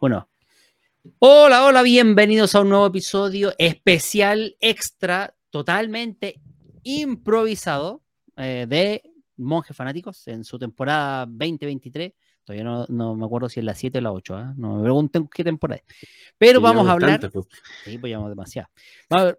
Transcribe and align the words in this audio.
Bueno. 0.00 0.28
Hola, 1.20 1.64
hola, 1.64 1.82
bienvenidos 1.82 2.54
a 2.54 2.60
un 2.60 2.70
nuevo 2.70 2.86
episodio 2.86 3.52
especial, 3.58 4.56
extra, 4.60 5.34
totalmente 5.50 6.40
improvisado 6.82 8.02
eh, 8.36 8.66
de 8.68 9.02
Monjes 9.36 9.76
Fanáticos 9.76 10.26
en 10.26 10.44
su 10.44 10.58
temporada 10.58 11.26
2023. 11.26 12.12
Todavía 12.42 12.86
no, 12.88 13.14
me 13.14 13.24
acuerdo 13.24 13.48
si 13.48 13.60
es 13.60 13.66
la 13.66 13.74
7 13.74 13.98
o 13.98 14.00
la 14.00 14.12
8, 14.12 14.38
¿eh? 14.38 14.44
no 14.56 14.76
me 14.76 14.82
pregunten 14.82 15.28
qué 15.28 15.44
temporada 15.44 15.80
es. 15.86 15.96
Pero 16.36 16.60
vamos 16.60 16.88
a 16.88 16.92
hablar. 16.92 17.30
pues. 17.30 17.46
Sí, 17.84 17.96
pues 17.96 18.10
llevamos 18.10 18.30
demasiado. 18.30 18.68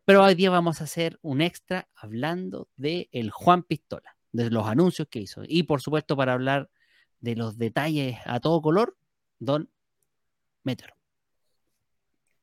Pero 0.06 0.24
hoy 0.24 0.36
día 0.36 0.50
vamos 0.50 0.80
a 0.82 0.86
hacer 0.86 1.20
un 1.22 1.42
extra 1.42 1.90
hablando 1.96 2.70
de 2.78 3.10
el 3.12 3.30
Juan 3.30 3.64
Pistola, 3.64 4.16
de 4.32 4.50
los 4.50 4.66
anuncios 4.66 5.08
que 5.10 5.20
hizo. 5.20 5.42
Y 5.46 5.64
por 5.64 5.82
supuesto, 5.82 6.16
para 6.16 6.34
hablar 6.34 6.70
de 7.20 7.36
los 7.36 7.58
detalles 7.58 8.18
a 8.26 8.40
todo 8.40 8.62
color, 8.62 8.96
Don 9.40 9.70
Metro. 10.66 10.96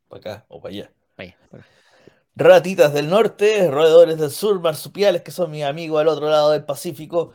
Para 0.08 0.20
acá 0.20 0.46
o 0.48 0.60
para 0.62 0.72
allá. 0.72 0.92
Ratitas 2.34 2.94
del 2.94 3.10
norte, 3.10 3.70
roedores 3.70 4.16
del 4.16 4.30
sur, 4.30 4.60
marsupiales, 4.60 5.22
que 5.22 5.32
son 5.32 5.50
mis 5.50 5.64
amigos 5.64 6.00
al 6.00 6.08
otro 6.08 6.30
lado 6.30 6.52
del 6.52 6.64
Pacífico, 6.64 7.34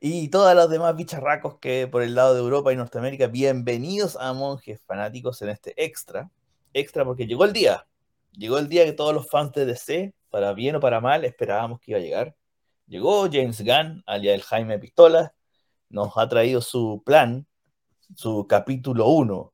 y 0.00 0.28
todas 0.28 0.56
las 0.56 0.68
demás 0.68 0.96
bicharracos 0.96 1.58
que 1.58 1.86
por 1.86 2.02
el 2.02 2.14
lado 2.14 2.34
de 2.34 2.40
Europa 2.40 2.72
y 2.72 2.76
Norteamérica, 2.76 3.26
bienvenidos 3.28 4.16
a 4.16 4.32
Monjes 4.32 4.80
Fanáticos 4.86 5.40
en 5.42 5.50
este 5.50 5.72
extra. 5.82 6.30
Extra 6.72 7.04
porque 7.04 7.26
llegó 7.26 7.44
el 7.44 7.52
día. 7.52 7.86
Llegó 8.32 8.58
el 8.58 8.68
día 8.68 8.84
que 8.84 8.92
todos 8.92 9.14
los 9.14 9.28
fans 9.30 9.52
de 9.52 9.66
DC, 9.66 10.14
para 10.30 10.52
bien 10.54 10.76
o 10.76 10.80
para 10.80 11.00
mal, 11.00 11.24
esperábamos 11.24 11.80
que 11.80 11.92
iba 11.92 12.00
a 12.00 12.02
llegar. 12.02 12.36
Llegó 12.86 13.28
James 13.30 13.62
Gunn, 13.62 14.02
alias 14.06 14.34
el 14.34 14.42
Jaime 14.42 14.78
Pistola, 14.78 15.34
nos 15.90 16.16
ha 16.16 16.28
traído 16.28 16.60
su 16.60 17.02
plan, 17.04 17.46
su 18.16 18.46
capítulo 18.48 19.06
1 19.08 19.53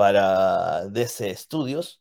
para 0.00 0.86
DC 0.88 1.36
Studios, 1.36 2.00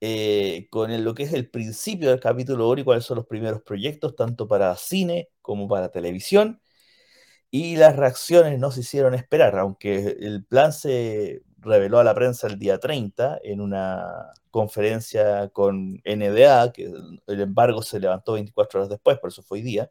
eh, 0.00 0.68
con 0.70 1.02
lo 1.02 1.14
que 1.14 1.24
es 1.24 1.32
el 1.32 1.50
principio 1.50 2.10
del 2.10 2.20
capítulo 2.20 2.68
1 2.70 2.82
y 2.82 2.84
cuáles 2.84 3.04
son 3.04 3.16
los 3.16 3.26
primeros 3.26 3.60
proyectos, 3.62 4.14
tanto 4.14 4.46
para 4.46 4.76
cine 4.76 5.30
como 5.42 5.66
para 5.66 5.90
televisión. 5.90 6.62
Y 7.50 7.76
las 7.76 7.96
reacciones 7.96 8.60
no 8.60 8.70
se 8.70 8.80
hicieron 8.80 9.14
esperar, 9.14 9.58
aunque 9.58 10.16
el 10.20 10.44
plan 10.44 10.72
se 10.72 11.42
reveló 11.58 11.98
a 11.98 12.04
la 12.04 12.14
prensa 12.14 12.46
el 12.46 12.58
día 12.58 12.78
30 12.78 13.40
en 13.42 13.60
una 13.60 14.32
conferencia 14.52 15.48
con 15.50 16.00
NDA, 16.04 16.72
que 16.72 16.84
el 17.26 17.40
embargo 17.40 17.82
se 17.82 17.98
levantó 18.00 18.34
24 18.34 18.80
horas 18.80 18.90
después, 18.90 19.18
por 19.18 19.30
eso 19.30 19.42
fue 19.42 19.58
hoy 19.58 19.64
día. 19.64 19.90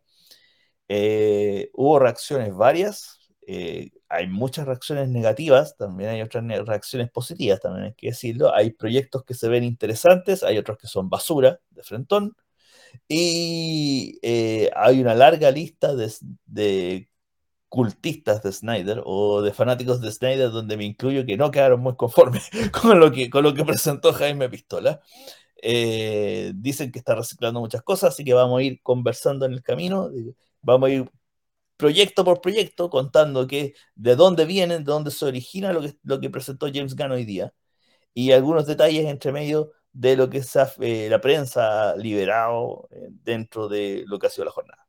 Eh, 0.88 1.72
hubo 1.74 2.00
reacciones 2.00 2.56
varias, 2.56 3.20
eh, 3.48 3.92
hay 4.10 4.28
muchas 4.28 4.66
reacciones 4.66 5.08
negativas, 5.10 5.78
también 5.78 6.10
hay 6.10 6.22
otras 6.24 6.44
reacciones 6.66 7.12
positivas, 7.12 7.60
también 7.60 7.86
hay 7.86 7.94
que 7.94 8.08
decirlo. 8.08 8.54
Hay 8.54 8.72
proyectos 8.72 9.24
que 9.24 9.36
se 9.36 9.48
ven 9.48 9.64
interesantes, 9.64 10.44
hay 10.44 10.58
otros 10.58 10.78
que 10.80 10.88
son 10.88 11.10
basura, 11.10 11.60
de 11.70 11.84
frentón, 11.84 12.36
y 13.08 14.20
eh, 14.24 14.72
hay 14.76 15.02
una 15.02 15.16
larga 15.16 15.52
lista 15.52 15.96
de, 15.96 17.10
cultistas 17.70 18.42
de 18.44 18.52
Snyder 18.52 19.04
o 19.06 19.44
de 19.44 19.54
fanáticos 19.54 20.02
de 20.02 20.12
Snyder, 20.12 20.52
donde 20.52 20.76
me 20.78 20.86
incluyo 20.86 21.26
que 21.26 21.38
no 21.38 21.52
quedaron 21.52 21.82
muy 21.82 21.96
conformes 21.96 22.50
con 22.82 23.00
lo 23.00 23.12
que, 23.12 23.30
presentó 23.66 24.14
Jaime 24.14 24.50
Pistola. 24.50 25.02
Eh, 25.62 26.54
dicen 26.56 26.92
que 26.92 27.00
está 27.00 27.16
reciclando 27.16 27.60
muchas 27.60 27.84
cosas, 27.84 28.14
así 28.14 28.24
que 28.24 28.34
vamos 28.34 28.60
a 28.60 28.64
ir 28.64 28.82
conversando 28.82 29.46
en 29.46 29.54
el 29.54 29.62
camino. 29.64 30.10
Vamos 30.62 30.90
a 30.90 30.94
ir 30.94 31.12
proyecto 31.80 32.26
por 32.26 32.42
proyecto, 32.42 32.90
contando 32.90 33.48
que 33.48 33.74
de 33.96 34.18
dónde 34.18 34.44
vienen, 34.44 34.84
de 34.84 34.92
dónde 34.92 35.12
se 35.12 35.24
origina 35.24 35.72
lo 35.72 35.82
que, 35.82 35.96
lo 36.04 36.20
que 36.20 36.30
presentó 36.30 36.68
James 36.68 36.94
Gunn 36.94 37.14
hoy 37.14 37.24
día, 37.24 37.54
y 38.14 38.34
algunos 38.34 38.68
detalles 38.68 39.06
entre 39.06 39.32
medio 39.32 39.72
de 39.94 40.18
lo 40.18 40.30
que 40.30 40.44
eh, 40.82 41.08
la 41.10 41.22
prensa 41.22 41.92
ha 41.92 41.96
liberado 41.96 42.90
eh, 42.92 43.08
dentro 43.10 43.70
de 43.70 44.04
lo 44.08 44.20
que 44.20 44.28
ha 44.28 44.30
sido 44.30 44.44
la 44.44 44.52
jornada. 44.52 44.86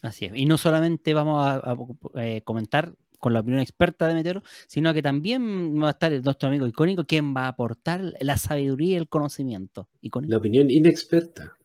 Así 0.00 0.24
es, 0.24 0.32
y 0.34 0.46
no 0.46 0.56
solamente 0.56 1.12
vamos 1.12 1.46
a, 1.46 1.76
eh, 2.14 2.40
comentar 2.42 2.94
con 3.18 3.34
la 3.34 3.40
opinión 3.40 3.60
experta 3.60 4.08
de 4.08 4.14
Meteoro, 4.14 4.42
sino 4.66 4.94
que 4.94 5.02
también 5.02 5.78
va 5.82 5.88
a 5.88 5.90
estar 5.90 6.10
nuestro 6.22 6.48
amigo 6.48 6.66
icónico, 6.66 7.04
quien 7.04 7.36
va 7.36 7.44
a 7.44 7.48
aportar 7.48 8.14
la 8.18 8.38
sabiduría 8.38 8.94
y 8.94 8.96
el 8.96 9.08
conocimiento. 9.08 9.90
La 10.22 10.38
opinión 10.38 10.70
inexperta. 10.70 11.55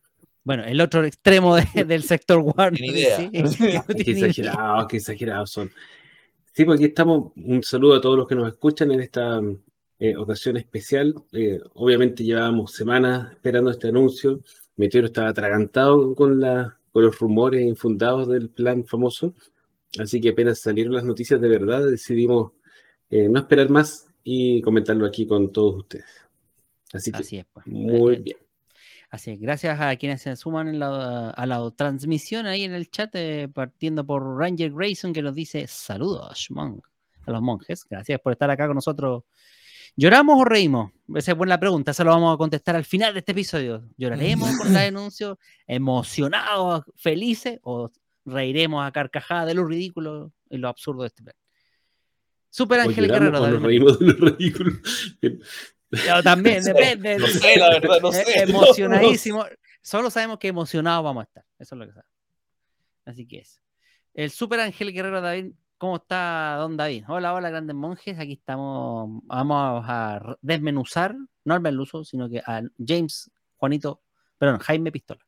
Bueno, 0.44 0.64
el 0.64 0.82
otro 0.82 1.06
extremo 1.06 1.56
del 1.88 2.04
sector 2.04 2.40
Warner. 2.40 2.84
Idea. 2.84 3.30
qué 3.32 4.12
exagerados, 4.12 4.88
qué 4.88 4.98
exagerados 4.98 5.52
son. 5.52 5.72
Sí, 6.54 6.66
porque 6.66 6.84
aquí 6.84 6.90
estamos. 6.90 7.32
Un 7.36 7.64
saludo 7.64 7.96
a 7.96 8.02
todos 8.02 8.18
los 8.18 8.28
que 8.28 8.36
nos 8.36 8.48
escuchan 8.48 8.92
en 8.92 9.02
esta 9.02 9.42
eh, 10.00 10.16
ocasión 10.16 10.58
especial. 10.58 11.16
Eh, 11.32 11.60
obviamente 11.76 12.24
llevábamos 12.24 12.74
semanas 12.74 13.32
esperando 13.32 13.72
este 13.72 13.90
anuncio. 13.90 14.42
Meteoro 14.76 15.08
estaba 15.08 15.30
atragantado 15.30 16.16
con, 16.16 16.40
la, 16.40 16.78
con 16.92 17.04
los 17.04 17.18
rumores 17.20 17.62
infundados 17.62 18.28
del 18.28 18.50
plan 18.50 18.86
famoso. 18.86 19.36
Así 20.00 20.20
que 20.20 20.30
apenas 20.30 20.60
salieron 20.60 20.94
las 20.94 21.04
noticias 21.04 21.40
de 21.40 21.50
verdad, 21.50 21.86
decidimos 21.86 22.54
eh, 23.10 23.28
no 23.28 23.40
esperar 23.40 23.70
más 23.70 24.08
y 24.24 24.62
comentarlo 24.62 25.06
aquí 25.06 25.28
con 25.28 25.52
todos 25.52 25.78
ustedes. 25.78 26.06
Así 26.94 27.12
que, 27.12 27.46
pues. 27.54 27.68
muy 27.68 28.18
bien. 28.18 28.38
Así 29.12 29.32
es, 29.32 29.42
gracias 29.42 29.78
a 29.82 29.94
quienes 29.98 30.22
se 30.22 30.34
suman 30.38 30.82
a 30.82 31.46
la 31.46 31.72
transmisión 31.76 32.46
ahí 32.46 32.64
en 32.64 32.74
el 32.74 32.90
chat, 32.90 33.14
eh, 33.16 33.50
partiendo 33.54 34.06
por 34.06 34.38
Ranger 34.38 34.72
Grayson 34.72 35.12
que 35.12 35.22
nos 35.22 35.36
dice 35.36 35.68
saludos 35.68 36.48
a 37.26 37.32
los 37.32 37.42
monjes. 37.42 37.86
Gracias 37.90 38.22
por 38.22 38.32
estar 38.32 38.50
acá 38.50 38.68
con 38.68 38.76
nosotros. 38.76 39.24
¿Lloramos 39.98 40.40
o 40.40 40.46
reímos? 40.46 40.94
Esa 41.14 41.34
es 41.34 41.38
buena 41.38 41.60
pregunta, 41.60 41.92
eso 41.92 42.06
lo 42.06 42.12
vamos 42.12 42.34
a 42.34 42.38
contestar 42.38 42.78
al 42.78 42.86
final 42.86 43.12
de 43.14 43.20
este 43.20 43.34
episodio. 43.34 43.84
¿Lloraremos 43.98 44.56
con 44.58 44.70
el 44.70 44.78
anuncio? 44.96 45.38
¿Emocionados, 45.68 46.86
felices? 46.96 47.60
¿O 47.64 47.92
reiremos 48.24 48.88
a 48.88 48.94
carcajada 48.94 49.46
de 49.46 49.56
lo 49.56 49.66
ridículo 49.66 50.32
y 50.50 50.56
lo 50.58 50.70
absurdo 50.70 51.02
de 51.02 51.08
este 51.08 51.24
plan? 51.24 51.36
Super 52.50 52.80
Ángel 52.80 53.10
Guerrero. 53.10 53.42
Nos 53.42 53.62
reímos 53.62 54.00
de 54.00 54.06
lo 54.06 54.26
ridículo. 54.28 54.72
Yo 55.92 56.24
también, 56.24 56.64
depende. 56.64 57.18
No 57.18 57.28
sé, 57.28 57.58
la 57.58 57.70
verdad, 57.80 58.00
no 58.02 58.12
sé. 58.12 58.24
Emocionadísimo. 58.44 59.46
Solo 59.82 60.10
sabemos 60.10 60.40
que 60.40 60.48
emocionados 60.48 61.04
vamos 61.04 61.22
a 61.22 61.24
estar. 61.26 61.46
Eso 61.60 61.76
es 61.76 61.80
lo 61.80 61.86
que 61.86 61.94
sabemos. 61.94 62.12
Así 63.06 63.28
que 63.28 63.40
es. 63.40 63.62
El 64.14 64.30
Super 64.30 64.60
Ángel 64.60 64.94
Guerrero 64.94 65.22
David, 65.22 65.54
¿cómo 65.78 65.98
está 65.98 66.56
don 66.60 66.78
David? 66.78 67.06
Hola, 67.08 67.34
hola, 67.34 67.50
grandes 67.50 67.76
monjes. 67.76 68.20
Aquí 68.20 68.34
estamos. 68.34 69.22
Vamos 69.26 69.86
a 69.88 70.38
desmenuzar, 70.42 71.16
no 71.46 71.54
al 71.54 71.62
Meluso, 71.62 72.04
sino 72.04 72.30
que 72.30 72.40
a 72.40 72.62
James, 72.78 73.32
Juanito, 73.56 74.02
perdón, 74.38 74.60
Jaime 74.60 74.92
Pistola. 74.92 75.26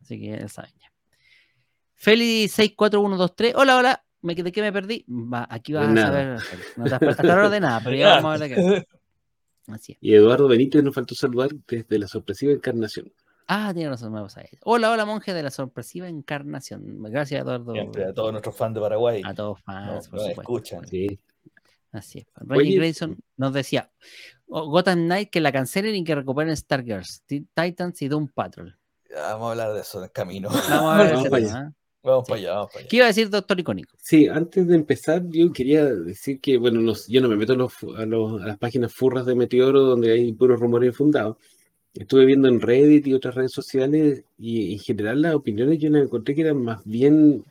Así 0.00 0.20
que 0.20 0.38
ya 0.38 0.48
saben 0.48 0.72
ya. 0.78 0.92
Feli 1.94 2.48
64123. 2.48 3.54
Hola, 3.56 3.76
hola. 3.78 4.04
¿De 4.22 4.52
qué 4.52 4.62
me 4.62 4.72
perdí? 4.72 5.04
Va, 5.08 5.46
aquí 5.50 5.74
vas 5.74 5.86
a 5.86 5.96
saber. 5.96 6.38
No 6.76 6.84
te 6.84 6.94
has 6.94 7.02
hasta 7.02 7.50
de 7.50 7.60
nada, 7.60 7.80
pero 7.84 7.94
ya 7.94 8.08
vamos 8.20 8.24
a 8.24 8.38
ver 8.38 8.48
de 8.48 8.54
qué. 8.54 8.86
Y 10.00 10.14
Eduardo 10.14 10.48
Benítez 10.48 10.82
nos 10.82 10.94
faltó 10.94 11.14
saludar 11.14 11.50
desde 11.66 11.98
la 11.98 12.06
sorpresiva 12.08 12.52
encarnación. 12.52 13.12
Ah, 13.46 13.72
tiene 13.74 13.90
razón, 13.90 14.12
vamos 14.12 14.36
a 14.36 14.42
ir. 14.42 14.58
Hola, 14.62 14.90
hola, 14.90 15.04
monje 15.04 15.34
de 15.34 15.42
la 15.42 15.50
sorpresiva 15.50 16.08
encarnación. 16.08 17.02
Gracias, 17.02 17.42
Eduardo. 17.42 17.72
Siempre, 17.72 18.04
a 18.04 18.14
todos 18.14 18.32
nuestros 18.32 18.56
fans 18.56 18.74
de 18.74 18.80
Paraguay. 18.80 19.22
A 19.24 19.34
todos 19.34 19.60
fans, 19.60 20.08
por 20.08 20.20
supuesto. 20.20 20.40
escuchan. 20.40 20.86
Sí. 20.88 21.18
Así 21.92 22.20
es. 22.20 22.26
Reggie 22.36 22.76
Grayson 22.76 23.18
nos 23.36 23.52
decía: 23.52 23.90
Gotham 24.46 25.04
Knight 25.04 25.30
que 25.30 25.40
la 25.40 25.52
cancelen 25.52 25.94
y 25.94 26.04
que 26.04 26.14
recuperen 26.14 26.56
Stargirls, 26.56 27.22
Titans 27.26 28.02
y 28.02 28.08
Doom 28.08 28.28
Patrol. 28.28 28.76
vamos 29.14 29.48
a 29.48 29.50
hablar 29.50 29.72
de 29.74 29.80
eso 29.80 29.98
en 29.98 30.04
el 30.04 30.10
camino. 30.10 30.48
Vamos 30.48 30.94
a 30.94 31.02
ver 31.02 31.14
ese 31.14 31.30
Vamos 32.04 32.28
para 32.28 32.38
allá, 32.38 32.52
vamos 32.52 32.70
para 32.70 32.80
allá. 32.80 32.88
¿Qué 32.88 32.96
iba 32.96 33.06
a 33.06 33.08
decir, 33.08 33.30
doctor 33.30 33.58
Icónico? 33.58 33.94
Sí, 33.98 34.28
antes 34.28 34.68
de 34.68 34.74
empezar, 34.74 35.22
yo 35.30 35.50
quería 35.52 35.86
decir 35.86 36.38
que, 36.38 36.58
bueno, 36.58 36.92
yo 37.08 37.20
no 37.22 37.28
me 37.28 37.36
meto 37.36 37.54
a, 37.96 38.06
las 38.46 38.58
páginas 38.58 38.92
furras 38.92 39.24
de 39.24 39.34
Meteoro 39.34 39.80
donde 39.80 40.12
hay 40.12 40.32
puros 40.34 40.60
rumores 40.60 40.88
infundados. 40.88 41.38
Estuve 41.94 42.26
viendo 42.26 42.48
en 42.48 42.60
Reddit 42.60 43.06
y 43.06 43.14
otras 43.14 43.34
redes 43.34 43.52
sociales 43.52 44.24
y 44.38 44.74
en 44.74 44.78
general 44.80 45.22
las 45.22 45.34
opiniones 45.34 45.78
yo 45.78 45.88
las 45.88 46.02
encontré 46.02 46.34
que 46.34 46.42
eran 46.42 46.60
más 46.62 46.84
bien 46.84 47.44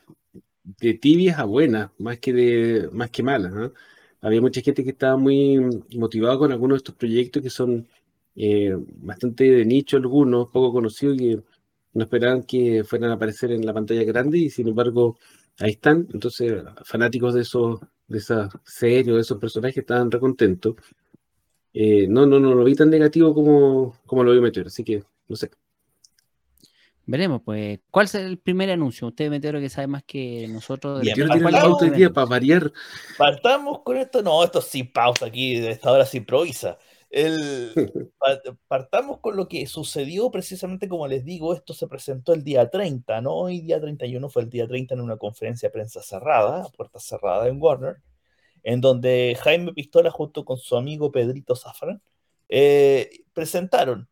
de 0.62 0.94
tibias 0.94 1.38
a 1.38 1.44
buenas, 1.44 1.90
más 1.98 2.20
que 2.20 2.32
de 2.32 2.88
más 2.92 3.10
que 3.10 3.24
malas. 3.24 3.72
Había 4.20 4.40
mucha 4.40 4.60
gente 4.60 4.84
que 4.84 4.90
estaba 4.90 5.16
muy 5.16 5.58
motivada 5.96 6.38
con 6.38 6.52
algunos 6.52 6.76
de 6.76 6.78
estos 6.78 6.94
proyectos 6.94 7.42
que 7.42 7.50
son 7.50 7.88
eh, 8.36 8.76
bastante 8.98 9.50
de 9.50 9.64
nicho 9.64 9.96
algunos, 9.96 10.48
poco 10.48 10.72
conocidos 10.72 11.20
y 11.20 11.40
no 11.94 12.04
esperaban 12.04 12.42
que 12.42 12.84
fueran 12.84 13.10
a 13.10 13.14
aparecer 13.14 13.52
en 13.52 13.64
la 13.64 13.72
pantalla 13.72 14.04
grande 14.04 14.38
y 14.38 14.50
sin 14.50 14.68
embargo 14.68 15.16
ahí 15.58 15.70
están. 15.70 16.06
Entonces, 16.12 16.62
fanáticos 16.84 17.34
de 17.34 17.42
esos, 17.42 17.80
de 18.06 18.18
esa 18.18 18.48
serie 18.64 19.12
o 19.12 19.16
de 19.16 19.22
esos 19.22 19.38
personajes 19.38 19.78
estaban 19.78 20.10
recontentos. 20.10 20.76
Eh, 21.72 22.06
no, 22.08 22.26
no, 22.26 22.38
no 22.38 22.54
lo 22.54 22.64
vi 22.64 22.74
tan 22.74 22.90
negativo 22.90 23.34
como, 23.34 23.96
como 24.06 24.22
lo 24.22 24.32
vi 24.32 24.40
Meteor, 24.40 24.66
así 24.66 24.84
que 24.84 25.02
no 25.28 25.36
sé. 25.36 25.50
Veremos, 27.06 27.42
pues. 27.44 27.80
¿Cuál 27.90 28.06
es 28.06 28.14
el 28.14 28.38
primer 28.38 28.70
anuncio? 28.70 29.08
Usted, 29.08 29.28
Meteoro, 29.28 29.60
que 29.60 29.68
sabe 29.68 29.86
más 29.86 30.04
que 30.04 30.48
nosotros. 30.48 31.02
De 31.02 31.08
Yo 31.08 31.14
tiene 31.14 31.50
la 31.50 31.68
hoy 31.68 31.90
día 31.90 32.10
para 32.10 32.26
variar. 32.26 32.72
Partamos 33.18 33.80
con 33.82 33.98
esto. 33.98 34.22
No, 34.22 34.42
esto 34.42 34.62
sin 34.62 34.90
pausa 34.90 35.26
aquí, 35.26 35.56
esta 35.56 35.90
hora 35.90 36.06
se 36.06 36.18
improvisa. 36.18 36.78
El, 37.14 37.72
partamos 38.66 39.20
con 39.20 39.36
lo 39.36 39.46
que 39.46 39.64
sucedió 39.68 40.32
precisamente 40.32 40.88
como 40.88 41.06
les 41.06 41.24
digo, 41.24 41.54
esto 41.54 41.72
se 41.72 41.86
presentó 41.86 42.32
el 42.32 42.42
día 42.42 42.68
30, 42.68 43.20
¿no? 43.20 43.34
Hoy 43.34 43.60
día 43.60 43.80
31 43.80 44.28
fue 44.28 44.42
el 44.42 44.50
día 44.50 44.66
30 44.66 44.94
en 44.94 45.00
una 45.00 45.16
conferencia 45.16 45.68
de 45.68 45.72
prensa 45.72 46.02
cerrada, 46.02 46.66
puerta 46.76 46.98
cerrada 46.98 47.46
en 47.46 47.62
Warner, 47.62 47.98
en 48.64 48.80
donde 48.80 49.38
Jaime 49.40 49.72
Pistola 49.72 50.10
junto 50.10 50.44
con 50.44 50.58
su 50.58 50.76
amigo 50.76 51.12
Pedrito 51.12 51.54
Zafran 51.54 52.02
eh, 52.48 53.08
presentaron 53.32 54.08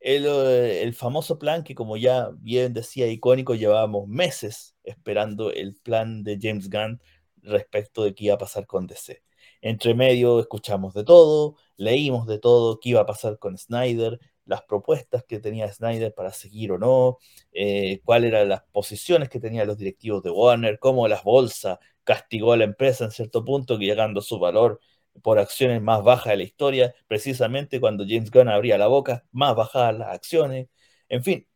eh, 0.00 0.82
el, 0.82 0.94
famoso 0.94 1.38
plan 1.38 1.64
que, 1.64 1.74
como 1.74 1.96
ya 1.96 2.28
bien 2.38 2.74
decía 2.74 3.06
icónico, 3.06 3.54
llevábamos 3.54 4.08
meses 4.08 4.76
esperando 4.84 5.50
el 5.50 5.76
plan 5.76 6.22
de 6.22 6.38
James 6.38 6.68
Gunn 6.68 7.00
respecto 7.36 8.04
de 8.04 8.14
qué 8.14 8.26
iba 8.26 8.34
a 8.34 8.38
pasar 8.38 8.66
con 8.66 8.86
DC. 8.86 9.22
Entre 9.62 9.94
medio 9.94 10.40
escuchamos 10.40 10.94
de 10.94 11.04
todo, 11.04 11.56
leímos 11.76 12.26
de 12.26 12.38
todo, 12.38 12.80
qué 12.80 12.90
iba 12.90 13.00
a 13.02 13.06
pasar 13.06 13.38
con 13.38 13.56
Snyder, 13.56 14.20
las 14.44 14.62
propuestas 14.62 15.24
que 15.24 15.38
tenía 15.38 15.72
Snyder 15.72 16.12
para 16.14 16.32
seguir 16.32 16.72
o 16.72 16.78
no, 16.78 17.18
eh, 17.52 18.00
cuáles 18.04 18.32
eran 18.32 18.48
las 18.48 18.62
posiciones 18.72 19.28
que 19.28 19.40
tenían 19.40 19.68
los 19.68 19.78
directivos 19.78 20.22
de 20.22 20.30
Warner, 20.30 20.78
cómo 20.78 21.06
las 21.08 21.22
bolsas 21.24 21.78
castigó 22.04 22.52
a 22.52 22.56
la 22.56 22.64
empresa 22.64 23.04
en 23.04 23.12
cierto 23.12 23.44
punto, 23.44 23.78
llegando 23.78 24.20
a 24.20 24.22
su 24.24 24.38
valor 24.38 24.80
por 25.22 25.38
acciones 25.38 25.80
más 25.82 26.02
bajas 26.02 26.32
de 26.32 26.38
la 26.38 26.42
historia, 26.42 26.94
precisamente 27.06 27.80
cuando 27.80 28.04
James 28.06 28.30
Gunn 28.30 28.48
abría 28.48 28.78
la 28.78 28.88
boca, 28.88 29.24
más 29.30 29.54
bajadas 29.54 29.98
las 29.98 30.08
acciones. 30.08 30.68
En 31.08 31.22
fin, 31.22 31.46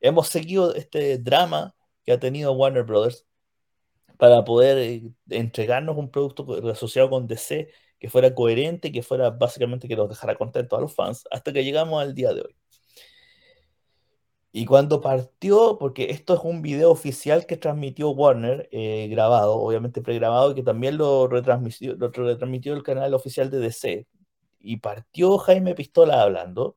hemos 0.00 0.28
seguido 0.28 0.74
este 0.74 1.18
drama 1.18 1.74
que 2.04 2.12
ha 2.12 2.20
tenido 2.20 2.52
Warner 2.52 2.84
Brothers 2.84 3.26
para 4.18 4.44
poder 4.44 4.78
eh, 4.78 5.02
entregarnos 5.30 5.96
un 5.96 6.10
producto 6.10 6.46
asociado 6.70 7.10
con 7.10 7.26
DC 7.26 7.70
que 7.98 8.10
fuera 8.10 8.34
coherente, 8.34 8.92
que 8.92 9.02
fuera 9.02 9.30
básicamente 9.30 9.88
que 9.88 9.96
nos 9.96 10.08
dejara 10.08 10.34
contentos 10.36 10.78
a 10.78 10.82
los 10.82 10.94
fans, 10.94 11.24
hasta 11.30 11.52
que 11.52 11.64
llegamos 11.64 12.02
al 12.02 12.14
día 12.14 12.32
de 12.34 12.42
hoy. 12.42 12.56
Y 14.54 14.66
cuando 14.66 15.00
partió, 15.00 15.78
porque 15.78 16.10
esto 16.10 16.34
es 16.34 16.40
un 16.44 16.60
video 16.60 16.90
oficial 16.90 17.46
que 17.46 17.56
transmitió 17.56 18.10
Warner, 18.10 18.68
eh, 18.70 19.08
grabado, 19.10 19.54
obviamente 19.54 20.02
pregrabado, 20.02 20.52
y 20.52 20.54
que 20.54 20.62
también 20.62 20.98
lo 20.98 21.26
retransmitió, 21.26 21.94
lo 21.94 22.10
retransmitió 22.10 22.74
el 22.74 22.82
canal 22.82 23.14
oficial 23.14 23.50
de 23.50 23.58
DC, 23.60 24.06
y 24.60 24.76
partió 24.78 25.38
Jaime 25.38 25.74
Pistola 25.74 26.22
hablando. 26.22 26.76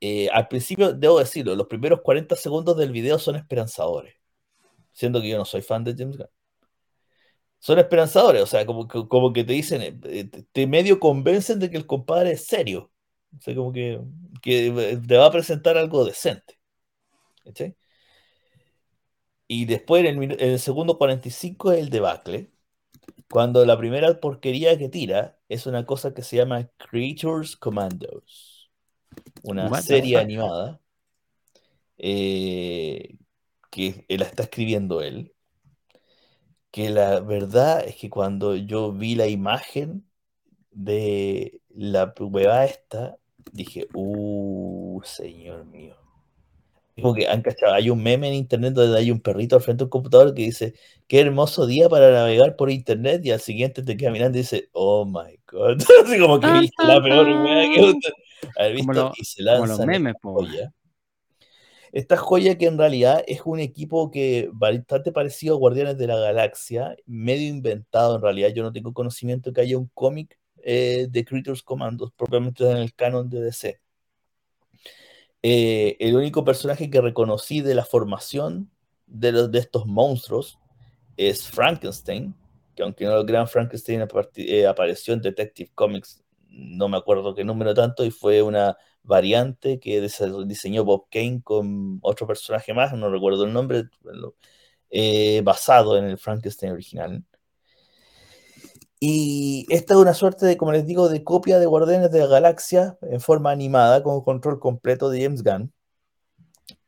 Eh, 0.00 0.28
al 0.30 0.48
principio, 0.48 0.92
debo 0.92 1.18
decirlo, 1.18 1.56
los 1.56 1.66
primeros 1.68 2.02
40 2.02 2.36
segundos 2.36 2.76
del 2.76 2.92
video 2.92 3.18
son 3.18 3.36
esperanzadores, 3.36 4.14
siendo 4.98 5.20
que 5.20 5.28
yo 5.28 5.38
no 5.38 5.44
soy 5.44 5.62
fan 5.62 5.84
de 5.84 5.94
James 5.96 6.16
Gunn. 6.16 6.28
Son 7.60 7.78
esperanzadores, 7.78 8.42
o 8.42 8.46
sea, 8.46 8.66
como 8.66 8.88
que, 8.88 9.06
como 9.06 9.32
que 9.32 9.44
te 9.44 9.52
dicen, 9.52 10.00
eh, 10.04 10.24
te 10.52 10.66
medio 10.66 10.98
convencen 10.98 11.60
de 11.60 11.70
que 11.70 11.76
el 11.76 11.86
compadre 11.86 12.32
es 12.32 12.46
serio. 12.46 12.90
O 13.36 13.40
sea, 13.40 13.54
como 13.54 13.72
que, 13.72 14.00
que 14.42 14.98
te 15.06 15.16
va 15.16 15.26
a 15.26 15.30
presentar 15.30 15.76
algo 15.76 16.04
decente. 16.04 16.58
Y 19.46 19.66
después 19.66 20.04
en 20.04 20.32
el, 20.32 20.58
segundo 20.58 20.98
45 20.98 21.72
es 21.72 21.78
el 21.78 21.90
debacle, 21.90 22.50
cuando 23.30 23.64
la 23.64 23.78
primera 23.78 24.18
porquería 24.18 24.76
que 24.78 24.88
tira 24.88 25.38
es 25.48 25.66
una 25.66 25.86
cosa 25.86 26.12
que 26.12 26.22
se 26.22 26.36
llama 26.36 26.68
Creatures 26.76 27.56
Commandos, 27.56 28.72
una 29.44 29.80
serie 29.80 30.18
animada 30.18 30.80
eh, 31.98 33.16
que 34.06 34.16
la 34.16 34.24
está 34.24 34.44
escribiendo 34.44 35.02
él. 35.02 35.32
Que 36.70 36.90
la 36.90 37.20
verdad 37.20 37.84
es 37.86 37.96
que 37.96 38.10
cuando 38.10 38.56
yo 38.56 38.92
vi 38.92 39.14
la 39.14 39.26
imagen 39.28 40.06
de 40.70 41.60
la 41.70 42.14
prueba 42.14 42.64
esta, 42.64 43.16
dije, 43.52 43.88
uh, 43.94 45.00
señor 45.04 45.64
mío 45.66 45.96
como 47.00 47.14
que 47.14 47.28
han 47.28 47.42
cachado, 47.42 47.74
hay 47.74 47.90
un 47.90 48.02
meme 48.02 48.28
en 48.28 48.34
internet 48.34 48.74
donde 48.74 48.98
hay 48.98 49.10
un 49.10 49.20
perrito 49.20 49.56
al 49.56 49.62
frente 49.62 49.80
de 49.80 49.84
un 49.84 49.90
computador 49.90 50.34
que 50.34 50.42
dice, 50.42 50.74
qué 51.06 51.20
hermoso 51.20 51.66
día 51.66 51.88
para 51.88 52.10
navegar 52.10 52.56
por 52.56 52.70
internet, 52.70 53.22
y 53.24 53.30
al 53.30 53.40
siguiente 53.40 53.82
te 53.82 53.96
queda 53.96 54.10
mirando 54.10 54.38
y 54.38 54.42
dice, 54.42 54.68
oh 54.72 55.04
my 55.04 55.38
god, 55.50 55.78
así 56.04 56.18
como 56.18 56.40
que 56.40 56.46
la 56.46 57.02
peor 57.02 57.26
que 57.26 57.94
haber 58.56 58.74
visto 58.74 59.12
y 59.16 59.24
se 59.24 59.42
lanza 59.42 59.86
memes, 59.86 60.14
joya. 60.22 60.72
Esta 61.92 62.16
joya 62.16 62.58
que 62.58 62.66
en 62.66 62.78
realidad 62.78 63.24
es 63.26 63.42
un 63.44 63.60
equipo 63.60 64.10
que 64.10 64.48
bastante 64.52 65.12
parecido 65.12 65.54
a 65.54 65.58
Guardianes 65.58 65.98
de 65.98 66.06
la 66.06 66.16
Galaxia, 66.16 66.96
medio 67.06 67.48
inventado 67.48 68.16
en 68.16 68.22
realidad, 68.22 68.50
yo 68.54 68.62
no 68.62 68.72
tengo 68.72 68.92
conocimiento 68.92 69.52
que 69.52 69.60
haya 69.62 69.78
un 69.78 69.90
cómic 69.94 70.38
eh, 70.62 71.06
de 71.10 71.24
Creatures 71.24 71.62
Commandos 71.62 72.12
propiamente 72.16 72.68
en 72.70 72.78
el 72.78 72.94
canon 72.94 73.28
de 73.30 73.40
DC 73.42 73.80
eh, 75.42 75.96
el 76.00 76.16
único 76.16 76.44
personaje 76.44 76.90
que 76.90 77.00
reconocí 77.00 77.60
de 77.60 77.74
la 77.74 77.84
formación 77.84 78.70
de, 79.06 79.32
los, 79.32 79.50
de 79.50 79.60
estos 79.60 79.86
monstruos 79.86 80.58
es 81.16 81.48
Frankenstein, 81.48 82.34
que 82.74 82.82
aunque 82.82 83.04
no 83.04 83.14
lo 83.14 83.26
crean, 83.26 83.48
Frankenstein 83.48 84.06
eh, 84.36 84.66
apareció 84.66 85.14
en 85.14 85.20
Detective 85.20 85.70
Comics, 85.74 86.22
no 86.48 86.88
me 86.88 86.96
acuerdo 86.96 87.34
qué 87.34 87.44
número 87.44 87.74
tanto, 87.74 88.04
y 88.04 88.10
fue 88.10 88.42
una 88.42 88.76
variante 89.02 89.80
que 89.80 90.00
diseñó 90.00 90.84
Bob 90.84 91.06
Kane 91.10 91.40
con 91.42 91.98
otro 92.02 92.26
personaje 92.26 92.74
más, 92.74 92.92
no 92.92 93.10
recuerdo 93.10 93.44
el 93.44 93.52
nombre, 93.52 93.84
eh, 94.90 95.42
basado 95.44 95.98
en 95.98 96.04
el 96.04 96.18
Frankenstein 96.18 96.72
original. 96.72 97.24
Y 99.00 99.66
esta 99.70 99.94
es 99.94 100.00
una 100.00 100.14
suerte 100.14 100.44
de, 100.46 100.56
como 100.56 100.72
les 100.72 100.84
digo, 100.86 101.08
de 101.08 101.22
copia 101.22 101.58
de 101.58 101.66
Guardianes 101.66 102.10
de 102.10 102.18
la 102.20 102.26
Galaxia 102.26 102.98
en 103.02 103.20
forma 103.20 103.50
animada 103.52 104.02
con 104.02 104.22
control 104.22 104.58
completo 104.58 105.08
de 105.08 105.22
James 105.22 105.42
Gunn. 105.44 105.72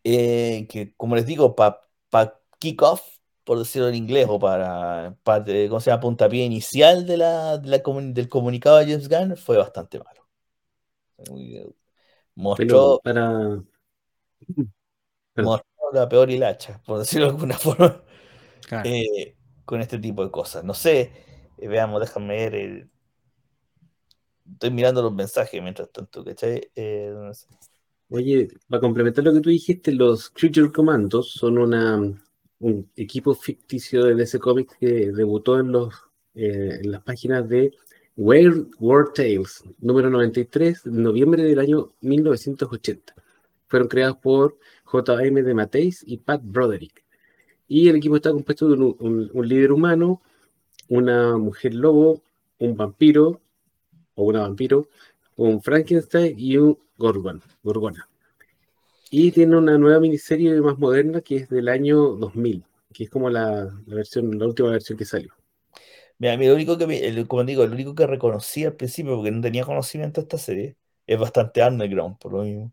Eh, 0.02 0.66
que, 0.68 0.94
como 0.96 1.14
les 1.14 1.26
digo, 1.26 1.54
para 1.54 1.80
pa 2.08 2.40
kick 2.58 2.82
off, 2.82 3.02
por 3.44 3.58
decirlo 3.58 3.88
en 3.88 3.94
inglés, 3.94 4.26
o 4.28 4.38
para, 4.38 5.16
¿cómo 5.24 5.80
se 5.80 5.90
llama? 5.90 6.00
Puntapié 6.00 6.44
inicial 6.44 7.06
del 7.06 8.28
comunicado 8.28 8.78
de 8.78 8.86
James 8.86 9.08
Gunn, 9.08 9.36
fue 9.36 9.56
bastante 9.56 9.98
malo. 9.98 10.20
Mostró, 12.40 13.00
para... 13.02 13.62
mostró 15.36 15.92
la 15.92 16.08
peor 16.08 16.30
hilacha, 16.30 16.80
por 16.86 16.98
decirlo 16.98 17.26
de 17.26 17.32
alguna 17.32 17.54
forma, 17.58 18.02
eh, 18.84 19.36
con 19.64 19.80
este 19.80 19.98
tipo 19.98 20.24
de 20.24 20.30
cosas. 20.30 20.64
No 20.64 20.74
sé 20.74 21.28
veamos, 21.68 22.00
déjame 22.00 22.36
ver. 22.36 22.54
El... 22.54 22.90
Estoy 24.52 24.70
mirando 24.70 25.02
los 25.02 25.12
mensajes 25.12 25.62
mientras 25.62 25.90
tanto, 25.90 26.24
¿cachai? 26.24 26.70
Eh, 26.74 27.14
Oye, 28.08 28.48
para 28.68 28.80
complementar 28.80 29.22
lo 29.22 29.32
que 29.32 29.40
tú 29.40 29.50
dijiste, 29.50 29.92
los 29.92 30.30
Creature 30.30 30.72
Commandos 30.72 31.30
son 31.30 31.58
una, 31.58 31.96
un 32.58 32.90
equipo 32.96 33.34
ficticio 33.34 34.04
de 34.04 34.16
DC 34.16 34.40
Comics 34.40 34.76
que 34.80 35.12
debutó 35.12 35.60
en, 35.60 35.70
los, 35.70 35.94
eh, 36.34 36.80
en 36.82 36.90
las 36.90 37.02
páginas 37.02 37.48
de 37.48 37.72
Weird 38.16 38.68
World 38.78 39.14
Tales, 39.14 39.62
número 39.78 40.10
93, 40.10 40.84
de 40.84 40.90
noviembre 40.90 41.42
del 41.44 41.58
año 41.58 41.92
1980. 42.00 43.14
Fueron 43.66 43.88
creados 43.88 44.16
por 44.18 44.58
J.M. 44.84 45.42
de 45.42 45.54
Mateis 45.54 46.04
y 46.06 46.18
Pat 46.18 46.40
Broderick. 46.44 47.04
Y 47.68 47.88
el 47.88 47.96
equipo 47.96 48.16
está 48.16 48.32
compuesto 48.32 48.68
de 48.68 48.74
un 48.74 49.48
líder 49.48 49.72
humano, 49.72 50.20
una 50.88 51.36
mujer 51.38 51.74
lobo, 51.74 52.22
un 52.58 52.76
vampiro 52.76 53.40
o 54.14 54.24
una 54.24 54.40
vampiro, 54.40 54.88
un 55.36 55.62
Frankenstein 55.62 56.34
y 56.38 56.56
un 56.56 56.78
Gorgon, 56.98 57.40
Gorgona. 57.62 58.08
Y 59.10 59.32
tiene 59.32 59.56
una 59.56 59.78
nueva 59.78 60.00
miniserie 60.00 60.60
más 60.60 60.78
moderna 60.78 61.20
que 61.20 61.36
es 61.36 61.48
del 61.48 61.68
año 61.68 62.16
2000, 62.16 62.64
que 62.92 63.04
es 63.04 63.10
como 63.10 63.30
la, 63.30 63.72
versión, 63.86 64.38
la 64.38 64.46
última 64.46 64.70
versión 64.70 64.98
que 64.98 65.04
salió. 65.04 65.32
Mira, 66.20 66.36
lo 66.36 66.54
único 66.54 66.76
que, 66.76 67.26
como 67.26 67.44
digo, 67.44 67.66
lo 67.66 67.72
único 67.74 67.94
que 67.94 68.06
reconocí 68.06 68.64
al 68.64 68.76
principio, 68.76 69.16
porque 69.16 69.30
no 69.30 69.40
tenía 69.40 69.64
conocimiento 69.64 70.20
de 70.20 70.24
esta 70.26 70.36
serie, 70.38 70.76
es 71.06 71.18
bastante 71.18 71.62
underground, 71.64 72.18
por 72.18 72.32
lo 72.34 72.42
mismo. 72.42 72.72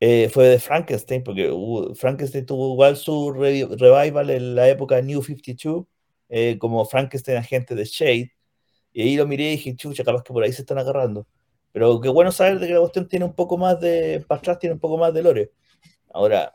Eh, 0.00 0.30
fue 0.30 0.48
de 0.48 0.60
Frankenstein, 0.60 1.24
porque 1.24 1.50
Frankenstein 1.96 2.46
tuvo 2.46 2.72
igual 2.74 2.96
su 2.96 3.32
revival 3.32 4.30
en 4.30 4.54
la 4.56 4.68
época 4.68 5.02
New 5.02 5.22
52, 5.22 5.86
eh, 6.30 6.58
como 6.58 6.84
Frankenstein 6.86 7.38
agente 7.38 7.74
de 7.74 7.84
Shade. 7.86 8.32
Y 8.92 9.02
ahí 9.02 9.16
lo 9.16 9.26
miré 9.26 9.44
y 9.46 9.50
dije, 9.52 9.76
chucha, 9.76 10.04
capaz 10.04 10.22
que 10.24 10.32
por 10.34 10.44
ahí 10.44 10.52
se 10.52 10.62
están 10.62 10.78
agarrando. 10.78 11.26
Pero 11.72 12.00
qué 12.00 12.08
bueno 12.10 12.32
saber 12.32 12.58
de 12.60 12.68
que 12.68 12.74
la 12.74 12.80
cuestión 12.80 13.08
tiene 13.08 13.24
un 13.26 13.34
poco 13.34 13.58
más 13.58 13.80
de, 13.80 14.24
para 14.28 14.40
atrás 14.40 14.58
tiene 14.60 14.74
un 14.74 14.80
poco 14.80 14.98
más 14.98 15.14
de 15.14 15.22
lore. 15.22 15.52
Ahora, 16.12 16.54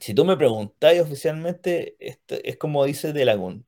si 0.00 0.14
tú 0.14 0.24
me 0.24 0.36
preguntáis 0.36 1.00
oficialmente, 1.02 1.96
esto 2.00 2.36
es 2.44 2.56
como 2.58 2.84
dice 2.84 3.12
Delagun, 3.12 3.66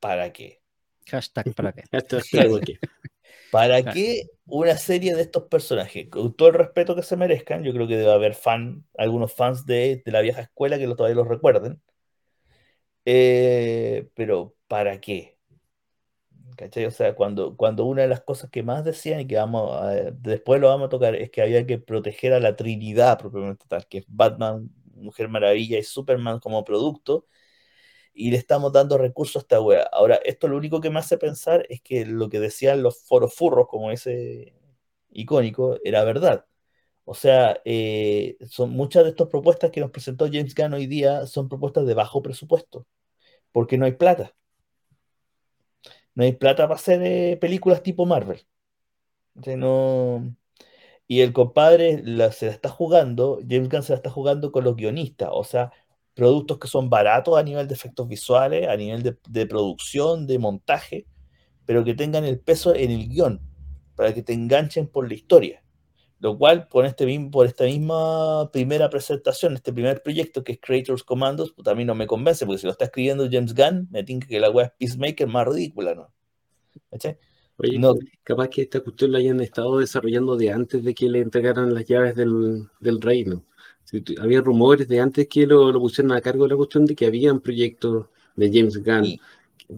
¿para 0.00 0.32
qué? 0.32 0.62
Hashtag 1.10 1.54
para 1.54 1.72
qué. 1.72 1.84
¿Para 3.50 3.82
qué 3.82 4.28
una 4.46 4.76
serie 4.76 5.14
de 5.14 5.22
estos 5.22 5.44
personajes? 5.44 6.08
Con 6.10 6.34
todo 6.34 6.48
el 6.48 6.54
respeto 6.54 6.94
que 6.94 7.02
se 7.02 7.16
merezcan, 7.16 7.64
yo 7.64 7.72
creo 7.72 7.88
que 7.88 7.96
debe 7.96 8.12
haber 8.12 8.34
fan, 8.34 8.84
algunos 8.96 9.32
fans 9.32 9.64
de, 9.64 10.02
la 10.06 10.20
vieja 10.20 10.42
escuela 10.42 10.78
que 10.78 10.86
todavía 10.86 11.16
los 11.16 11.28
recuerden. 11.28 11.80
Eh, 13.04 14.08
pero 14.14 14.54
¿para 14.66 15.00
qué? 15.00 15.38
¿Cachai? 16.56 16.86
O 16.86 16.90
sea, 16.90 17.14
cuando, 17.14 17.56
cuando 17.56 17.84
una 17.84 18.02
de 18.02 18.08
las 18.08 18.20
cosas 18.22 18.50
que 18.50 18.62
más 18.62 18.84
decían 18.84 19.20
y 19.20 19.26
que 19.26 19.36
vamos 19.36 19.72
a, 19.80 20.10
después 20.10 20.60
lo 20.60 20.68
vamos 20.68 20.86
a 20.86 20.88
tocar 20.90 21.14
es 21.14 21.30
que 21.30 21.40
había 21.40 21.64
que 21.66 21.78
proteger 21.78 22.32
a 22.32 22.40
la 22.40 22.56
Trinidad 22.56 23.18
propiamente 23.18 23.64
tal, 23.68 23.86
que 23.86 23.98
es 23.98 24.04
Batman, 24.08 24.68
Mujer 24.94 25.28
Maravilla 25.28 25.78
y 25.78 25.84
Superman 25.84 26.40
como 26.40 26.64
producto, 26.64 27.26
y 28.18 28.32
le 28.32 28.38
estamos 28.38 28.72
dando 28.72 28.98
recursos 28.98 29.36
a 29.36 29.40
esta 29.40 29.60
wea. 29.60 29.88
Ahora, 29.92 30.16
esto 30.24 30.48
lo 30.48 30.56
único 30.58 30.80
que 30.80 30.90
me 30.90 30.98
hace 31.00 31.18
pensar 31.18 31.66
es 31.70 31.80
que 31.82 32.04
lo 32.06 32.28
que 32.28 32.40
decían 32.40 32.82
los 32.82 33.04
foros 33.04 33.34
furros, 33.34 33.68
como 33.68 33.92
ese 33.92 34.54
icónico, 35.10 35.78
era 35.84 36.04
verdad. 36.04 36.46
O 37.04 37.14
sea, 37.14 37.60
eh, 37.64 38.36
son 38.48 38.70
muchas 38.70 39.04
de 39.04 39.10
estas 39.10 39.28
propuestas 39.28 39.70
que 39.70 39.80
nos 39.80 39.90
presentó 39.92 40.26
James 40.26 40.54
Gunn 40.54 40.74
hoy 40.74 40.86
día 40.86 41.26
son 41.26 41.48
propuestas 41.48 41.86
de 41.86 41.94
bajo 41.94 42.22
presupuesto, 42.22 42.86
porque 43.52 43.78
no 43.78 43.86
hay 43.86 43.92
plata. 43.92 44.34
No 46.14 46.24
hay 46.24 46.32
plata 46.32 46.64
para 46.64 46.74
hacer 46.74 47.00
eh, 47.02 47.36
películas 47.40 47.82
tipo 47.82 48.06
Marvel. 48.06 48.46
no... 49.56 50.34
Y 51.08 51.22
el 51.22 51.32
compadre 51.32 51.98
se 52.32 52.46
la 52.46 52.52
está 52.52 52.68
jugando, 52.68 53.40
James 53.48 53.68
Gunn 53.70 53.82
se 53.82 53.92
la 53.92 53.96
está 53.96 54.10
jugando 54.10 54.52
con 54.52 54.64
los 54.64 54.76
guionistas, 54.76 55.30
o 55.32 55.44
sea, 55.44 55.72
productos 56.18 56.58
que 56.58 56.66
son 56.66 56.90
baratos 56.90 57.38
a 57.38 57.44
nivel 57.44 57.68
de 57.68 57.74
efectos 57.74 58.08
visuales, 58.08 58.66
a 58.66 58.76
nivel 58.76 59.16
de, 59.24 59.46
producción, 59.46 60.26
de 60.26 60.40
montaje, 60.40 61.06
pero 61.64 61.84
que 61.84 61.94
tengan 61.94 62.24
el 62.24 62.40
peso 62.40 62.74
en 62.74 62.90
el 62.90 63.08
guion, 63.08 63.40
para 63.94 64.12
que 64.12 64.24
te 64.24 64.32
enganchen 64.32 64.88
por 64.88 65.06
la 65.06 65.14
historia. 65.14 65.62
Lo 66.18 66.36
cual, 66.36 66.66
por, 66.66 66.86
este, 66.86 67.06
por 67.30 67.46
esta 67.46 67.66
misma 67.66 68.50
primera 68.50 68.90
presentación, 68.90 69.54
este 69.54 69.72
primer 69.72 70.02
proyecto 70.02 70.42
que 70.42 70.50
es 70.50 70.58
Creators 70.60 71.04
Commandos, 71.04 71.52
pues, 71.52 71.64
también 71.64 71.86
no 71.86 71.94
me 71.94 72.08
convence, 72.08 72.44
porque 72.44 72.58
si 72.58 72.66
lo 72.66 72.72
está 72.72 72.86
escribiendo 72.86 73.28
James 73.30 73.54
Gunn, 73.54 73.86
me 73.92 74.02
tinca 74.02 74.26
que 74.26 74.40
la 74.40 74.50
web 74.50 74.72
es 74.80 74.96
Peacemaker 74.96 75.28
más 75.28 75.46
ridícula, 75.46 75.94
¿no? 75.94 76.12
Oye, 77.58 77.78
no. 77.78 77.94
capaz 78.24 78.48
que 78.48 78.62
esta 78.62 78.80
cuestión 78.80 79.12
la 79.12 79.18
hayan 79.18 79.40
estado 79.40 79.78
desarrollando 79.78 80.36
de 80.36 80.50
antes 80.50 80.82
de 80.82 80.94
que 80.94 81.08
le 81.08 81.20
entregaran 81.20 81.72
las 81.72 81.84
llaves 81.84 82.16
del, 82.16 82.66
del 82.80 83.00
reino 83.00 83.44
había 84.20 84.40
rumores 84.40 84.88
de 84.88 85.00
antes 85.00 85.28
que 85.28 85.46
lo, 85.46 85.72
lo, 85.72 85.80
pusieron 85.80 86.12
a 86.12 86.20
cargo 86.20 86.44
de 86.44 86.50
la 86.50 86.56
cuestión 86.56 86.84
de 86.84 86.94
que 86.94 87.06
habían 87.06 87.40
proyectos 87.40 88.06
de 88.36 88.50
James 88.52 88.82
Gunn 88.82 89.18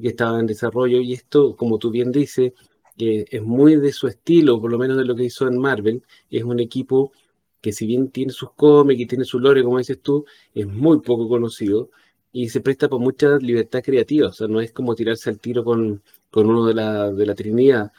que 0.00 0.08
estaban 0.08 0.40
en 0.40 0.46
desarrollo 0.46 1.00
y 1.00 1.12
esto, 1.12 1.56
como 1.56 1.78
tú 1.78 1.90
bien 1.90 2.12
dices, 2.12 2.52
eh, 2.98 3.24
es 3.30 3.42
muy 3.42 3.76
de 3.76 3.92
su 3.92 4.06
estilo, 4.08 4.60
por 4.60 4.70
lo 4.70 4.78
menos 4.78 4.96
de 4.96 5.04
lo 5.04 5.16
que 5.16 5.24
hizo 5.24 5.48
en 5.48 5.58
Marvel. 5.58 6.02
Es 6.30 6.44
un 6.44 6.60
equipo 6.60 7.12
que 7.60 7.72
si 7.72 7.86
bien 7.86 8.10
tiene 8.10 8.32
sus 8.32 8.52
cómics 8.52 9.00
y 9.00 9.06
tiene 9.06 9.24
su 9.24 9.38
lore, 9.40 9.64
como 9.64 9.78
dices 9.78 10.00
tú, 10.00 10.24
es 10.54 10.66
muy 10.66 11.00
poco 11.00 11.28
conocido 11.28 11.90
y 12.32 12.48
se 12.48 12.60
presta 12.60 12.88
por 12.88 13.00
mucha 13.00 13.36
libertad 13.38 13.82
creativa. 13.82 14.28
O 14.28 14.32
sea, 14.32 14.48
no 14.48 14.60
es 14.60 14.72
como 14.72 14.94
tirarse 14.94 15.30
al 15.30 15.40
tiro 15.40 15.64
con, 15.64 16.02
con 16.30 16.46
uno 16.48 16.66
de 16.66 16.74
la, 16.74 17.10
de 17.10 17.26
la 17.26 17.34
Trinidad, 17.34 17.92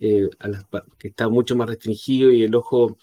eh, 0.00 0.28
que 0.98 1.08
está 1.08 1.28
mucho 1.28 1.56
más 1.56 1.68
restringido 1.68 2.30
y 2.32 2.42
el 2.42 2.54
ojo 2.54 2.96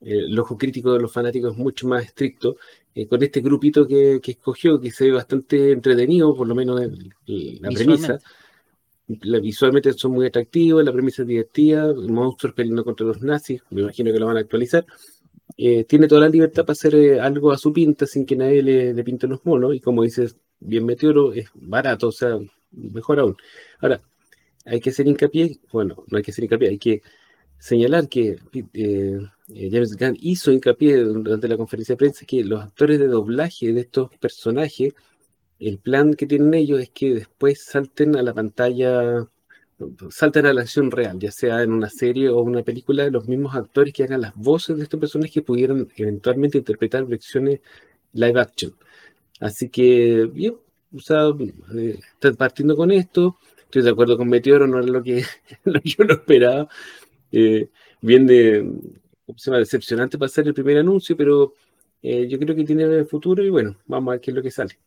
el 0.00 0.38
ojo 0.38 0.56
crítico 0.56 0.92
de 0.92 1.00
los 1.00 1.12
fanáticos 1.12 1.52
es 1.52 1.58
mucho 1.58 1.88
más 1.88 2.04
estricto, 2.04 2.56
eh, 2.94 3.06
con 3.06 3.22
este 3.22 3.40
grupito 3.40 3.86
que, 3.86 4.20
escogió, 4.24 4.80
que 4.80 4.90
se 4.90 5.06
ve 5.06 5.12
bastante 5.12 5.72
entretenido, 5.72 6.34
por 6.34 6.46
lo 6.46 6.54
menos 6.54 6.80
la 7.26 7.70
premisa. 7.70 8.18
La, 9.22 9.38
visualmente 9.38 9.92
son 9.94 10.12
muy 10.12 10.26
atractivos, 10.26 10.84
la 10.84 10.92
premisa 10.92 11.22
es 11.22 11.28
divertida, 11.28 11.94
monstruos 11.94 12.54
peleando 12.54 12.84
contra 12.84 13.06
los 13.06 13.22
nazis, 13.22 13.62
me 13.70 13.80
imagino 13.80 14.12
que 14.12 14.18
lo 14.18 14.26
van 14.26 14.36
a 14.36 14.40
actualizar. 14.40 14.84
Eh, 15.56 15.84
tiene 15.84 16.06
toda 16.06 16.20
la 16.22 16.28
libertad 16.28 16.64
para 16.64 16.72
hacer 16.72 16.94
eh, 16.94 17.20
algo 17.20 17.50
a 17.50 17.56
su 17.56 17.72
pinta 17.72 18.06
sin 18.06 18.26
que 18.26 18.36
nadie 18.36 18.62
le, 18.62 18.92
le, 18.92 19.04
pinte 19.04 19.26
los 19.26 19.44
monos, 19.46 19.74
y 19.74 19.80
como 19.80 20.02
dices, 20.02 20.36
bien 20.60 20.84
Meteoro 20.84 21.32
es 21.32 21.48
barato, 21.54 22.08
o 22.08 22.12
sea, 22.12 22.38
mejor 22.70 23.20
aún. 23.20 23.36
Ahora, 23.80 24.02
hay 24.64 24.80
que 24.80 24.90
hacer 24.90 25.06
hincapié, 25.06 25.58
bueno, 25.72 26.04
no 26.08 26.18
hay 26.18 26.22
que 26.22 26.30
hacer 26.30 26.44
hincapié, 26.44 26.68
hay 26.68 26.78
que 26.78 27.02
señalar 27.58 28.08
que 28.08 28.38
eh, 28.74 29.20
eh, 29.54 29.70
James 29.72 29.96
Gunn 29.96 30.16
hizo 30.20 30.52
hincapié 30.52 30.98
durante 30.98 31.48
la 31.48 31.56
conferencia 31.56 31.94
de 31.94 31.98
prensa 31.98 32.26
que 32.26 32.44
los 32.44 32.62
actores 32.62 32.98
de 32.98 33.06
doblaje 33.06 33.72
de 33.72 33.80
estos 33.80 34.14
personajes, 34.18 34.94
el 35.58 35.78
plan 35.78 36.14
que 36.14 36.26
tienen 36.26 36.54
ellos 36.54 36.80
es 36.80 36.90
que 36.90 37.14
después 37.14 37.64
salten 37.64 38.16
a 38.16 38.22
la 38.22 38.34
pantalla, 38.34 39.26
salten 40.10 40.46
a 40.46 40.52
la 40.52 40.62
acción 40.62 40.90
real, 40.90 41.18
ya 41.18 41.30
sea 41.30 41.62
en 41.62 41.72
una 41.72 41.88
serie 41.88 42.28
o 42.28 42.40
una 42.42 42.62
película, 42.62 43.08
los 43.10 43.26
mismos 43.28 43.54
actores 43.54 43.92
que 43.94 44.04
hagan 44.04 44.20
las 44.20 44.34
voces 44.36 44.76
de 44.76 44.84
estos 44.84 45.00
personajes 45.00 45.42
pudieran 45.42 45.88
eventualmente 45.96 46.58
interpretar 46.58 47.06
versiones 47.06 47.60
live 48.12 48.40
action. 48.40 48.74
Así 49.40 49.68
que, 49.68 50.26
bien, 50.32 50.56
o 50.92 51.38
eh, 51.74 51.98
partiendo 52.36 52.76
con 52.76 52.90
esto, 52.90 53.36
estoy 53.64 53.82
de 53.82 53.90
acuerdo 53.90 54.16
con 54.16 54.28
Meteoro, 54.28 54.66
no 54.66 55.02
que, 55.02 55.24
lo 55.64 55.80
que 55.80 55.88
yo 55.88 56.04
no 56.04 56.14
esperaba, 56.14 56.68
eh, 57.32 57.68
bien 58.00 58.26
de, 58.26 58.66
se 59.36 59.50
decepcionante 59.50 60.18
para 60.18 60.28
ser 60.28 60.46
el 60.46 60.54
primer 60.54 60.78
anuncio, 60.78 61.16
pero 61.16 61.54
eh, 62.02 62.26
yo 62.28 62.38
creo 62.38 62.54
que 62.54 62.64
tiene 62.64 63.04
futuro 63.04 63.44
y 63.44 63.50
bueno, 63.50 63.76
vamos 63.86 64.08
a 64.08 64.12
ver 64.12 64.20
qué 64.20 64.30
es 64.30 64.34
lo 64.36 64.42
que 64.42 64.50
sale. 64.50 64.78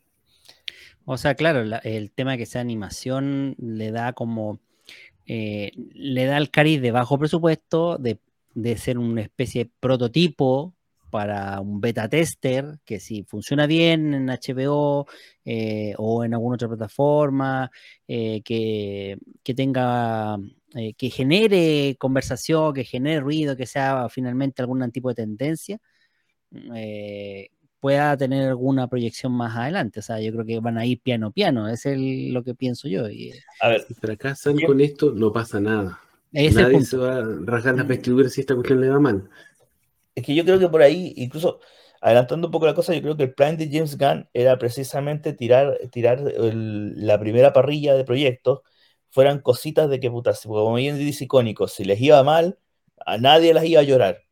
O 1.04 1.16
sea, 1.16 1.34
claro, 1.34 1.64
el 1.82 2.10
tema 2.12 2.36
que 2.36 2.46
sea 2.46 2.60
animación 2.60 3.56
le 3.58 3.90
da 3.90 4.12
como, 4.12 4.60
eh, 5.26 5.72
le 5.94 6.26
da 6.26 6.38
el 6.38 6.50
cariz 6.50 6.80
de 6.80 6.92
bajo 6.92 7.18
presupuesto, 7.18 7.98
de, 7.98 8.18
de 8.54 8.76
ser 8.76 8.98
una 8.98 9.22
especie 9.22 9.64
de 9.64 9.70
prototipo 9.80 10.74
para 11.12 11.60
un 11.60 11.78
beta 11.78 12.08
tester, 12.08 12.78
que 12.86 12.98
si 12.98 13.22
funciona 13.24 13.66
bien 13.66 14.14
en 14.14 14.30
HBO 14.30 15.06
eh, 15.44 15.92
o 15.98 16.24
en 16.24 16.32
alguna 16.32 16.54
otra 16.54 16.68
plataforma, 16.68 17.70
eh, 18.08 18.40
que, 18.42 19.18
tenga, 19.54 20.38
eh, 20.74 20.94
que 20.94 21.10
genere 21.10 21.96
conversación, 21.98 22.74
que 22.74 22.84
genere 22.84 23.20
ruido, 23.20 23.56
que 23.56 23.66
sea 23.66 24.08
finalmente 24.08 24.62
algún 24.62 24.90
tipo 24.90 25.08
de 25.08 25.14
tendencia, 25.14 25.78
pueda 27.80 28.16
tener 28.16 28.48
alguna 28.48 28.88
proyección 28.88 29.32
más 29.32 29.56
adelante. 29.56 30.00
O 30.00 30.02
sea, 30.02 30.20
yo 30.20 30.32
creo 30.32 30.44
que 30.44 30.60
van 30.60 30.78
a 30.78 30.86
ir 30.86 31.00
piano 31.00 31.32
piano, 31.32 31.68
es 31.68 31.84
lo 31.86 32.44
que 32.44 32.54
pienso 32.54 32.88
yo. 32.88 33.04
a 33.60 33.68
ver, 33.68 33.82
si 33.82 33.94
fracasan 33.94 34.56
con 34.58 34.80
esto, 34.80 35.12
no 35.12 35.32
pasa 35.32 35.60
nada. 35.60 36.00
Nadie 36.30 36.84
se 36.84 36.96
va 36.96 37.18
a 37.18 37.24
rasgar 37.44 37.74
las 37.74 37.84
mm. 37.84 37.88
vestiduras 37.88 38.32
si 38.32 38.40
esta 38.40 38.54
cuestión 38.54 38.80
le 38.80 38.88
va 38.88 39.00
mal 39.00 39.28
es 40.14 40.24
que 40.24 40.34
yo 40.34 40.44
creo 40.44 40.58
que 40.58 40.68
por 40.68 40.82
ahí, 40.82 41.12
incluso 41.16 41.60
adelantando 42.00 42.48
un 42.48 42.52
poco 42.52 42.66
la 42.66 42.74
cosa, 42.74 42.94
yo 42.94 43.02
creo 43.02 43.16
que 43.16 43.24
el 43.24 43.34
plan 43.34 43.56
de 43.56 43.68
James 43.70 43.96
Gunn 43.96 44.28
era 44.32 44.58
precisamente 44.58 45.32
tirar, 45.32 45.78
tirar 45.90 46.20
la 46.20 47.18
primera 47.20 47.52
parrilla 47.52 47.94
de 47.94 48.04
proyectos, 48.04 48.60
fueran 49.12 49.40
cositas 49.40 49.90
de 49.90 50.00
que 50.00 50.10
putas, 50.10 50.40
como 50.42 50.74
bien 50.74 50.98
dice 50.98 51.24
icónico, 51.24 51.68
si 51.68 51.84
les 51.84 52.00
iba 52.00 52.22
mal, 52.24 52.58
a 53.04 53.18
nadie 53.18 53.52
las 53.52 53.64
iba 53.64 53.80
a 53.80 53.84
llorar. 53.84 54.22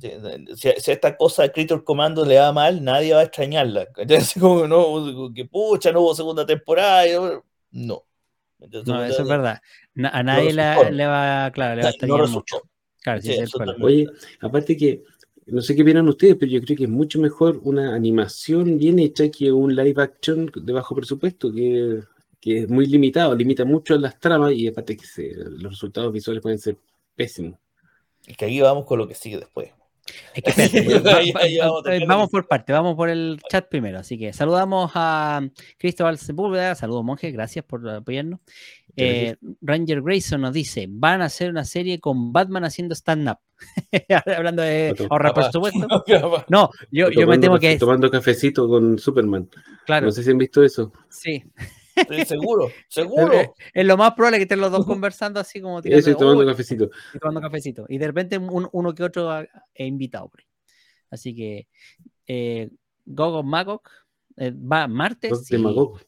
Si, 0.00 0.90
esta 0.90 1.16
cosa 1.18 1.42
de 1.42 1.52
Creator 1.52 1.84
Commando 1.84 2.24
le 2.24 2.38
va 2.38 2.50
mal, 2.50 2.82
nadie 2.82 3.12
va 3.12 3.20
a 3.20 3.24
extrañarla. 3.24 3.86
Entonces, 3.96 4.40
como 4.40 4.66
no, 4.66 5.32
que 5.34 5.44
pucha, 5.44 5.92
no 5.92 6.00
hubo 6.00 6.14
segunda 6.14 6.46
temporada. 6.46 7.04
No. 7.70 8.06
no, 8.86 9.04
eso 9.04 9.22
es 9.22 9.28
verdad. 9.28 9.60
a 10.10 10.22
nadie 10.22 10.54
le 10.54 10.62
va, 10.62 11.50
claro, 11.52 11.76
le 11.76 11.82
va 11.82 11.88
a 11.88 11.90
extrañar 11.90 12.28
mucho. 12.28 12.62
Oye, 13.82 14.06
aparte 14.40 14.78
que, 14.78 15.04
no 15.44 15.60
sé 15.60 15.76
qué 15.76 15.82
opinan 15.82 16.08
ustedes, 16.08 16.36
pero 16.36 16.50
yo 16.50 16.62
creo 16.62 16.76
que 16.76 16.84
es 16.84 16.90
mucho 16.90 17.20
mejor 17.20 17.60
una 17.64 17.94
animación 17.94 18.78
bien 18.78 18.98
hecha 18.98 19.30
que 19.30 19.52
un 19.52 19.76
live 19.76 20.02
action 20.02 20.50
de 20.54 20.72
bajo 20.72 20.94
presupuesto, 20.94 21.52
que, 21.52 22.00
es 22.54 22.68
muy 22.68 22.86
limitado, 22.86 23.34
limita 23.34 23.64
mucho 23.64 23.96
las 23.98 24.18
tramas 24.20 24.52
y 24.52 24.68
aparte 24.68 24.96
que 24.96 25.04
los 25.34 25.72
resultados 25.72 26.12
visuales 26.12 26.42
pueden 26.42 26.58
ser 26.58 26.76
pésimos. 27.14 27.58
Es 28.26 28.36
que 28.36 28.44
aquí 28.44 28.60
vamos 28.60 28.84
con 28.84 28.98
lo 28.98 29.08
que 29.08 29.14
sigue 29.14 29.38
después. 29.38 29.70
vamos 32.06 32.30
por 32.30 32.46
parte, 32.46 32.72
vamos 32.72 32.94
por 32.94 33.08
el 33.08 33.40
chat 33.50 33.68
primero. 33.68 33.98
Así 33.98 34.18
que 34.18 34.32
saludamos 34.32 34.92
a 34.94 35.42
Cristóbal 35.78 36.18
Sepúlveda, 36.18 36.74
saludos 36.74 37.04
monje, 37.04 37.30
gracias 37.30 37.64
por 37.64 37.88
apoyarnos. 37.88 38.40
Eh, 38.96 39.36
Ranger 39.60 40.02
Grayson 40.02 40.40
nos 40.40 40.52
dice: 40.52 40.86
van 40.88 41.22
a 41.22 41.26
hacer 41.26 41.50
una 41.50 41.64
serie 41.64 41.98
con 42.00 42.32
Batman 42.32 42.64
haciendo 42.64 42.94
stand-up. 42.94 43.38
Hablando 44.36 44.62
de 44.62 44.94
ahorrar 45.10 45.34
por 45.34 45.52
supuesto. 45.52 45.86
No, 46.48 46.70
yo, 46.90 47.10
yo 47.10 47.26
me 47.26 47.38
temo 47.38 47.58
que. 47.58 47.76
Tomando 47.78 48.10
cafecito 48.10 48.68
con 48.68 48.98
Superman. 48.98 49.48
Claro. 49.84 50.06
No 50.06 50.12
sé 50.12 50.22
si 50.22 50.30
han 50.30 50.38
visto 50.38 50.62
eso. 50.62 50.92
Sí. 51.08 51.42
Seguro, 52.26 52.70
seguro. 52.88 53.54
Es, 53.72 53.86
lo 53.86 53.96
más 53.96 54.12
probable 54.14 54.38
que 54.38 54.42
estén 54.42 54.60
los 54.60 54.72
dos 54.72 54.86
conversando 54.86 55.40
así 55.40 55.60
como 55.60 55.80
Eso, 55.80 56.10
y 56.10 56.14
tomando 56.14 56.46
cafecito. 56.46 56.90
Y 57.14 57.18
tomando 57.18 57.40
cafecito. 57.40 57.86
Y 57.88 57.98
de 57.98 58.06
repente 58.06 58.38
uno 58.38 58.94
que 58.94 59.02
otro 59.02 59.30
he 59.74 59.86
invitado. 59.86 60.30
Así 61.10 61.34
que 61.34 61.68
eh, 62.26 62.70
Gogo 63.04 63.42
Magog 63.42 63.82
eh, 64.36 64.52
va 64.52 64.88
martes. 64.88 65.46
De 65.46 65.58
Magog. 65.58 66.00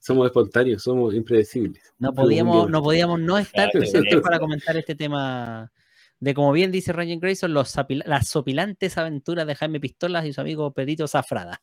Somos 0.00 0.26
espontáneos, 0.26 0.82
somos 0.82 1.14
impredecibles. 1.14 1.94
No 1.98 2.12
podíamos, 2.12 2.68
no 2.68 2.82
podíamos 2.82 3.20
no 3.20 3.38
estar 3.38 3.70
presentes 3.72 4.20
para 4.20 4.40
comentar 4.40 4.76
este 4.76 4.94
tema 4.94 5.70
de, 6.18 6.34
como 6.34 6.52
bien 6.52 6.72
dice 6.72 6.92
Ryan 6.92 7.20
Grayson, 7.20 7.52
los 7.52 7.74
las 7.88 8.28
sopilantes 8.28 8.98
aventuras 8.98 9.46
de 9.46 9.54
Jaime 9.54 9.80
Pistolas 9.80 10.24
y 10.24 10.32
su 10.32 10.40
amigo 10.40 10.72
Pedrito 10.72 11.06
Zafrada. 11.06 11.62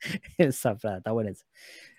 Zafrada, 0.52 0.98
está 0.98 1.12
bueno 1.12 1.30
eso. 1.30 1.44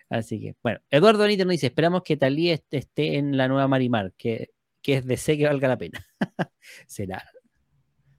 Así 0.10 0.40
que, 0.40 0.56
bueno, 0.64 0.80
Eduardo 0.90 1.24
Benítez 1.24 1.46
nos 1.46 1.54
dice, 1.54 1.68
esperamos 1.68 2.04
que 2.04 2.18
Talía 2.18 2.54
esté 2.72 3.18
en 3.18 3.36
la 3.36 3.48
nueva 3.48 3.68
Marimar, 3.68 4.14
que, 4.14 4.52
que 4.82 4.96
es 4.96 5.06
de 5.06 5.18
sé 5.18 5.38
que 5.38 5.48
valga 5.48 5.68
la 5.68 5.78
pena. 5.78 6.06
¿Será? 6.88 7.24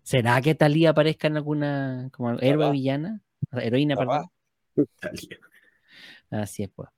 ¿Será 0.03 0.41
que 0.41 0.55
Talía 0.55 0.91
aparezca 0.91 1.29
en 1.29 1.37
alguna, 1.37 2.09
como 2.13 2.39
héroe 2.41 2.71
villana? 2.73 3.23
Heroína, 3.53 3.97
perdón. 3.97 4.27
Así 6.31 6.63
es, 6.63 6.71
pues. 6.71 6.89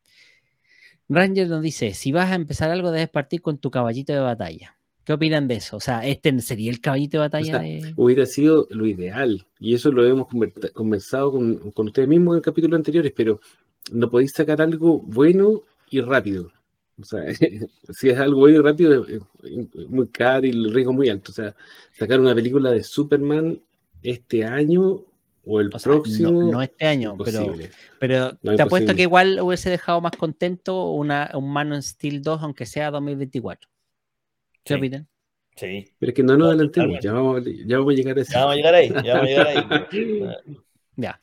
Ranger 1.08 1.48
nos 1.48 1.62
dice, 1.62 1.92
si 1.94 2.12
vas 2.12 2.30
a 2.30 2.36
empezar 2.36 2.70
algo 2.70 2.92
debes 2.92 3.08
partir 3.08 3.42
con 3.42 3.58
tu 3.58 3.70
caballito 3.70 4.12
de 4.12 4.20
batalla. 4.20 4.79
¿Qué 5.04 5.12
opinan 5.12 5.48
de 5.48 5.56
eso? 5.56 5.76
O 5.76 5.80
sea, 5.80 6.06
¿este 6.06 6.38
sería 6.40 6.70
el 6.70 6.80
caballito 6.80 7.16
de 7.16 7.20
batalla? 7.20 7.62
Hubiera 7.96 8.26
sido 8.26 8.66
lo 8.70 8.86
ideal, 8.86 9.46
y 9.58 9.74
eso 9.74 9.90
lo 9.90 10.06
hemos 10.06 10.28
conversado 10.72 11.32
con, 11.32 11.70
con 11.72 11.86
ustedes 11.86 12.08
mismos 12.08 12.34
en 12.34 12.36
el 12.38 12.42
capítulo 12.42 12.76
anteriores, 12.76 13.12
pero 13.16 13.40
no 13.92 14.10
podéis 14.10 14.32
sacar 14.32 14.60
algo 14.60 14.98
bueno 15.00 15.62
y 15.90 16.00
rápido. 16.00 16.52
O 17.00 17.04
sea, 17.04 17.22
si 17.90 18.10
es 18.10 18.18
algo 18.18 18.40
bueno 18.40 18.58
y 18.58 18.62
rápido, 18.62 19.06
es 19.06 19.88
muy 19.88 20.08
caro 20.08 20.46
y 20.46 20.50
el 20.50 20.72
riesgo 20.72 20.92
muy 20.92 21.08
alto. 21.08 21.32
O 21.32 21.34
sea, 21.34 21.54
sacar 21.98 22.20
una 22.20 22.34
película 22.34 22.70
de 22.70 22.82
Superman 22.82 23.60
este 24.02 24.44
año 24.44 25.04
o 25.44 25.60
el 25.60 25.70
próximo. 25.70 26.50
no, 26.50 26.62
este 26.62 26.86
año, 26.86 27.16
pero, 27.24 27.54
pero 27.98 28.36
te 28.36 28.62
apuesto 28.62 28.94
que 28.94 29.02
igual 29.02 29.40
hubiese 29.40 29.70
dejado 29.70 30.00
más 30.00 30.12
contento 30.12 30.90
una, 30.90 31.30
un 31.34 31.50
Man 31.50 31.82
Steel 31.82 32.22
2, 32.22 32.42
aunque 32.42 32.66
sea 32.66 32.90
2024. 32.90 33.69
¿Qué 34.64 34.78
sí. 34.78 35.06
Sí. 35.56 35.94
Pero 35.98 36.10
es 36.10 36.16
que 36.16 36.22
no 36.22 36.36
nos 36.36 36.48
adelantemos, 36.48 37.00
ya 37.02 37.12
vamos, 37.12 37.42
ya 37.44 37.78
vamos 37.78 37.92
a 37.92 37.96
llegar 37.96 38.18
a 38.18 38.20
eso. 38.22 38.32
Ya 38.32 38.38
vamos 38.40 38.52
a 38.52 38.56
llegar 38.56 38.74
ahí, 38.74 38.88
ya 38.88 39.14
vamos 39.14 39.22
a 39.22 39.24
llegar 39.26 39.46
ahí. 39.48 40.56
ya. 40.96 41.22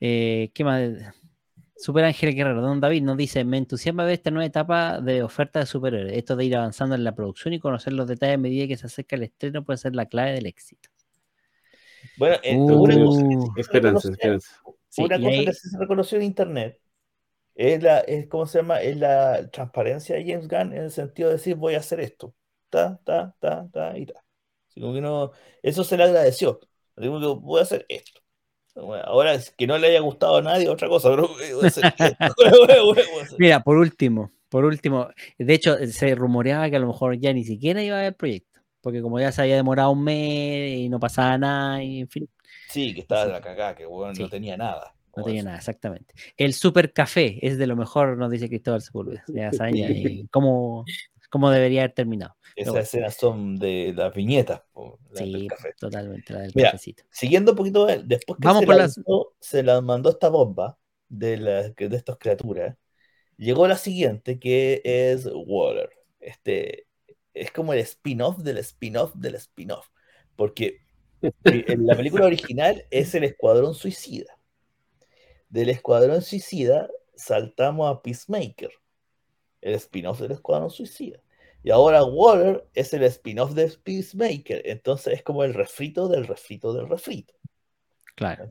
Eh, 0.00 0.50
¿Qué 0.52 0.64
más? 0.64 0.90
Super 1.76 2.04
Ángel 2.04 2.34
Guerrero, 2.34 2.62
don 2.62 2.80
David 2.80 3.02
nos 3.02 3.16
dice, 3.16 3.44
me 3.44 3.58
entusiasma 3.58 4.04
ver 4.04 4.14
esta 4.14 4.30
nueva 4.30 4.46
etapa 4.46 5.00
de 5.00 5.22
oferta 5.22 5.60
de 5.60 5.66
superhéroes. 5.66 6.16
Esto 6.16 6.34
de 6.34 6.44
ir 6.44 6.56
avanzando 6.56 6.94
en 6.94 7.04
la 7.04 7.14
producción 7.14 7.52
y 7.52 7.60
conocer 7.60 7.92
los 7.92 8.08
detalles 8.08 8.36
a 8.36 8.38
medida 8.38 8.66
que 8.66 8.76
se 8.76 8.86
acerca 8.86 9.16
el 9.16 9.24
estreno 9.24 9.64
puede 9.64 9.76
ser 9.76 9.94
la 9.94 10.06
clave 10.06 10.32
del 10.32 10.46
éxito. 10.46 10.88
Bueno, 12.16 12.36
eh, 12.42 12.56
una 12.56 13.04
cosa, 13.04 13.26
esperanza, 13.56 14.10
esperanza. 14.10 14.60
Una 14.96 15.18
cosa 15.18 15.44
que 15.44 15.52
se 15.52 15.78
reconoció 15.78 16.16
en 16.16 16.24
internet 16.24 16.80
es 17.54 17.82
la, 17.82 18.00
es, 18.00 18.28
¿cómo 18.28 18.46
se 18.46 18.58
llama? 18.58 18.80
Es 18.80 18.96
la 18.96 19.50
transparencia 19.50 20.16
de 20.16 20.24
James 20.24 20.48
Gunn 20.48 20.72
en 20.72 20.84
el 20.84 20.90
sentido 20.90 21.28
de 21.28 21.36
decir 21.36 21.56
voy 21.56 21.74
a 21.74 21.78
hacer 21.78 22.00
esto. 22.00 22.34
Ta, 22.74 22.98
ta, 23.04 23.34
ta, 23.38 23.68
ta 23.72 23.96
y 23.96 24.06
ta. 24.06 24.20
eso 25.62 25.84
se 25.84 25.96
le 25.96 26.02
agradeció. 26.02 26.58
Digo, 26.96 27.36
voy 27.36 27.60
a 27.60 27.62
hacer 27.62 27.86
esto. 27.88 28.20
ahora 28.74 29.38
que 29.56 29.66
no 29.66 29.78
le 29.78 29.88
haya 29.88 30.00
gustado 30.00 30.38
a 30.38 30.42
nadie, 30.42 30.68
otra 30.68 30.88
cosa. 30.88 31.10
Mira, 33.38 33.62
por 33.62 33.76
último, 33.76 34.32
por 34.48 34.64
último, 34.64 35.08
de 35.38 35.54
hecho, 35.54 35.76
se 35.86 36.14
rumoreaba 36.14 36.68
que 36.68 36.76
a 36.76 36.80
lo 36.80 36.88
mejor 36.88 37.16
ya 37.18 37.32
ni 37.32 37.44
siquiera 37.44 37.80
iba 37.82 37.96
a 37.96 38.00
haber 38.00 38.16
proyecto 38.16 38.54
porque 38.84 39.00
como 39.00 39.18
ya 39.18 39.32
se 39.32 39.40
había 39.40 39.56
demorado 39.56 39.90
un 39.92 40.04
mes 40.04 40.78
y 40.78 40.88
no 40.90 41.00
pasaba 41.00 41.38
nada, 41.38 41.82
y 41.82 42.00
en 42.00 42.08
fin. 42.08 42.28
Sí, 42.68 42.92
que 42.92 43.00
estaba 43.00 43.24
la 43.24 43.40
cagada, 43.40 43.74
que 43.74 43.86
bueno, 43.86 44.12
no 44.12 44.28
tenía 44.28 44.58
nada. 44.58 44.94
No 45.16 45.24
tenía 45.24 45.42
nada, 45.42 45.56
exactamente. 45.56 46.14
El 46.36 46.52
super 46.52 46.92
café 46.92 47.38
es 47.40 47.56
de 47.56 47.66
lo 47.66 47.76
mejor, 47.76 48.18
nos 48.18 48.30
dice 48.30 48.48
Cristóbal 48.48 48.82
Sepúlveda. 48.82 49.24
Ya 49.28 49.52
saben 49.52 50.28
cómo, 50.30 50.84
cómo, 51.34 51.50
debería 51.50 51.82
haber 51.82 51.92
terminado. 51.92 52.36
Esas 52.56 52.76
escenas 52.76 53.16
son 53.16 53.56
de 53.56 53.92
las 53.96 54.14
viñetas. 54.14 54.62
sí, 55.14 55.48
totalmente, 55.78 56.32
la 56.32 56.40
del 56.40 56.52
cafecito. 56.52 57.04
Siguiendo 57.10 57.52
un 57.52 57.56
poquito, 57.56 57.86
después 57.86 58.38
que 58.40 58.48
se, 58.48 58.66
las... 58.66 59.00
se 59.40 59.62
las 59.62 59.82
mandó 59.82 60.10
esta 60.10 60.28
bomba 60.28 60.78
de, 61.08 61.36
de 61.76 61.96
estas 61.96 62.16
criaturas, 62.18 62.76
llegó 63.36 63.66
la 63.66 63.76
siguiente, 63.76 64.38
que 64.38 64.80
es 64.84 65.28
Water. 65.32 65.90
Este, 66.20 66.86
es 67.34 67.50
como 67.50 67.72
el 67.72 67.80
spin-off 67.80 68.38
del 68.38 68.58
spin-off 68.58 69.14
del 69.14 69.34
spin-off. 69.34 69.88
Porque 70.36 70.80
en 71.44 71.86
la 71.86 71.96
película 71.96 72.26
original 72.26 72.86
es 72.90 73.14
el 73.14 73.24
Escuadrón 73.24 73.74
Suicida. 73.74 74.38
Del 75.48 75.70
Escuadrón 75.70 76.22
Suicida 76.22 76.88
saltamos 77.16 77.90
a 77.90 78.02
Peacemaker, 78.02 78.70
el 79.60 79.74
spin-off 79.74 80.20
del 80.20 80.32
Escuadrón 80.32 80.70
Suicida. 80.70 81.23
Y 81.64 81.70
ahora 81.70 82.04
Water 82.04 82.68
es 82.74 82.94
el 82.94 83.02
spin-off 83.02 83.54
de 83.54 83.68
Peacemaker. 83.82 84.62
Entonces 84.64 85.14
es 85.14 85.22
como 85.22 85.42
el 85.42 85.54
refrito 85.54 86.06
del 86.08 86.26
refrito 86.26 86.72
del 86.72 86.88
refrito. 86.88 87.34
Claro 88.14 88.46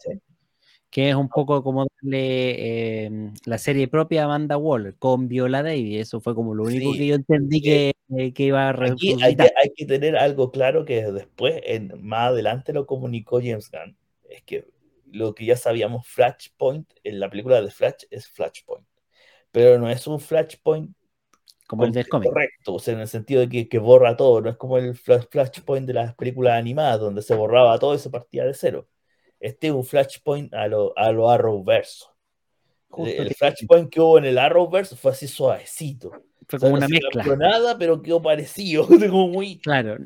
que 0.93 1.09
es 1.09 1.15
un 1.15 1.27
poco 1.27 1.63
como 1.63 1.87
darle 2.03 3.05
em, 3.05 3.33
la 3.45 3.57
serie 3.57 3.87
propia 3.87 4.21
a 4.21 4.25
Amanda 4.25 4.57
Waller 4.57 4.95
con 4.99 5.27
Viola 5.27 5.63
Davis. 5.63 6.01
Eso 6.01 6.21
fue 6.21 6.35
como 6.35 6.53
lo 6.53 6.65
único 6.65 6.93
que 6.93 7.07
yo 7.07 7.15
entendí 7.15 7.63
que, 7.63 7.93
que, 8.31 8.43
iba 8.43 8.69
a 8.69 8.69
Aquí 8.69 9.15
hay 9.23 9.35
que, 9.35 9.41
hay 9.41 9.73
que, 9.75 9.87
tener 9.87 10.15
algo 10.15 10.51
claro 10.51 10.85
que 10.85 11.11
después, 11.11 11.59
en, 11.65 11.93
más 11.99 12.27
adelante 12.27 12.73
lo 12.73 12.85
comunicó 12.85 13.39
James 13.39 13.71
Gunn. 13.71 13.97
Es 14.29 14.43
que 14.43 14.67
lo 15.11 15.33
que 15.33 15.45
ya 15.45 15.57
sabíamos, 15.57 16.05
Flashpoint, 16.05 16.87
en 17.03 17.19
la 17.19 17.27
película 17.27 17.59
de 17.59 17.71
Flash 17.71 18.03
es 18.11 18.27
Flashpoint. 18.27 18.85
Pero 19.51 19.79
no 19.79 19.89
es 19.89 20.05
un 20.05 20.19
Flashpoint 20.19 20.95
como 21.67 21.85
el 21.85 21.91
del 21.91 22.07
cómic. 22.07 22.29
Correcto, 22.29 22.75
o 22.75 22.79
sea, 22.79 22.93
en 22.93 23.01
el 23.01 23.07
sentido 23.07 23.41
de 23.41 23.49
que, 23.49 23.69
que, 23.69 23.79
borra 23.79 24.15
todo, 24.15 24.41
no 24.41 24.49
es 24.49 24.57
como 24.57 24.77
el 24.77 24.95
Flashpoint 24.95 25.87
de 25.87 25.93
las 25.93 26.15
películas 26.15 26.59
animadas, 26.59 26.99
donde 26.99 27.21
se 27.21 27.35
borraba 27.35 27.79
todo 27.79 27.95
y 27.95 27.99
se 27.99 28.09
partía 28.09 28.45
de 28.45 28.53
cero 28.53 28.87
este 29.43 29.67
es 29.67 29.73
un 29.73 29.83
flashpoint 29.83 30.53
a 30.53 30.67
lo, 30.67 30.97
a 30.97 31.11
lo 31.11 31.29
Arrowverso. 31.29 32.15
el 32.97 33.35
flashpoint 33.35 33.89
que 33.89 33.99
hubo 33.99 34.17
en 34.17 34.25
el 34.25 34.37
Arrowverse 34.37 34.95
fue 34.95 35.11
así 35.11 35.27
suavecito. 35.27 36.11
Fue 36.47 36.59
como 36.59 36.75
una 36.75 36.87
mezcla. 36.87 37.23
No 37.25 37.35
nada, 37.35 37.77
pero 37.77 38.01
quedó 38.01 38.21
parecido. 38.21 38.87
muy... 39.11 39.59
Claro. 39.59 39.97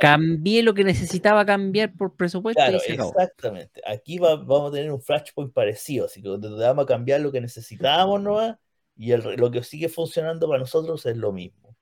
Cambié 0.00 0.62
lo 0.62 0.72
que 0.74 0.84
necesitaba 0.84 1.44
cambiar 1.44 1.96
por 1.96 2.14
presupuesto. 2.16 2.60
Claro, 2.60 2.78
exactamente. 2.78 3.80
Aquí 3.84 4.18
vamos 4.18 4.70
a 4.70 4.74
tener 4.74 4.92
un 4.92 5.00
flashpoint 5.00 5.52
parecido, 5.52 6.06
así 6.06 6.22
que 6.22 6.28
vamos 6.28 6.84
a 6.84 6.86
cambiar 6.86 7.20
lo 7.20 7.32
que 7.32 7.40
necesitábamos, 7.40 8.20
¿no? 8.20 8.58
Y 8.96 9.14
lo 9.16 9.50
que 9.50 9.62
sigue 9.62 9.88
funcionando 9.88 10.48
para 10.48 10.60
nosotros 10.60 11.04
es 11.06 11.16
lo 11.16 11.32
mismo. 11.32 11.76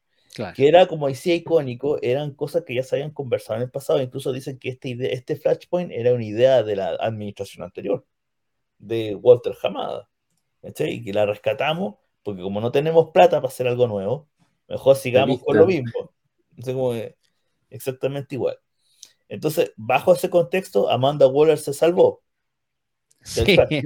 Que 0.57 0.67
era, 0.67 0.87
como 0.87 1.07
decía, 1.07 1.35
icónico, 1.37 1.99
eran 2.03 2.33
cosas 2.33 2.65
que 2.65 2.75
ya 2.75 2.83
se 2.83 2.97
habían 2.97 3.13
conversado 3.13 3.59
en 3.59 3.63
el 3.63 3.71
pasado. 3.71 4.03
Incluso 4.03 4.33
dicen 4.33 4.59
que 4.59 4.71
este, 4.71 5.15
este 5.15 5.37
Flashpoint 5.37 5.93
era 5.93 6.13
una 6.13 6.25
idea 6.25 6.65
de 6.65 6.75
la 6.75 6.97
administración 6.97 7.63
anterior, 7.63 8.05
de 8.79 9.15
Walter 9.15 9.57
Hamada. 9.63 10.09
Y 10.63 11.05
que 11.05 11.13
la 11.13 11.27
rescatamos, 11.27 11.97
porque 12.25 12.43
como 12.43 12.61
no 12.61 12.73
tenemos 12.73 13.11
plata 13.13 13.37
para 13.37 13.49
hacer 13.49 13.69
algo 13.69 13.87
nuevo, 13.87 14.29
mejor 14.67 14.97
sigamos 14.97 15.41
con 15.41 15.57
lo 15.57 15.67
mismo. 15.67 16.11
exactamente 17.71 18.35
igual. 18.35 18.59
Entonces, 19.29 19.73
bajo 19.77 20.15
ese 20.15 20.31
contexto, 20.31 20.91
Amanda 20.91 21.29
Waller 21.29 21.59
se 21.59 21.73
salvó. 21.73 22.24
Del, 23.37 23.47
sí, 23.69 23.83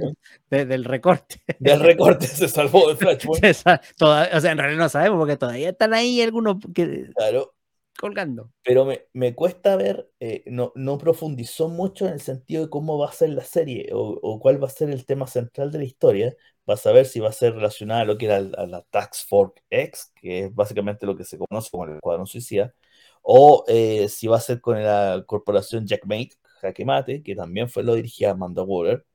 del 0.49 0.83
recorte. 0.83 1.41
Del 1.59 1.79
recorte 1.79 2.27
se 2.27 2.47
salvó 2.47 2.89
el 2.89 2.97
Flashpoint. 2.97 3.43
o 4.01 4.41
sea, 4.41 4.51
en 4.51 4.57
realidad 4.57 4.77
no 4.77 4.89
sabemos 4.89 5.19
porque 5.19 5.37
todavía 5.37 5.69
están 5.69 5.93
ahí 5.93 6.21
algunos 6.21 6.57
que, 6.73 7.09
claro. 7.15 7.55
colgando. 7.97 8.51
Pero 8.63 8.83
me, 8.83 9.05
me 9.13 9.33
cuesta 9.35 9.77
ver, 9.77 10.09
eh, 10.19 10.43
no, 10.47 10.73
no, 10.75 10.97
profundizó 10.97 11.69
mucho 11.69 12.05
en 12.05 12.13
el 12.13 12.21
sentido 12.21 12.63
de 12.63 12.69
cómo 12.69 12.97
va 12.97 13.09
a 13.09 13.13
ser 13.13 13.29
la 13.29 13.45
serie 13.45 13.89
o, 13.93 14.19
o, 14.21 14.39
cuál 14.39 14.61
va 14.61 14.67
a 14.67 14.71
ser 14.71 14.89
el 14.89 15.05
tema 15.05 15.25
central 15.25 15.71
de 15.71 15.79
la 15.79 15.85
historia. 15.85 16.35
Va 16.69 16.73
a 16.73 16.77
saber 16.77 17.05
si 17.05 17.19
va 17.19 17.29
a 17.29 17.31
ser 17.31 17.53
relacionada 17.53 18.01
a 18.01 18.05
lo 18.05 18.17
que 18.17 18.25
era 18.25 18.41
la, 18.41 18.67
la 18.67 18.81
Tax 18.89 19.25
Force 19.25 19.63
X, 19.69 20.11
que 20.15 20.45
es 20.45 20.53
básicamente 20.53 21.05
lo 21.05 21.15
que 21.15 21.23
se 21.23 21.37
conoce 21.37 21.71
como 21.71 21.85
el 21.85 21.95
Escuadrón 21.95 22.27
Suicida, 22.27 22.75
o 23.21 23.63
eh, 23.67 24.07
si 24.09 24.27
va 24.27 24.37
a 24.37 24.41
ser 24.41 24.61
con 24.61 24.83
la 24.83 25.23
corporación 25.25 25.87
Jackmate, 25.87 26.31
Jaque 26.61 26.85
Mate, 26.85 27.23
que 27.23 27.35
también 27.35 27.69
fue 27.69 27.83
lo 27.83 27.95
dirigía 27.95 28.31
Amanda 28.31 28.63
Waller 28.63 29.05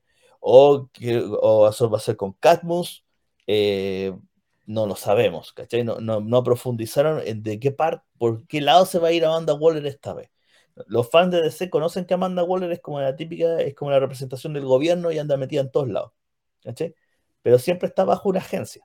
o, 0.46 0.90
o 1.40 1.68
eso 1.68 1.88
va 1.88 1.96
a 1.96 2.00
ser 2.00 2.16
con 2.16 2.34
Catmus, 2.34 3.04
eh, 3.46 4.14
no 4.66 4.86
lo 4.86 4.94
sabemos, 4.94 5.54
¿cachai? 5.54 5.84
No, 5.84 6.00
no, 6.00 6.44
profundizaron 6.44 7.22
en 7.24 7.42
de 7.42 7.58
qué 7.58 7.72
parte, 7.72 8.04
por 8.18 8.46
qué 8.46 8.60
lado 8.60 8.84
se 8.84 8.98
va 8.98 9.08
a 9.08 9.12
ir 9.12 9.24
Amanda 9.24 9.54
Waller 9.54 9.86
esta 9.86 10.12
vez. 10.12 10.30
Los 10.86 11.10
fans 11.10 11.30
de 11.32 11.40
DC 11.40 11.70
conocen 11.70 12.04
que 12.04 12.12
Amanda 12.14 12.44
Waller 12.44 12.70
es 12.72 12.80
como 12.80 13.00
la 13.00 13.16
típica, 13.16 13.58
es 13.60 13.74
como 13.74 13.90
la 13.90 14.00
representación 14.00 14.52
del 14.52 14.66
gobierno 14.66 15.10
y 15.12 15.18
anda 15.18 15.38
metida 15.38 15.62
en 15.62 15.70
todos 15.70 15.88
lados, 15.88 16.12
¿cachai? 16.62 16.94
Pero 17.40 17.58
siempre 17.58 17.88
está 17.88 18.04
bajo 18.04 18.28
una 18.28 18.40
agencia. 18.40 18.84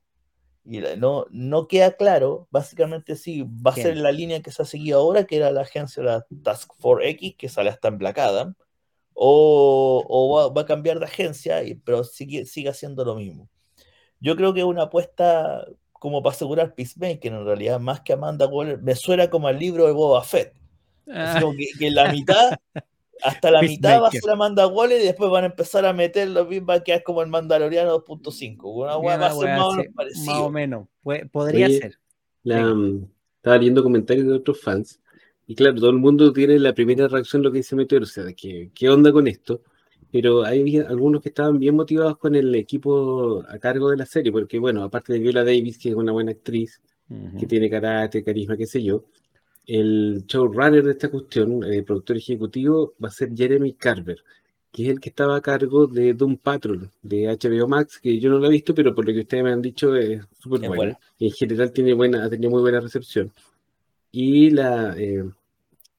Y 0.63 0.79
no, 0.97 1.25
no 1.29 1.67
queda 1.67 1.91
claro, 1.97 2.47
básicamente 2.51 3.15
si 3.17 3.43
va 3.43 3.71
a 3.71 3.75
ser 3.75 3.97
la 3.97 4.13
línea 4.13 4.41
que 4.41 4.51
se 4.51 4.61
ha 4.61 4.65
seguido 4.65 4.99
ahora, 4.99 5.25
que 5.25 5.37
era 5.37 5.51
la 5.51 5.61
agencia, 5.61 6.03
la 6.03 6.25
Task 6.43 6.71
Force 6.79 7.09
X, 7.09 7.35
que 7.37 7.49
sale 7.49 7.69
hasta 7.69 7.89
en 7.89 7.97
Black 7.97 8.17
Adam, 8.19 8.55
o, 9.21 10.51
va, 10.55 10.61
a 10.61 10.65
cambiar 10.65 10.99
de 10.99 11.05
agencia, 11.05 11.61
pero 11.83 12.05
sigue, 12.05 12.45
sigue 12.45 12.69
haciendo 12.69 13.03
lo 13.03 13.15
mismo. 13.15 13.49
yo 14.21 14.35
creo 14.37 14.53
que 14.53 14.61
es 14.61 14.65
una 14.65 14.83
apuesta 14.83 15.65
como 15.91 16.23
para 16.23 16.33
asegurar 16.33 16.73
Peacemaker, 16.73 17.33
en 17.33 17.45
realidad, 17.45 17.81
más 17.81 17.99
que 17.99 18.13
Amanda 18.13 18.47
Waller, 18.47 18.81
me 18.81 18.95
suena 18.95 19.29
como 19.29 19.49
al 19.49 19.59
libro 19.59 19.85
de 19.85 19.91
Boba 19.91 20.23
Fett. 20.23 20.53
Como 21.05 21.53
que, 21.53 21.87
en 21.87 21.95
la 21.95 22.13
mitad, 22.13 22.57
hasta 23.21 23.51
la 23.51 23.61
mitad 23.61 24.01
va 24.01 24.07
a 24.07 24.11
ser 24.11 24.29
Amanda 24.29 24.65
Waller 24.67 25.01
y 25.01 25.05
después 25.05 25.29
van 25.29 25.43
a 25.43 25.47
empezar 25.47 25.85
a 25.85 25.91
meter 25.91 26.29
los 26.29 26.47
va 26.47 26.75
a 26.75 26.83
quedar 26.83 27.03
como 27.03 27.21
el 27.21 27.27
Mandaloriano 27.27 28.01
2.5. 28.05 28.57
Una 28.63 28.97
hueá 28.97 29.17
va 29.17 29.27
a 29.27 29.33
ser 29.33 29.57
más, 29.57 29.75
más, 30.25 30.37
o 30.37 30.49
menos, 30.49 30.87
podría 31.31 31.67
ser. 31.67 31.99
estaba 32.45 33.57
leyendo 33.57 33.83
comentarios 33.83 34.27
de 34.27 34.33
otros 34.33 34.61
fans 34.61 35.01
y 35.49 35.55
claro, 35.55 35.77
todo 35.77 35.89
el 35.89 35.97
mundo 35.97 36.31
tiene 36.31 36.59
la 36.59 36.75
primera 36.75 37.07
reacción 37.07 37.41
lo 37.41 37.51
que 37.51 37.57
dice 37.57 37.75
Meteor, 37.75 38.03
o 38.03 38.05
sea, 38.05 38.31
¿qué, 38.33 38.69
qué 38.71 38.87
onda 38.87 39.11
con 39.11 39.27
esto? 39.27 39.63
Pero 40.11 40.43
hay 40.45 40.77
algunos 40.77 41.23
que 41.23 41.29
estaban 41.29 41.57
bien 41.57 41.75
motivados 41.75 42.19
con 42.19 42.35
el 42.35 42.53
equipo 42.53 43.43
a 43.49 43.57
cargo 43.57 43.89
de 43.89 43.97
la 43.97 44.05
serie, 44.05 44.31
porque 44.31 44.59
bueno, 44.59 44.83
aparte 44.83 45.11
de 45.11 45.17
Viola 45.17 45.43
Davis, 45.43 45.79
que 45.79 45.89
es 45.89 45.95
una 45.95 46.11
buena 46.11 46.33
actriz, 46.33 46.79
que 47.39 47.47
tiene 47.47 47.67
carácter, 47.67 48.23
carisma, 48.23 48.57
qué 48.57 48.67
sé 48.67 48.83
yo, 48.83 49.05
el 49.65 50.23
showrunner 50.27 50.83
de 50.83 50.91
esta 50.91 51.09
cuestión, 51.09 51.63
el 51.63 51.83
productor 51.83 52.17
ejecutivo, 52.17 52.93
va 53.03 53.07
a 53.07 53.11
ser 53.11 53.35
Jeremy 53.35 53.73
Carver, 53.73 54.23
que 54.71 54.83
es 54.83 54.89
el 54.89 54.99
que 54.99 55.09
estaba 55.09 55.35
a 55.35 55.41
cargo 55.41 55.87
de 55.87 56.13
Doom 56.13 56.37
Patrol, 56.37 56.91
de 57.01 57.25
HBO 57.25 57.67
Max, 57.67 57.99
que 57.99 58.19
yo 58.19 58.29
no 58.29 58.37
lo 58.37 58.45
he 58.45 58.51
visto, 58.51 58.75
pero 58.75 58.93
por 58.93 59.03
lo 59.03 59.13
que 59.13 59.21
ustedes 59.21 59.43
me 59.43 59.51
han 59.51 59.63
dicho 59.63 59.95
es 59.95 60.21
súper 60.37 60.69
buena. 60.69 60.99
En 61.17 61.31
general 61.31 61.71
tiene 61.71 61.95
buena, 61.95 62.23
ha 62.23 62.29
tenido 62.29 62.51
muy 62.51 62.61
buena 62.61 62.79
recepción. 62.79 63.31
Y 64.11 64.51
la, 64.51 64.95
eh, 64.97 65.23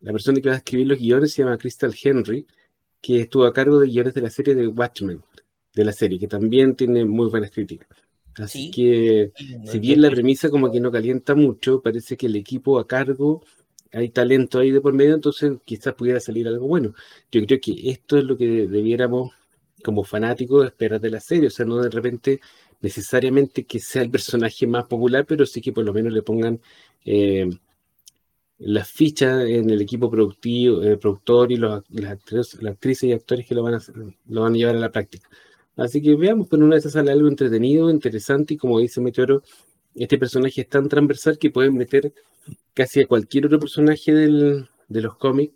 la 0.00 0.12
persona 0.12 0.40
que 0.40 0.48
va 0.48 0.54
a 0.54 0.58
escribir 0.58 0.86
los 0.86 0.98
guiones 0.98 1.32
se 1.32 1.42
llama 1.42 1.58
Crystal 1.58 1.94
Henry, 2.02 2.46
que 3.00 3.20
estuvo 3.20 3.44
a 3.44 3.52
cargo 3.52 3.78
de 3.78 3.88
guiones 3.88 4.14
de 4.14 4.20
la 4.20 4.30
serie 4.30 4.54
de 4.54 4.66
Watchmen, 4.66 5.22
de 5.74 5.84
la 5.84 5.92
serie, 5.92 6.18
que 6.18 6.28
también 6.28 6.74
tiene 6.74 7.04
muy 7.04 7.28
buenas 7.28 7.50
críticas. 7.50 7.88
Así 8.36 8.70
que, 8.70 9.32
si 9.64 9.78
bien 9.78 10.00
la 10.00 10.10
premisa 10.10 10.50
como 10.50 10.70
que 10.70 10.80
no 10.80 10.90
calienta 10.90 11.34
mucho, 11.34 11.82
parece 11.82 12.16
que 12.16 12.26
el 12.26 12.36
equipo 12.36 12.78
a 12.78 12.86
cargo, 12.86 13.42
hay 13.92 14.08
talento 14.10 14.58
ahí 14.58 14.70
de 14.70 14.80
por 14.80 14.92
medio, 14.92 15.14
entonces 15.14 15.52
quizás 15.64 15.94
pudiera 15.94 16.20
salir 16.20 16.46
algo 16.46 16.66
bueno. 16.66 16.94
Yo 17.30 17.44
creo 17.44 17.60
que 17.60 17.90
esto 17.90 18.18
es 18.18 18.24
lo 18.24 18.36
que 18.36 18.66
debiéramos, 18.68 19.32
como 19.82 20.04
fanáticos, 20.04 20.66
esperar 20.66 21.00
de 21.00 21.10
la 21.10 21.20
serie, 21.20 21.48
o 21.48 21.50
sea, 21.50 21.66
no 21.66 21.78
de 21.78 21.90
repente 21.90 22.40
necesariamente 22.80 23.64
que 23.64 23.78
sea 23.78 24.02
el 24.02 24.10
personaje 24.10 24.66
más 24.66 24.84
popular, 24.86 25.26
pero 25.26 25.44
sí 25.44 25.60
que 25.60 25.72
por 25.72 25.84
lo 25.84 25.92
menos 25.92 26.12
le 26.12 26.22
pongan 26.22 26.60
eh, 27.04 27.48
las 28.60 28.90
fichas 28.90 29.44
en 29.48 29.70
el 29.70 29.80
equipo 29.80 30.10
productivo, 30.10 30.82
el 30.82 30.98
productor 30.98 31.50
y 31.50 31.56
los, 31.56 31.82
las, 31.88 32.12
actrices, 32.12 33.04
y 33.04 33.12
actores 33.12 33.46
que 33.46 33.54
lo 33.54 33.62
van, 33.62 33.74
a, 33.74 33.80
lo 34.28 34.42
van 34.42 34.54
a 34.54 34.56
llevar 34.56 34.76
a 34.76 34.80
la 34.80 34.92
práctica. 34.92 35.28
Así 35.76 36.02
que 36.02 36.14
veamos, 36.14 36.46
pero 36.48 36.64
una 36.64 36.76
vez 36.76 36.84
sale 36.84 37.10
algo 37.10 37.28
entretenido, 37.28 37.90
interesante 37.90 38.54
y 38.54 38.56
como 38.58 38.78
dice 38.78 39.00
Meteoro, 39.00 39.42
este 39.94 40.18
personaje 40.18 40.60
es 40.60 40.68
tan 40.68 40.88
transversal 40.88 41.38
que 41.38 41.50
pueden 41.50 41.74
meter 41.74 42.12
casi 42.74 43.00
a 43.00 43.06
cualquier 43.06 43.46
otro 43.46 43.58
personaje 43.58 44.12
del, 44.12 44.68
de 44.88 45.00
los 45.00 45.16
cómics 45.16 45.54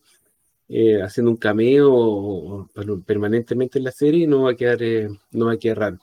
eh, 0.68 1.02
haciendo 1.02 1.30
un 1.30 1.36
cameo 1.36 1.92
o, 1.92 2.68
permanentemente 3.06 3.78
en 3.78 3.84
la 3.84 3.92
serie 3.92 4.24
y 4.24 4.26
no 4.26 4.44
va 4.44 4.52
a 4.52 4.56
quedar, 4.56 4.82
eh, 4.82 5.08
no 5.32 5.46
va 5.46 5.52
a 5.52 5.58
quedar 5.58 5.78
raro. 5.78 5.98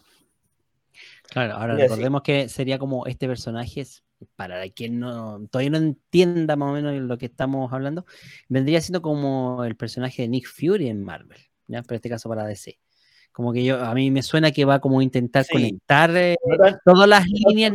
Claro, 1.31 1.55
ahora 1.55 1.75
recordemos 1.75 2.21
que 2.21 2.47
sería 2.47 2.77
como 2.77 3.07
este 3.07 3.25
personaje 3.27 3.81
es 3.81 4.03
para 4.35 4.67
quien 4.69 4.99
no, 4.99 5.47
todavía 5.49 5.71
no 5.71 5.77
entienda 5.77 6.55
más 6.55 6.69
o 6.69 6.73
menos 6.73 6.93
lo 6.93 7.17
que 7.17 7.27
estamos 7.27 7.71
hablando, 7.73 8.05
vendría 8.49 8.81
siendo 8.81 9.01
como 9.01 9.63
el 9.63 9.75
personaje 9.75 10.23
de 10.23 10.27
Nick 10.27 10.47
Fury 10.47 10.89
en 10.89 11.03
Marvel, 11.03 11.39
¿ya? 11.67 11.81
Pero 11.81 11.93
en 11.93 11.95
este 11.95 12.09
caso 12.09 12.29
para 12.29 12.45
DC. 12.45 12.79
Como 13.31 13.53
que 13.53 13.63
yo, 13.63 13.79
a 13.79 13.93
mí 13.93 14.11
me 14.11 14.23
suena 14.23 14.51
que 14.51 14.65
va 14.65 14.81
como 14.81 14.99
a 14.99 15.03
intentar 15.03 15.45
conectar 15.49 16.15
eh, 16.17 16.35
todas 16.83 17.07
las 17.07 17.25
líneas. 17.25 17.73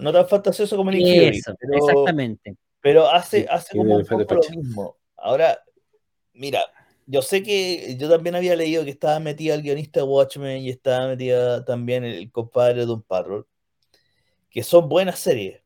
no 0.00 0.12
tan 0.12 0.26
fantasioso 0.26 0.76
como 0.76 0.90
Nick 0.90 1.02
Fury. 1.02 1.42
exactamente. 1.76 2.56
Pero 2.80 3.08
hace, 3.10 3.46
hace 3.50 3.76
como 3.76 3.96
un 3.96 4.06
poco 4.06 4.34
lo 4.34 4.40
mismo. 4.56 4.96
Ahora, 5.16 5.58
mira, 6.32 6.60
yo 7.06 7.22
sé 7.22 7.42
que 7.42 7.96
yo 7.98 8.08
también 8.08 8.34
había 8.34 8.56
leído 8.56 8.84
que 8.84 8.90
estaba 8.90 9.20
metida 9.20 9.54
el 9.54 9.62
guionista 9.62 10.00
de 10.00 10.06
Watchmen 10.06 10.62
y 10.62 10.70
estaba 10.70 11.08
metida 11.08 11.64
también 11.64 12.04
el 12.04 12.30
compadre 12.30 12.84
de 12.84 12.92
un 12.92 13.02
Parrot, 13.02 13.46
que 14.50 14.62
son 14.62 14.88
buenas 14.88 15.18
series. 15.18 15.62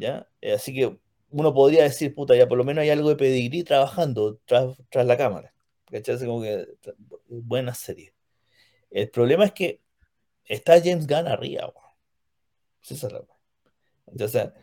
Eh, 0.00 0.52
así 0.52 0.74
que 0.74 0.98
uno 1.30 1.54
podría 1.54 1.84
decir, 1.84 2.14
puta, 2.14 2.36
ya 2.36 2.48
por 2.48 2.58
lo 2.58 2.64
menos 2.64 2.82
hay 2.82 2.90
algo 2.90 3.08
de 3.08 3.16
pedigrí 3.16 3.64
trabajando 3.64 4.38
tras, 4.44 4.76
la 4.92 5.16
cámara. 5.16 5.54
¿Cachai? 5.90 6.18
Como 6.26 6.42
que 6.42 6.66
buena 7.28 7.74
serie. 7.74 8.14
El 8.90 9.10
problema 9.10 9.44
es 9.46 9.52
que 9.52 9.80
está 10.44 10.80
James 10.80 11.06
Gunn 11.06 11.28
arriba, 11.28 11.72
O 14.06 14.28
sea, 14.28 14.54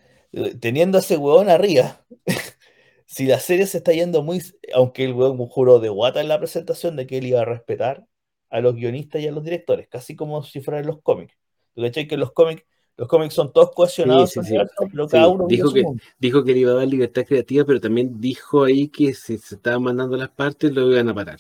teniendo 0.60 0.98
a 0.98 1.02
ese 1.02 1.18
huevón 1.18 1.50
arriba, 1.50 2.06
si 3.06 3.26
la 3.26 3.40
serie 3.40 3.66
se 3.68 3.78
está 3.80 3.92
yendo 3.92 4.24
muy. 4.24 4.42
Aunque 4.74 5.06
el 5.06 5.14
huevón 5.14 5.48
juró 5.50 5.80
de 5.80 5.90
guata 5.90 6.22
en 6.22 6.28
la 6.28 6.40
presentación 6.40 6.96
de 6.96 7.08
que 7.08 7.18
él 7.20 7.28
iba 7.28 7.42
a 7.42 7.46
respetar 7.46 8.06
a 8.50 8.62
los 8.62 8.76
guionistas 8.76 9.22
y 9.22 9.28
a 9.28 9.32
los 9.32 9.44
directores, 9.44 9.88
casi 9.88 10.16
como 10.16 10.44
si 10.44 10.62
fueran 10.62 10.86
los 10.86 11.02
cómics. 11.02 11.36
¿Tú 11.74 11.82
cachai? 11.82 12.08
Que 12.08 12.18
los 12.18 12.32
cómics 12.34 12.64
los 13.00 13.08
cómics 13.08 13.34
son 13.34 13.54
todos 13.54 13.72
cohesionados, 13.72 14.34
cada 15.10 15.30
uno 15.30 15.48
dijo 15.48 15.72
que, 15.72 15.86
dijo 16.20 16.44
que 16.44 16.52
le 16.52 16.60
iba 16.60 16.74
a 16.74 16.76
dar 16.76 16.88
libertad 16.88 17.24
creativa, 17.26 17.64
pero 17.64 17.80
también 17.80 18.20
dijo 18.20 18.66
ahí 18.66 18.90
que 18.90 19.14
si 19.14 19.38
se 19.38 19.56
estaban 19.56 19.84
mandando 19.84 20.18
las 20.18 20.28
partes 20.28 20.74
lo 20.74 20.92
iban 20.92 21.08
a 21.08 21.14
parar. 21.14 21.40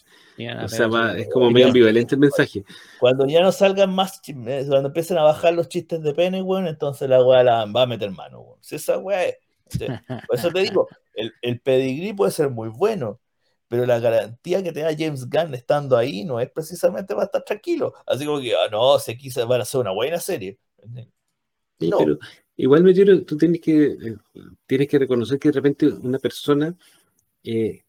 o 0.64 0.68
sea, 0.70 0.88
es 1.18 1.28
como 1.30 1.52
medio 1.52 1.68
ambivalente 1.68 2.16
el 2.16 2.22
mensaje. 2.22 2.64
Cuando 2.98 3.28
ya 3.28 3.42
no 3.42 3.52
salgan 3.52 3.94
más, 3.94 4.22
eh, 4.26 4.66
cuando 4.70 4.88
empiecen 4.88 5.18
a 5.18 5.24
bajar 5.24 5.54
los 5.54 5.68
chistes 5.68 6.02
de 6.02 6.14
pene, 6.14 6.42
bueno, 6.42 6.70
entonces 6.70 7.10
la 7.10 7.22
weá 7.22 7.44
la 7.44 7.66
va 7.66 7.82
a 7.82 7.88
meter 7.88 8.10
mano. 8.12 8.56
Si 8.62 8.76
esa 8.76 8.98
weá 8.98 9.26
es. 9.26 9.36
Por 10.28 10.38
eso 10.38 10.52
te 10.52 10.62
digo, 10.62 10.88
el, 11.14 11.34
el 11.42 11.60
pedigrí 11.60 12.14
puede 12.14 12.32
ser 12.32 12.50
muy 12.50 12.70
bueno, 12.70 13.20
pero 13.68 13.86
la 13.86 14.00
garantía 14.00 14.64
que 14.64 14.72
te 14.72 14.80
da 14.80 14.96
James 14.98 15.30
Gunn 15.30 15.56
estando 15.56 15.98
ahí 15.98 16.24
no 16.24 16.40
es 16.40 16.50
precisamente 16.50 17.14
para 17.14 17.26
estar 17.26 17.44
tranquilo. 17.44 17.94
Así 18.08 18.26
como 18.26 18.40
que, 18.40 18.56
ah, 18.56 18.70
no, 18.72 18.98
se 18.98 19.18
quiso, 19.18 19.46
van 19.46 19.60
a 19.60 19.64
hacer 19.64 19.82
una 19.82 19.92
buena 19.92 20.20
serie 20.20 20.58
pero 21.80 22.20
igual 22.58 22.84
me 22.84 22.94
quiero, 22.94 23.24
tú 23.24 23.38
tienes 23.38 23.62
que, 23.62 23.86
eh, 23.86 24.18
tienes 24.68 24.88
que 24.88 25.00
reconocer 25.00 25.40
que 25.40 25.50
de 25.50 25.54
repente 25.54 25.88
una 25.88 26.20
persona 26.20 26.76
eh, 27.44 27.84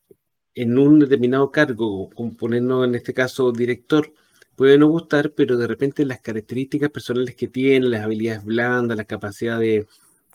en 0.54 0.78
un 0.78 1.00
determinado 1.00 1.50
cargo, 1.50 2.10
como 2.10 2.34
ponernos 2.36 2.86
en 2.86 2.94
este 2.94 3.14
caso 3.14 3.52
director, 3.52 4.12
puede 4.56 4.78
no 4.78 4.88
gustar, 4.88 5.32
pero 5.32 5.56
de 5.56 5.66
repente 5.66 6.04
las 6.04 6.20
características 6.20 6.90
personales 6.90 7.34
que 7.34 7.48
tiene, 7.48 7.88
las 7.88 8.04
habilidades 8.04 8.44
blandas, 8.44 8.96
la 8.96 9.04
capacidad 9.04 9.58
de, 9.58 9.86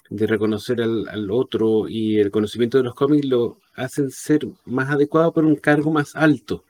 reconocer 0.09 0.81
al, 0.81 1.07
al, 1.09 1.31
otro 1.31 1.87
y 1.87 2.19
el 2.19 2.29
conocimiento 2.29 2.77
de 2.77 2.83
los 2.83 2.93
cómics 2.93 3.25
lo 3.25 3.59
hacen 3.73 4.11
ser 4.11 4.47
más 4.65 4.91
adecuado 4.91 5.33
para 5.33 5.47
un 5.47 5.55
cargo 5.55 5.91
más 5.91 6.15
alto. 6.15 6.63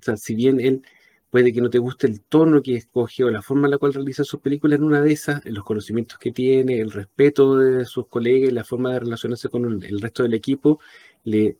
O 0.00 0.02
sea, 0.02 0.16
si 0.16 0.34
bien 0.34 0.60
él 0.60 0.82
puede 1.30 1.52
que 1.52 1.60
no 1.60 1.70
te 1.70 1.78
guste 1.78 2.06
el 2.06 2.20
tono 2.20 2.60
que 2.60 2.76
escoge 2.76 3.24
o 3.24 3.30
la 3.30 3.40
forma 3.42 3.68
en 3.68 3.72
la 3.72 3.78
cual 3.78 3.94
realiza 3.94 4.24
sus 4.24 4.40
películas, 4.40 4.78
en 4.78 4.84
una 4.84 5.00
de 5.00 5.12
esas, 5.12 5.44
los 5.46 5.64
conocimientos 5.64 6.18
que 6.18 6.32
tiene, 6.32 6.80
el 6.80 6.90
respeto 6.90 7.56
de 7.56 7.84
sus 7.84 8.08
colegas 8.08 8.52
la 8.52 8.64
forma 8.64 8.92
de 8.92 9.00
relacionarse 9.00 9.48
con 9.48 9.82
el, 9.82 10.00
resto 10.00 10.24
del 10.24 10.34
equipo, 10.34 10.80
le 11.24 11.56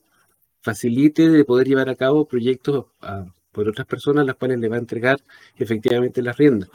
facilite 0.60 1.28
de 1.30 1.44
poder 1.44 1.68
llevar 1.68 1.88
a 1.88 1.94
cabo 1.94 2.26
proyectos 2.26 2.86
por 3.52 3.68
otras 3.68 3.86
personas, 3.86 4.26
las 4.26 4.36
cuales 4.36 4.58
le 4.58 4.68
va 4.68 4.76
a 4.76 4.80
entregar 4.80 5.20
efectivamente 5.56 6.22
las 6.22 6.36
riendas. 6.36 6.68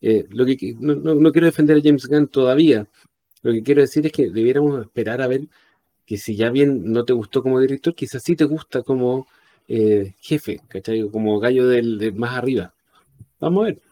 Eh, 0.00 0.26
lo 0.30 0.46
que, 0.46 0.74
no, 0.78 1.32
quiero 1.32 1.46
defender 1.46 1.78
a 1.78 1.80
James 1.82 2.06
Gunn 2.06 2.28
todavía, 2.28 2.88
lo 3.42 3.52
que 3.52 3.62
quiero 3.62 3.82
decir 3.82 4.06
es 4.06 4.12
que 4.12 4.30
debiéramos 4.30 4.80
esperar 4.80 5.22
a 5.22 5.26
ver 5.26 5.48
que 6.06 6.16
si 6.16 6.36
ya 6.36 6.50
bien 6.50 6.92
no 6.92 7.04
te 7.04 7.12
gustó 7.12 7.42
como 7.42 7.60
director, 7.60 7.94
quizás 7.94 8.22
sí 8.22 8.34
te 8.36 8.44
gusta 8.44 8.82
como 8.82 9.26
eh, 9.68 10.14
jefe, 10.20 10.60
¿cachai? 10.66 11.08
Como 11.10 11.38
gallo 11.38 11.68
del, 11.68 12.14
más 12.14 12.36
arriba. 12.36 12.74
Vamos 13.38 13.62
a 13.62 13.66
ver. 13.66 13.82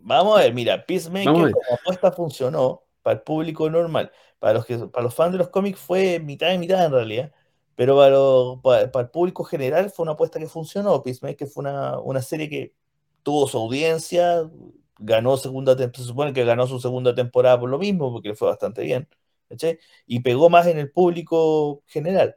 Vamos 0.00 0.38
a 0.38 0.42
ver, 0.42 0.54
mira, 0.54 0.84
Peacemaker 0.86 1.52
como 1.52 1.74
apuesta 1.74 2.10
funcionó 2.10 2.82
para 3.02 3.18
el 3.18 3.22
público 3.22 3.68
normal. 3.68 4.10
Para 4.38 4.54
los, 4.54 4.64
que, 4.64 4.78
para 4.78 5.04
los 5.04 5.14
fans 5.14 5.32
de 5.32 5.38
los 5.38 5.50
cómics 5.50 5.78
fue 5.78 6.18
mitad 6.18 6.48
de 6.48 6.58
mitad 6.58 6.84
en 6.84 6.92
realidad. 6.92 7.32
Pero 7.76 8.60
para, 8.62 8.90
para, 8.90 9.04
el 9.04 9.10
público 9.10 9.44
general 9.44 9.90
fue 9.90 10.04
una 10.04 10.12
apuesta 10.12 10.38
que 10.38 10.46
funcionó. 10.46 11.02
Peacemaker 11.02 11.46
fue 11.46 11.62
una, 11.62 11.98
una 12.00 12.22
serie 12.22 12.48
que 12.48 12.74
tuvo 13.22 13.46
su 13.46 13.58
audiencia, 13.58 14.50
ganó 14.98 15.36
segunda 15.36 15.76
se 15.76 16.02
supone 16.04 16.32
que 16.32 16.44
ganó 16.44 16.66
su 16.66 16.80
segunda 16.80 17.14
temporada 17.14 17.60
por 17.60 17.68
lo 17.70 17.78
mismo, 17.78 18.12
porque 18.12 18.30
le 18.30 18.34
fue 18.34 18.48
bastante 18.48 18.82
bien. 18.82 19.08
¿cachai? 19.48 19.78
Y 20.06 20.20
pegó 20.20 20.48
más 20.48 20.66
en 20.66 20.78
el 20.78 20.90
público 20.90 21.82
general. 21.86 22.36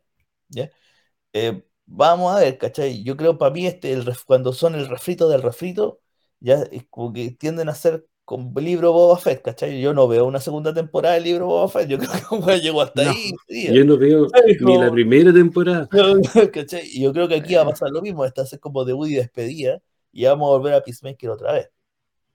¿ya? 0.49 0.69
Eh, 1.33 1.63
vamos 1.85 2.35
a 2.35 2.39
ver, 2.39 2.57
¿cachai? 2.57 3.03
Yo 3.03 3.17
creo 3.17 3.37
para 3.37 3.53
mí 3.53 3.67
este, 3.67 3.93
el, 3.93 4.05
cuando 4.25 4.53
son 4.53 4.75
el 4.75 4.87
refrito 4.87 5.29
del 5.29 5.41
refrito, 5.41 5.99
ya 6.39 6.63
es 6.71 6.85
como 6.89 7.13
que 7.13 7.31
tienden 7.31 7.69
a 7.69 7.75
ser 7.75 8.05
con 8.25 8.53
libro 8.55 8.93
Boba 8.93 9.17
Fett, 9.17 9.41
¿cachai? 9.41 9.81
Yo 9.81 9.93
no 9.93 10.07
veo 10.07 10.25
una 10.25 10.39
segunda 10.39 10.73
temporada 10.73 11.15
del 11.15 11.25
libro 11.25 11.47
Boba 11.47 11.67
Fett, 11.67 11.87
yo 11.87 11.97
creo 11.99 12.11
que 12.11 12.21
como 12.21 12.51
llegó 12.51 12.81
hasta 12.81 13.09
ahí. 13.09 13.31
Yo 13.47 13.83
no 13.83 13.97
veo 13.97 14.27
ni 14.61 14.77
la 14.77 14.91
primera 14.91 15.33
temporada. 15.33 15.87
¿cachai? 16.53 16.87
Y 16.87 17.03
yo 17.03 17.11
creo 17.13 17.27
que 17.27 17.35
aquí 17.35 17.55
va 17.55 17.63
a 17.63 17.69
pasar 17.69 17.89
lo 17.91 18.01
mismo, 18.01 18.25
esta 18.25 18.43
es 18.43 18.57
como 18.59 18.85
debut 18.85 19.09
y 19.09 19.15
despedida, 19.15 19.81
y 20.11 20.25
vamos 20.25 20.47
a 20.47 20.57
volver 20.57 20.73
a 20.73 20.83
Peacemaker 20.83 21.29
otra 21.29 21.53
vez. 21.53 21.69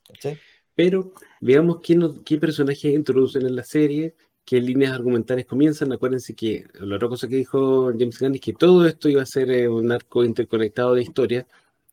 ¿cachai? 0.08 0.38
Pero 0.74 1.12
veamos 1.40 1.78
qué, 1.82 1.98
qué 2.24 2.38
personajes 2.38 2.94
introducen 2.94 3.46
en 3.46 3.56
la 3.56 3.64
serie, 3.64 4.14
qué 4.48 4.62
líneas 4.62 4.92
argumentales 4.92 5.44
comienzan. 5.44 5.92
Acuérdense 5.92 6.34
que 6.34 6.64
la 6.80 6.96
otra 6.96 7.08
cosa 7.08 7.28
que 7.28 7.36
dijo 7.36 7.92
James 7.98 8.18
Gunn 8.18 8.36
es 8.36 8.40
que 8.40 8.54
todo 8.54 8.86
esto 8.86 9.10
iba 9.10 9.20
a 9.20 9.26
ser 9.26 9.50
eh, 9.50 9.68
un 9.68 9.92
arco 9.92 10.24
interconectado 10.24 10.94
de 10.94 11.02
historia. 11.02 11.46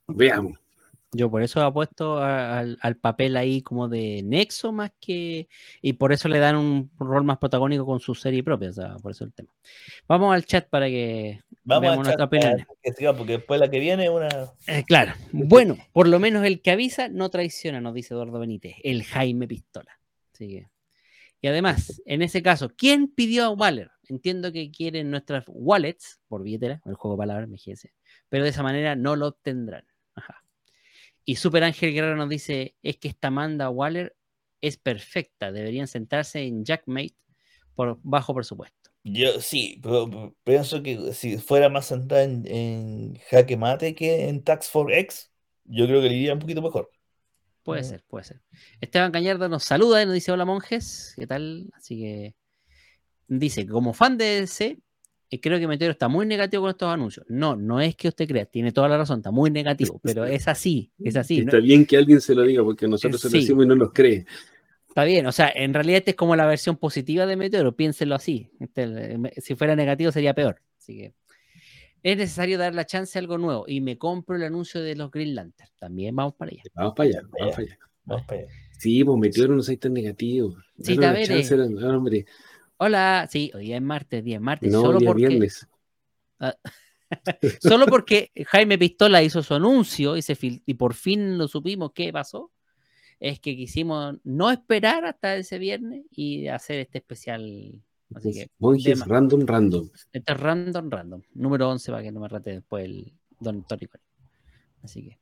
Veamos. 0.08 0.58
Yo 1.12 1.30
por 1.30 1.44
eso 1.44 1.62
apuesto 1.62 2.18
al, 2.18 2.78
al 2.82 2.96
papel 2.96 3.36
ahí 3.36 3.62
como 3.62 3.90
de 3.90 4.22
nexo 4.24 4.72
más 4.72 4.92
que... 5.02 5.50
Y 5.82 5.94
por 5.94 6.14
eso 6.14 6.30
le 6.30 6.40
dan 6.40 6.56
un 6.56 6.90
rol 6.98 7.26
más 7.26 7.40
protagónico 7.40 7.86
con 7.86 8.00
su 8.00 8.16
serie 8.16 8.42
propia, 8.42 8.70
o 8.70 8.74
sea, 8.74 8.96
por 9.02 9.12
eso 9.12 9.26
el 9.26 9.34
tema. 9.34 9.50
Vamos 10.08 10.34
al 10.34 10.46
chat 10.46 10.70
para 10.70 10.88
que 10.88 11.42
Vamos 11.66 11.92
a 11.92 11.96
nuestra 11.98 12.26
opinión. 12.26 12.66
Porque 13.18 13.34
después 13.34 13.60
la 13.60 13.70
que 13.70 13.80
viene 13.80 14.10
una... 14.10 14.30
Eh, 14.68 14.84
claro. 14.88 15.14
Bueno, 15.34 15.78
por 15.92 16.08
lo 16.08 16.20
menos 16.20 16.46
el 16.46 16.62
que 16.62 16.72
avisa 16.72 17.10
no 17.10 17.30
traiciona, 17.30 17.82
nos 17.82 17.94
dice 17.94 18.14
Eduardo 18.14 18.40
Benítez, 18.40 18.76
el 18.84 19.04
Jaime 19.04 19.46
Pistola. 19.46 20.00
Y 21.46 21.48
además, 21.48 22.02
en 22.08 22.24
ese 22.24 22.42
caso, 22.42 22.72
¿quién 22.76 23.08
pidió 23.08 23.44
a 23.44 23.50
Waller? 23.52 23.92
Entiendo 24.10 24.52
que 24.52 24.72
quieren 24.72 25.12
nuestras 25.12 25.44
wallets, 25.48 26.20
por 26.28 26.42
billetera, 26.42 26.82
el 26.88 26.96
juego 26.96 27.16
de 27.16 27.20
palabras, 27.20 27.48
me 27.48 27.60
pero 28.30 28.44
de 28.46 28.50
esa 28.50 28.64
manera 28.64 28.96
no 28.96 29.16
lo 29.16 29.28
obtendrán. 29.28 29.86
Y 31.24 31.36
Super 31.36 31.64
Ángel 31.64 31.94
Guerrero 31.94 32.16
nos 32.16 32.30
dice, 32.30 32.76
es 32.82 32.98
que 32.98 33.10
esta 33.10 33.28
Amanda 33.28 33.70
Waller 33.70 34.16
es 34.60 34.78
perfecta, 34.78 35.52
deberían 35.52 35.86
sentarse 35.86 36.42
en 36.42 36.66
Jackmate 36.66 37.16
por 37.76 38.00
bajo 38.02 38.34
presupuesto. 38.34 38.90
Yo 39.04 39.40
sí, 39.40 39.80
pero 39.84 40.36
pienso 40.44 40.82
que 40.82 41.14
si 41.14 41.38
fuera 41.38 41.70
más 41.70 41.86
sentada 41.86 42.24
en, 42.24 43.20
Jaque 43.30 43.56
Mate 43.56 43.94
que 43.94 44.30
en 44.30 44.44
Tax 44.44 44.68
for 44.68 44.92
X, 44.92 45.32
yo 45.66 45.86
creo 45.86 46.02
que 46.02 46.10
le 46.10 46.16
iría 46.16 46.34
un 46.34 46.40
poquito 46.40 46.64
mejor. 46.64 46.90
Puede 47.66 47.84
ser, 47.84 48.04
puede 48.08 48.26
ser. 48.26 48.42
Esteban 48.80 49.12
Cañardo 49.12 49.50
nos 49.50 49.64
saluda 49.64 50.02
y 50.02 50.06
nos 50.06 50.14
dice 50.14 50.32
hola 50.32 50.46
monjes, 50.46 51.14
¿qué 51.18 51.26
tal? 51.26 51.72
Así 51.74 51.98
que 52.00 52.36
dice, 53.28 53.66
como 53.66 53.92
fan 53.92 54.20
de 54.20 54.42
DC, 54.42 54.78
creo 55.42 55.60
que 55.60 55.68
Meteoro 55.68 55.92
está 55.92 56.08
muy 56.08 56.28
negativo 56.28 56.62
con 56.62 56.70
estos 56.70 56.94
anuncios. 56.94 57.26
No, 57.28 57.56
no 57.56 57.82
es 57.82 57.96
que 57.96 58.08
usted 58.08 58.28
crea, 58.28 58.46
tiene 58.46 58.72
toda 58.72 58.88
la 58.88 58.98
razón, 59.00 59.20
está 59.20 59.32
muy 59.32 59.50
negativo, 59.50 60.00
pero 60.04 60.26
es 60.26 60.48
así, 60.48 60.92
es 61.00 61.16
así. 61.16 61.40
Está 61.40 61.58
bien 61.58 61.88
que 61.88 61.98
alguien 61.98 62.22
se 62.22 62.36
lo 62.36 62.44
diga, 62.44 62.64
porque 62.64 62.88
nosotros 62.88 63.20
se 63.20 63.30
lo 63.30 63.40
decimos 63.40 63.66
y 63.66 63.68
no 63.68 63.76
nos 63.76 63.92
cree. 63.92 64.28
Está 64.88 65.04
bien, 65.04 65.26
o 65.26 65.32
sea, 65.32 65.52
en 65.54 65.74
realidad 65.74 65.98
este 65.98 66.12
es 66.12 66.18
como 66.18 66.36
la 66.36 66.46
versión 66.46 66.78
positiva 66.78 67.26
de 67.26 67.36
Meteoro, 67.36 67.76
piénselo 67.76 68.14
así. 68.14 68.52
Este, 68.60 69.18
si 69.42 69.56
fuera 69.56 69.76
negativo 69.76 70.12
sería 70.12 70.34
peor. 70.34 70.62
Así 70.78 70.98
que 70.98 71.14
es 72.06 72.18
necesario 72.18 72.60
dar 72.60 72.76
la 72.76 72.86
chance 72.86 73.18
a 73.18 73.20
algo 73.20 73.40
nuevo 73.40 73.66
y 73.68 73.82
me 73.82 73.98
compro 73.98 74.36
el 74.36 74.44
anuncio 74.44 74.80
de 74.80 74.96
los 74.96 75.10
Green 75.10 75.34
Lantern. 75.34 75.72
También 75.80 76.16
vamos 76.16 76.36
para 76.36 76.52
allá. 76.52 76.62
Vamos 76.76 76.94
para 76.96 77.10
allá, 77.10 77.22
vamos 77.24 77.56
para 77.56 77.68
allá. 77.68 77.80
Vamos 78.04 78.26
para 78.28 78.42
allá. 78.42 78.52
Sí, 78.78 79.04
pues 79.04 79.18
Meteoro 79.18 79.56
no 79.56 79.64
soy 79.64 79.78
tan 79.78 79.94
negativo. 79.94 80.56
Sí. 80.80 81.00
Hombre. 81.00 82.28
Hola, 82.78 83.28
sí, 83.32 83.50
hoy 83.56 83.74
es 83.74 83.82
martes, 83.82 84.24
día 84.24 84.36
es 84.36 84.42
martes. 84.42 84.72
No, 84.72 84.82
solo 84.82 85.00
porque... 85.00 85.28
viernes. 85.28 85.68
Ah, 86.40 86.56
solo 87.60 87.88
porque 87.88 88.30
Jaime 88.50 88.78
Pistola 88.78 89.24
hizo 89.24 89.42
su 89.42 89.56
anuncio 89.56 90.16
y, 90.16 90.22
se 90.22 90.38
y 90.40 90.74
por 90.76 90.94
fin 90.94 91.40
lo 91.40 91.48
supimos 91.48 91.92
qué 91.96 92.14
pasó, 92.14 92.52
es 93.20 93.40
que 93.40 93.56
quisimos 93.56 94.18
no 94.24 94.52
esperar 94.52 95.06
hasta 95.06 95.38
ese 95.38 95.58
viernes 95.58 96.06
y 96.12 96.50
hacer 96.50 96.82
este 96.82 97.00
especial. 97.00 97.82
Así 98.14 98.34
que, 98.34 98.96
random, 99.06 99.46
random. 99.46 99.90
Este 100.12 100.32
es 100.32 100.40
random, 100.40 100.90
random. 100.90 101.22
Número 101.34 101.70
11 101.70 101.92
para 101.92 102.04
que 102.04 102.12
no 102.12 102.20
me 102.20 102.28
rate 102.28 102.52
después 102.52 102.86
el 102.86 103.14
Don 103.40 103.64
Tony 103.64 103.88
Así 104.84 105.04
que, 105.04 105.20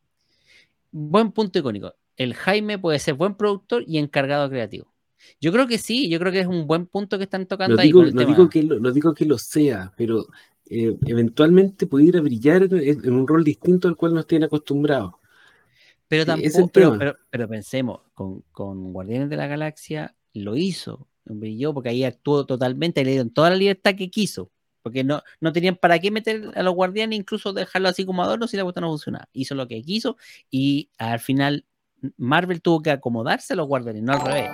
buen 0.91 1.31
punto 1.31 1.59
icónico. 1.59 1.93
El 2.17 2.33
Jaime 2.33 2.77
puede 2.77 2.99
ser 2.99 3.15
buen 3.15 3.35
productor 3.35 3.83
y 3.87 3.97
encargado 3.97 4.49
creativo. 4.49 4.93
Yo 5.39 5.51
creo 5.51 5.67
que 5.67 5.77
sí, 5.77 6.09
yo 6.09 6.19
creo 6.19 6.31
que 6.31 6.41
es 6.41 6.47
un 6.47 6.67
buen 6.67 6.85
punto 6.85 7.17
que 7.17 7.23
están 7.23 7.45
tocando 7.45 7.81
ahí. 7.81 7.91
no, 7.91 8.25
digo 8.25 8.49
que 8.49 8.63
lo, 8.63 8.91
digo 8.91 9.13
que 9.13 9.25
lo 9.25 9.37
sea, 9.37 9.93
pero 9.95 10.27
eh, 10.69 10.97
eventualmente 11.05 11.87
pudiera 11.87 12.21
brillar 12.21 12.67
en, 12.71 13.13
un 13.13 13.27
rol 13.27 13.43
distinto 13.43 13.87
al 13.87 13.95
cual 13.95 14.13
nos 14.13 14.27
tienen 14.27 14.47
acostumbrados. 14.47 15.13
Pero 16.07 16.25
tampoco, 16.25 16.97
pero, 17.31 17.47
pensemos, 17.47 18.01
con, 18.13 18.41
con, 18.51 18.91
Guardianes 18.91 19.29
de 19.29 19.37
la 19.37 19.47
Galaxia 19.47 20.15
lo 20.33 20.55
hizo, 20.55 21.07
brilló, 21.25 21.73
porque 21.73 21.89
ahí 21.89 22.03
actuó 22.03 22.45
totalmente, 22.45 23.03
le 23.03 23.11
dieron 23.11 23.29
toda 23.29 23.49
la 23.49 23.55
libertad 23.55 23.95
que 23.95 24.09
quiso, 24.09 24.51
porque 24.81 25.03
no, 25.03 25.21
no 25.39 25.53
tenían 25.53 25.75
para 25.75 25.99
qué 25.99 26.11
meter 26.11 26.51
a 26.55 26.63
los 26.63 26.73
guardianes, 26.73 27.17
incluso 27.17 27.53
dejarlo 27.53 27.89
así 27.89 28.05
como 28.05 28.23
adorno 28.23 28.47
si 28.47 28.57
la 28.57 28.63
cuestión 28.63 28.83
no 28.83 28.89
funcionaba. 28.89 29.29
Hizo 29.33 29.55
lo 29.55 29.67
que 29.67 29.81
quiso 29.81 30.17
y 30.51 30.89
al 30.97 31.19
final 31.19 31.65
Marvel 32.17 32.61
tuvo 32.61 32.81
que 32.81 32.91
acomodarse 32.91 33.53
a 33.53 33.55
los 33.55 33.67
guardianes, 33.67 34.03
no 34.03 34.13
al 34.13 34.25
revés. 34.25 34.49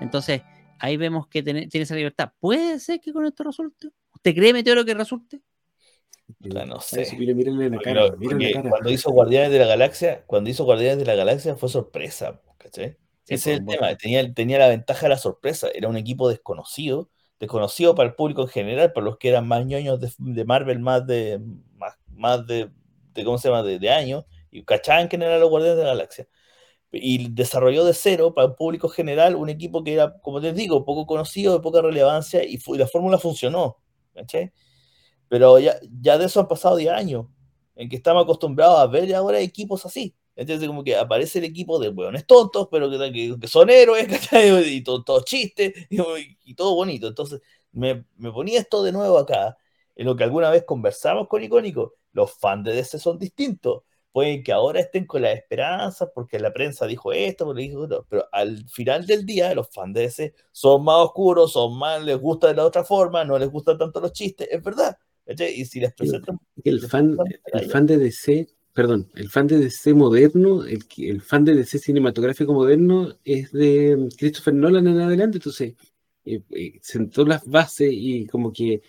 Entonces, 0.00 0.42
ahí 0.78 0.96
vemos 0.96 1.26
que 1.28 1.42
tiene, 1.42 1.68
esa 1.70 1.94
libertad. 1.94 2.32
¿Puede 2.38 2.78
ser 2.78 3.00
que 3.00 3.12
con 3.12 3.26
esto 3.26 3.44
resulte? 3.44 3.88
¿Usted 4.14 4.34
cree, 4.34 4.52
Meteoro, 4.52 4.84
que 4.84 4.94
resulte? 4.94 5.40
no 6.40 6.80
sé. 6.80 7.06
Cuando 8.68 8.90
hizo 8.90 9.10
Guardianes 9.10 9.50
de 9.52 9.58
la 9.58 9.66
Galaxia, 9.66 10.24
cuando 10.26 10.50
hizo 10.50 10.64
Guardianes 10.64 10.98
de 10.98 11.04
la 11.04 11.14
Galaxia 11.14 11.56
fue 11.56 11.68
sorpresa, 11.68 12.40
¿cachai? 12.58 12.96
Ese 13.28 13.52
es 13.52 13.58
el 13.58 13.66
tema, 13.66 13.94
tenía, 13.96 14.32
tenía 14.32 14.58
la 14.58 14.68
ventaja 14.68 15.02
de 15.02 15.08
la 15.10 15.18
sorpresa, 15.18 15.68
era 15.74 15.88
un 15.88 15.96
equipo 15.96 16.28
desconocido, 16.28 17.10
desconocido 17.40 17.94
para 17.94 18.08
el 18.08 18.14
público 18.14 18.42
en 18.42 18.48
general, 18.48 18.92
para 18.92 19.04
los 19.04 19.18
que 19.18 19.28
eran 19.28 19.48
más 19.48 19.66
ñoños 19.66 20.00
de, 20.00 20.44
Marvel, 20.44 20.78
más 20.78 21.06
de, 21.06 21.40
más, 22.08 22.46
de, 22.46 22.70
¿cómo 23.24 23.38
se 23.38 23.48
llama?, 23.48 23.62
de, 23.62 23.78
de 23.78 23.90
años, 23.90 24.24
y 24.50 24.64
cachaban 24.64 25.08
que 25.08 25.16
eran 25.16 25.40
los 25.40 25.50
Guardianes 25.50 25.78
de 25.78 25.84
la 25.84 25.90
Galaxia 25.90 26.28
y 26.92 27.28
desarrolló 27.30 27.84
de 27.84 27.94
cero 27.94 28.34
para 28.34 28.48
el 28.48 28.54
público 28.54 28.88
general 28.88 29.36
un 29.36 29.48
equipo 29.48 29.84
que 29.84 29.94
era, 29.94 30.18
como 30.20 30.40
les 30.40 30.54
digo, 30.54 30.84
poco 30.84 31.06
conocido, 31.06 31.54
de 31.54 31.60
poca 31.60 31.82
relevancia 31.82 32.44
y, 32.44 32.58
la 32.76 32.86
fórmula 32.86 33.18
funcionó. 33.18 33.78
Pero 35.28 35.58
ya, 35.58 35.76
ya 36.00 36.18
de 36.18 36.26
eso 36.26 36.40
han 36.40 36.48
pasado 36.48 36.76
10 36.76 36.92
años, 36.92 37.26
en 37.74 37.88
que 37.88 37.96
estamos 37.96 38.24
acostumbrados 38.24 38.78
a 38.78 38.86
ver 38.86 39.12
ahora 39.14 39.40
equipos 39.40 39.84
así. 39.84 40.14
Entonces, 40.36 40.68
como 40.68 40.84
que 40.84 40.96
aparece 40.96 41.38
el 41.38 41.46
equipo 41.46 41.78
de 41.78 41.88
hueones 41.88 42.26
tontos, 42.26 42.68
pero 42.70 42.90
que, 42.90 43.36
que 43.40 43.48
son 43.48 43.70
héroes, 43.70 44.06
Y 44.66 44.82
todo, 44.82 45.02
todo 45.02 45.22
chiste, 45.24 45.74
y, 46.44 46.54
todo 46.54 46.74
bonito. 46.74 47.08
Entonces, 47.08 47.40
me, 47.72 48.04
me 48.16 48.30
ponía 48.30 48.60
esto 48.60 48.82
de 48.82 48.92
nuevo 48.92 49.18
acá, 49.18 49.56
en 49.94 50.06
lo 50.06 50.16
que 50.16 50.24
alguna 50.24 50.50
vez 50.50 50.64
conversamos 50.64 51.28
con 51.28 51.42
Icónico. 51.42 51.94
Los 52.12 52.32
fans 52.38 52.64
de 52.64 52.72
DC 52.74 52.98
son 52.98 53.18
distintos 53.18 53.82
pueden 54.16 54.42
que 54.42 54.50
ahora 54.50 54.80
estén 54.80 55.04
con 55.04 55.20
la 55.20 55.32
esperanza 55.32 56.10
porque 56.10 56.38
la 56.38 56.50
prensa 56.50 56.86
dijo 56.86 57.12
esto, 57.12 57.44
porque 57.44 57.60
dijo 57.60 57.86
pero 58.08 58.26
al 58.32 58.66
final 58.66 59.04
del 59.04 59.26
día 59.26 59.54
los 59.54 59.68
fans 59.68 59.92
de 59.92 60.04
ese 60.04 60.34
son 60.52 60.84
más 60.84 61.04
oscuros, 61.04 61.52
son 61.52 61.78
más, 61.78 62.02
les 62.02 62.16
gusta 62.18 62.46
de 62.46 62.54
la 62.54 62.64
otra 62.64 62.82
forma, 62.82 63.26
no 63.26 63.38
les 63.38 63.50
gustan 63.50 63.76
tanto 63.76 64.00
los 64.00 64.14
chistes, 64.14 64.48
es 64.50 64.62
verdad. 64.62 64.96
Y 65.54 65.66
si 65.66 65.80
les 65.80 65.92
presentan... 65.92 66.38
El, 66.64 66.80
fan, 66.88 67.14
el 67.52 67.70
fan 67.70 67.84
de 67.84 67.98
DC, 67.98 68.48
perdón, 68.76 69.08
el 69.16 69.28
fan 69.28 69.48
de 69.48 69.58
DC 69.58 69.94
moderno, 69.94 70.64
el, 70.64 70.84
el 70.98 71.20
fan 71.20 71.44
de 71.44 71.54
DC 71.54 71.78
cinematográfico 71.78 72.52
moderno 72.52 73.16
es 73.24 73.50
de 73.50 74.08
Christopher 74.16 74.54
Nolan 74.54 74.86
en 74.86 75.00
adelante, 75.00 75.38
entonces 75.38 75.74
eh, 76.24 76.42
eh, 76.50 76.78
sentó 76.82 77.24
las 77.24 77.44
bases 77.44 77.90
y 77.92 78.26
como 78.26 78.52
que 78.52 78.82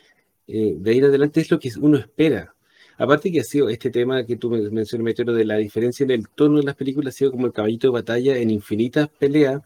eh, 0.48 0.76
de 0.78 0.92
ahí 0.92 0.98
en 1.00 1.06
adelante 1.06 1.42
es 1.42 1.50
lo 1.50 1.58
que 1.58 1.72
uno 1.82 1.98
espera 1.98 2.54
Aparte 2.98 3.32
que 3.32 3.42
ha 3.42 3.44
sido 3.44 3.70
este 3.70 3.92
tema 3.92 4.26
que 4.26 4.38
tú 4.38 4.50
mencionas, 4.50 5.04
Meteoro, 5.04 5.34
de 5.34 5.46
la 5.46 5.58
diferencia 5.58 6.04
en 6.04 6.12
el 6.12 6.28
tono 6.30 6.58
de 6.58 6.64
las 6.64 6.76
películas, 6.76 7.14
ha 7.14 7.18
sido 7.18 7.32
como 7.32 7.46
el 7.46 7.54
caballito 7.54 7.88
de 7.88 7.94
batalla 7.94 8.38
en 8.38 8.50
infinitas 8.50 9.08
peleas, 9.08 9.62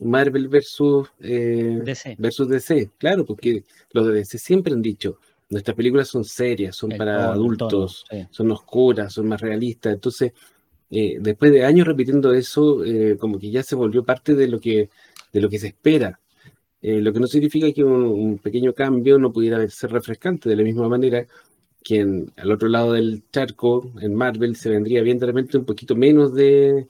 Marvel 0.00 0.46
versus, 0.46 1.08
eh, 1.20 1.80
DC. 1.84 2.14
versus 2.18 2.48
DC. 2.48 2.90
Claro, 2.98 3.24
porque 3.24 3.64
los 3.90 4.06
de 4.06 4.14
DC 4.14 4.38
siempre 4.38 4.72
han 4.72 4.82
dicho, 4.82 5.18
nuestras 5.48 5.76
películas 5.76 6.08
son 6.08 6.24
serias, 6.24 6.76
son 6.76 6.90
para 6.90 7.32
adultos, 7.32 8.04
son 8.30 8.50
oscuras, 8.50 9.12
son 9.12 9.28
más 9.28 9.40
realistas. 9.40 9.94
Entonces, 9.94 10.32
eh, 10.90 11.18
después 11.20 11.52
de 11.52 11.64
años 11.64 11.86
repitiendo 11.86 12.32
eso, 12.32 12.84
eh, 12.84 13.16
como 13.18 13.38
que 13.38 13.50
ya 13.50 13.62
se 13.62 13.74
volvió 13.74 14.04
parte 14.04 14.34
de 14.34 14.48
lo 14.48 14.60
que, 14.60 14.90
de 15.32 15.40
lo 15.40 15.48
que 15.48 15.58
se 15.58 15.68
espera. 15.68 16.20
lo 16.82 17.12
que 17.12 17.20
no 17.20 17.26
significa 17.26 17.72
que 17.72 17.82
un, 17.82 17.92
un, 17.92 18.38
pequeño 18.38 18.72
cambio 18.72 19.18
no 19.18 19.32
pudiera 19.32 19.68
ser 19.68 19.90
refrescante. 19.92 20.48
De 20.48 20.56
la 20.56 20.62
misma 20.62 20.88
manera, 20.88 21.26
quien 21.86 22.32
al 22.36 22.50
otro 22.50 22.68
lado 22.68 22.94
del 22.94 23.22
charco, 23.30 23.92
en 24.00 24.12
Marvel, 24.12 24.56
se 24.56 24.68
vendría 24.68 25.02
bien 25.02 25.20
de 25.20 25.26
repente 25.26 25.56
un 25.56 25.64
poquito 25.64 25.94
menos 25.94 26.34
de, 26.34 26.88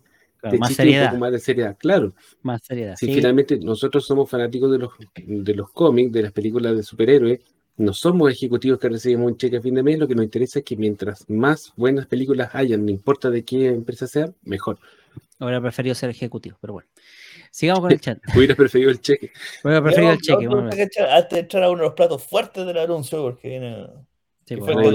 más 0.58 0.72
seriedad. 0.72 1.04
un 1.04 1.08
poco 1.10 1.20
más 1.20 1.32
de 1.32 1.38
seriedad, 1.38 1.76
claro. 1.78 2.14
Más 2.40 2.62
seriedad. 2.64 2.96
Si 2.96 3.12
finalmente 3.12 3.58
nosotros 3.58 4.06
somos 4.06 4.30
fanáticos 4.30 4.72
de 4.72 4.78
los, 4.78 4.92
de 5.14 5.54
los 5.54 5.70
cómics, 5.70 6.12
de 6.12 6.22
las 6.22 6.32
películas 6.32 6.74
de 6.74 6.82
superhéroes, 6.82 7.40
no 7.76 7.92
somos 7.92 8.30
ejecutivos 8.30 8.78
que 8.78 8.88
recibimos 8.88 9.30
un 9.32 9.36
cheque 9.36 9.58
a 9.58 9.60
fin 9.62 9.74
de 9.74 9.82
mes, 9.82 9.98
lo 9.98 10.08
que 10.08 10.14
nos 10.14 10.24
interesa 10.24 10.60
es 10.60 10.64
que 10.64 10.76
mientras 10.76 11.28
más 11.28 11.72
buenas 11.76 12.06
películas 12.06 12.50
hayan, 12.54 12.84
no 12.84 12.90
importa 12.90 13.30
de 13.30 13.44
qué 13.44 13.68
empresa 13.68 14.06
sea, 14.06 14.30
mejor. 14.42 14.78
Hubiera 15.38 15.60
preferido 15.60 15.94
ser 15.94 16.10
ejecutivo, 16.10 16.56
pero 16.60 16.74
bueno. 16.74 16.88
Sigamos 17.50 17.80
con 17.80 17.92
el 17.92 18.00
chat. 18.00 18.18
Hubiera 18.34 18.54
preferido 18.54 18.90
el 18.90 19.00
cheque. 19.00 19.30
Hubiera 19.62 19.82
preferido 19.82 20.12
el 20.12 20.20
cheque. 20.20 20.46
No, 20.46 20.68
Hasta 20.68 21.36
de 21.36 21.42
echar 21.42 21.62
a 21.62 21.70
uno 21.70 21.78
de 21.78 21.84
los 21.84 21.94
platos 21.94 22.22
fuertes 22.22 22.66
del 22.66 22.78
anuncio, 22.78 23.22
porque 23.22 23.48
viene 23.48 23.86
el, 24.48 24.60
bueno, 24.60 24.90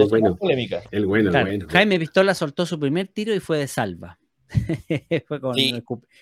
el 0.92 1.06
bueno, 1.06 1.68
Jaime 1.68 2.00
Pistola 2.00 2.34
soltó 2.34 2.66
su 2.66 2.80
primer 2.80 3.10
tiro 3.10 3.34
y 3.36 3.42
fue 3.42 3.58
de 3.58 3.68
salva. 3.68 4.18
Fue 5.28 5.40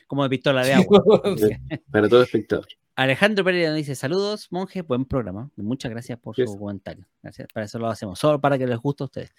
como 0.08 0.24
de 0.24 0.30
pistola 0.30 0.64
de 0.64 0.74
agua. 0.74 1.04
Para 1.92 2.10
todo 2.10 2.24
espectador. 2.24 2.68
Alejandro 3.00 3.46
Pereira 3.46 3.70
nos 3.70 3.78
dice: 3.78 3.96
Saludos, 3.96 4.52
monje, 4.52 4.82
buen 4.82 5.06
programa. 5.06 5.50
Muchas 5.56 5.90
gracias 5.90 6.20
por 6.20 6.36
su 6.36 6.60
comentario. 6.60 7.08
Gracias, 7.24 7.48
para 7.54 7.66
eso 7.66 7.80
lo 7.80 7.88
hacemos, 7.88 8.20
solo 8.20 8.42
para 8.42 8.58
que 8.58 8.68
les 8.68 8.78
guste 8.78 9.04
a 9.04 9.06
ustedes. 9.06 9.34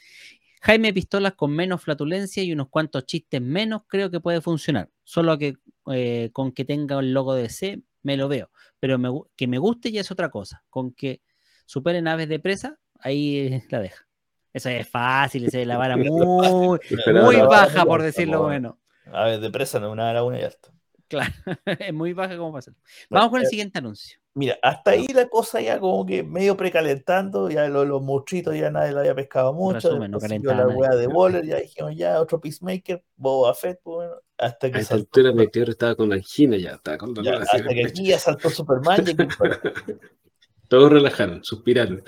Jaime 0.62 0.94
Pistolas 0.94 1.34
con 1.34 1.54
menos 1.54 1.82
flatulencia 1.82 2.42
y 2.42 2.54
unos 2.54 2.70
cuantos 2.70 3.04
chistes 3.04 3.42
menos, 3.42 3.82
creo 3.86 4.10
que 4.10 4.18
puede 4.18 4.40
funcionar. 4.40 4.88
Solo 5.04 5.36
que 5.36 5.58
eh, 5.92 6.30
con 6.32 6.52
que 6.52 6.64
tenga 6.64 6.98
el 7.00 7.12
logo 7.12 7.34
de 7.34 7.50
C, 7.50 7.82
me 8.02 8.16
lo 8.16 8.28
veo. 8.28 8.50
Pero 8.78 9.28
que 9.36 9.46
me 9.46 9.58
guste 9.58 9.92
ya 9.92 10.00
es 10.00 10.10
otra 10.10 10.30
cosa. 10.30 10.64
Con 10.70 10.94
que 10.94 11.20
superen 11.66 12.08
aves 12.08 12.30
de 12.30 12.38
presa, 12.38 12.78
ahí 12.98 13.62
la 13.68 13.80
deja. 13.80 14.08
Eso 14.54 14.70
es 14.70 14.88
fácil, 14.88 15.44
esa 15.44 15.58
es 15.58 15.66
la 15.66 15.76
vara 15.76 15.96
muy, 15.98 16.08
muy 16.08 17.36
baja, 17.36 17.84
por 17.84 18.00
decirlo 18.00 18.42
bueno. 18.42 18.80
Aves 19.12 19.42
de 19.42 19.50
presa 19.50 19.80
no 19.80 19.88
es 19.88 19.92
una 19.92 20.08
hora 20.08 20.24
una 20.24 20.40
y 20.40 20.44
alto. 20.44 20.72
Claro, 21.10 21.34
es 21.66 21.92
muy 21.92 22.12
baja 22.12 22.36
como 22.38 22.52
pasa. 22.52 22.72
Vamos 23.10 23.30
con 23.30 23.40
el 23.40 23.46
eh, 23.46 23.50
siguiente 23.50 23.80
anuncio. 23.80 24.20
Mira, 24.32 24.56
hasta 24.62 24.92
ahí 24.92 25.08
la 25.08 25.28
cosa 25.28 25.60
ya 25.60 25.80
como 25.80 26.06
que 26.06 26.22
medio 26.22 26.56
precalentando, 26.56 27.50
ya 27.50 27.68
los, 27.68 27.84
los 27.84 28.00
monstruitos 28.00 28.56
ya 28.56 28.70
nadie 28.70 28.92
lo 28.92 29.00
había 29.00 29.16
pescado 29.16 29.52
mucho. 29.52 29.98
Resumen, 29.98 30.12
no 30.12 30.54
la 30.54 30.68
wea 30.68 30.94
de 30.94 31.08
Waller, 31.08 31.44
ya 31.44 31.56
dijimos 31.56 31.96
ya 31.96 32.20
otro 32.20 32.40
Peacemaker, 32.40 33.02
Boba 33.16 33.52
Fett, 33.54 33.80
pues, 33.82 33.96
bueno, 33.96 34.22
hasta 34.38 34.70
que. 34.70 34.78
A 34.78 34.80
esta 34.82 34.94
altura 34.94 35.32
Meteor 35.32 35.70
estaba 35.70 35.96
con 35.96 36.10
la 36.10 36.14
angina 36.14 36.56
ya, 36.56 36.74
estaba 36.74 36.96
con 36.96 37.12
ya, 37.24 37.38
Hasta 37.38 37.64
que 37.64 37.86
aquí 37.86 38.06
ya 38.06 38.18
saltó 38.20 38.48
Superman. 38.48 39.04
y 39.08 39.16
Todos 40.68 40.92
relajaron, 40.92 41.42
suspiraron. 41.42 42.04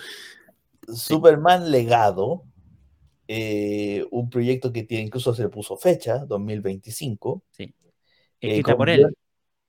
Superman 0.86 1.72
Legado, 1.72 2.44
eh, 3.26 4.06
un 4.12 4.30
proyecto 4.30 4.72
que 4.72 4.84
tiene, 4.84 5.06
incluso 5.06 5.34
se 5.34 5.42
le 5.42 5.48
puso 5.48 5.76
fecha, 5.76 6.18
2025. 6.18 7.42
Sí. 7.50 7.74
Eh, 8.42 8.58
Escrito 8.58 8.76
por 8.76 8.90
él. 8.90 9.06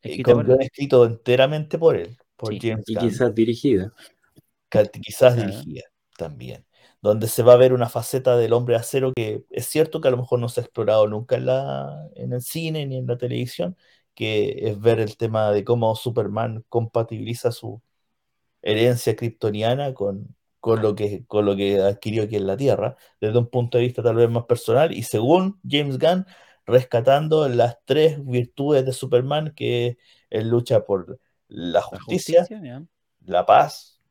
escrito 0.01 1.05
enteramente 1.05 1.77
por 1.77 1.95
él 1.95 2.17
y 2.49 2.59
quizás 2.59 3.33
dirigida. 3.33 3.93
Quizás 5.01 5.35
dirigida 5.37 5.83
también. 6.17 6.65
Donde 7.01 7.27
se 7.27 7.43
va 7.43 7.53
a 7.53 7.57
ver 7.57 7.73
una 7.73 7.89
faceta 7.89 8.35
del 8.35 8.53
hombre 8.53 8.75
acero 8.75 9.11
que 9.15 9.43
es 9.49 9.67
cierto 9.67 10.01
que 10.01 10.07
a 10.07 10.11
lo 10.11 10.17
mejor 10.17 10.39
no 10.39 10.49
se 10.49 10.61
ha 10.61 10.63
explorado 10.63 11.07
nunca 11.07 11.35
en, 11.35 11.45
la, 11.45 12.09
en 12.15 12.33
el 12.33 12.41
cine 12.41 12.85
ni 12.85 12.97
en 12.97 13.07
la 13.07 13.17
televisión, 13.17 13.77
que 14.15 14.69
es 14.69 14.79
ver 14.79 14.99
el 14.99 15.15
tema 15.17 15.51
de 15.51 15.63
cómo 15.63 15.95
Superman 15.95 16.65
compatibiliza 16.69 17.51
su 17.51 17.81
herencia 18.61 19.15
kryptoniana 19.15 19.93
con, 19.93 20.35
con 20.59 20.81
lo 20.81 20.95
que, 20.95 21.25
con 21.25 21.45
lo 21.45 21.55
que 21.55 21.79
adquirió 21.79 22.23
aquí 22.23 22.37
en 22.37 22.47
la 22.47 22.57
Tierra, 22.57 22.95
desde 23.19 23.37
un 23.37 23.49
punto 23.49 23.77
de 23.77 23.83
vista 23.83 24.01
tal 24.01 24.15
vez 24.15 24.29
más 24.29 24.45
personal, 24.45 24.93
y 24.93 25.03
según 25.03 25.59
James 25.67 25.99
Gunn, 25.99 26.25
rescatando 26.65 27.47
las 27.49 27.77
tres 27.85 28.23
virtudes 28.25 28.85
de 28.85 28.93
Superman, 28.93 29.53
que 29.55 29.97
es 30.29 30.45
lucha 30.45 30.85
por 30.85 31.19
la 31.47 31.81
justicia, 31.81 32.47
la, 33.25 33.45
paz 33.45 34.01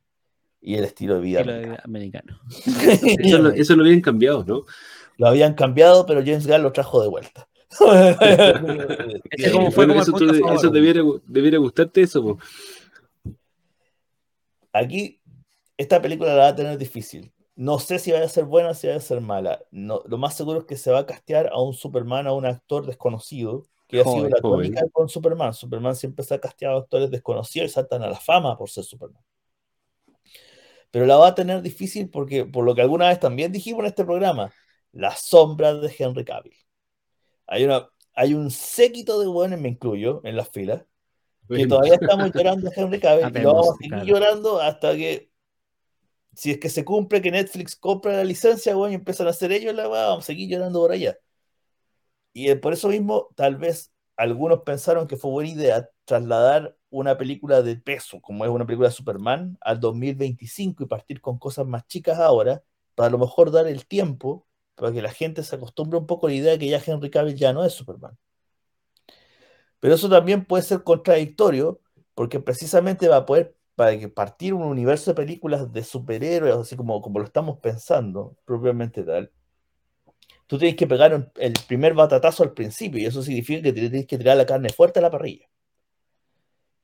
y 0.60 0.76
el 0.76 0.84
estilo 0.84 1.16
de 1.16 1.20
vida, 1.20 1.80
americano. 1.84 2.40
eso, 3.56 3.76
lo, 3.76 3.82
habían 3.82 4.00
cambiado, 4.00 4.44
¿no? 4.44 4.62
Lo 5.16 5.26
habían 5.26 5.54
cambiado, 5.54 6.06
pero 6.06 6.20
James 6.20 6.46
Gunn 6.46 6.62
lo 6.62 6.72
trajo 6.72 7.02
de 7.02 7.08
vuelta. 7.08 7.48
eso, 9.30 10.70
debiera, 10.70 11.58
gustarte 11.58 12.02
eso. 12.02 12.38
Aquí, 14.72 15.20
esta 15.76 16.00
película 16.00 16.34
la 16.34 16.42
va 16.42 16.48
a 16.48 16.54
tener 16.54 16.78
difícil. 16.78 17.31
No 17.54 17.78
sé 17.78 17.98
si 17.98 18.12
va 18.12 18.20
a 18.20 18.28
ser 18.28 18.44
buena 18.44 18.70
o 18.70 18.74
si 18.74 18.88
va 18.88 18.94
a 18.94 19.00
ser 19.00 19.20
mala. 19.20 19.62
No, 19.70 20.02
lo 20.06 20.16
más 20.18 20.36
seguro 20.36 20.60
es 20.60 20.64
que 20.64 20.76
se 20.76 20.90
va 20.90 21.00
a 21.00 21.06
castear 21.06 21.48
a 21.48 21.60
un 21.60 21.74
Superman, 21.74 22.26
a 22.26 22.32
un 22.32 22.46
actor 22.46 22.86
desconocido, 22.86 23.66
que 23.88 24.00
ha 24.00 24.04
sido 24.04 24.28
la 24.28 24.40
tónica 24.40 24.82
con 24.90 25.08
Superman. 25.08 25.52
Superman 25.52 25.94
siempre 25.94 26.24
se 26.24 26.34
ha 26.34 26.40
casteado 26.40 26.78
actores 26.78 27.10
desconocidos 27.10 27.70
y 27.70 27.74
saltan 27.74 28.02
a 28.02 28.08
la 28.08 28.18
fama 28.18 28.56
por 28.56 28.70
ser 28.70 28.84
Superman. 28.84 29.22
Pero 30.90 31.06
la 31.06 31.16
va 31.16 31.28
a 31.28 31.34
tener 31.34 31.60
difícil 31.62 32.08
porque, 32.08 32.44
por 32.44 32.64
lo 32.64 32.74
que 32.74 32.82
alguna 32.82 33.08
vez 33.08 33.20
también 33.20 33.52
dijimos 33.52 33.80
en 33.80 33.86
este 33.86 34.04
programa, 34.04 34.52
las 34.92 35.20
sombras 35.20 35.80
de 35.80 35.94
Henry 35.98 36.24
Cavill. 36.24 36.56
Hay, 37.46 37.64
una, 37.64 37.88
hay 38.14 38.34
un 38.34 38.50
séquito 38.50 39.18
de 39.20 39.26
buenos, 39.26 39.58
me 39.58 39.70
incluyo, 39.70 40.20
en 40.24 40.36
las 40.36 40.50
filas, 40.50 40.84
que 41.48 41.66
todavía 41.66 41.94
estamos 42.00 42.30
llorando 42.32 42.68
a 42.68 42.72
Henry 42.74 43.00
Cavill 43.00 43.36
y 43.36 43.42
lo 43.42 43.54
vamos 43.54 43.70
a 43.70 43.76
seguir 43.76 44.02
llorando 44.04 44.60
hasta 44.60 44.94
que, 44.94 45.31
si 46.34 46.52
es 46.52 46.58
que 46.58 46.68
se 46.70 46.84
cumple 46.84 47.22
que 47.22 47.30
Netflix 47.30 47.76
compra 47.76 48.12
la 48.14 48.24
licencia, 48.24 48.74
bueno, 48.74 48.92
y 48.92 48.94
empiezan 48.96 49.26
a 49.26 49.30
hacer 49.30 49.52
ellos 49.52 49.74
la 49.74 49.88
vamos 49.88 50.24
a 50.24 50.26
seguir 50.26 50.48
llorando 50.50 50.80
por 50.80 50.92
allá. 50.92 51.16
Y 52.32 52.54
por 52.56 52.72
eso 52.72 52.88
mismo, 52.88 53.28
tal 53.36 53.56
vez 53.56 53.92
algunos 54.16 54.60
pensaron 54.62 55.06
que 55.06 55.16
fue 55.16 55.30
buena 55.30 55.50
idea 55.50 55.90
trasladar 56.04 56.76
una 56.90 57.16
película 57.18 57.62
de 57.62 57.76
peso, 57.76 58.20
como 58.20 58.44
es 58.44 58.50
una 58.50 58.66
película 58.66 58.88
de 58.88 58.94
Superman, 58.94 59.58
al 59.60 59.80
2025 59.80 60.84
y 60.84 60.86
partir 60.86 61.20
con 61.20 61.38
cosas 61.38 61.66
más 61.66 61.86
chicas 61.86 62.18
ahora, 62.18 62.62
para 62.94 63.08
a 63.08 63.10
lo 63.10 63.18
mejor 63.18 63.50
dar 63.50 63.66
el 63.66 63.86
tiempo 63.86 64.46
para 64.74 64.92
que 64.92 65.02
la 65.02 65.10
gente 65.12 65.42
se 65.42 65.56
acostumbre 65.56 65.98
un 65.98 66.06
poco 66.06 66.26
a 66.26 66.30
la 66.30 66.36
idea 66.36 66.52
de 66.52 66.58
que 66.58 66.68
ya 66.68 66.82
Henry 66.84 67.10
Cavill 67.10 67.36
ya 67.36 67.52
no 67.52 67.64
es 67.64 67.72
Superman. 67.74 68.18
Pero 69.80 69.94
eso 69.94 70.08
también 70.08 70.44
puede 70.44 70.62
ser 70.62 70.82
contradictorio, 70.84 71.80
porque 72.14 72.40
precisamente 72.40 73.08
va 73.08 73.16
a 73.18 73.26
poder, 73.26 73.56
para 73.74 73.98
que 73.98 74.08
partir 74.08 74.54
un 74.54 74.62
universo 74.62 75.10
de 75.10 75.14
películas 75.16 75.72
de 75.72 75.82
superhéroes, 75.84 76.54
así 76.54 76.76
como, 76.76 77.00
como 77.00 77.18
lo 77.18 77.24
estamos 77.24 77.58
pensando, 77.58 78.36
propiamente 78.44 79.02
tal, 79.02 79.32
tú 80.46 80.58
tienes 80.58 80.76
que 80.76 80.86
pegar 80.86 81.32
el 81.36 81.54
primer 81.66 81.94
batatazo 81.94 82.42
al 82.42 82.52
principio 82.52 83.00
y 83.00 83.06
eso 83.06 83.22
significa 83.22 83.62
que 83.62 83.72
tienes 83.72 84.06
que 84.06 84.18
tirar 84.18 84.36
la 84.36 84.46
carne 84.46 84.68
fuerte 84.70 84.98
a 84.98 85.02
la 85.02 85.10
parrilla. 85.10 85.48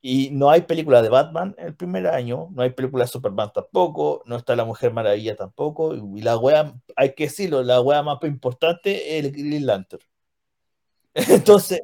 Y 0.01 0.29
no 0.31 0.49
hay 0.49 0.61
película 0.61 1.01
de 1.01 1.09
Batman 1.09 1.55
el 1.57 1.75
primer 1.75 2.07
año, 2.07 2.47
no 2.53 2.61
hay 2.61 2.69
película 2.71 3.03
de 3.03 3.09
Superman 3.11 3.51
tampoco, 3.53 4.23
no 4.25 4.37
está 4.37 4.55
la 4.55 4.63
Mujer 4.63 4.93
Maravilla 4.93 5.35
tampoco, 5.35 5.93
y 5.93 6.21
la 6.21 6.37
wea, 6.37 6.73
hay 6.95 7.13
que 7.13 7.25
decirlo, 7.25 7.63
la 7.63 7.81
wea 7.81 8.01
más 8.01 8.17
importante 8.23 9.17
es 9.17 9.25
el 9.25 9.31
Green 9.31 9.65
Lantern. 9.65 10.03
Entonces, 11.13 11.81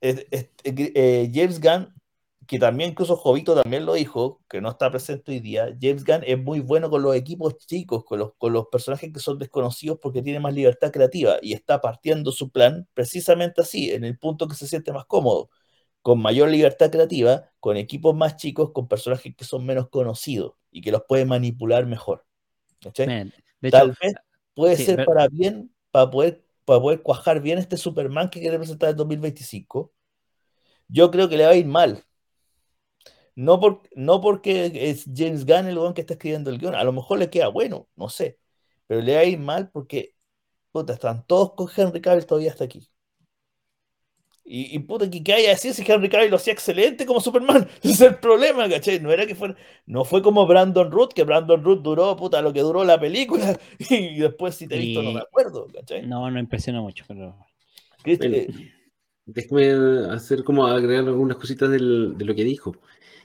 eh, 0.00 1.30
James 1.32 1.60
Gunn 1.60 1.92
que 2.52 2.58
también 2.58 2.90
incluso 2.90 3.16
Jovito 3.16 3.54
también 3.54 3.86
lo 3.86 3.94
dijo, 3.94 4.42
que 4.46 4.60
no 4.60 4.68
está 4.68 4.90
presente 4.90 5.32
hoy 5.32 5.40
día, 5.40 5.74
James 5.80 6.04
Gunn 6.04 6.20
es 6.22 6.38
muy 6.38 6.60
bueno 6.60 6.90
con 6.90 7.00
los 7.00 7.16
equipos 7.16 7.56
chicos, 7.56 8.04
con 8.04 8.18
los, 8.18 8.34
con 8.36 8.52
los 8.52 8.66
personajes 8.66 9.10
que 9.10 9.20
son 9.20 9.38
desconocidos 9.38 9.98
porque 10.02 10.20
tiene 10.20 10.38
más 10.38 10.52
libertad 10.52 10.92
creativa 10.92 11.38
y 11.40 11.54
está 11.54 11.80
partiendo 11.80 12.30
su 12.30 12.50
plan 12.50 12.86
precisamente 12.92 13.62
así, 13.62 13.90
en 13.90 14.04
el 14.04 14.18
punto 14.18 14.48
que 14.48 14.54
se 14.54 14.66
siente 14.66 14.92
más 14.92 15.06
cómodo, 15.06 15.48
con 16.02 16.20
mayor 16.20 16.50
libertad 16.50 16.90
creativa, 16.90 17.50
con 17.58 17.78
equipos 17.78 18.14
más 18.14 18.36
chicos, 18.36 18.72
con 18.74 18.86
personajes 18.86 19.34
que 19.34 19.46
son 19.46 19.64
menos 19.64 19.88
conocidos 19.88 20.52
y 20.70 20.82
que 20.82 20.92
los 20.92 21.04
puede 21.08 21.24
manipular 21.24 21.86
mejor. 21.86 22.26
Tal 23.70 23.96
vez 23.98 24.12
puede 24.52 24.76
ser 24.76 25.06
para 25.06 25.26
bien, 25.28 25.74
para 25.90 26.10
poder, 26.10 26.44
para 26.66 26.82
poder 26.82 27.00
cuajar 27.00 27.40
bien 27.40 27.56
este 27.56 27.78
Superman 27.78 28.28
que 28.28 28.40
quiere 28.40 28.58
presentar 28.58 28.90
en 28.90 28.96
2025. 28.96 29.90
Yo 30.88 31.10
creo 31.10 31.30
que 31.30 31.38
le 31.38 31.46
va 31.46 31.52
a 31.52 31.56
ir 31.56 31.64
mal, 31.64 32.04
no, 33.34 33.60
por, 33.60 33.82
no 33.94 34.20
porque 34.20 34.70
es 34.74 35.04
James 35.14 35.46
Gunn 35.46 35.66
el 35.66 35.74
guion 35.76 35.94
que 35.94 36.02
está 36.02 36.14
escribiendo 36.14 36.50
el 36.50 36.58
guion, 36.58 36.74
a 36.74 36.84
lo 36.84 36.92
mejor 36.92 37.18
le 37.18 37.30
queda 37.30 37.48
bueno, 37.48 37.88
no 37.96 38.08
sé, 38.08 38.38
pero 38.86 39.00
le 39.00 39.14
va 39.14 39.20
a 39.20 39.24
ir 39.24 39.38
mal 39.38 39.70
porque 39.70 40.14
puta, 40.72 40.94
están 40.94 41.24
todos 41.26 41.52
con 41.54 41.68
Henry 41.74 42.00
Cavill 42.00 42.26
todavía 42.26 42.50
hasta 42.50 42.64
aquí. 42.64 42.88
Y, 44.44 44.74
y 44.74 44.78
puta, 44.80 45.08
que, 45.08 45.32
haya 45.32 45.50
decir 45.50 45.72
si 45.72 45.84
Henry 45.86 46.08
Cavill 46.08 46.30
lo 46.30 46.36
hacía 46.36 46.52
excelente 46.52 47.06
como 47.06 47.20
Superman. 47.20 47.68
Ese 47.80 47.92
es 47.92 48.00
el 48.00 48.16
problema, 48.16 48.68
¿cachai? 48.68 48.98
No 48.98 49.12
era 49.12 49.26
que 49.26 49.36
fuera, 49.36 49.54
no 49.86 50.04
fue 50.04 50.20
como 50.20 50.46
Brandon 50.46 50.90
Root, 50.90 51.12
que 51.12 51.22
Brandon 51.22 51.62
Root 51.62 51.82
duró, 51.82 52.16
puta, 52.16 52.42
lo 52.42 52.52
que 52.52 52.60
duró 52.60 52.82
la 52.84 52.98
película. 52.98 53.58
Y 53.90 54.18
después, 54.18 54.56
si 54.56 54.66
te 54.66 54.76
he 54.76 54.78
visto, 54.78 55.02
no 55.02 55.12
me 55.12 55.20
acuerdo, 55.20 55.68
¿cachai? 55.72 56.06
No, 56.06 56.28
no 56.28 56.38
impresiona 56.40 56.80
mucho, 56.80 57.04
pero. 57.06 57.36
déjame 59.24 60.10
hacer 60.10 60.42
como 60.42 60.66
agregar 60.66 61.04
algunas 61.04 61.36
cositas 61.36 61.70
del, 61.70 62.18
de 62.18 62.24
lo 62.24 62.34
que 62.34 62.42
dijo 62.42 62.72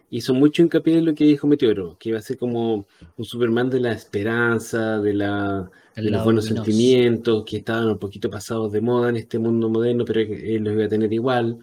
hizo 0.09 0.33
mucho 0.33 0.61
hincapié 0.61 0.97
en 0.97 1.05
lo 1.05 1.15
que 1.15 1.25
dijo 1.25 1.47
Meteoro, 1.47 1.97
que 1.99 2.09
iba 2.09 2.19
a 2.19 2.21
ser 2.21 2.37
como 2.37 2.85
un 3.17 3.25
Superman 3.25 3.69
de 3.69 3.79
la 3.79 3.91
esperanza, 3.91 4.99
de, 4.99 5.13
la, 5.13 5.69
los 5.95 6.23
buenos 6.23 6.45
sentimientos, 6.45 7.43
que 7.45 7.57
estaban 7.57 7.87
un 7.87 7.97
poquito 7.97 8.29
pasados 8.29 8.71
de 8.71 8.81
moda 8.81 9.09
en 9.09 9.17
este 9.17 9.39
mundo 9.39 9.69
moderno, 9.69 10.05
pero 10.05 10.21
él 10.21 10.63
los 10.63 10.73
iba 10.73 10.85
a 10.85 10.89
tener 10.89 11.11
igual. 11.11 11.59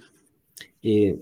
Eh, 0.83 1.18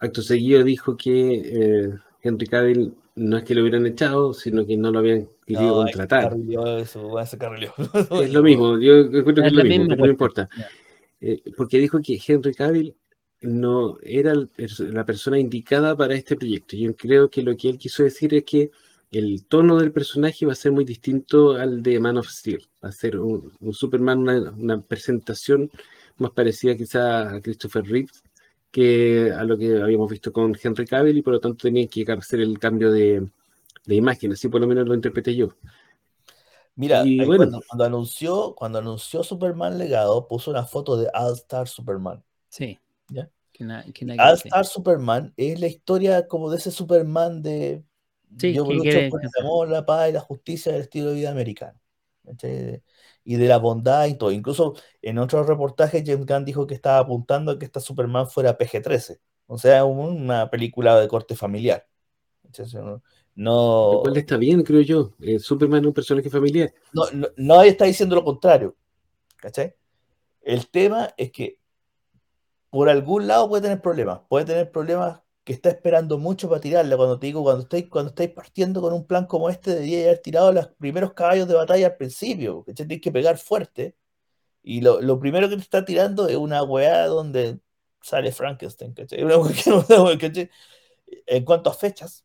acto 0.00 0.22
seguido 0.22 0.64
dijo 0.64 0.96
que 0.96 1.42
eh, 1.44 1.94
Henry 2.22 2.46
Cavill 2.46 2.94
no 3.14 3.36
es 3.36 3.44
que 3.44 3.54
lo 3.54 3.60
hubieran 3.60 3.84
echado, 3.86 4.32
sino 4.32 4.64
que 4.66 4.76
no 4.76 4.90
lo 4.90 5.00
habían 5.00 5.28
querido 5.46 5.74
contratar. 5.74 6.34
es 8.22 8.32
lo 8.32 8.42
mismo, 8.42 8.78
yo 8.78 9.00
encuentro 9.00 9.42
que 9.42 9.48
es 9.48 9.52
lo 9.52 9.64
mismo, 9.64 9.94
no 9.94 10.06
importa. 10.06 10.48
Eh, 11.20 11.42
porque 11.56 11.78
dijo 11.78 12.00
que 12.00 12.20
Henry 12.26 12.54
Cavill 12.54 12.96
no 13.42 13.98
era 14.02 14.34
la 14.78 15.04
persona 15.04 15.38
indicada 15.38 15.96
para 15.96 16.14
este 16.14 16.36
proyecto. 16.36 16.76
Yo 16.76 16.94
creo 16.96 17.28
que 17.30 17.42
lo 17.42 17.56
que 17.56 17.68
él 17.68 17.78
quiso 17.78 18.02
decir 18.02 18.34
es 18.34 18.44
que 18.44 18.70
el 19.10 19.44
tono 19.44 19.78
del 19.78 19.92
personaje 19.92 20.46
va 20.46 20.52
a 20.52 20.56
ser 20.56 20.72
muy 20.72 20.84
distinto 20.84 21.52
al 21.52 21.82
de 21.82 22.00
Man 22.00 22.16
of 22.18 22.28
Steel. 22.28 22.66
Va 22.82 22.88
a 22.88 22.92
ser 22.92 23.18
un, 23.18 23.52
Superman, 23.72 24.20
una, 24.58 24.80
presentación 24.80 25.70
más 26.16 26.30
parecida 26.32 26.76
quizá 26.76 27.34
a 27.34 27.40
Christopher 27.40 27.84
Reeves 27.84 28.22
que 28.70 29.30
a 29.30 29.44
lo 29.44 29.58
que 29.58 29.82
habíamos 29.82 30.10
visto 30.10 30.32
con 30.32 30.56
Henry 30.60 30.86
Cavill 30.86 31.18
y 31.18 31.22
por 31.22 31.34
lo 31.34 31.40
tanto 31.40 31.64
tenía 31.64 31.86
que 31.86 32.10
hacer 32.10 32.40
el 32.40 32.58
cambio 32.58 32.90
de, 32.90 33.28
de 33.84 33.94
imagen, 33.94 34.32
así 34.32 34.48
por 34.48 34.62
lo 34.62 34.66
menos 34.66 34.88
lo 34.88 34.94
interpreté 34.94 35.34
yo. 35.36 35.50
Mira, 36.74 37.04
cuando, 37.26 37.84
anunció, 37.84 38.54
cuando 38.54 38.78
anunció 38.78 39.22
Superman 39.22 39.76
Legado, 39.76 40.26
puso 40.26 40.50
una 40.50 40.64
foto 40.64 40.96
de 40.96 41.10
All 41.12 41.34
Star 41.34 41.68
Superman. 41.68 42.24
Sí. 42.48 42.78
¿Ya? 43.12 43.30
All 44.18 44.34
Star 44.34 44.64
Superman 44.64 45.32
es 45.36 45.60
la 45.60 45.66
historia 45.66 46.26
como 46.26 46.50
de 46.50 46.58
ese 46.58 46.70
Superman 46.70 47.42
de 47.42 47.84
sí, 48.38 48.52
yo 48.52 48.64
lucho 48.64 48.98
por 49.10 49.22
el 49.22 49.30
amor, 49.40 49.68
la 49.68 49.84
paz 49.84 50.10
y 50.10 50.12
la 50.12 50.20
justicia 50.20 50.72
del 50.72 50.82
estilo 50.82 51.10
de 51.10 51.14
vida 51.14 51.30
americano. 51.30 51.78
Y 53.24 53.36
de 53.36 53.46
la 53.46 53.58
bondad 53.58 54.06
y 54.06 54.14
todo. 54.14 54.32
Incluso 54.32 54.74
en 55.00 55.18
otro 55.18 55.44
reportaje, 55.44 56.02
James 56.04 56.26
Gunn 56.26 56.44
dijo 56.44 56.66
que 56.66 56.74
estaba 56.74 56.98
apuntando 56.98 57.52
a 57.52 57.58
que 57.58 57.64
esta 57.64 57.80
Superman 57.80 58.28
fuera 58.28 58.56
PG-13. 58.58 59.20
O 59.46 59.58
sea, 59.58 59.84
una 59.84 60.50
película 60.50 60.98
de 60.98 61.08
corte 61.08 61.36
familiar. 61.36 61.86
No. 63.34 63.92
Lo 63.94 64.00
cual 64.02 64.16
está 64.16 64.36
bien, 64.36 64.62
creo 64.62 64.80
yo. 64.80 65.14
Eh, 65.20 65.38
Superman 65.38 65.80
es 65.80 65.86
un 65.86 65.94
personaje 65.94 66.30
familiar. 66.30 66.72
No, 66.92 67.04
no, 67.12 67.28
nadie 67.36 67.70
está 67.70 67.84
diciendo 67.84 68.14
lo 68.14 68.24
contrario. 68.24 68.76
¿Cachai? 69.36 69.74
El 70.40 70.68
tema 70.68 71.14
es 71.16 71.30
que 71.30 71.58
por 72.72 72.88
algún 72.88 73.26
lado 73.28 73.48
puede 73.50 73.62
tener 73.64 73.82
problemas. 73.82 74.20
Puede 74.30 74.46
tener 74.46 74.72
problemas 74.72 75.20
que 75.44 75.52
está 75.52 75.68
esperando 75.70 76.18
mucho 76.18 76.48
para 76.48 76.60
tirarle. 76.62 76.96
Cuando 76.96 77.18
te 77.18 77.26
digo, 77.26 77.42
cuando 77.42 77.64
estáis, 77.64 77.88
cuando 77.90 78.10
estáis 78.10 78.30
partiendo 78.30 78.80
con 78.80 78.94
un 78.94 79.06
plan 79.06 79.26
como 79.26 79.50
este, 79.50 79.72
debería 79.72 80.06
haber 80.06 80.20
tirado 80.20 80.52
los 80.52 80.68
primeros 80.68 81.12
caballos 81.12 81.48
de 81.48 81.54
batalla 81.54 81.88
al 81.88 81.96
principio. 81.96 82.64
Que 82.64 82.74
tienes 82.74 83.00
que 83.02 83.12
pegar 83.12 83.38
fuerte. 83.38 83.96
Y 84.62 84.80
lo, 84.82 85.02
lo, 85.02 85.20
primero 85.20 85.48
que 85.50 85.56
te 85.56 85.62
está 85.62 85.84
tirando 85.84 86.28
es 86.28 86.36
una 86.36 86.62
weá 86.64 87.06
donde 87.08 87.60
sale 88.02 88.32
Frankenstein. 88.32 88.94
En 91.26 91.44
cuanto 91.44 91.70
a 91.70 91.74
fechas, 91.74 92.24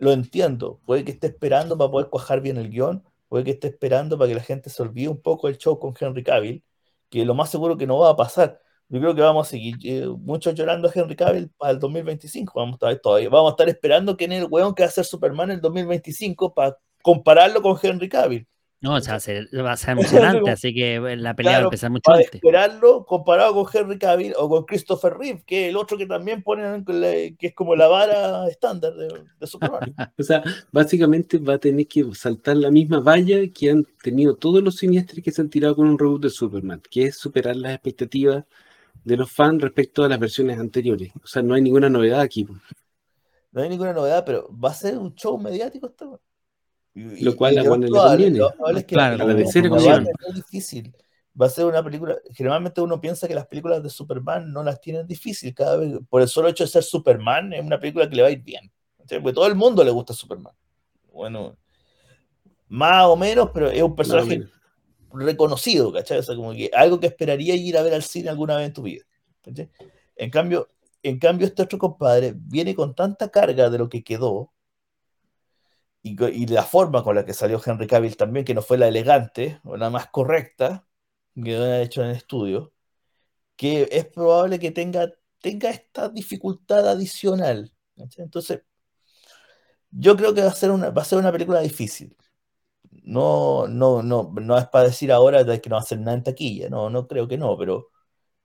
lo 0.00 0.12
entiendo. 0.12 0.80
Puede 0.86 1.04
que 1.04 1.12
esté 1.12 1.28
esperando 1.28 1.78
para 1.78 1.90
poder 1.90 2.08
cuajar 2.10 2.40
bien 2.42 2.58
el 2.58 2.70
guion, 2.70 3.04
puede 3.28 3.44
que 3.44 3.52
esté 3.52 3.68
esperando 3.68 4.18
para 4.18 4.28
que 4.28 4.34
la 4.34 4.42
gente 4.42 4.70
se 4.70 4.82
olvide 4.82 5.08
un 5.08 5.22
poco 5.22 5.48
el 5.48 5.58
show 5.58 5.78
con 5.78 5.94
Henry 5.98 6.22
Cavill, 6.22 6.64
que 7.10 7.24
lo 7.24 7.34
más 7.34 7.50
seguro 7.50 7.76
que 7.78 7.86
no 7.86 7.98
va 7.98 8.10
a 8.10 8.16
pasar. 8.16 8.60
Yo 8.90 9.00
creo 9.00 9.14
que 9.14 9.20
vamos 9.20 9.46
a 9.46 9.50
seguir 9.50 9.76
eh, 9.84 10.06
muchos 10.06 10.54
llorando 10.54 10.88
a 10.88 10.92
Henry 10.94 11.14
Cavill 11.14 11.50
para 11.58 11.72
el 11.72 11.78
2025. 11.78 12.52
Vamos 12.54 12.74
a 12.74 12.76
estar, 12.76 13.02
todavía, 13.02 13.28
vamos 13.28 13.50
a 13.50 13.52
estar 13.52 13.68
esperando 13.68 14.16
quién 14.16 14.32
es 14.32 14.42
el 14.42 14.48
weón 14.50 14.74
que 14.74 14.82
va 14.82 14.88
a 14.88 14.92
ser 14.92 15.04
Superman 15.04 15.50
el 15.50 15.60
2025 15.60 16.54
para 16.54 16.78
compararlo 17.02 17.60
con 17.60 17.78
Henry 17.82 18.08
Cavill. 18.08 18.46
No, 18.80 18.94
o 18.94 19.00
sea, 19.00 19.14
va 19.14 19.72
a 19.72 19.76
ser 19.76 19.90
emocionante, 19.90 20.50
así 20.50 20.72
que 20.72 20.94
eh, 20.94 21.16
la 21.16 21.34
pelea 21.34 21.54
va 21.54 21.58
a 21.58 21.64
empezar 21.64 21.90
mucho 21.90 22.12
antes. 22.12 22.32
esperarlo 22.32 23.04
comparado 23.04 23.52
con 23.52 23.66
Henry 23.70 23.98
Cavill 23.98 24.34
o 24.38 24.48
con 24.48 24.64
Christopher 24.64 25.14
Reeve, 25.18 25.42
que 25.44 25.64
es 25.64 25.70
el 25.70 25.76
otro 25.76 25.98
que 25.98 26.06
también 26.06 26.42
ponen, 26.44 26.84
que 26.84 27.36
es 27.40 27.54
como 27.54 27.74
la 27.74 27.88
vara 27.88 28.48
estándar 28.48 28.94
de, 28.94 29.46
Superman. 29.46 29.94
o 30.18 30.22
sea, 30.22 30.44
básicamente 30.70 31.38
va 31.38 31.54
a 31.54 31.58
tener 31.58 31.88
que 31.88 32.04
saltar 32.14 32.56
la 32.56 32.70
misma 32.70 33.00
valla 33.00 33.38
que 33.52 33.70
han 33.70 33.84
tenido 34.00 34.36
todos 34.36 34.62
los 34.62 34.76
siniestros 34.76 35.24
que 35.24 35.32
se 35.32 35.42
han 35.42 35.50
tirado 35.50 35.74
con 35.74 35.88
un 35.88 35.98
reboot 35.98 36.22
de 36.22 36.30
Superman, 36.30 36.80
que 36.88 37.06
es 37.06 37.18
superar 37.18 37.56
las 37.56 37.74
expectativas 37.74 38.44
de 39.08 39.16
los 39.16 39.32
fans 39.32 39.62
respecto 39.62 40.04
a 40.04 40.08
las 40.08 40.20
versiones 40.20 40.58
anteriores. 40.58 41.12
O 41.22 41.26
sea, 41.26 41.42
no 41.42 41.54
hay 41.54 41.62
ninguna 41.62 41.88
novedad 41.88 42.20
aquí. 42.20 42.46
No 43.50 43.62
hay 43.62 43.68
ninguna 43.68 43.92
novedad, 43.92 44.24
pero 44.24 44.48
va 44.52 44.70
a 44.70 44.74
ser 44.74 44.98
un 44.98 45.14
show 45.14 45.38
mediático 45.38 45.86
esto 45.86 46.20
lo 47.20 47.36
cual 47.36 47.58
a 47.58 47.62
Warner 47.62 47.90
le 47.90 47.98
conviene. 47.98 48.40
Es 48.76 48.84
que 48.84 48.94
claro, 48.94 49.16
la 49.16 49.34
DC 49.34 49.68
va 49.68 49.76
a 49.76 49.80
ser 49.80 50.06
difícil. 50.34 50.94
Va 51.40 51.46
a 51.46 51.50
ser 51.50 51.66
una 51.66 51.82
película. 51.82 52.16
Generalmente 52.34 52.80
uno 52.80 53.00
piensa 53.00 53.28
que 53.28 53.34
las 53.34 53.46
películas 53.46 53.82
de 53.82 53.90
Superman 53.90 54.52
no 54.52 54.62
las 54.64 54.80
tienen 54.80 55.06
difícil. 55.06 55.54
Cada 55.54 55.76
vez, 55.76 55.98
por 56.08 56.20
el 56.20 56.28
solo 56.28 56.48
hecho 56.48 56.64
de 56.64 56.68
ser 56.68 56.82
Superman, 56.82 57.52
es 57.52 57.64
una 57.64 57.78
película 57.78 58.08
que 58.08 58.16
le 58.16 58.22
va 58.22 58.28
a 58.28 58.32
ir 58.32 58.42
bien. 58.42 58.70
Porque 58.96 59.32
todo 59.32 59.46
el 59.46 59.54
mundo 59.54 59.84
le 59.84 59.90
gusta 59.90 60.12
Superman. 60.12 60.52
Bueno, 61.12 61.56
más 62.68 63.06
o 63.06 63.16
menos, 63.16 63.50
pero 63.54 63.70
es 63.70 63.82
un 63.82 63.94
personaje 63.94 64.46
reconocido, 65.12 65.92
¿cachai? 65.92 66.18
O 66.18 66.22
sea, 66.22 66.36
como 66.36 66.52
que 66.52 66.70
algo 66.74 67.00
que 67.00 67.06
esperaría 67.08 67.54
ir 67.54 67.76
a 67.76 67.82
ver 67.82 67.94
al 67.94 68.02
cine 68.02 68.28
alguna 68.28 68.56
vez 68.56 68.66
en 68.66 68.72
tu 68.72 68.82
vida. 68.82 69.04
En 70.16 70.30
cambio, 70.30 70.68
en 71.02 71.18
cambio, 71.18 71.46
este 71.46 71.62
otro 71.62 71.78
compadre 71.78 72.34
viene 72.36 72.74
con 72.74 72.94
tanta 72.94 73.30
carga 73.30 73.70
de 73.70 73.78
lo 73.78 73.88
que 73.88 74.04
quedó 74.04 74.52
y, 76.02 76.46
la 76.46 76.62
forma 76.62 77.02
con 77.02 77.16
la 77.16 77.24
que 77.24 77.34
salió 77.34 77.60
Henry 77.64 77.86
Cavill 77.86 78.16
también, 78.16 78.44
que 78.44 78.54
no 78.54 78.62
fue 78.62 78.78
la 78.78 78.88
elegante 78.88 79.60
o 79.64 79.76
la 79.76 79.90
más 79.90 80.08
correcta 80.08 80.86
que 81.34 81.56
ha 81.56 81.82
hecho 81.82 82.02
en 82.02 82.10
el 82.10 82.16
estudio, 82.16 82.72
que 83.56 83.88
es 83.92 84.06
probable 84.06 84.58
que 84.58 84.70
tenga, 84.70 85.12
tenga 85.40 85.70
esta 85.70 86.08
dificultad 86.08 86.88
adicional. 86.88 87.72
Entonces, 87.96 88.62
yo 89.90 90.16
creo 90.16 90.34
que 90.34 90.42
va 90.42 90.48
a 90.48 90.54
ser 90.54 90.70
una, 90.70 90.90
va 90.90 91.02
a 91.02 91.04
ser 91.04 91.18
una 91.18 91.32
película 91.32 91.60
difícil. 91.60 92.16
No, 92.90 93.66
no, 93.68 94.02
no, 94.02 94.32
no 94.40 94.58
es 94.58 94.66
para 94.68 94.86
decir 94.86 95.12
ahora 95.12 95.44
que 95.60 95.68
no 95.68 95.76
va 95.76 95.82
a 95.82 95.84
ser 95.84 95.98
nada 96.00 96.16
en 96.16 96.22
taquilla, 96.24 96.68
no, 96.68 96.90
no 96.90 97.06
creo 97.08 97.28
que 97.28 97.38
no, 97.38 97.56
pero 97.56 97.88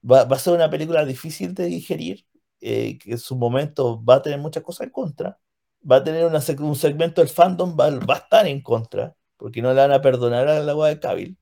va, 0.10 0.22
a 0.22 0.40
ser 0.40 0.54
una 0.54 0.70
película 0.70 1.06
difícil 1.06 1.54
de 1.54 1.66
digerir, 1.66 2.26
eh, 2.62 2.98
que 3.00 3.12
en 3.14 3.20
su 3.20 3.36
momento 3.36 4.04
va 4.04 4.16
a 4.16 4.22
tener 4.22 4.40
muchas 4.40 4.64
cosas 4.64 4.88
en 4.88 4.92
contra, 4.92 5.40
va 5.90 5.98
a 5.98 6.04
tener 6.04 6.26
un 6.26 6.76
segmento 6.76 7.22
del 7.22 7.30
fandom, 7.30 7.78
va, 7.80 7.90
va, 7.92 8.16
a 8.16 8.18
estar 8.20 8.48
en 8.48 8.62
contra, 8.62 9.16
porque 9.38 9.62
no 9.62 9.70
le 9.74 9.82
van 9.82 9.92
a 9.92 10.02
perdonar 10.02 10.48
a 10.48 10.60
la 10.62 10.72
agua 10.72 10.90
de 10.90 11.00
Cabil, 11.00 11.38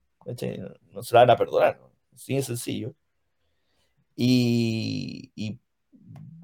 no 0.91 1.03
se 1.03 1.13
la 1.15 1.21
van 1.21 1.31
a 1.31 1.37
perdonar, 1.37 1.79
así 2.13 2.35
es 2.37 2.45
sencillo. 2.45 2.95
Y, 4.15 5.31
y, 5.35 5.59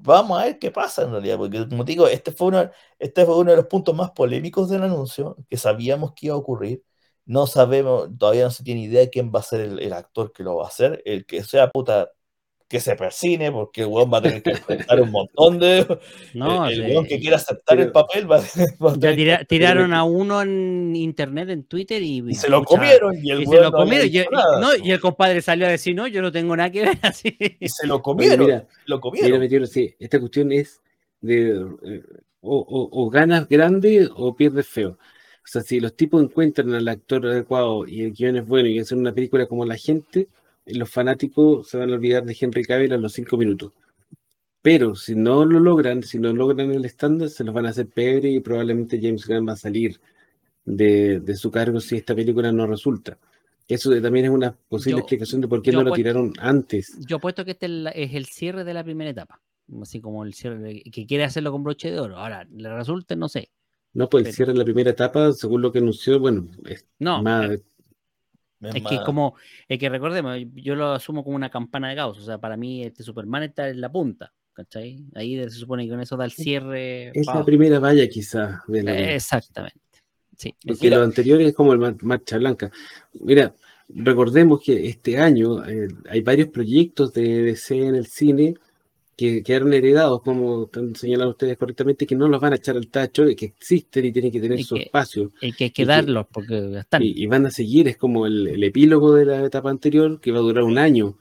vamos 0.08 0.40
a 0.40 0.44
ver 0.46 0.58
qué 0.58 0.70
pasa 0.70 1.02
en 1.02 1.12
realidad, 1.12 1.38
porque 1.38 1.68
como 1.68 1.84
digo, 1.84 2.08
este 2.08 2.32
fue, 2.32 2.48
uno, 2.48 2.70
este 2.98 3.24
fue 3.24 3.38
uno 3.38 3.50
de 3.52 3.56
los 3.58 3.66
puntos 3.66 3.94
más 3.94 4.10
polémicos 4.12 4.68
del 4.70 4.82
anuncio, 4.82 5.36
que 5.48 5.56
sabíamos 5.56 6.12
que 6.14 6.26
iba 6.26 6.34
a 6.34 6.38
ocurrir. 6.38 6.82
No 7.26 7.46
sabemos, 7.46 8.08
todavía 8.18 8.44
no 8.44 8.50
se 8.50 8.64
tiene 8.64 8.82
idea 8.82 9.00
de 9.00 9.10
quién 9.10 9.30
va 9.34 9.40
a 9.40 9.42
ser 9.42 9.60
el, 9.60 9.78
el 9.80 9.92
actor 9.92 10.32
que 10.32 10.42
lo 10.42 10.56
va 10.56 10.64
a 10.64 10.68
hacer. 10.68 11.02
El 11.04 11.26
que 11.26 11.44
sea 11.44 11.70
puta 11.70 12.10
que 12.68 12.80
se 12.80 12.94
persine, 12.96 13.50
porque 13.50 13.80
el 13.80 13.86
weón 13.86 14.12
va 14.12 14.18
a 14.18 14.22
tener 14.22 14.42
que 14.42 14.50
enfrentar 14.50 15.00
un 15.00 15.10
montón 15.10 15.58
de. 15.58 15.86
No, 16.34 16.68
el, 16.68 16.82
weón 16.82 17.06
que 17.06 17.18
quiera 17.18 17.36
aceptar 17.36 17.80
el 17.80 17.90
papel 17.90 18.30
va, 18.30 18.36
a 18.36 18.96
ya 18.98 19.44
tiraron 19.44 19.94
a 19.94 20.04
uno 20.04 20.42
en 20.42 20.94
internet, 20.94 21.48
en 21.48 21.64
Twitter 21.64 22.02
y. 22.02 22.34
se 22.34 22.50
lo 22.50 22.62
comieron. 22.62 23.16
Y, 23.24 23.30
el 23.30 23.46
se 23.46 23.60
lo 23.60 23.72
comieron. 23.72 24.06
Y, 24.06 24.18
no, 24.60 24.76
y, 24.84 24.90
el 24.90 25.00
compadre 25.00 25.40
salió 25.40 25.66
a 25.66 25.70
decir, 25.70 25.94
no, 25.94 26.06
yo 26.06 26.20
no 26.20 26.30
tengo 26.30 26.54
nada 26.54 26.70
que 26.70 26.82
ver 26.82 26.98
así. 27.02 27.36
Y 27.58 27.68
se 27.70 27.86
lo 27.86 28.02
comieron. 28.02 28.44
mira, 28.44 28.66
lo 28.84 29.00
comieron. 29.00 29.40
Mira, 29.40 29.66
sí, 29.66 29.94
esta 29.98 30.20
cuestión 30.20 30.52
es 30.52 30.82
de. 31.22 31.66
Eh, 31.84 32.02
o, 32.40 32.88
o, 32.92 33.10
ganas 33.10 33.48
grande 33.48 34.08
o 34.14 34.36
pierdes 34.36 34.68
feo. 34.68 34.90
O 34.90 35.50
sea, 35.50 35.62
si 35.62 35.80
los 35.80 35.96
tipos 35.96 36.22
encuentran 36.22 36.72
al 36.74 36.86
actor 36.86 37.26
adecuado 37.26 37.86
y 37.86 38.02
el 38.02 38.12
guion 38.12 38.36
es 38.36 38.46
bueno 38.46 38.68
y 38.68 38.78
hacen 38.78 38.98
una 38.98 39.12
película 39.12 39.46
como 39.46 39.64
la 39.64 39.76
gente, 39.76 40.28
los 40.68 40.90
fanáticos 40.90 41.68
se 41.68 41.78
van 41.78 41.90
a 41.90 41.94
olvidar 41.94 42.24
de 42.24 42.36
Henry 42.38 42.64
Cavill 42.64 42.92
a 42.92 42.98
los 42.98 43.12
cinco 43.12 43.36
minutos. 43.36 43.72
Pero 44.60 44.94
si 44.94 45.14
no 45.14 45.44
lo 45.44 45.60
logran, 45.60 46.02
si 46.02 46.18
no 46.18 46.32
logran 46.32 46.72
el 46.72 46.84
estándar, 46.84 47.28
se 47.28 47.44
los 47.44 47.54
van 47.54 47.66
a 47.66 47.70
hacer 47.70 47.88
peor 47.88 48.24
y 48.24 48.40
probablemente 48.40 49.00
James 49.00 49.26
Gunn 49.26 49.48
va 49.48 49.52
a 49.52 49.56
salir 49.56 50.00
de, 50.64 51.36
su 51.36 51.50
cargo 51.50 51.80
si 51.80 51.96
esta 51.96 52.14
película 52.14 52.52
no 52.52 52.66
resulta. 52.66 53.18
Eso 53.66 53.90
también 54.00 54.26
es 54.26 54.30
una 54.30 54.56
posible 54.68 55.00
explicación 55.00 55.40
de 55.40 55.48
por 55.48 55.62
qué 55.62 55.72
no 55.72 55.82
lo 55.82 55.92
tiraron 55.92 56.32
antes. 56.38 56.98
Yo 57.06 57.16
apuesto 57.16 57.44
que 57.44 57.52
este 57.52 57.66
es 57.94 58.14
el 58.14 58.26
cierre 58.26 58.64
de 58.64 58.74
la 58.74 58.82
primera 58.82 59.10
etapa. 59.10 59.40
Así 59.82 60.00
como 60.00 60.24
el 60.24 60.32
cierre, 60.32 60.82
que 60.90 61.06
quiere 61.06 61.24
hacerlo 61.24 61.52
con 61.52 61.62
broche 61.62 61.90
de 61.90 62.00
oro. 62.00 62.16
Ahora, 62.16 62.46
le 62.50 62.74
resulte, 62.74 63.14
no 63.14 63.28
sé. 63.28 63.50
No, 63.92 64.08
pues 64.08 64.26
el 64.26 64.32
cierre 64.32 64.52
de 64.52 64.58
la 64.58 64.64
primera 64.64 64.90
etapa, 64.90 65.32
según 65.32 65.60
lo 65.60 65.70
que 65.70 65.78
anunció, 65.78 66.18
bueno, 66.18 66.48
es 66.64 66.86
no, 66.98 67.22
más, 67.22 67.50
eh, 68.60 68.70
es, 68.74 68.82
que 68.84 68.96
es 68.96 69.00
como, 69.02 69.34
es 69.68 69.78
que 69.78 69.88
recordemos, 69.88 70.36
yo 70.54 70.74
lo 70.74 70.92
asumo 70.92 71.22
como 71.24 71.36
una 71.36 71.50
campana 71.50 71.90
de 71.90 71.96
caos, 71.96 72.18
o 72.18 72.22
sea, 72.22 72.38
para 72.38 72.56
mí 72.56 72.84
este 72.84 73.02
Superman 73.02 73.44
está 73.44 73.68
en 73.68 73.80
la 73.80 73.90
punta, 73.90 74.32
¿cachai? 74.52 75.04
Ahí 75.14 75.36
se 75.44 75.50
supone 75.50 75.84
que 75.84 75.90
con 75.90 76.00
eso 76.00 76.16
da 76.16 76.24
el 76.24 76.32
cierre. 76.32 77.10
Es 77.14 77.26
la 77.26 77.44
primera 77.44 77.78
valla 77.78 78.08
quizás. 78.08 78.60
Exactamente. 78.68 79.80
Sí. 80.36 80.54
Porque 80.66 80.90
lo 80.90 81.02
anterior 81.02 81.40
es 81.40 81.54
como 81.54 81.72
el 81.72 81.96
Marcha 82.02 82.38
Blanca. 82.38 82.70
Mira, 83.20 83.54
recordemos 83.88 84.60
que 84.62 84.88
este 84.88 85.18
año 85.18 85.64
eh, 85.64 85.88
hay 86.08 86.20
varios 86.20 86.48
proyectos 86.48 87.12
de 87.12 87.42
DC 87.42 87.86
en 87.86 87.94
el 87.96 88.06
cine 88.06 88.54
que 89.18 89.42
quedaron 89.42 89.72
heredados, 89.72 90.22
como 90.22 90.70
han 90.72 90.94
señalado 90.94 91.30
ustedes 91.30 91.58
correctamente, 91.58 92.06
que 92.06 92.14
no 92.14 92.28
los 92.28 92.40
van 92.40 92.52
a 92.52 92.56
echar 92.56 92.76
al 92.76 92.86
tacho, 92.86 93.24
que 93.36 93.46
existen 93.46 94.04
y 94.04 94.12
tienen 94.12 94.30
que 94.30 94.40
tener 94.40 94.62
su 94.62 94.76
espacio. 94.76 95.32
Y 95.40 95.52
que 95.54 95.64
hay 95.64 95.70
que 95.70 95.84
darlos 95.84 96.28
porque 96.32 96.78
están. 96.78 97.02
Y, 97.02 97.26
van 97.26 97.44
a 97.44 97.50
seguir, 97.50 97.88
es 97.88 97.96
como 97.96 98.26
el, 98.26 98.62
epílogo 98.62 99.12
de 99.14 99.24
la 99.24 99.44
etapa 99.44 99.70
anterior, 99.70 100.20
que 100.20 100.30
va 100.30 100.38
a 100.38 100.42
durar 100.42 100.62
un 100.62 100.78
año. 100.78 101.18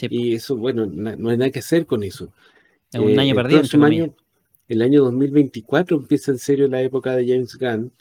Y 0.00 0.34
eso, 0.34 0.56
bueno, 0.56 0.86
no 0.86 1.30
hay 1.30 1.36
nada 1.36 1.52
que 1.52 1.60
hacer 1.60 1.86
con 1.86 2.02
eso. 2.02 2.32
Es 2.92 2.98
un 2.98 3.16
año 3.16 3.34
eh, 3.34 3.36
perdido. 3.36 3.62
El, 3.72 3.84
año, 3.84 4.14
el 4.66 4.82
año 4.82 5.04
2024 5.04 5.96
empieza 5.96 6.32
en 6.32 6.38
serio 6.38 6.66
la 6.66 6.82
época 6.82 7.14
de 7.14 7.24
James 7.24 7.56
Gunn 7.56 7.92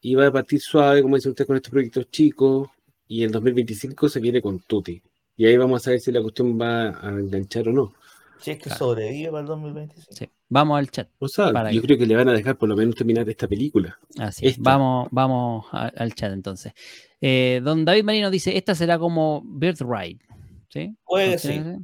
y 0.00 0.14
va 0.14 0.28
a 0.28 0.32
partir 0.32 0.60
suave, 0.60 1.02
como 1.02 1.16
dice 1.16 1.28
usted, 1.28 1.46
con 1.46 1.56
estos 1.56 1.70
proyectos 1.70 2.10
chicos, 2.10 2.70
y 3.06 3.22
el 3.22 3.32
2025 3.32 4.08
se 4.08 4.18
viene 4.18 4.40
con 4.40 4.60
Tutti. 4.60 5.02
Y 5.36 5.44
ahí 5.44 5.58
vamos 5.58 5.86
a 5.86 5.90
ver 5.90 6.00
si 6.00 6.10
la 6.10 6.22
cuestión 6.22 6.58
va 6.58 7.06
a 7.06 7.10
enganchar 7.10 7.68
o 7.68 7.72
no. 7.72 7.92
Si 8.40 8.50
es 8.52 8.58
que 8.58 8.70
sobrevive 8.70 9.30
para 9.30 9.40
el 9.40 9.46
2025. 9.46 10.12
Sí. 10.12 10.28
Vamos 10.48 10.78
al 10.78 10.90
chat. 10.90 11.08
O 11.18 11.28
sea, 11.28 11.70
yo 11.70 11.82
creo 11.82 11.98
que 11.98 12.06
le 12.06 12.16
van 12.16 12.28
a 12.28 12.32
dejar 12.32 12.56
por 12.56 12.68
lo 12.68 12.76
menos 12.76 12.94
terminar 12.94 13.28
esta 13.28 13.46
película. 13.46 13.98
Así 14.18 14.46
es. 14.46 14.58
Vamos, 14.58 15.08
vamos 15.10 15.66
al 15.72 16.14
chat 16.14 16.32
entonces. 16.32 16.72
Eh, 17.20 17.60
don 17.62 17.84
David 17.84 18.04
Marino 18.04 18.30
dice, 18.30 18.56
esta 18.56 18.74
será 18.74 18.98
como 18.98 19.42
Birthright. 19.44 20.22
¿Sí? 20.68 20.96
Puede 21.04 21.38
ser. 21.38 21.78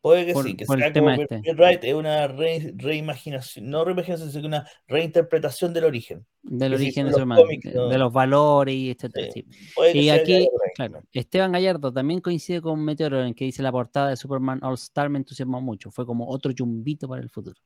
Puede 0.00 0.24
que 0.24 0.34
sí, 0.34 0.56
que 0.56 0.64
sea 0.64 0.92
como 0.94 1.10
este. 1.10 1.42
es 1.82 1.94
una 1.94 2.26
reimaginación, 2.26 3.68
no 3.68 3.84
reimaginación, 3.84 4.32
sino 4.32 4.46
una 4.46 4.66
reinterpretación 4.88 5.74
del 5.74 5.84
origen. 5.84 6.26
Del 6.42 6.72
origen 6.72 7.08
de, 7.08 7.12
de, 7.12 7.98
los 7.98 8.10
valores 8.10 8.74
y 8.74 8.90
etc. 8.90 9.44
Y 9.92 10.08
aquí, 10.08 10.48
claro, 10.74 11.02
Esteban 11.12 11.52
Gallardo 11.52 11.92
también 11.92 12.20
coincide 12.20 12.62
con 12.62 12.82
Meteoro 12.82 13.22
en 13.22 13.34
que 13.34 13.44
dice 13.44 13.62
la 13.62 13.72
portada 13.72 14.08
de 14.08 14.16
Superman 14.16 14.64
All 14.64 14.74
Star 14.74 15.10
me 15.10 15.18
entusiasmó 15.18 15.60
mucho. 15.60 15.90
Fue 15.90 16.06
como 16.06 16.26
otro 16.28 16.50
chumbito 16.52 17.06
para 17.06 17.20
el 17.20 17.28
futuro. 17.28 17.60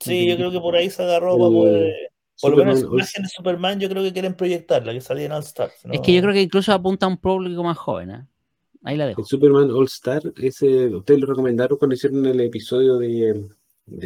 Sí, 0.00 0.26
yo 0.26 0.36
creo 0.36 0.50
que 0.50 0.60
por 0.60 0.74
ahí 0.74 0.88
se 0.88 1.02
agarró 1.02 1.36
para 1.36 1.50
poder. 1.50 1.94
Por 2.40 2.52
lo 2.52 2.56
menos 2.64 2.82
la 2.82 2.88
imagen 2.88 3.24
de 3.24 3.28
Superman 3.28 3.80
yo 3.80 3.90
creo 3.90 4.02
que 4.02 4.12
quieren 4.12 4.32
proyectarla, 4.32 4.94
que 4.94 5.02
salía 5.02 5.26
en 5.26 5.32
All 5.32 5.42
Star. 5.42 5.70
Es 5.92 6.00
que 6.00 6.14
yo 6.14 6.22
creo 6.22 6.32
que 6.32 6.42
incluso 6.42 6.72
apunta 6.72 7.04
a 7.04 7.10
un 7.10 7.18
público 7.18 7.62
más 7.62 7.76
joven. 7.76 8.10
¿eh? 8.10 8.26
Ahí 8.82 8.96
la 8.96 9.06
dejo. 9.06 9.22
El 9.22 9.26
Superman 9.26 9.70
All 9.70 9.86
Star, 9.86 10.22
ese, 10.36 10.86
ustedes 10.88 11.20
lo 11.20 11.26
recomendaron 11.26 11.78
cuando 11.78 11.94
hicieron 11.94 12.24
el 12.26 12.40
episodio 12.40 12.98
de, 12.98 13.48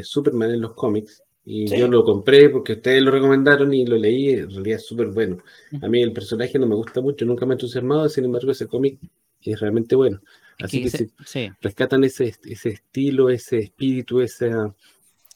Superman 0.02 0.50
en 0.50 0.60
los 0.60 0.74
cómics. 0.74 1.22
Y 1.44 1.66
yo 1.76 1.88
lo 1.88 2.04
compré 2.04 2.50
porque 2.50 2.74
ustedes 2.74 3.02
lo 3.02 3.10
recomendaron 3.10 3.74
y 3.74 3.84
lo 3.84 3.96
leí. 3.96 4.30
En 4.30 4.50
realidad 4.50 4.78
es 4.78 4.86
súper 4.86 5.08
bueno. 5.08 5.38
A 5.80 5.88
mí 5.88 6.00
el 6.00 6.12
personaje 6.12 6.58
no 6.58 6.66
me 6.66 6.76
gusta 6.76 7.00
mucho, 7.00 7.24
nunca 7.24 7.44
me 7.44 7.52
ha 7.52 7.56
entusiasmado. 7.56 8.08
Sin 8.08 8.24
embargo, 8.24 8.52
ese 8.52 8.68
cómic 8.68 8.98
es 9.40 9.58
realmente 9.58 9.96
bueno. 9.96 10.20
Así 10.60 10.82
que, 10.82 10.90
si 10.90 11.50
rescatan 11.60 12.04
ese, 12.04 12.34
ese 12.44 12.68
estilo, 12.68 13.28
ese 13.28 13.58
espíritu, 13.58 14.20
esa 14.20 14.72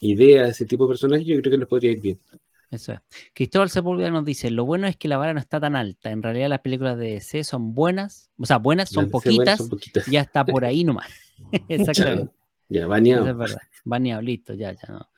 idea, 0.01 0.47
ese 0.47 0.67
tipo 0.67 0.85
de 0.85 0.91
personaje, 0.91 1.25
yo 1.25 1.41
creo 1.41 1.51
que 1.51 1.59
les 1.59 1.69
podría 1.69 1.91
ir 1.91 2.01
bien. 2.01 2.21
Eso 2.71 2.93
es. 2.93 3.01
Cristóbal 3.33 3.71
Sepúlveda 3.71 4.11
nos 4.11 4.25
dice, 4.25 4.51
lo 4.51 4.65
bueno 4.65 4.87
es 4.87 4.97
que 4.97 5.09
la 5.09 5.17
vara 5.17 5.33
no 5.33 5.41
está 5.41 5.61
tan 5.61 5.77
alta. 5.77 6.11
En 6.11 6.23
realidad 6.23 6.49
las 6.49 6.61
películas 6.61 6.99
de 6.99 7.13
DC 7.13 7.45
son 7.45 7.75
buenas, 7.75 8.31
o 8.39 8.47
sea, 8.47 8.59
buenas 8.59 8.91
son, 8.91 9.11
poquitas, 9.11 9.61
ya 10.11 10.21
está 10.23 10.45
por 10.45 10.65
ahí 10.65 10.85
nomás. 10.85 11.09
Exactamente. 11.69 12.33
Ya, 12.69 12.87
baneado. 12.87 13.29
es 13.29 13.37
verdad. 13.37 13.59
Baneado, 13.85 14.23
listo, 14.23 14.55
ya, 14.55 14.73
ya 14.73 14.89
no. 14.89 15.09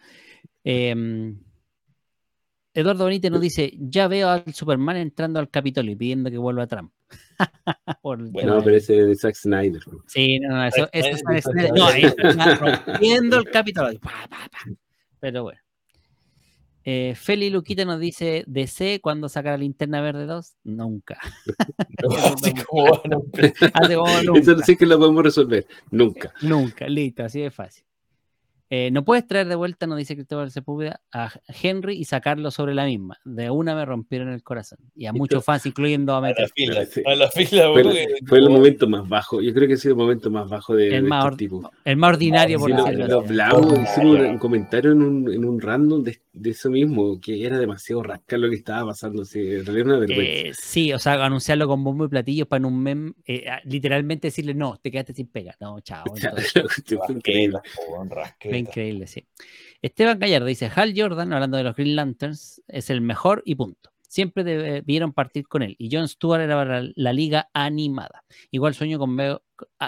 Em, 0.65 1.39
Eduardo 2.75 3.07
Benítez 3.07 3.31
nos 3.31 3.41
dice, 3.41 3.73
ya 3.79 4.07
veo 4.09 4.29
al 4.29 4.53
Superman 4.53 4.99
entrando 4.99 5.41
al 5.41 5.49
Capitolio 5.49 5.93
y 5.93 5.97
pidiendo 5.97 6.31
que 6.31 6.37
vuelva 6.37 6.65
a 6.65 6.67
Trump. 6.67 6.93
bueno, 8.03 8.63
pero 8.63 8.77
ese 8.77 9.05
de 9.05 9.17
Zack 9.17 9.35
Snyder. 9.35 9.83
Sí, 10.07 10.39
no, 10.41 10.65
eso, 10.67 10.89
eso 10.93 11.09
es 11.09 11.23
Zack 11.23 11.43
Snyder. 11.43 11.73
No, 11.73 11.89
está 11.89 12.55
rompiendo 12.57 13.39
el 13.39 13.51
Capitolio. 13.51 14.01
Pero 15.21 15.45
bueno. 15.45 15.61
Eh, 16.85 17.15
Feli 17.17 17.51
Luquita 17.51 17.85
nos 17.85 18.01
dice, 18.01 18.45
DC 18.47 19.01
cuando 19.01 19.29
sacará 19.29 19.57
Linterna 19.57 20.01
Verde 20.01 20.27
2? 20.27 20.57
Nunca. 20.65 21.19
así 22.35 22.55
como, 22.65 23.03
Eso 24.37 24.59
sí 24.61 24.77
que 24.77 24.87
lo 24.87 24.99
podemos 24.99 25.23
resolver. 25.23 25.67
Nunca. 25.91 26.33
Nunca, 26.43 26.89
listo, 26.89 27.25
así 27.25 27.41
de 27.41 27.51
fácil. 27.51 27.88
Eh, 28.71 28.91
no 28.91 29.05
puedes 29.05 29.27
traer 29.27 29.49
de 29.49 29.55
vuelta, 29.55 29.87
nos 29.87 29.97
dice 29.97 30.15
Cristóbal 30.15 30.51
Sepúlveda, 30.51 31.01
a 31.11 31.33
Henry 31.63 31.97
y 31.97 32.05
sacarlo 32.05 32.51
sobre 32.51 32.75
la 32.75 32.85
misma. 32.85 33.19
De 33.25 33.51
una 33.51 33.75
me 33.75 33.85
rompieron 33.85 34.29
el 34.29 34.43
corazón. 34.43 34.79
Y 34.95 35.07
a 35.07 35.13
muchos 35.13 35.45
fans, 35.45 35.65
incluyendo 35.65 36.15
a 36.15 36.21
Metal. 36.21 36.51
A 37.07 37.15
la 37.15 37.31
fila, 37.31 37.71
fue, 38.27 38.39
el 38.39 38.51
momento 38.51 38.87
más 38.87 39.09
bajo. 39.09 39.41
Yo 39.41 39.55
creo 39.55 39.67
que 39.67 39.75
ha 39.75 39.77
sido 39.79 39.95
el 39.95 39.99
momento 39.99 40.31
más 40.31 40.51
bajo 40.51 40.77
de, 40.77 40.95
el, 40.95 41.05
más, 41.05 41.25
este 41.25 41.37
tipo. 41.37 41.71
el 41.85 41.97
más 41.97 42.11
ordinario, 42.11 42.59
por 42.59 42.75
decirlo 42.75 43.07
lo, 43.07 43.21
hablamos, 43.21 43.81
hicimos 43.81 44.21
un 44.21 44.39
comentario 44.39 44.93
en 44.93 45.03
un, 45.03 45.33
en 45.33 45.45
un 45.45 45.61
random 45.61 46.03
de, 46.03 46.21
de, 46.33 46.51
eso 46.51 46.69
mismo, 46.69 47.19
que 47.21 47.47
era 47.47 47.59
demasiado 47.59 48.03
rascar 48.03 48.39
lo 48.39 48.51
que 48.51 48.57
estaba 48.57 48.89
pasando. 48.89 49.25
Sí, 49.25 49.41
una 49.41 49.99
vergüenza. 49.99 50.23
Eh, 50.23 50.53
sí, 50.53 50.93
o 50.93 50.99
sea, 50.99 51.25
anunciarlo 51.25 51.67
con 51.69 51.83
bombo 51.83 52.05
y 52.05 52.09
platillos 52.09 52.47
para 52.47 52.59
en 52.59 52.65
un 52.67 52.83
meme, 52.83 53.13
eh, 53.27 53.47
literalmente 53.65 54.29
decirle, 54.29 54.53
no, 54.53 54.77
te 54.77 54.91
quedaste 54.91 55.15
sin 55.15 55.29
pega. 55.29 55.57
No, 55.59 55.81
chao. 55.81 56.05
fue 58.43 58.58
increíble 58.59 59.05
increíble, 59.05 59.07
sí. 59.07 59.27
Esteban 59.83 60.19
Gallardo 60.19 60.47
dice, 60.47 60.71
Hal 60.75 60.93
Jordan, 60.97 61.33
hablando 61.33 61.57
de 61.57 61.65
los 61.65 61.77
Green 61.77 61.97
Lanterns, 61.97 62.63
es 62.69 62.91
el 62.91 63.01
mejor 63.01 63.43
y 63.45 63.55
punto. 63.55 63.91
Siempre 64.09 64.43
debieron 64.43 65.13
partir 65.13 65.47
con 65.47 65.63
él. 65.63 65.77
Y 65.79 65.95
John 65.95 66.09
Stewart 66.09 66.41
era 66.41 66.57
para 66.57 66.83
la, 66.95 67.13
liga 67.13 67.51
animada. 67.53 68.25
Igual 68.51 68.75
sueño 68.75 68.99
con 68.99 69.17
ver, 69.17 69.41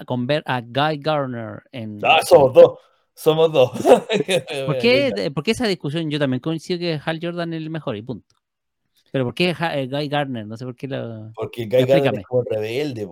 con 0.07 0.27
ver 0.27 0.43
a 0.47 0.61
Guy 0.61 0.99
Garner 0.99 1.63
en... 1.73 2.01
Ah, 2.03 2.21
somos 2.23 2.53
dos. 2.53 2.79
Somos 3.15 3.53
dos. 3.53 3.71
¿Por 4.67 4.79
qué, 4.79 5.13
esa 5.47 5.67
discusión? 5.67 6.11
Yo 6.11 6.19
también 6.19 6.41
coincido 6.41 6.79
que 6.79 7.01
Hal 7.03 7.19
Jordan 7.21 7.55
es 7.55 7.63
el 7.63 7.71
mejor 7.71 7.97
y 7.97 8.03
punto. 8.03 8.37
Pero 9.11 9.25
¿por 9.25 9.35
qué 9.35 9.57
eh, 9.59 9.89
Guy 9.91 10.09
Garner? 10.09 10.47
No 10.47 10.57
sé 10.57 10.65
por 10.65 10.77
qué 10.77 10.87
lo... 10.87 11.33
Porque 11.35 11.65
Guy 11.65 11.85
Garner 11.85 12.21
es 12.21 12.27
como 12.27 12.45
rebelde, 12.45 13.09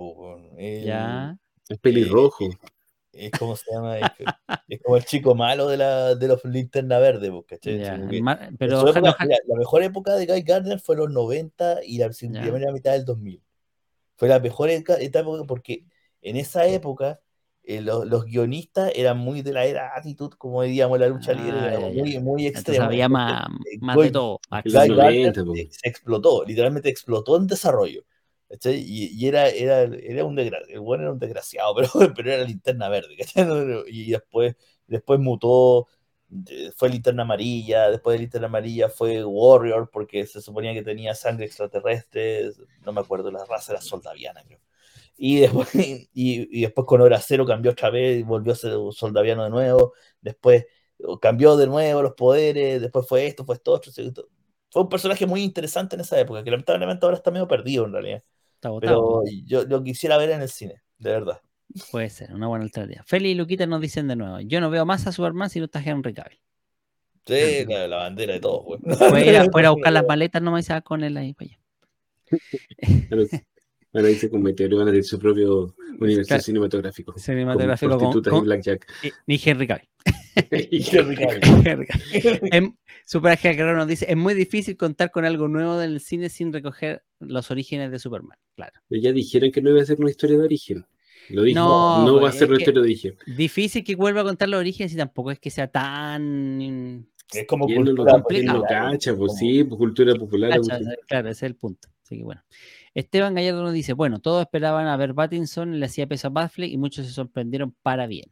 Ya. 0.84 1.36
Es 1.68 1.78
pelirrojo 1.78 2.48
es 3.18 3.30
como 3.32 3.56
se 3.56 3.72
llama, 3.72 3.98
es, 4.68 4.80
como 4.82 4.96
el 4.96 5.04
chico 5.04 5.34
malo 5.34 5.68
de, 5.68 5.76
la, 5.76 6.14
de 6.14 6.28
los 6.28 6.44
linterna 6.44 6.98
verde, 6.98 7.30
pues, 7.30 7.60
pero 8.58 8.92
la, 8.92 9.16
mejor 9.56 9.82
época 9.82 10.14
de 10.14 10.26
Guy 10.26 10.42
Gardner 10.42 10.80
fue 10.80 10.96
los 10.96 11.10
90 11.10 11.84
y 11.84 11.98
la 11.98 12.08
primera 12.08 12.72
mitad 12.72 12.92
del 12.92 13.04
2000. 13.04 13.42
Fue 14.16 14.28
la 14.28 14.40
mejor 14.40 14.70
etapa 14.70 15.30
porque 15.46 15.84
en 16.22 16.36
esa 16.36 16.66
época 16.66 17.20
eh, 17.62 17.80
los, 17.80 18.24
guionistas 18.24 18.92
eran 18.94 19.18
muy 19.18 19.42
de 19.42 19.52
la 19.52 19.64
era 19.64 19.94
actitud, 19.94 20.30
como 20.38 20.62
diríamos, 20.62 20.98
la 20.98 21.08
lucha 21.08 21.32
libre, 21.32 21.76
ah, 21.76 21.90
muy, 21.92 22.18
muy 22.18 22.46
extrema. 22.46 22.86
había 22.86 23.08
más, 23.08 23.46
más 23.80 23.96
de 23.96 24.10
todo. 24.10 24.40
Guy 24.64 24.96
Gardner 24.96 25.34
se 25.70 25.88
explotó, 25.88 26.44
literalmente 26.44 26.88
explotó 26.88 27.36
en 27.36 27.46
desarrollo. 27.46 28.04
Y, 28.64 29.26
era, 29.26 29.48
era, 29.48 29.82
era 29.82 30.24
un 30.24 30.34
desgraciado, 30.34 30.72
el 30.74 30.80
bueno 30.80 31.02
era 31.04 31.12
un 31.12 31.18
desgraciado, 31.18 31.74
pero, 31.92 32.14
pero 32.14 32.32
era 32.32 32.44
linterna 32.44 32.88
verde, 32.88 33.16
Y 33.88 34.10
después, 34.12 34.56
después 34.86 35.20
mutó, 35.20 35.86
fue 36.76 36.88
linterna 36.90 37.22
amarilla, 37.22 37.90
después 37.90 38.14
de 38.14 38.20
linterna 38.20 38.46
amarilla 38.48 38.88
fue 38.88 39.24
Warrior, 39.24 39.90
porque 39.90 40.26
se 40.26 40.40
suponía 40.40 40.72
que 40.74 40.82
tenía 40.82 41.14
sangre 41.14 41.46
extraterrestre, 41.46 42.50
no 42.84 42.92
me 42.92 43.00
acuerdo, 43.00 43.30
la 43.30 43.44
raza 43.44 43.72
era 43.72 43.80
soldaviana, 43.82 44.42
creo. 44.46 44.60
Y 45.16 45.40
después, 45.40 45.68
y, 45.74 46.08
y 46.14 46.62
después 46.62 46.86
con 46.86 47.00
Hora 47.02 47.20
Cero 47.20 47.46
cambió 47.46 47.72
otra 47.72 47.90
vez, 47.90 48.24
volvió 48.26 48.52
a 48.52 48.56
ser 48.56 48.74
soldaviano 48.92 49.44
de 49.44 49.50
nuevo, 49.50 49.94
después 50.20 50.66
cambió 51.20 51.56
de 51.56 51.66
nuevo 51.66 52.02
los 52.02 52.14
poderes, 52.14 52.80
después 52.80 53.06
fue 53.08 53.26
esto, 53.26 53.44
fue 53.44 53.56
esto, 53.56 53.72
otro. 53.74 53.92
Fue 54.70 54.82
un 54.82 54.88
personaje 54.88 55.26
muy 55.26 55.42
interesante 55.42 55.96
en 55.96 56.00
esa 56.02 56.18
época, 56.20 56.44
que 56.44 56.50
lamentablemente 56.50 57.04
ahora 57.06 57.16
está 57.16 57.30
medio 57.30 57.48
perdido 57.48 57.84
en 57.86 57.92
realidad. 57.92 58.22
Pero 58.60 59.22
yo 59.44 59.64
lo 59.64 59.82
quisiera 59.82 60.16
ver 60.18 60.30
en 60.30 60.42
el 60.42 60.48
cine, 60.48 60.82
de 60.98 61.10
verdad. 61.10 61.40
Puede 61.90 62.10
ser, 62.10 62.32
una 62.32 62.46
buena 62.46 62.64
alternativa. 62.64 63.02
Feli 63.06 63.30
y 63.30 63.34
Luquita 63.34 63.66
nos 63.66 63.80
dicen 63.80 64.08
de 64.08 64.16
nuevo: 64.16 64.40
Yo 64.40 64.60
no 64.60 64.70
veo 64.70 64.86
más 64.86 65.06
a 65.06 65.12
Superman 65.12 65.50
si 65.50 65.58
no 65.58 65.66
está 65.66 65.82
Henry 65.82 66.14
Cavill. 66.14 66.40
Sí, 67.26 67.66
la, 67.68 67.96
bandera 67.96 68.32
de 68.34 68.40
todo, 68.40 68.62
güey. 68.62 68.80
Fuera, 68.96 69.42
a 69.42 69.70
buscar 69.70 69.92
las 69.92 70.04
maletas 70.08 70.40
nomás 70.40 70.64
y 70.64 70.66
se 70.68 70.72
va 70.72 70.80
con 70.80 71.04
él 71.04 71.16
ahí 71.16 71.34
para 71.34 71.50
allá. 71.50 71.58
Bueno, 73.90 74.08
dice 74.08 74.30
con 74.30 74.42
Meteoro 74.42 74.78
van 74.78 74.88
a 74.88 74.90
tener 74.90 75.04
su 75.04 75.18
propio 75.18 75.74
universo 75.98 76.38
cinematográfico. 76.40 77.18
Cinematográfico 77.18 77.98
con, 77.98 78.22
con, 78.22 78.36
y 78.36 78.40
Blackjack. 78.42 78.86
Ni 79.26 79.40
Henry 79.42 79.66
Cavill. 79.66 79.88
Cavill. 80.90 82.74
Super 83.04 83.38
Guerrero 83.38 83.76
nos 83.76 83.88
dice, 83.88 84.06
es 84.08 84.16
muy 84.16 84.34
difícil 84.34 84.76
contar 84.76 85.10
con 85.10 85.24
algo 85.24 85.48
nuevo 85.48 85.78
del 85.78 86.00
cine 86.00 86.28
sin 86.28 86.52
recoger 86.52 87.02
los 87.20 87.50
orígenes 87.50 87.90
de 87.90 87.98
Superman, 87.98 88.38
claro. 88.54 88.80
Pero 88.88 89.02
ya 89.02 89.12
dijeron 89.12 89.50
que 89.50 89.62
no 89.62 89.70
iba 89.70 89.80
a 89.80 89.86
ser 89.86 89.98
una 89.98 90.10
historia 90.10 90.36
de 90.36 90.44
origen. 90.44 90.86
Lo 91.30 91.42
dijo, 91.42 91.58
no, 91.58 92.04
no 92.06 92.20
va 92.20 92.28
a 92.28 92.32
ser 92.32 92.48
una 92.48 92.58
historia 92.58 92.80
de 92.80 92.86
origen. 92.86 93.16
Difícil 93.26 93.84
que 93.84 93.96
vuelva 93.96 94.20
a 94.22 94.24
contar 94.24 94.48
los 94.48 94.60
orígenes 94.60 94.92
y 94.92 94.96
tampoco 94.96 95.30
es 95.30 95.38
que 95.38 95.50
sea 95.50 95.68
tan... 95.68 97.06
Es 97.32 97.46
como 97.46 97.66
cultura 97.66 98.18
popular. 98.18 98.62
Cacha, 98.68 99.14
pues 99.14 99.36
sí, 99.36 99.64
pues, 99.64 99.78
cultura 99.78 100.14
popular. 100.14 100.58
claro, 101.06 101.28
ese 101.28 101.46
es 101.46 101.50
el 101.50 101.56
punto. 101.56 101.88
Así 102.02 102.16
que 102.16 102.24
bueno. 102.24 102.42
Esteban 102.94 103.34
Gallardo 103.34 103.62
nos 103.62 103.74
dice, 103.74 103.92
bueno, 103.92 104.18
todos 104.18 104.42
esperaban 104.42 104.86
a 104.86 104.96
ver 104.96 105.12
Battinson, 105.12 105.78
le 105.78 105.86
hacía 105.86 106.06
peso 106.06 106.28
a 106.28 106.30
Batfleck 106.30 106.72
y 106.72 106.78
muchos 106.78 107.06
se 107.06 107.12
sorprendieron 107.12 107.74
para 107.82 108.06
bien. 108.06 108.30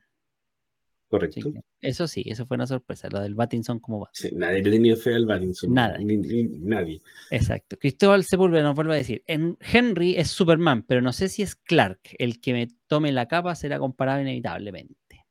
Correcto. 1.08 1.52
eso 1.80 2.08
sí, 2.08 2.24
eso 2.26 2.46
fue 2.46 2.56
una 2.56 2.66
sorpresa, 2.66 3.08
lo 3.08 3.20
del 3.20 3.36
Battinson 3.36 3.78
como 3.78 4.00
va. 4.00 4.10
nadie 4.32 4.62
le 4.62 4.70
tenía 4.70 4.96
fe 4.96 5.14
al 5.14 5.24
Battinson. 5.24 5.72
Nada. 5.72 5.98
nadie. 6.00 7.00
Exacto. 7.30 7.76
Cristóbal 7.78 8.24
Sepúlveda 8.24 8.64
nos 8.64 8.74
vuelve 8.74 8.94
a 8.94 8.96
decir, 8.96 9.22
en 9.26 9.56
Henry 9.60 10.16
es 10.16 10.28
Superman, 10.28 10.82
pero 10.82 11.00
no 11.00 11.12
sé 11.12 11.28
si 11.28 11.42
es 11.42 11.54
Clark. 11.54 12.00
El 12.18 12.40
que 12.40 12.52
me 12.52 12.68
tome 12.88 13.12
la 13.12 13.28
capa 13.28 13.54
será 13.54 13.78
comparado 13.78 14.20
inevitablemente. 14.20 15.24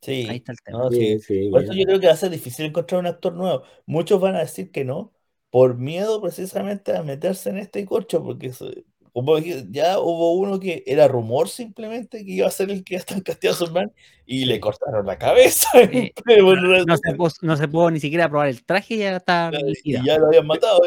Sí. 0.00 0.26
Ahí 0.28 0.36
está 0.36 0.52
el 0.52 0.58
tema. 0.64 0.78
Por 0.82 0.94
eso 0.94 1.72
yo 1.72 1.84
creo 1.84 2.00
que 2.00 2.06
va 2.06 2.12
a 2.12 2.16
ser 2.16 2.30
difícil 2.30 2.66
encontrar 2.66 3.00
un 3.00 3.06
actor 3.06 3.34
nuevo. 3.34 3.64
Muchos 3.86 4.20
van 4.20 4.36
a 4.36 4.40
decir 4.40 4.70
que 4.70 4.84
no, 4.84 5.12
por 5.50 5.76
miedo 5.76 6.22
precisamente 6.22 6.96
a 6.96 7.02
meterse 7.02 7.50
en 7.50 7.58
este 7.58 7.84
corcho, 7.84 8.22
porque 8.22 8.52
ya 9.70 9.98
hubo 9.98 10.32
uno 10.34 10.58
que 10.60 10.82
era 10.86 11.08
rumor 11.08 11.48
simplemente 11.48 12.24
que 12.24 12.32
iba 12.32 12.46
a 12.46 12.50
ser 12.50 12.70
el 12.70 12.84
que 12.84 12.94
ya 12.94 12.98
están 12.98 13.20
casteados 13.20 13.58
Superman 13.58 13.92
y 14.26 14.44
le 14.44 14.60
cortaron 14.60 15.06
la 15.06 15.18
cabeza. 15.18 15.68
Eh, 15.82 16.12
no, 17.42 17.56
se 17.56 17.68
pudo, 17.68 17.90
ni 17.90 18.00
siquiera 18.00 18.28
probar 18.28 18.48
el 18.48 18.64
traje 18.64 18.94
y 18.94 18.98
ya 18.98 19.16
está. 19.16 19.50
Y 19.82 19.92
ya 20.04 20.18
lo 20.18 20.26
habían 20.26 20.46
matado. 20.46 20.80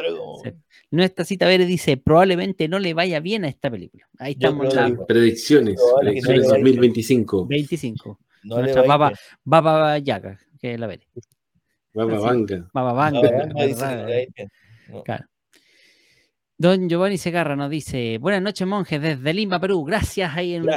Nuestra 0.91 1.25
cita 1.25 1.47
verde 1.47 1.65
dice: 1.65 1.97
probablemente 1.97 2.67
no 2.67 2.79
le 2.79 2.93
vaya 2.93 3.19
bien 3.19 3.45
a 3.45 3.47
esta 3.47 3.71
película. 3.71 4.07
Ahí 4.19 4.33
estamos. 4.33 4.73
Predicciones. 5.07 5.81
Predicciones 5.99 6.47
2025. 6.47 7.47
25. 7.47 8.19
No 8.43 8.57
Nuestra 8.57 8.83
baba, 8.83 9.11
baba 9.43 9.97
yaga, 9.99 10.39
que 10.59 10.73
es 10.73 10.79
la 10.79 10.87
verde. 10.87 11.07
Baba 11.93 12.19
Banga. 12.19 12.69
Baba 12.73 12.93
Banga. 12.93 13.29
Claro. 15.05 15.25
Don 16.61 16.87
Giovanni 16.87 17.17
Segarra 17.17 17.55
nos 17.55 17.71
dice, 17.71 18.19
buenas 18.19 18.39
noches 18.43 18.67
monjes 18.67 19.01
desde 19.01 19.33
Lima, 19.33 19.59
Perú. 19.59 19.83
Gracias 19.83 20.31
ahí 20.37 20.53
en, 20.53 20.69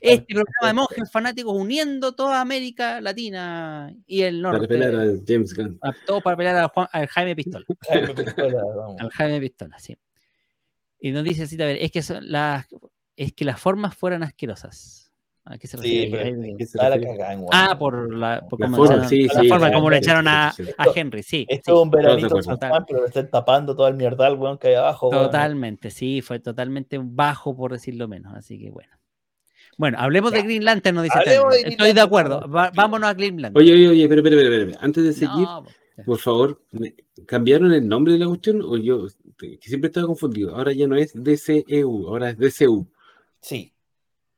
este 0.00 0.34
programa 0.34 0.66
de 0.66 0.72
monjes 0.72 1.12
fanáticos 1.12 1.54
uniendo 1.54 2.12
toda 2.16 2.40
América 2.40 3.00
Latina 3.00 3.94
y 4.04 4.22
el 4.22 4.42
norte. 4.42 4.66
Para 4.66 4.68
pelear 4.68 4.94
a 4.96 5.12
James 5.24 5.54
Gunn. 5.54 5.78
Todo 6.06 6.20
para 6.22 6.36
pelear 6.36 6.72
al 6.74 7.06
Jaime 7.06 7.36
Pistola. 7.36 7.64
Al 8.98 9.10
Jaime 9.10 9.40
Pistola, 9.40 9.78
sí. 9.78 9.96
Y 10.98 11.12
nos 11.12 11.22
dice 11.22 11.44
así, 11.44 11.54
a 11.62 11.66
ver, 11.66 11.76
es 11.80 11.92
que, 11.92 12.02
las, 12.22 12.66
es 13.14 13.32
que 13.32 13.44
las 13.44 13.60
formas 13.60 13.94
fueran 13.94 14.24
asquerosas. 14.24 15.01
¿A 15.44 15.58
qué 15.58 15.66
se 15.66 15.76
refiere? 15.76 16.56
Sí, 16.64 16.78
ah, 17.50 17.76
por 17.76 18.14
la, 18.14 18.46
por 18.48 18.60
la 18.60 18.68
forma, 18.68 19.08
sí, 19.08 19.26
la 19.26 19.42
forma 19.48 19.72
como 19.72 19.90
le 19.90 19.98
echaron 19.98 20.28
a, 20.28 20.50
a, 20.50 20.86
Henry, 20.94 21.24
sí. 21.24 21.44
Esto 21.48 21.74
es 21.74 21.82
un 21.82 21.90
veranito 21.90 22.28
pero 22.86 23.00
le 23.00 23.06
están 23.08 23.28
tapando 23.28 23.74
todo 23.74 23.88
el 23.88 23.94
mierdal, 23.94 24.34
weón, 24.36 24.56
que 24.56 24.68
hay 24.68 24.74
abajo. 24.74 25.10
Totalmente, 25.10 25.90
sí, 25.90 26.22
fue 26.22 26.38
totalmente 26.38 27.00
bajo, 27.02 27.56
por 27.56 27.72
decirlo 27.72 28.06
menos, 28.06 28.34
así 28.36 28.56
que 28.56 28.70
bueno. 28.70 28.92
Bueno, 29.76 29.98
hablemos 29.98 30.30
de 30.30 30.42
Green 30.42 30.64
Lantern, 30.64 30.94
nos 30.94 31.04
dice 31.04 31.18
Estoy 31.64 31.92
de 31.92 32.00
acuerdo, 32.00 32.46
vámonos 32.46 33.10
a 33.10 33.14
Green 33.14 33.42
Lantern. 33.42 33.64
Oye, 33.64 33.74
oye, 33.74 33.88
oye, 33.88 34.08
pero, 34.08 34.22
pero, 34.22 34.36
pero, 34.36 34.78
antes 34.80 35.02
de 35.02 35.12
seguir, 35.12 35.48
por 36.06 36.18
favor, 36.18 36.62
¿cambiaron 37.26 37.72
el 37.72 37.88
nombre 37.88 38.12
de 38.12 38.20
la 38.20 38.26
cuestión? 38.26 38.62
O 38.62 38.76
yo, 38.76 39.08
que 39.36 39.58
siempre 39.62 39.88
estaba 39.88 40.06
confundido, 40.06 40.54
ahora 40.54 40.72
ya 40.72 40.86
no 40.86 40.94
es 40.94 41.12
DCEU, 41.14 42.06
ahora 42.06 42.30
es 42.30 42.38
DCU. 42.38 42.86
Sí, 43.40 43.72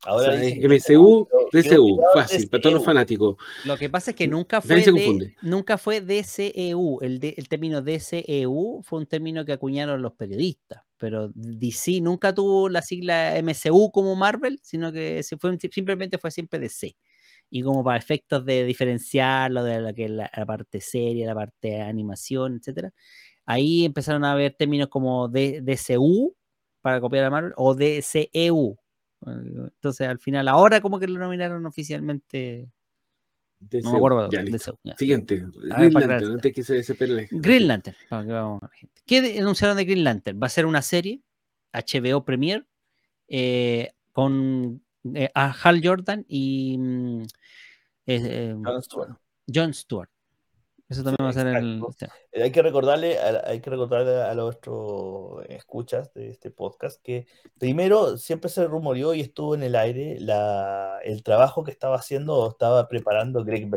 Ahora 0.06 0.36
MCU, 0.36 1.26
DCU, 1.52 2.00
fácil, 2.12 2.48
para 2.48 2.60
todos 2.60 2.74
los 2.74 2.84
fanáticos. 2.84 3.36
Lo 3.64 3.76
que 3.76 3.88
pasa 3.88 4.10
es 4.10 4.16
que 4.16 4.28
nunca 4.28 4.60
fue, 4.60 4.82
de, 4.82 5.34
nunca 5.42 5.78
fue 5.78 6.00
DCEU. 6.00 6.98
El, 7.00 7.20
el 7.22 7.48
término 7.48 7.80
DCEU 7.80 8.82
fue 8.82 8.98
un 8.98 9.06
término 9.06 9.44
que 9.44 9.52
acuñaron 9.52 10.02
los 10.02 10.12
periodistas, 10.12 10.82
pero 10.98 11.30
DC 11.34 12.00
nunca 12.00 12.34
tuvo 12.34 12.68
la 12.68 12.82
sigla 12.82 13.34
MCU 13.42 13.90
como 13.92 14.14
Marvel, 14.14 14.60
sino 14.62 14.92
que 14.92 15.22
se 15.22 15.38
fue, 15.38 15.56
simplemente 15.58 16.18
fue 16.18 16.30
siempre 16.30 16.58
DC. 16.58 16.96
Y 17.50 17.62
como 17.62 17.82
para 17.82 17.98
efectos 17.98 18.44
de 18.44 18.64
diferenciarlo 18.64 19.64
de 19.64 19.80
la, 19.80 19.92
que 19.92 20.08
la, 20.08 20.28
parte 20.46 20.80
serie, 20.80 21.26
la 21.26 21.34
parte 21.34 21.68
de 21.68 21.80
animación, 21.80 22.56
etcétera, 22.56 22.92
ahí 23.46 23.84
empezaron 23.84 24.24
a 24.24 24.32
haber 24.32 24.54
términos 24.54 24.88
como 24.88 25.28
DCU 25.28 26.36
para 26.82 27.00
copiar 27.00 27.24
a 27.24 27.30
Marvel 27.30 27.52
o 27.56 27.74
DCEU 27.74 28.76
entonces, 29.26 30.08
al 30.08 30.18
final, 30.18 30.48
ahora 30.48 30.80
como 30.80 30.98
que 30.98 31.06
lo 31.06 31.18
nominaron 31.18 31.64
oficialmente. 31.66 32.68
no 33.60 33.92
me 33.92 33.96
acuerdo. 33.96 34.30
Siguiente. 34.96 35.46
Green 35.54 35.92
Lantern, 35.92 36.32
antes 36.32 36.52
que 36.52 36.62
se 36.62 36.74
desespere 36.74 37.28
Green 37.30 37.68
Lantern, 37.68 37.96
para 38.08 38.24
que 38.24 38.32
vamos 38.32 38.62
a 38.62 38.66
la 38.66 38.72
gente. 38.72 39.02
¿Qué 39.06 39.38
anunciaron 39.40 39.76
de 39.76 39.84
Green 39.84 40.04
Lantern? 40.04 40.40
Va 40.42 40.46
a 40.46 40.50
ser 40.50 40.66
una 40.66 40.82
serie, 40.82 41.22
HBO 41.72 42.24
Premier, 42.24 42.66
eh, 43.28 43.92
con 44.12 44.82
eh, 45.14 45.30
Hal 45.34 45.80
Jordan 45.82 46.24
y 46.28 46.76
mm, 46.78 47.22
eh, 48.06 48.56
John 49.52 49.74
Stewart. 49.74 50.08
Eso 50.94 51.02
también 51.02 51.26
va 51.26 51.30
a 51.30 51.32
ser 51.32 51.48
el. 51.48 51.82
Eh, 52.30 52.42
hay 52.44 52.52
que 52.52 52.62
recordarle, 52.62 53.18
a, 53.18 53.48
hay 53.48 53.60
que 53.60 53.68
recordarle 53.68 54.22
a 54.22 54.32
los 54.34 54.58
escuchas 55.48 56.14
de 56.14 56.30
este 56.30 56.52
podcast 56.52 57.02
que 57.02 57.26
primero 57.58 58.16
siempre 58.16 58.48
se 58.48 58.64
rumoreó 58.68 59.12
y 59.12 59.20
estuvo 59.20 59.56
en 59.56 59.64
el 59.64 59.74
aire 59.74 60.20
la, 60.20 61.00
el 61.02 61.24
trabajo 61.24 61.64
que 61.64 61.72
estaba 61.72 61.96
haciendo 61.96 62.36
o 62.36 62.50
estaba 62.50 62.86
preparando 62.86 63.44
Greg 63.44 63.68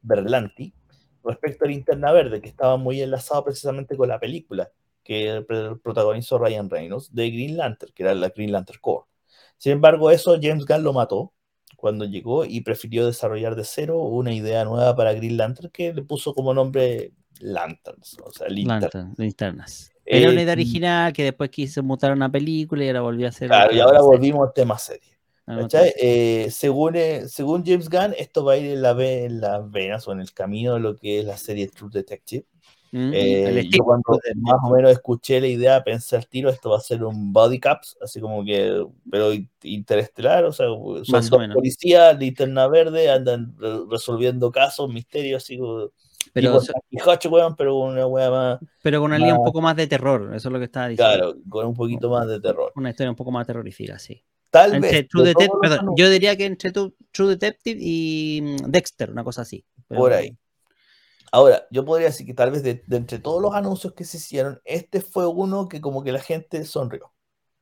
Berlanti 0.00 0.74
respecto 1.22 1.64
a 1.64 1.68
Linterna 1.68 2.10
Verde, 2.10 2.40
que 2.40 2.48
estaba 2.48 2.76
muy 2.76 3.00
enlazado 3.00 3.44
precisamente 3.44 3.96
con 3.96 4.08
la 4.08 4.18
película 4.18 4.72
que 5.04 5.46
protagonizó 5.80 6.38
Ryan 6.38 6.68
Reynolds 6.68 7.14
de 7.14 7.30
Green 7.30 7.56
Lantern, 7.56 7.92
que 7.94 8.02
era 8.02 8.14
la 8.16 8.30
Green 8.30 8.50
Lantern 8.50 8.80
Core. 8.80 9.06
Sin 9.58 9.74
embargo, 9.74 10.10
eso 10.10 10.36
James 10.42 10.66
Gunn 10.66 10.82
lo 10.82 10.92
mató 10.92 11.32
cuando 11.76 12.04
llegó 12.04 12.44
y 12.44 12.60
prefirió 12.60 13.06
desarrollar 13.06 13.56
de 13.56 13.64
cero 13.64 14.00
una 14.02 14.32
idea 14.32 14.64
nueva 14.64 14.94
para 14.94 15.12
Green 15.12 15.36
Lantern 15.36 15.70
que 15.70 15.92
le 15.92 16.02
puso 16.02 16.34
como 16.34 16.54
nombre 16.54 17.12
Lanterns, 17.40 18.16
o 18.24 18.30
sea, 18.30 18.48
linternas. 18.48 19.90
Era 20.04 20.30
una 20.30 20.42
idea 20.42 20.52
eh, 20.52 20.56
original 20.56 21.12
que 21.12 21.24
después 21.24 21.50
quiso 21.50 21.82
mutar 21.82 22.10
a 22.10 22.14
una 22.14 22.30
película 22.30 22.84
y 22.84 22.88
ahora 22.88 23.00
volvió 23.02 23.26
a 23.26 23.28
hacer. 23.30 23.48
Claro, 23.48 23.72
y 23.72 23.80
ahora 23.80 24.00
volvimos 24.00 24.46
al 24.46 24.52
tema 24.52 24.78
serie. 24.78 25.12
Eh, 25.46 26.48
según, 26.50 26.96
eh, 26.96 27.24
según 27.28 27.64
James 27.64 27.88
Gunn, 27.88 28.14
esto 28.16 28.44
va 28.44 28.52
a 28.52 28.56
ir 28.56 28.72
en, 28.72 28.82
la, 28.82 28.90
en 28.92 29.40
las 29.40 29.70
venas 29.70 30.06
o 30.06 30.12
en 30.12 30.20
el 30.20 30.32
camino 30.32 30.74
de 30.74 30.80
lo 30.80 30.96
que 30.96 31.20
es 31.20 31.24
la 31.24 31.36
serie 31.36 31.68
True 31.68 31.90
Detective. 31.92 32.44
Mm, 32.94 33.10
eh, 33.14 33.68
yo 33.70 33.84
cuando 33.84 34.20
más 34.36 34.58
o 34.62 34.70
menos 34.70 34.92
escuché 34.92 35.40
la 35.40 35.46
idea, 35.46 35.82
pensé 35.82 36.14
al 36.14 36.26
tiro, 36.26 36.50
esto 36.50 36.68
va 36.68 36.76
a 36.76 36.80
ser 36.80 37.02
un 37.02 37.32
body 37.32 37.58
caps, 37.58 37.96
así 38.02 38.20
como 38.20 38.44
que, 38.44 38.84
pero 39.10 39.32
interestelar, 39.62 40.44
o 40.44 40.52
sea, 40.52 40.66
son 40.66 41.02
dos 41.04 41.54
policías, 41.54 42.18
linterna 42.18 42.68
verde, 42.68 43.10
andan 43.10 43.56
resolviendo 43.90 44.52
casos, 44.52 44.92
misterios, 44.92 45.42
así 45.42 45.58
como... 45.58 45.90
Pero, 46.34 46.60
pero 47.58 47.74
con 47.74 47.90
una 47.90 48.06
wea 48.06 48.30
más. 48.30 48.60
Pero 48.82 49.00
con 49.00 49.10
una 49.10 49.18
línea 49.18 49.34
un 49.34 49.44
poco 49.44 49.60
más 49.60 49.76
de 49.76 49.86
terror, 49.86 50.32
eso 50.34 50.48
es 50.48 50.52
lo 50.52 50.58
que 50.58 50.64
estaba 50.66 50.88
diciendo. 50.88 51.14
Claro, 51.14 51.34
con 51.48 51.66
un 51.66 51.74
poquito 51.74 52.08
más 52.08 52.26
de 52.26 52.40
terror. 52.40 52.72
Una 52.74 52.90
historia 52.90 53.10
un 53.10 53.16
poco 53.16 53.30
más 53.30 53.46
terrorífica, 53.46 53.98
sí. 53.98 54.22
Tal 54.50 54.80
vez. 54.80 55.06
perdón, 55.60 55.94
yo 55.96 56.10
diría 56.10 56.36
que 56.36 56.44
entre 56.44 56.70
True 56.72 57.28
Detective 57.28 57.78
y 57.80 58.40
mm, 58.42 58.70
Dexter, 58.70 59.10
una 59.10 59.24
cosa 59.24 59.42
así. 59.42 59.64
Por 59.88 60.12
ahí. 60.12 60.36
Ahora, 61.32 61.66
yo 61.70 61.84
podría 61.86 62.08
decir 62.08 62.26
que 62.26 62.34
tal 62.34 62.50
vez 62.50 62.62
de, 62.62 62.84
entre 62.90 63.18
todos 63.18 63.40
los 63.40 63.54
anuncios 63.54 63.94
que 63.94 64.04
se 64.04 64.18
hicieron, 64.18 64.60
este 64.66 65.00
fue 65.00 65.26
uno 65.26 65.66
que 65.66 65.80
como 65.80 66.04
que 66.04 66.12
la 66.12 66.20
gente 66.20 66.62
sonrió. 66.66 67.10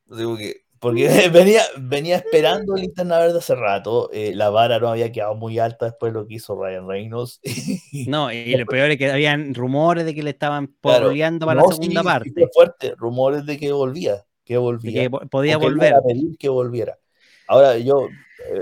Digo 0.07 0.37
que, 0.37 0.65
porque 0.81 1.07
venía, 1.33 1.63
venía 1.79 2.17
esperando 2.17 2.75
Linterna 2.75 3.21
Verde 3.21 3.39
hace 3.39 3.55
rato. 3.55 4.11
Eh, 4.13 4.33
la 4.35 4.51
vara 4.51 4.81
no 4.81 4.89
había 4.89 5.13
quedado 5.13 5.37
muy 5.37 5.61
alta 5.61 5.85
después 5.85 6.13
de 6.13 6.19
lo 6.19 6.27
que 6.27 6.35
hizo 6.35 6.61
Ryan 6.61 6.89
Reynolds. 6.89 7.41
No, 8.09 8.33
y 8.33 8.57
lo 8.57 8.67
peor 8.67 8.91
es 8.91 8.99
que 8.99 9.11
habían 9.11 9.55
rumores 9.55 10.05
de 10.05 10.15
que 10.15 10.23
le 10.23 10.31
estaban 10.31 10.69
porleando 10.81 11.47
para 11.47 11.61
la 11.61 11.69
segunda 11.69 12.03
parte. 12.03 12.33
fuerte, 12.53 12.95
rumores 12.97 13.47
de 13.47 13.59
que 13.59 13.71
volvía, 13.71 14.25
que 14.45 14.57
volvía. 14.57 15.03
que 15.03 15.11
podía 15.11 15.59
volver. 15.59 15.95
A 15.95 16.03
pedir 16.03 16.37
que 16.39 16.49
volviera. 16.49 16.99
Ahora, 17.47 17.79
yo, 17.79 18.09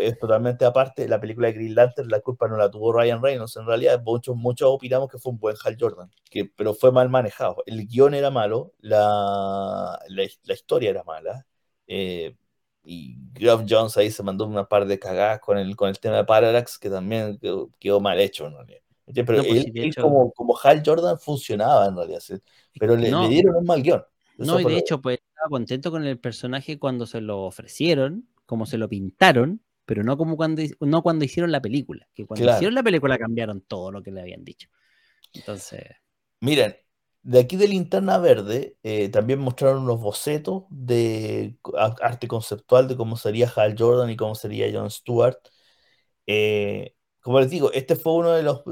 es 0.00 0.18
totalmente 0.18 0.64
aparte, 0.64 1.08
la 1.08 1.20
película 1.20 1.48
de 1.48 1.54
Green 1.54 1.74
Lantern, 1.74 2.08
la 2.08 2.20
culpa 2.20 2.48
no 2.48 2.56
la 2.56 2.70
tuvo 2.70 2.92
Ryan 2.92 3.22
Reynolds. 3.22 3.56
En 3.56 3.66
realidad, 3.66 4.02
muchos, 4.04 4.36
muchos 4.36 4.68
opinamos 4.68 5.08
que 5.08 5.18
fue 5.18 5.32
un 5.32 5.38
buen 5.38 5.56
Hal 5.64 5.76
Jordan, 5.78 6.10
que, 6.30 6.44
pero 6.44 6.74
fue 6.74 6.92
mal 6.92 7.08
manejado. 7.08 7.62
El 7.66 7.86
guion 7.86 8.14
era 8.14 8.30
malo, 8.30 8.72
la, 8.80 9.98
la, 10.08 10.52
historia 10.52 10.90
era 10.90 11.04
mala. 11.04 11.46
Eh, 11.86 12.36
y 12.82 13.18
Geoff 13.34 13.64
Jones 13.68 13.96
ahí 13.96 14.10
se 14.10 14.22
mandó 14.22 14.46
una 14.46 14.68
par 14.68 14.86
de 14.86 14.98
cagadas 14.98 15.40
con 15.40 15.58
el, 15.58 15.76
con 15.76 15.88
el 15.88 15.98
tema 15.98 16.16
de 16.16 16.24
Parallax, 16.24 16.78
que 16.78 16.90
también 16.90 17.38
quedó, 17.78 18.00
mal 18.00 18.18
hecho 18.18 18.46
en 18.46 18.54
realidad. 18.54 18.80
Pero 19.14 19.42
pues 19.42 19.66
él, 19.74 19.94
como, 19.94 20.32
como 20.32 20.58
Hal 20.62 20.82
Jordan 20.84 21.18
funcionaba 21.18 21.86
en 21.86 21.96
realidad, 21.96 22.20
pero 22.78 22.94
le, 22.94 23.10
le 23.10 23.28
dieron 23.28 23.56
un 23.56 23.64
mal 23.64 23.82
guion. 23.82 24.04
no, 24.36 24.60
y 24.60 24.64
de 24.64 24.76
hecho, 24.76 25.00
pues 25.00 25.18
estaba 25.18 25.48
contento 25.50 25.90
con 25.90 26.04
el 26.04 26.18
personaje 26.18 26.78
cuando 26.78 27.06
se 27.06 27.20
lo 27.20 27.44
ofrecieron, 27.44 28.28
como 28.44 28.66
se 28.66 28.76
lo 28.76 28.88
pintaron, 28.88 29.62
pero 29.88 30.04
no 30.04 30.18
como 30.18 30.36
cuando, 30.36 30.62
no 30.80 31.02
cuando 31.02 31.24
hicieron 31.24 31.50
la 31.50 31.62
película, 31.62 32.06
que 32.14 32.26
cuando 32.26 32.44
hicieron 32.44 32.74
la 32.74 32.82
película 32.82 33.16
cambiaron 33.16 33.62
todo 33.62 33.90
lo 33.90 34.02
que 34.02 34.10
le 34.10 34.20
habían 34.20 34.44
dicho. 34.44 34.68
Entonces... 35.32 35.82
Miren, 36.40 36.76
de 37.22 37.38
aquí 37.38 37.56
de 37.56 37.68
Linterna 37.68 38.18
Verde 38.18 38.76
eh, 38.82 39.08
también 39.08 39.38
mostraron 39.38 39.84
unos 39.84 39.98
bocetos 39.98 40.64
de 40.68 41.56
arte 42.02 42.28
conceptual 42.28 42.86
de 42.86 42.98
cómo 42.98 43.16
sería 43.16 43.50
Hal 43.56 43.76
Jordan 43.78 44.10
y 44.10 44.16
cómo 44.16 44.34
sería 44.34 44.68
John 44.70 44.90
Stewart. 44.90 45.38
Eh, 46.26 46.94
como 47.20 47.40
les 47.40 47.48
digo, 47.48 47.72
este 47.72 47.96
fue 47.96 48.12
uno 48.12 48.32
de 48.32 48.42
los 48.42 48.62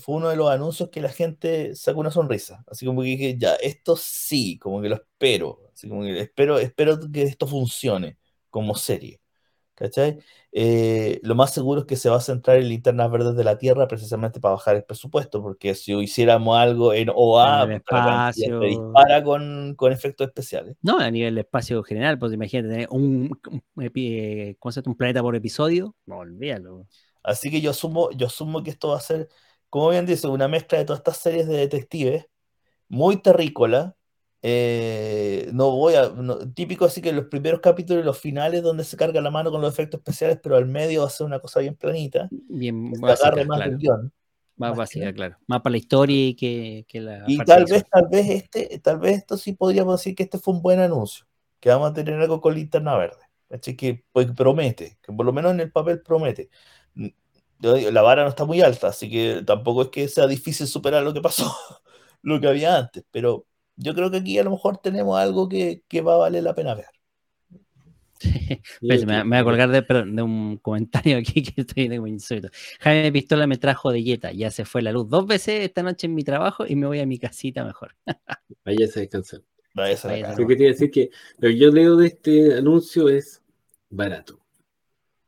fue 0.00 0.14
uno 0.16 0.30
de 0.30 0.36
los 0.36 0.48
anuncios 0.50 0.88
que 0.88 1.02
la 1.02 1.10
gente 1.10 1.76
sacó 1.76 2.00
una 2.00 2.10
sonrisa. 2.10 2.64
Así 2.66 2.86
como 2.86 3.02
que 3.02 3.08
dije, 3.08 3.36
ya, 3.38 3.56
esto 3.56 3.94
sí, 3.94 4.58
como 4.58 4.80
que 4.80 4.88
lo 4.88 4.94
espero. 4.96 5.70
Así 5.74 5.86
como 5.86 6.02
que 6.02 6.18
espero, 6.18 6.58
espero 6.58 6.98
que 7.12 7.24
esto 7.24 7.46
funcione 7.46 8.16
como 8.48 8.74
serie. 8.74 9.21
¿Cachai? 9.74 10.18
Eh, 10.52 11.20
lo 11.22 11.34
más 11.34 11.52
seguro 11.52 11.80
es 11.80 11.86
que 11.86 11.96
se 11.96 12.08
va 12.10 12.16
a 12.16 12.20
centrar 12.20 12.58
en 12.58 12.68
linternas 12.68 13.10
verdes 13.10 13.36
de 13.36 13.44
la 13.44 13.58
Tierra 13.58 13.88
precisamente 13.88 14.40
para 14.40 14.54
bajar 14.54 14.76
el 14.76 14.84
presupuesto, 14.84 15.42
porque 15.42 15.74
si 15.74 15.94
hiciéramos 15.94 16.56
algo 16.58 16.92
en 16.94 17.10
OA, 17.14 17.64
En 17.64 17.70
el 17.70 17.76
espacio. 17.76 18.60
se 18.60 18.66
dispara 18.66 19.22
con, 19.24 19.74
con 19.76 19.92
efectos 19.92 20.26
especiales. 20.28 20.76
No, 20.82 20.98
a 20.98 21.10
nivel 21.10 21.36
de 21.36 21.42
espacio 21.42 21.82
general, 21.84 22.18
pues 22.18 22.32
imagínate 22.32 22.68
tener 22.68 22.88
un, 22.90 23.38
un, 23.50 23.84
epi- 23.84 24.56
¿cómo 24.58 24.72
se 24.72 24.80
llama? 24.80 24.92
un 24.92 24.96
planeta 24.96 25.22
por 25.22 25.36
episodio. 25.36 25.94
No, 26.06 26.18
olvídalo. 26.18 26.86
Así 27.22 27.50
que 27.50 27.60
yo 27.60 27.70
asumo, 27.70 28.10
yo 28.12 28.26
asumo 28.26 28.62
que 28.62 28.70
esto 28.70 28.88
va 28.88 28.96
a 28.96 29.00
ser, 29.00 29.28
como 29.70 29.90
bien 29.90 30.06
dice, 30.06 30.26
una 30.26 30.48
mezcla 30.48 30.78
de 30.78 30.84
todas 30.84 30.98
estas 31.00 31.18
series 31.18 31.46
de 31.46 31.56
detectives, 31.56 32.26
muy 32.88 33.18
terrícola. 33.22 33.96
Eh, 34.42 35.48
no 35.52 35.70
voy 35.70 35.94
a. 35.94 36.08
no- 36.08 36.38
típico 36.52 36.84
así 36.84 37.00
que 37.00 37.12
los 37.12 37.26
primeros 37.26 37.60
capítulos 37.60 38.02
y 38.02 38.06
los 38.06 38.18
finales 38.18 38.62
donde 38.62 38.84
se 38.84 38.96
carga 38.96 39.20
la 39.20 39.30
mano 39.30 39.50
con 39.50 39.60
los 39.60 39.72
efectos 39.72 39.98
especiales, 40.00 40.38
pero 40.42 40.56
al 40.56 40.66
medio 40.66 41.02
va 41.02 41.06
a 41.06 41.10
ser 41.10 41.26
una 41.26 41.38
cosa 41.38 41.60
bien 41.60 41.76
planita. 41.76 42.28
Bien 42.30 42.92
que 42.92 42.98
básica, 42.98 43.28
agarre 43.28 43.44
más 43.44 43.58
claro. 43.58 43.78
guion. 43.78 44.12
Más 44.56 44.70
más 44.70 44.72
que 44.72 44.78
básica, 44.78 45.04
nada. 45.04 45.14
claro. 45.14 45.36
Más 45.46 45.60
para 45.62 45.72
la 45.72 45.78
historia 45.78 46.26
y 46.26 46.34
que, 46.34 46.84
que 46.88 47.00
la 47.00 47.24
Y 47.26 47.38
tal 47.38 47.64
vez, 47.64 47.84
tal 47.88 48.08
vez 48.10 48.28
este, 48.28 48.78
tal 48.80 48.98
vez 48.98 49.18
esto 49.18 49.36
sí 49.36 49.52
podríamos 49.52 50.00
decir 50.00 50.14
que 50.14 50.24
este 50.24 50.38
fue 50.38 50.54
un 50.54 50.62
buen 50.62 50.80
anuncio, 50.80 51.26
que 51.60 51.70
vamos 51.70 51.90
a 51.90 51.94
tener 51.94 52.20
algo 52.20 52.40
con 52.40 52.54
linterna 52.54 52.96
verde. 52.96 53.22
¿cachai? 53.52 53.76
Que 53.76 54.04
pues, 54.12 54.32
promete, 54.32 54.98
que 55.02 55.12
por 55.12 55.26
lo 55.26 55.32
menos 55.32 55.52
en 55.52 55.60
el 55.60 55.70
papel 55.70 56.00
promete. 56.00 56.48
La 57.60 58.02
vara 58.02 58.24
no 58.24 58.30
está 58.30 58.44
muy 58.44 58.60
alta, 58.60 58.88
así 58.88 59.08
que 59.08 59.42
tampoco 59.46 59.82
es 59.82 59.88
que 59.88 60.08
sea 60.08 60.26
difícil 60.26 60.66
superar 60.66 61.02
lo 61.04 61.12
que 61.14 61.20
pasó, 61.20 61.54
lo 62.22 62.40
que 62.40 62.48
había 62.48 62.76
antes, 62.76 63.04
pero 63.10 63.46
yo 63.82 63.94
creo 63.94 64.10
que 64.10 64.18
aquí 64.18 64.38
a 64.38 64.44
lo 64.44 64.50
mejor 64.50 64.78
tenemos 64.78 65.18
algo 65.18 65.48
que, 65.48 65.82
que 65.88 66.00
va 66.00 66.14
a 66.14 66.18
valer 66.18 66.42
la 66.42 66.54
pena 66.54 66.74
ver. 66.74 66.86
Me, 68.80 69.04
me 69.04 69.24
voy 69.24 69.36
a 69.36 69.44
colgar 69.44 69.70
de, 69.70 69.82
perdón, 69.82 70.16
de 70.16 70.22
un 70.22 70.56
comentario 70.58 71.18
aquí 71.18 71.42
que 71.42 71.60
estoy 71.62 71.74
viendo 71.74 71.96
como 71.96 72.06
insólito. 72.06 72.48
Jaime 72.80 73.12
Pistola 73.12 73.46
me 73.46 73.56
trajo 73.56 73.90
de 73.90 74.02
Jetta, 74.02 74.32
ya 74.32 74.50
se 74.50 74.64
fue 74.64 74.82
la 74.82 74.92
luz 74.92 75.08
dos 75.08 75.26
veces 75.26 75.60
esta 75.60 75.82
noche 75.82 76.06
en 76.06 76.14
mi 76.14 76.22
trabajo 76.22 76.64
y 76.66 76.76
me 76.76 76.86
voy 76.86 77.00
a 77.00 77.06
mi 77.06 77.18
casita 77.18 77.64
mejor. 77.64 77.94
Vaya 78.64 78.86
a 78.86 79.00
descansar. 79.00 79.40
Vaya 79.74 79.96
a 80.04 80.30
Lo 80.38 80.46
que 80.46 80.46
quería 80.46 80.68
decir 80.68 80.90
que 80.90 81.10
lo 81.38 81.48
que 81.48 81.56
yo 81.56 81.70
leo 81.70 81.96
de 81.96 82.08
este 82.08 82.58
anuncio 82.58 83.08
es 83.08 83.42
barato. 83.88 84.38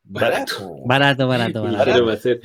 Barato. 0.05 0.77
Barato, 0.85 1.27
barato, 1.27 1.61
Y 1.69 1.73
barato. 1.73 1.85
claro, 1.85 2.41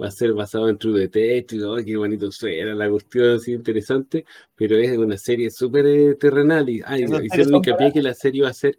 va 0.00 0.08
a 0.08 0.10
ser 0.10 0.32
basado 0.32 0.68
en 0.68 0.78
True 0.78 1.00
Detective, 1.00 1.64
¡ay, 1.76 1.84
qué 1.84 1.96
bonito 1.96 2.30
suena 2.30 2.74
la 2.74 2.88
cuestión 2.88 3.36
así 3.36 3.52
interesante, 3.52 4.24
pero 4.54 4.76
es 4.76 4.96
una 4.96 5.16
serie 5.18 5.50
súper 5.50 5.86
eh, 5.86 6.14
terrenal 6.14 6.68
y 6.68 6.80
ay, 6.84 7.06
series 7.08 7.24
hicieron 7.24 7.54
hincapié 7.56 7.92
que 7.92 8.02
la 8.02 8.14
serie 8.14 8.42
va 8.42 8.50
a 8.50 8.54
ser 8.54 8.78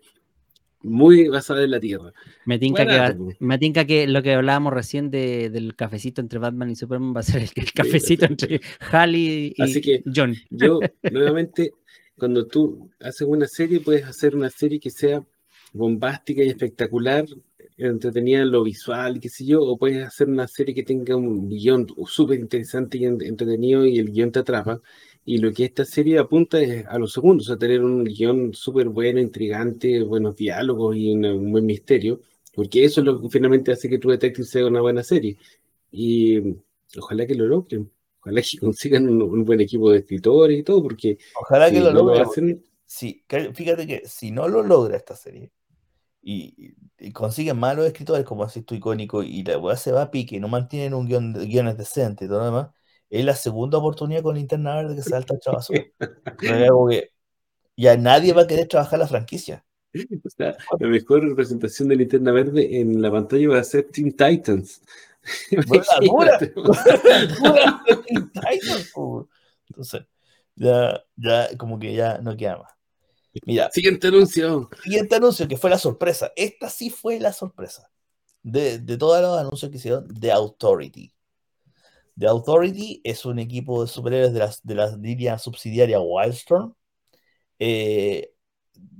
muy 0.82 1.28
basada 1.28 1.64
en 1.64 1.72
la 1.72 1.80
Tierra. 1.82 2.14
Me 2.46 2.58
tinca, 2.58 2.86
que, 2.86 3.16
pues. 3.18 3.36
me 3.42 3.58
tinca 3.58 3.84
que 3.86 4.08
lo 4.08 4.24
que 4.24 4.34
hablábamos 4.34 4.72
recién 4.74 5.12
de- 5.12 5.50
del 5.50 5.76
cafecito 5.76 6.22
entre 6.22 6.40
Batman 6.40 6.70
y 6.70 6.76
Superman 6.78 7.14
va 7.14 7.20
a 7.20 7.24
ser 7.24 7.42
el, 7.42 7.50
el 7.56 7.74
cafecito 7.74 8.26
entre 8.30 8.62
Halley 8.92 9.54
y 9.58 9.62
Así 9.62 9.82
que- 9.82 10.04
John. 10.16 10.36
Yo, 10.50 10.80
nuevamente, 11.12 11.74
cuando 12.18 12.48
tú 12.48 12.90
haces 13.02 13.28
una 13.28 13.46
serie, 13.48 13.82
puedes 13.82 14.06
hacer 14.06 14.36
una 14.38 14.50
serie 14.50 14.80
que 14.80 14.90
sea 14.90 15.22
bombástica 15.74 16.44
y 16.44 16.48
espectacular, 16.48 17.26
entretenida 17.80 18.42
en 18.42 18.52
lo 18.52 18.64
visual, 18.64 19.20
qué 19.20 19.30
sé 19.30 19.46
yo, 19.46 19.62
o 19.64 19.78
puedes 19.78 20.06
hacer 20.06 20.28
una 20.28 20.48
serie 20.48 20.76
que 20.76 20.84
tenga 20.84 21.16
un 21.16 21.50
guion 21.50 21.88
súper 22.06 22.40
interesante 22.40 22.98
y 22.98 23.06
en- 23.06 23.22
entretenido 23.22 23.86
y 23.86 24.00
el 24.00 24.12
guion 24.12 24.32
te 24.32 24.40
atrapa. 24.40 24.82
Y 25.26 25.38
lo 25.40 25.52
que 25.54 25.66
esta 25.66 25.86
serie 25.86 26.20
apunta 26.20 26.60
es 26.62 26.86
a 26.88 26.98
los 27.00 27.14
segundos, 27.14 27.50
a 27.50 27.58
tener 27.58 27.84
un 27.84 28.04
guion 28.04 28.54
súper 28.54 28.90
bueno, 28.90 29.20
intrigante, 29.20 30.04
buenos 30.04 30.36
diálogos 30.36 30.96
y 30.96 31.12
una- 31.14 31.34
un 31.34 31.52
buen 31.52 31.66
misterio, 31.66 32.22
porque 32.54 32.84
eso 32.86 33.02
es 33.02 33.06
lo 33.06 33.22
que 33.22 33.30
finalmente 33.30 33.72
hace 33.72 33.90
que 33.90 34.00
True 34.00 34.14
Detective 34.14 34.46
sea 34.48 34.66
una 34.68 34.82
buena 34.82 35.04
serie. 35.04 35.38
Y 35.92 36.40
ojalá 36.98 37.26
que 37.28 37.36
lo 37.36 37.46
logren. 37.48 37.92
Ojalá 38.22 38.42
que 38.42 38.58
consigan 38.60 39.10
un, 39.10 39.22
un 39.22 39.46
buen 39.46 39.62
equipo 39.62 39.92
de 39.92 40.00
escritores 40.00 40.60
y 40.60 40.64
todo, 40.64 40.84
porque 40.84 41.18
Ojalá 41.34 41.72
si 41.72 41.74
que 41.74 41.82
lo 41.82 41.92
no 41.92 42.12
logre. 42.12 42.22
hacen, 42.22 42.64
Sí, 42.86 43.26
fíjate 43.54 43.88
que 43.88 44.08
si 44.08 44.32
no 44.32 44.48
lo 44.48 44.64
logra 44.64 44.98
esta 44.98 45.16
serie 45.16 45.52
y, 46.22 46.74
consiguen 47.14 47.58
malos 47.58 47.86
escritores 47.86 48.26
como 48.26 48.44
así 48.44 48.62
tu 48.62 48.76
icónico 48.76 49.24
y 49.24 49.44
la 49.44 49.58
weá 49.58 49.78
se 49.78 49.92
va 49.92 50.04
a 50.04 50.12
pique 50.12 50.36
y 50.36 50.40
no 50.40 50.50
mantienen 50.50 50.94
un 50.94 51.08
guion, 51.08 51.34
guiones 51.34 51.78
decentes 51.78 52.26
y 52.26 52.30
todo 52.30 52.40
lo 52.40 52.46
demás, 52.46 52.70
es 53.10 53.26
la 53.26 53.36
segunda 53.36 53.78
oportunidad 53.78 54.22
con 54.22 54.36
Linterna 54.36 54.76
Verde 54.76 54.96
que 54.96 55.02
salta 55.02 55.34
el 55.34 55.40
chavazo. 55.40 55.74
que 56.40 57.10
ya 57.78 57.96
nadie 57.96 58.34
va 58.34 58.42
a 58.42 58.48
querer 58.48 58.68
trabajar 58.68 59.00
la 59.00 59.08
franquicia. 59.08 59.66
o 60.26 60.30
sea, 60.30 60.58
la 60.80 60.88
mejor 60.88 61.24
representación 61.24 61.88
de 61.88 61.96
Linterna 61.96 62.32
Verde 62.32 62.80
en 62.80 63.02
la 63.02 63.10
pantalla 63.10 63.50
va 63.50 63.60
a 63.60 63.64
ser 63.64 63.86
Teen 63.92 64.12
Titans. 64.12 64.82
Bueno, 65.68 66.32
Teen 68.08 68.32
Titans. 68.32 68.94
Entonces, 69.68 70.06
ya, 70.56 71.04
ya 71.16 71.58
como 71.58 71.78
que 71.78 71.94
ya 71.94 72.20
no 72.20 72.36
queda 72.36 72.58
más. 72.58 72.79
Mira, 73.46 73.70
Siguiente 73.72 74.08
anuncio. 74.08 74.70
siguiente 74.84 75.16
anuncio 75.16 75.48
que 75.48 75.58
fue 75.58 75.70
la 75.70 75.78
sorpresa. 75.78 76.32
Esta 76.36 76.70
sí 76.70 76.90
fue 76.90 77.20
la 77.20 77.34
sorpresa. 77.34 77.90
De, 78.42 78.80
de 78.80 78.98
todos 78.98 79.22
los 79.22 79.38
anuncios 79.38 79.70
que 79.70 79.78
hicieron, 79.78 80.08
The 80.20 80.32
Authority. 80.32 81.14
The 82.18 82.28
Authority 82.28 83.02
es 83.04 83.26
un 83.26 83.40
equipo 83.40 83.82
de 83.84 83.88
superhéroes 83.90 84.34
de 84.34 84.40
la, 84.40 84.54
de 84.64 84.76
la 84.76 84.88
línea 84.98 85.38
subsidiaria 85.38 86.00
Wildstorm, 86.00 86.74
eh, 87.60 88.32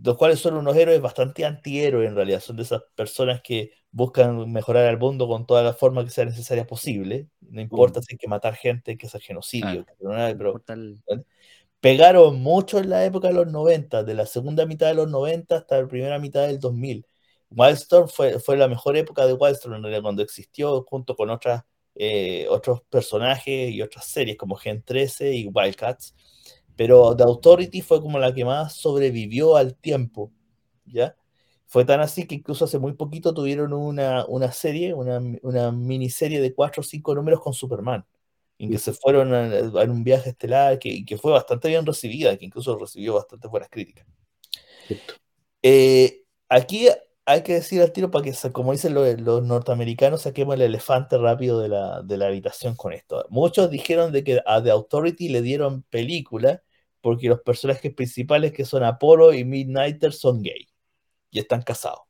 los 0.04 0.18
cuales 0.18 0.40
son 0.40 0.56
unos 0.56 0.76
héroes 0.76 1.02
bastante 1.02 1.46
antihéroes 1.46 2.08
en 2.10 2.16
realidad. 2.16 2.40
Son 2.42 2.56
de 2.56 2.64
esas 2.64 2.82
personas 2.96 3.42
que 3.42 3.72
buscan 3.92 4.52
mejorar 4.52 4.86
al 4.86 5.00
mundo 5.00 5.28
con 5.28 5.46
toda 5.46 5.64
la 5.64 5.74
forma 5.74 6.04
que 6.04 6.12
sea 6.12 6.26
necesaria 6.26 6.66
posible. 6.68 7.28
No 7.42 7.62
importa 7.62 8.02
si 8.02 8.14
hay 8.14 8.18
que 8.18 8.28
matar 8.28 8.56
gente, 8.56 8.98
que 8.98 9.08
hacer 9.08 9.22
genocidio, 9.22 9.84
Claro. 9.86 9.86
pero, 9.98 10.12
nada, 10.12 10.38
pero 10.38 10.52
Portal- 10.54 11.02
pegaron 11.82 12.42
mucho 12.42 12.80
en 12.80 12.90
la 12.90 13.06
época 13.06 13.30
de 13.30 13.34
los 13.36 13.48
90, 13.48 14.04
de 14.04 14.14
la 14.14 14.26
segunda 14.26 14.66
mitad 14.66 14.88
de 14.88 14.96
los 14.96 15.10
90 15.10 15.56
hasta 15.58 15.82
la 15.82 15.88
primera 15.88 16.20
mitad 16.20 16.48
del 16.48 16.60
2000. 16.60 17.06
Wildstorm 17.52 18.10
fue, 18.10 18.40
fue 18.40 18.58
la 18.58 18.68
mejor 18.68 18.98
época 18.98 19.26
de 19.26 19.34
Wildstorm 19.34 19.86
en 19.86 20.02
cuando 20.02 20.22
existió 20.22 20.84
junto 20.84 21.16
con 21.16 21.30
otras, 21.30 21.64
eh, 21.96 22.48
otros 22.50 22.82
personajes 22.90 23.72
y 23.72 23.82
otras 23.82 24.06
series 24.06 24.38
como 24.38 24.56
Gen 24.56 24.84
13 24.84 25.34
y 25.34 25.48
Wildcats. 25.48 26.16
Pero 26.76 27.16
The 27.16 27.24
Authority 27.24 27.82
fue 27.82 28.02
como 28.02 28.20
la 28.20 28.34
que 28.34 28.46
más 28.46 28.76
sobrevivió 28.76 29.56
al 29.58 29.76
tiempo, 29.76 30.32
¿ya? 30.86 31.16
Fue 31.68 31.86
tan 31.86 32.00
así 32.02 32.26
que 32.26 32.36
incluso 32.36 32.66
hace 32.66 32.80
muy 32.80 32.94
poquito 32.94 33.34
tuvieron 33.34 33.74
una, 33.74 34.26
una 34.26 34.52
serie, 34.52 34.94
una, 34.94 35.20
una 35.44 35.72
miniserie 35.72 36.42
de 36.42 36.54
cuatro 36.54 36.82
o 36.82 36.84
cinco 36.84 37.14
números 37.16 37.42
con 37.42 37.54
Superman, 37.54 38.06
en 38.60 38.72
que 38.72 38.78
se 38.78 38.94
fueron 38.94 39.34
a, 39.34 39.82
a 39.82 39.84
un 39.86 40.04
viaje 40.04 40.30
estelar 40.32 40.78
que, 40.80 41.04
que 41.06 41.18
fue 41.18 41.32
bastante 41.32 41.70
bien 41.70 41.86
recibida, 41.86 42.38
que 42.38 42.46
incluso 42.46 42.78
recibió 42.78 43.16
bastante 43.16 43.48
buenas 43.48 43.70
críticas. 43.70 44.06
Eh, 45.64 46.24
aquí 46.48 46.88
hay 47.26 47.44
que 47.44 47.54
decir 47.54 47.82
al 47.82 47.92
tiro 47.92 48.12
para 48.12 48.26
que, 48.26 48.34
como 48.52 48.72
dicen 48.72 48.94
los, 48.94 49.20
los 49.22 49.44
norteamericanos, 49.44 50.24
saquemos 50.24 50.56
el 50.56 50.62
elefante 50.62 51.18
rápido 51.18 51.60
de 51.60 51.70
la, 51.70 52.02
de 52.02 52.18
la 52.18 52.28
habitación 52.28 52.76
con 52.76 52.94
esto. 52.94 53.26
Muchos 53.30 53.70
dijeron 53.70 54.12
de 54.12 54.24
que 54.24 54.42
a 54.46 54.62
The 54.64 54.72
Authority 54.72 55.30
le 55.30 55.42
dieron 55.42 55.84
película 55.84 56.64
porque 57.02 57.30
los 57.30 57.42
personajes 57.42 57.94
principales 57.94 58.52
que 58.52 58.66
son 58.66 58.84
Apollo 58.84 59.34
y 59.34 59.46
Midnighter 59.46 60.12
son 60.12 60.42
gay 60.42 60.68
y 61.32 61.40
están 61.40 61.62
casados 61.62 62.02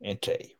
entre 0.00 0.34
ellos. 0.42 0.58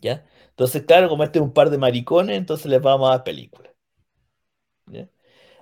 ¿Ya? 0.00 0.24
Entonces, 0.60 0.84
claro, 0.84 1.08
como 1.08 1.24
este 1.24 1.38
es 1.38 1.42
un 1.42 1.54
par 1.54 1.70
de 1.70 1.78
maricones, 1.78 2.36
entonces 2.36 2.66
les 2.66 2.82
vamos 2.82 3.08
a 3.08 3.12
dar 3.12 3.24
película. 3.24 3.72
¿Ya? 4.86 5.08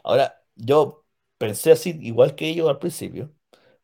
Ahora, 0.04 0.42
yo 0.56 1.06
pensé 1.38 1.72
así, 1.72 1.98
igual 2.02 2.34
que 2.36 2.48
ellos 2.48 2.68
al 2.68 2.80
principio, 2.80 3.32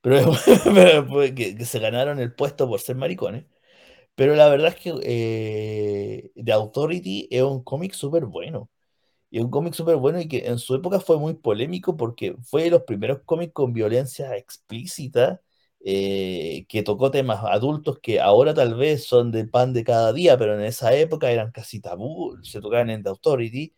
pero, 0.01 0.33
pero 0.75 1.09
que, 1.35 1.65
se 1.67 1.79
ganaron 1.81 2.21
el 2.21 2.35
puesto 2.35 2.69
por 2.69 2.81
ser 2.81 2.97
maricones. 2.97 3.47
Pero 4.17 4.37
la 4.37 4.49
verdad 4.49 4.71
es 4.71 4.77
que 4.77 4.95
eh, 5.05 6.33
The 6.45 6.53
Authority 6.53 7.29
es 7.31 7.43
un 7.43 7.65
cómic 7.65 7.95
súper 7.95 8.27
bueno. 8.27 8.71
Y 9.31 9.41
un 9.41 9.51
cómic 9.51 9.75
súper 9.75 9.97
bueno 9.97 10.21
y 10.21 10.29
que 10.29 10.47
en 10.49 10.59
su 10.59 10.75
época 10.77 11.01
fue 11.01 11.19
muy 11.19 11.35
polémico 11.35 11.97
porque 11.97 12.37
fue 12.45 12.65
de 12.65 12.71
los 12.73 12.85
primeros 12.85 13.21
cómics 13.27 13.55
con 13.55 13.75
violencia 13.75 14.37
explícita 14.37 15.43
eh, 15.87 16.67
que 16.69 16.83
tocó 16.83 17.11
temas 17.11 17.41
adultos 17.45 17.99
que 18.01 18.21
ahora 18.21 18.55
tal 18.55 18.75
vez 18.75 19.05
son 19.07 19.31
de 19.33 19.47
pan 19.47 19.73
de 19.75 19.85
cada 19.85 20.13
día, 20.13 20.39
pero 20.39 20.55
en 20.55 20.65
esa 20.65 20.95
época 20.95 21.31
eran 21.31 21.53
casi 21.53 21.81
tabú, 21.81 22.37
se 22.43 22.61
tocaban 22.61 22.91
en 22.91 23.03
The 23.03 23.11
Authority. 23.11 23.75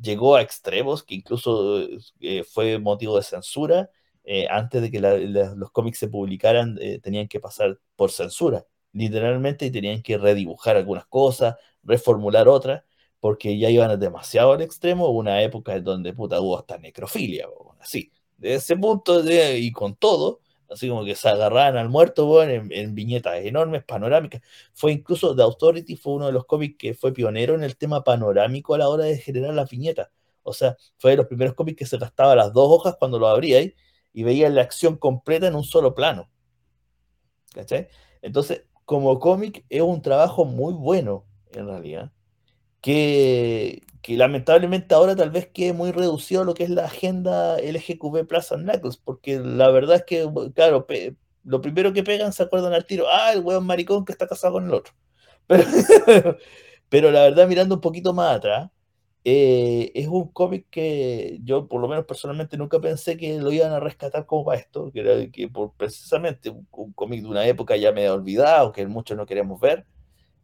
Llegó 0.00 0.36
a 0.36 0.42
extremos 0.42 1.02
que 1.04 1.14
incluso 1.16 1.82
eh, 2.20 2.44
fue 2.44 2.78
motivo 2.78 3.16
de 3.16 3.22
censura. 3.22 3.90
eh, 4.24 4.46
antes 4.50 4.82
de 4.82 4.90
que 4.90 5.00
los 5.00 5.70
cómics 5.72 5.98
se 5.98 6.08
publicaran, 6.08 6.78
eh, 6.80 7.00
tenían 7.00 7.26
que 7.28 7.40
pasar 7.40 7.78
por 7.96 8.10
censura, 8.10 8.66
literalmente, 8.92 9.66
y 9.66 9.70
tenían 9.70 10.02
que 10.02 10.18
redibujar 10.18 10.76
algunas 10.76 11.06
cosas, 11.06 11.56
reformular 11.82 12.48
otras 12.48 12.82
porque 13.20 13.58
ya 13.58 13.68
iban 13.70 13.98
demasiado 14.00 14.52
al 14.52 14.62
extremo, 14.62 15.10
una 15.10 15.42
época 15.42 15.74
en 15.76 15.84
donde 15.84 16.12
puta 16.14 16.40
hubo 16.40 16.58
hasta 16.58 16.78
necrofilia, 16.78 17.46
así. 17.80 18.10
De 18.38 18.54
ese 18.54 18.76
punto 18.76 19.22
de, 19.22 19.58
y 19.58 19.72
con 19.72 19.94
todo, 19.96 20.40
así 20.70 20.88
como 20.88 21.04
que 21.04 21.14
se 21.14 21.28
agarraban 21.28 21.76
al 21.76 21.88
muerto, 21.88 22.26
bueno, 22.26 22.68
en, 22.70 22.94
viñetas 22.94 23.36
enormes, 23.44 23.84
panorámicas. 23.84 24.42
Fue 24.72 24.92
incluso 24.92 25.34
The 25.34 25.42
Authority, 25.42 25.96
fue 25.96 26.14
uno 26.14 26.26
de 26.26 26.32
los 26.32 26.46
cómics 26.46 26.76
que 26.78 26.94
fue 26.94 27.12
pionero 27.12 27.54
en 27.54 27.64
el 27.64 27.76
tema 27.76 28.04
panorámico 28.04 28.74
a 28.74 28.78
la 28.78 28.88
hora 28.88 29.04
de 29.04 29.18
generar 29.18 29.54
las 29.54 29.68
viñetas. 29.70 30.08
O 30.42 30.52
sea, 30.52 30.76
fue 30.98 31.12
de 31.12 31.16
los 31.18 31.26
primeros 31.26 31.54
cómics 31.54 31.78
que 31.78 31.86
se 31.86 31.98
gastaba 31.98 32.34
las 32.34 32.52
dos 32.52 32.68
hojas 32.70 32.96
cuando 32.98 33.18
lo 33.18 33.28
abría 33.28 33.60
y 34.12 34.22
veía 34.22 34.48
la 34.50 34.62
acción 34.62 34.96
completa 34.96 35.46
en 35.46 35.54
un 35.54 35.64
solo 35.64 35.94
plano. 35.94 36.30
¿Cachai? 37.52 37.88
Entonces, 38.22 38.64
como 38.84 39.18
cómic 39.18 39.64
es 39.68 39.82
un 39.82 40.02
trabajo 40.02 40.44
muy 40.44 40.72
bueno, 40.72 41.26
en 41.52 41.66
realidad, 41.66 42.12
que, 42.80 43.82
que 44.02 44.16
lamentablemente 44.16 44.94
ahora 44.94 45.16
tal 45.16 45.30
vez 45.30 45.48
quede 45.48 45.72
muy 45.72 45.92
reducido 45.92 46.42
a 46.42 46.44
lo 46.44 46.54
que 46.54 46.64
es 46.64 46.70
la 46.70 46.86
agenda 46.86 47.58
LGQB 47.58 48.26
and 48.50 48.64
Knuckles, 48.64 48.96
porque 48.96 49.38
la 49.38 49.70
verdad 49.70 49.96
es 49.96 50.04
que, 50.04 50.28
claro, 50.54 50.86
lo 51.44 51.60
primero 51.60 51.92
que 51.92 52.02
pegan 52.02 52.32
se 52.32 52.42
acuerdan 52.42 52.72
al 52.72 52.86
tiro, 52.86 53.06
ah, 53.10 53.32
el 53.32 53.40
weón 53.40 53.66
maricón 53.66 54.04
que 54.04 54.12
está 54.12 54.26
casado 54.26 54.54
con 54.54 54.66
el 54.66 54.74
otro. 54.74 54.94
Pero, 56.88 57.10
la 57.10 57.22
verdad, 57.24 57.48
mirando 57.48 57.76
un 57.76 57.80
poquito 57.80 58.12
más 58.12 58.36
atrás, 58.36 58.70
eh, 59.24 59.92
es 59.94 60.08
un 60.08 60.28
cómic 60.32 60.66
que 60.70 61.38
yo, 61.44 61.68
por 61.68 61.80
lo 61.80 61.88
menos 61.88 62.06
personalmente, 62.06 62.56
nunca 62.56 62.80
pensé 62.80 63.16
que 63.16 63.38
lo 63.38 63.52
iban 63.52 63.72
a 63.72 63.80
rescatar 63.80 64.26
como 64.26 64.44
para 64.46 64.60
esto, 64.60 64.90
que 64.92 65.00
era 65.00 65.30
que 65.30 65.48
por 65.48 65.72
precisamente 65.74 66.50
un, 66.50 66.66
un 66.72 66.92
cómic 66.92 67.22
de 67.22 67.28
una 67.28 67.46
época 67.46 67.76
ya 67.76 67.92
medio 67.92 68.14
olvidado, 68.14 68.72
que 68.72 68.86
muchos 68.86 69.16
no 69.16 69.26
queremos 69.26 69.60
ver 69.60 69.86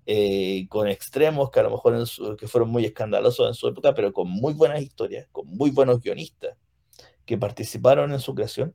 eh, 0.06 0.66
con 0.68 0.86
extremos 0.86 1.50
que 1.50 1.60
a 1.60 1.64
lo 1.64 1.70
mejor 1.70 2.06
que 2.38 2.46
fueron 2.46 2.70
muy 2.70 2.84
escandalosos 2.84 3.48
en 3.48 3.54
su 3.54 3.68
época, 3.68 3.92
pero 3.92 4.12
con 4.12 4.30
muy 4.30 4.54
buenas 4.54 4.80
historias, 4.80 5.28
con 5.32 5.48
muy 5.48 5.70
buenos 5.70 6.00
guionistas 6.00 6.56
que 7.24 7.36
participaron 7.36 8.12
en 8.12 8.20
su 8.20 8.34
creación. 8.34 8.74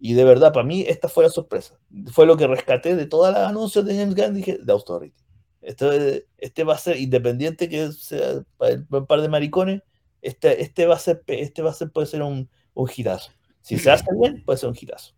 Y 0.00 0.14
de 0.14 0.24
verdad, 0.24 0.52
para 0.52 0.66
mí, 0.66 0.84
esta 0.88 1.08
fue 1.08 1.22
la 1.22 1.30
sorpresa. 1.30 1.78
Fue 2.12 2.26
lo 2.26 2.36
que 2.36 2.48
rescaté 2.48 2.96
de 2.96 3.06
todas 3.06 3.32
las 3.32 3.48
anuncios 3.48 3.86
de 3.86 3.96
James 3.96 4.16
Gunn, 4.16 4.34
dije, 4.34 4.58
The 4.66 4.72
Authority. 4.72 5.14
Este, 5.60 6.26
este 6.38 6.64
va 6.64 6.74
a 6.74 6.78
ser, 6.78 6.96
independiente 6.96 7.68
que 7.68 7.92
sea 7.92 8.44
un 8.58 9.06
par 9.06 9.20
de 9.20 9.28
maricones, 9.28 9.82
este, 10.20 10.60
este 10.60 10.86
va 10.86 10.96
a 10.96 10.98
ser, 10.98 11.22
este 11.28 11.62
va 11.62 11.70
a 11.70 11.74
ser, 11.74 11.92
puede 11.92 12.08
ser 12.08 12.22
un, 12.22 12.50
un 12.74 12.86
girazo. 12.88 13.30
Si 13.60 13.78
se 13.78 13.92
hace 13.92 14.04
bien, 14.20 14.42
puede 14.44 14.58
ser 14.58 14.68
un 14.68 14.74
girazo. 14.74 15.14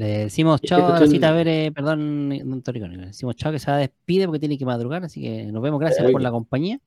Le 0.00 0.20
decimos 0.20 0.62
chao 0.62 0.94
a 0.94 0.98
la 0.98 1.06
cita 1.06 1.30
ver, 1.30 1.74
perdón, 1.74 2.30
don 2.30 2.62
Toricón, 2.62 2.96
le 2.96 3.08
decimos 3.08 3.36
chao 3.36 3.52
que 3.52 3.58
se 3.58 3.70
despide 3.70 4.24
porque 4.24 4.38
tiene 4.38 4.56
que 4.56 4.64
madrugar, 4.64 5.04
así 5.04 5.20
que 5.20 5.52
nos 5.52 5.60
vemos, 5.60 5.78
gracias 5.78 6.10
por 6.10 6.22
la 6.22 6.30
compañía. 6.30 6.80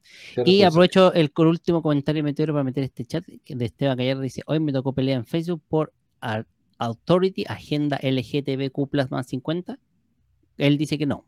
Y 0.44 0.64
aprovecho 0.64 1.14
el 1.14 1.32
último 1.38 1.84
comentario 1.84 2.24
meteoro 2.24 2.54
para 2.54 2.64
meter 2.64 2.84
este 2.86 3.06
chat 3.06 3.24
de 3.24 3.66
Esteban 3.66 3.98
Gallardo, 3.98 4.24
dice, 4.24 4.42
hoy 4.48 4.60
me 4.60 4.74
tocó 4.74 4.94
pelear 4.94 5.20
en 5.20 5.26
Facebook 5.26 5.62
por 5.68 5.94
Authority, 6.80 7.46
Agenda 7.48 8.00
LGTBQ 8.02 9.12
más 9.12 9.28
50. 9.28 9.78
Él 10.58 10.80
dice 10.80 10.98
que 10.98 11.06
no. 11.06 11.24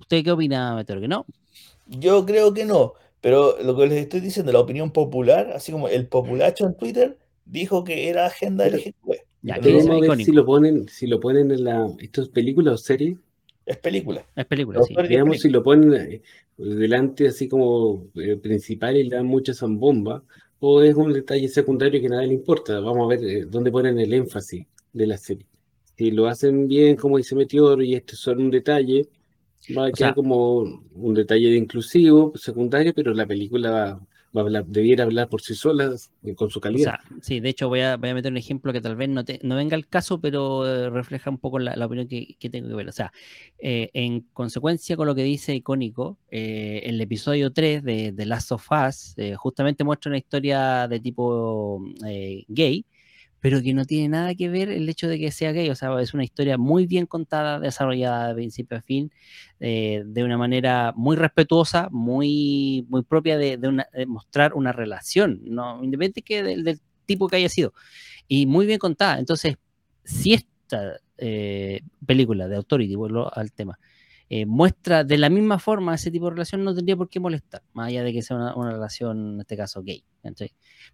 ¿Usted 0.00 0.24
qué 0.24 0.32
opina, 0.32 0.74
Meteoro? 0.74 1.02
¿Que 1.02 1.06
no? 1.06 1.24
Yo 1.86 2.26
creo 2.26 2.52
que 2.52 2.64
no, 2.64 2.94
pero 3.20 3.62
lo 3.62 3.76
que 3.76 3.86
les 3.86 4.02
estoy 4.02 4.18
diciendo, 4.18 4.50
la 4.50 4.58
opinión 4.58 4.90
popular, 4.90 5.52
así 5.54 5.70
como 5.70 5.86
el 5.86 6.08
populacho 6.08 6.66
en 6.66 6.76
Twitter, 6.76 7.16
dijo 7.44 7.84
que 7.84 8.08
era 8.08 8.26
Agenda 8.26 8.66
LGTB. 8.66 9.20
Ya, 9.42 9.58
ver 9.58 10.16
si 10.18 10.32
lo 10.32 10.46
ponen, 10.46 10.88
si 10.88 11.06
lo 11.06 11.18
ponen 11.18 11.50
en 11.50 11.64
la. 11.64 11.92
¿Esto 11.98 12.22
es 12.22 12.28
película 12.28 12.72
o 12.72 12.76
serie? 12.76 13.18
Es 13.66 13.76
película. 13.78 14.24
Es 14.36 14.46
película, 14.46 14.82
sí. 14.82 14.94
Digamos, 15.08 15.40
si 15.40 15.48
lo 15.48 15.62
ponen 15.62 15.94
eh, 15.94 16.22
delante 16.56 17.26
así 17.26 17.48
como 17.48 18.06
eh, 18.14 18.36
principal 18.36 18.96
y 18.96 19.04
le 19.04 19.16
dan 19.16 19.26
mucha 19.26 19.52
zambomba, 19.52 20.22
o 20.60 20.82
es 20.82 20.94
un 20.94 21.12
detalle 21.12 21.48
secundario 21.48 22.00
que 22.00 22.08
nadie 22.08 22.28
le 22.28 22.34
importa. 22.34 22.78
Vamos 22.78 23.04
a 23.04 23.16
ver 23.16 23.24
eh, 23.24 23.44
dónde 23.44 23.72
ponen 23.72 23.98
el 23.98 24.12
énfasis 24.12 24.64
de 24.92 25.06
la 25.06 25.16
serie. 25.16 25.46
Si 25.96 26.12
lo 26.12 26.28
hacen 26.28 26.68
bien, 26.68 26.96
como 26.96 27.18
dice 27.18 27.34
Meteor, 27.34 27.82
y 27.82 27.94
esto 27.94 28.14
es 28.14 28.20
solo 28.20 28.40
un 28.40 28.50
detalle, 28.50 29.08
va 29.76 29.86
a 29.86 29.92
quedar 29.92 30.14
como 30.14 30.58
un 30.94 31.14
detalle 31.14 31.50
de 31.50 31.56
inclusivo, 31.56 32.32
secundario, 32.36 32.92
pero 32.94 33.12
la 33.12 33.26
película 33.26 33.70
va, 33.70 34.06
debiera 34.32 35.04
hablar 35.04 35.28
por 35.28 35.42
sí 35.42 35.54
sola 35.54 35.94
eh, 36.24 36.34
con 36.34 36.50
su 36.50 36.60
calidad. 36.60 37.00
sí, 37.20 37.40
de 37.40 37.50
hecho 37.50 37.68
voy 37.68 37.80
a, 37.80 37.96
voy 37.96 38.10
a, 38.10 38.14
meter 38.14 38.32
un 38.32 38.38
ejemplo 38.38 38.72
que 38.72 38.80
tal 38.80 38.96
vez 38.96 39.08
no, 39.08 39.24
te, 39.24 39.38
no 39.42 39.56
venga 39.56 39.76
al 39.76 39.86
caso, 39.86 40.20
pero 40.20 40.66
eh, 40.66 40.88
refleja 40.90 41.30
un 41.30 41.38
poco 41.38 41.58
la, 41.58 41.84
opinión 41.84 42.08
que, 42.08 42.36
tengo 42.50 42.68
que 42.68 42.74
ver. 42.74 42.88
O 42.88 42.92
sea, 42.92 43.12
eh, 43.58 43.90
en 43.92 44.20
consecuencia 44.32 44.96
con 44.96 45.06
lo 45.06 45.14
que 45.14 45.22
dice 45.22 45.54
Icónico, 45.54 46.18
el 46.30 47.00
episodio 47.00 47.52
3 47.52 47.82
de, 47.82 48.12
The 48.16 48.26
Last 48.26 48.52
of 48.52 48.66
Us 48.70 49.14
justamente 49.36 49.84
muestra 49.84 50.10
una 50.10 50.18
historia 50.18 50.88
de 50.88 51.00
tipo 51.00 51.84
gay, 52.48 52.86
pero 53.42 53.60
que 53.60 53.74
no 53.74 53.84
tiene 53.84 54.08
nada 54.08 54.36
que 54.36 54.48
ver 54.48 54.70
el 54.70 54.88
hecho 54.88 55.08
de 55.08 55.18
que 55.18 55.32
sea 55.32 55.50
gay. 55.50 55.68
O 55.68 55.74
sea, 55.74 56.00
es 56.00 56.14
una 56.14 56.22
historia 56.22 56.58
muy 56.58 56.86
bien 56.86 57.06
contada, 57.06 57.58
desarrollada 57.58 58.28
de 58.28 58.34
principio 58.36 58.78
a 58.78 58.82
fin, 58.82 59.10
eh, 59.58 60.04
de 60.06 60.22
una 60.22 60.38
manera 60.38 60.92
muy 60.94 61.16
respetuosa, 61.16 61.88
muy, 61.90 62.86
muy 62.88 63.02
propia 63.02 63.36
de, 63.36 63.58
mostrar 64.06 64.54
una 64.54 64.70
relación, 64.70 65.40
¿no? 65.42 65.82
independiente 65.82 66.22
que 66.22 66.44
del, 66.44 66.80
tipo 67.04 67.26
que 67.26 67.34
haya 67.34 67.48
sido, 67.48 67.74
y 68.28 68.46
muy 68.46 68.64
bien 68.64 68.78
contada. 68.78 69.18
Entonces, 69.18 69.56
si 70.04 70.34
esta 70.34 71.00
eh, 71.18 71.80
película 72.06 72.46
de 72.46 72.54
Authority, 72.54 72.94
vuelvo 72.94 73.28
al 73.36 73.50
tema, 73.50 73.76
eh, 74.34 74.46
muestra 74.46 75.04
de 75.04 75.18
la 75.18 75.28
misma 75.28 75.58
forma 75.58 75.94
ese 75.94 76.10
tipo 76.10 76.24
de 76.24 76.30
relación, 76.30 76.64
no 76.64 76.74
tendría 76.74 76.96
por 76.96 77.10
qué 77.10 77.20
molestar, 77.20 77.62
más 77.74 77.88
allá 77.88 78.02
de 78.02 78.14
que 78.14 78.22
sea 78.22 78.54
una, 78.56 78.72
relación, 78.72 79.34
en 79.34 79.40
este 79.40 79.58
caso, 79.58 79.82
gay. 79.82 80.02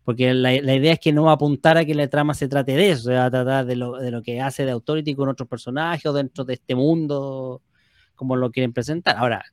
Porque 0.02 0.34
la, 0.34 0.52
idea 0.56 0.94
es 0.94 0.98
que 0.98 1.12
no 1.12 1.30
apuntar 1.30 1.78
a 1.78 1.84
que 1.84 1.94
la 1.94 2.08
trama 2.08 2.34
se 2.34 2.48
trate 2.48 2.72
de 2.72 2.90
eso, 2.90 3.02
se 3.04 3.14
va 3.14 3.26
a 3.26 3.30
tratar 3.30 3.64
de 3.64 3.76
lo, 3.76 3.96
de 3.96 4.10
lo 4.10 4.24
que 4.24 4.40
hace 4.40 4.64
de 4.64 4.72
Authority 4.72 5.14
con 5.14 5.28
otros 5.28 5.48
personajes 5.48 6.04
o 6.06 6.12
dentro 6.12 6.44
de 6.44 6.54
este 6.54 6.74
mundo, 6.74 7.62
como 8.16 8.34
lo 8.34 8.50
quieren 8.50 8.72
presentar. 8.72 9.16
Ahora, 9.16 9.44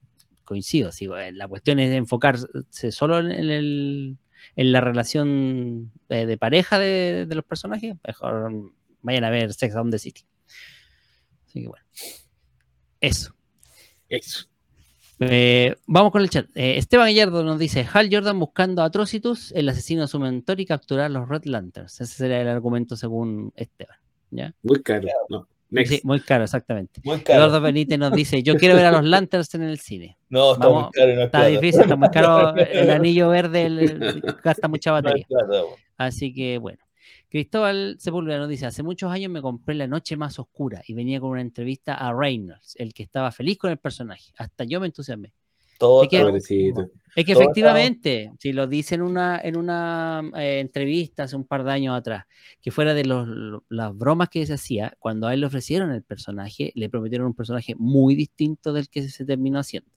coincido, 0.45 0.91
sí, 0.91 1.05
eh, 1.05 1.31
la 1.31 1.47
cuestión 1.47 1.77
es 1.77 1.91
enfocarse 1.91 2.91
solo 2.91 3.19
en, 3.19 3.31
el, 3.33 4.17
en 4.55 4.71
la 4.71 4.81
relación 4.81 5.91
de, 6.09 6.37
pareja 6.39 6.79
de, 6.79 7.27
de, 7.27 7.35
los 7.35 7.45
personajes, 7.45 7.95
mejor 8.03 8.51
vayan 9.03 9.25
a 9.25 9.29
ver 9.29 9.53
Sex 9.53 9.75
on 9.75 9.91
the 9.91 9.99
City. 9.99 10.25
Así 11.45 11.61
que 11.61 11.67
bueno, 11.67 11.85
eso. 12.99 13.35
Eso. 14.09 14.45
Eh, 15.19 15.75
vamos 15.85 16.11
con 16.11 16.21
el 16.21 16.29
chat. 16.29 16.45
Eh, 16.55 16.77
Esteban 16.77 17.07
Gallardo 17.07 17.43
nos 17.43 17.57
dice: 17.59 17.87
Hal 17.91 18.09
Jordan 18.11 18.39
buscando 18.39 18.81
a 18.81 18.85
Atrocitus, 18.85 19.51
el 19.53 19.69
asesino 19.69 20.01
de 20.01 20.07
su 20.07 20.19
mentor 20.19 20.59
y 20.59 20.65
capturar 20.65 21.09
los 21.11 21.29
Red 21.29 21.45
Lanterns. 21.45 22.01
Ese 22.01 22.13
sería 22.13 22.41
el 22.41 22.47
argumento 22.47 22.97
según 22.97 23.53
Esteban. 23.55 23.97
¿ya? 24.31 24.53
Muy 24.61 24.81
caro. 24.81 25.07
Sí, 25.85 25.99
muy 26.03 26.19
caro, 26.21 26.43
exactamente. 26.43 27.01
Eduardo 27.03 27.61
Benítez 27.61 27.97
nos 27.97 28.13
dice: 28.13 28.43
Yo 28.43 28.55
quiero 28.55 28.75
ver 28.75 28.85
a 28.85 28.91
los 28.91 29.05
Lanterns 29.05 29.53
en 29.55 29.63
el 29.63 29.79
cine. 29.79 30.17
No, 30.29 30.53
está 30.53 30.69
muy 30.69 30.83
caro. 30.91 31.15
No 31.15 31.23
está 31.23 31.45
difícil, 31.45 31.81
está 31.81 31.95
muy 31.95 32.09
caro. 32.09 32.55
El 32.71 32.89
anillo 32.91 33.29
verde 33.29 34.23
gasta 34.43 34.67
mucha 34.67 34.91
batería. 34.91 35.25
Así 35.97 36.33
que 36.33 36.57
bueno. 36.57 36.84
Cristóbal 37.35 37.97
Sepúlveda 37.99 38.39
nos 38.39 38.47
dice, 38.47 38.65
hace 38.65 38.81
muchos 38.81 39.11
años 39.11 39.29
me 39.29 39.41
compré 39.41 39.75
La 39.75 39.87
Noche 39.87 40.15
Más 40.15 40.39
Oscura 40.39 40.81
y 40.87 40.93
venía 40.93 41.19
con 41.19 41.31
una 41.31 41.41
entrevista 41.41 41.95
a 41.95 42.13
Reynolds, 42.13 42.77
el 42.77 42.93
que 42.93 43.03
estaba 43.03 43.29
feliz 43.29 43.57
con 43.57 43.71
el 43.71 43.77
personaje. 43.77 44.31
Hasta 44.37 44.63
yo 44.63 44.79
me 44.79 44.85
entusiasmé. 44.85 45.33
Todo 45.77 46.03
es 46.03 46.07
que, 46.07 46.21
es 46.21 47.25
que 47.25 47.31
efectivamente, 47.33 48.31
si 48.39 48.53
lo 48.53 48.67
dice 48.67 48.95
en 48.95 49.01
una, 49.01 49.37
en 49.43 49.57
una 49.57 50.23
eh, 50.37 50.61
entrevista 50.61 51.23
hace 51.23 51.35
un 51.35 51.43
par 51.43 51.65
de 51.65 51.73
años 51.73 51.97
atrás, 51.97 52.23
que 52.61 52.71
fuera 52.71 52.93
de 52.93 53.03
los, 53.03 53.27
las 53.67 53.93
bromas 53.93 54.29
que 54.29 54.45
se 54.45 54.53
hacía, 54.53 54.95
cuando 54.97 55.27
a 55.27 55.33
él 55.33 55.41
le 55.41 55.47
ofrecieron 55.47 55.91
el 55.91 56.03
personaje, 56.03 56.71
le 56.73 56.87
prometieron 56.87 57.27
un 57.27 57.33
personaje 57.33 57.75
muy 57.77 58.15
distinto 58.15 58.71
del 58.71 58.87
que 58.87 59.09
se 59.09 59.25
terminó 59.25 59.59
haciendo, 59.59 59.91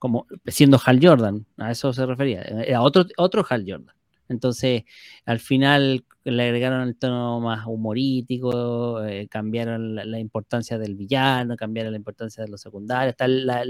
como 0.00 0.26
siendo 0.44 0.80
Hal 0.84 0.98
Jordan, 1.00 1.46
a 1.56 1.70
eso 1.70 1.92
se 1.92 2.04
refería, 2.04 2.42
era 2.42 2.82
otro, 2.82 3.04
otro 3.16 3.46
Hal 3.48 3.64
Jordan. 3.64 3.94
Entonces, 4.30 4.84
al 5.26 5.40
final 5.40 6.04
le 6.24 6.42
agregaron 6.42 6.82
el 6.82 6.96
tono 6.96 7.40
más 7.40 7.66
humorístico, 7.66 9.04
eh, 9.04 9.26
cambiaron 9.28 9.94
la, 9.94 10.18
importancia 10.18 10.78
del 10.78 10.94
villano, 10.94 11.56
cambiaron 11.56 11.92
la 11.92 11.98
importancia 11.98 12.44
de 12.44 12.50
los 12.50 12.60
secundarios, 12.60 13.16
tal, 13.16 13.46
la, 13.46 13.64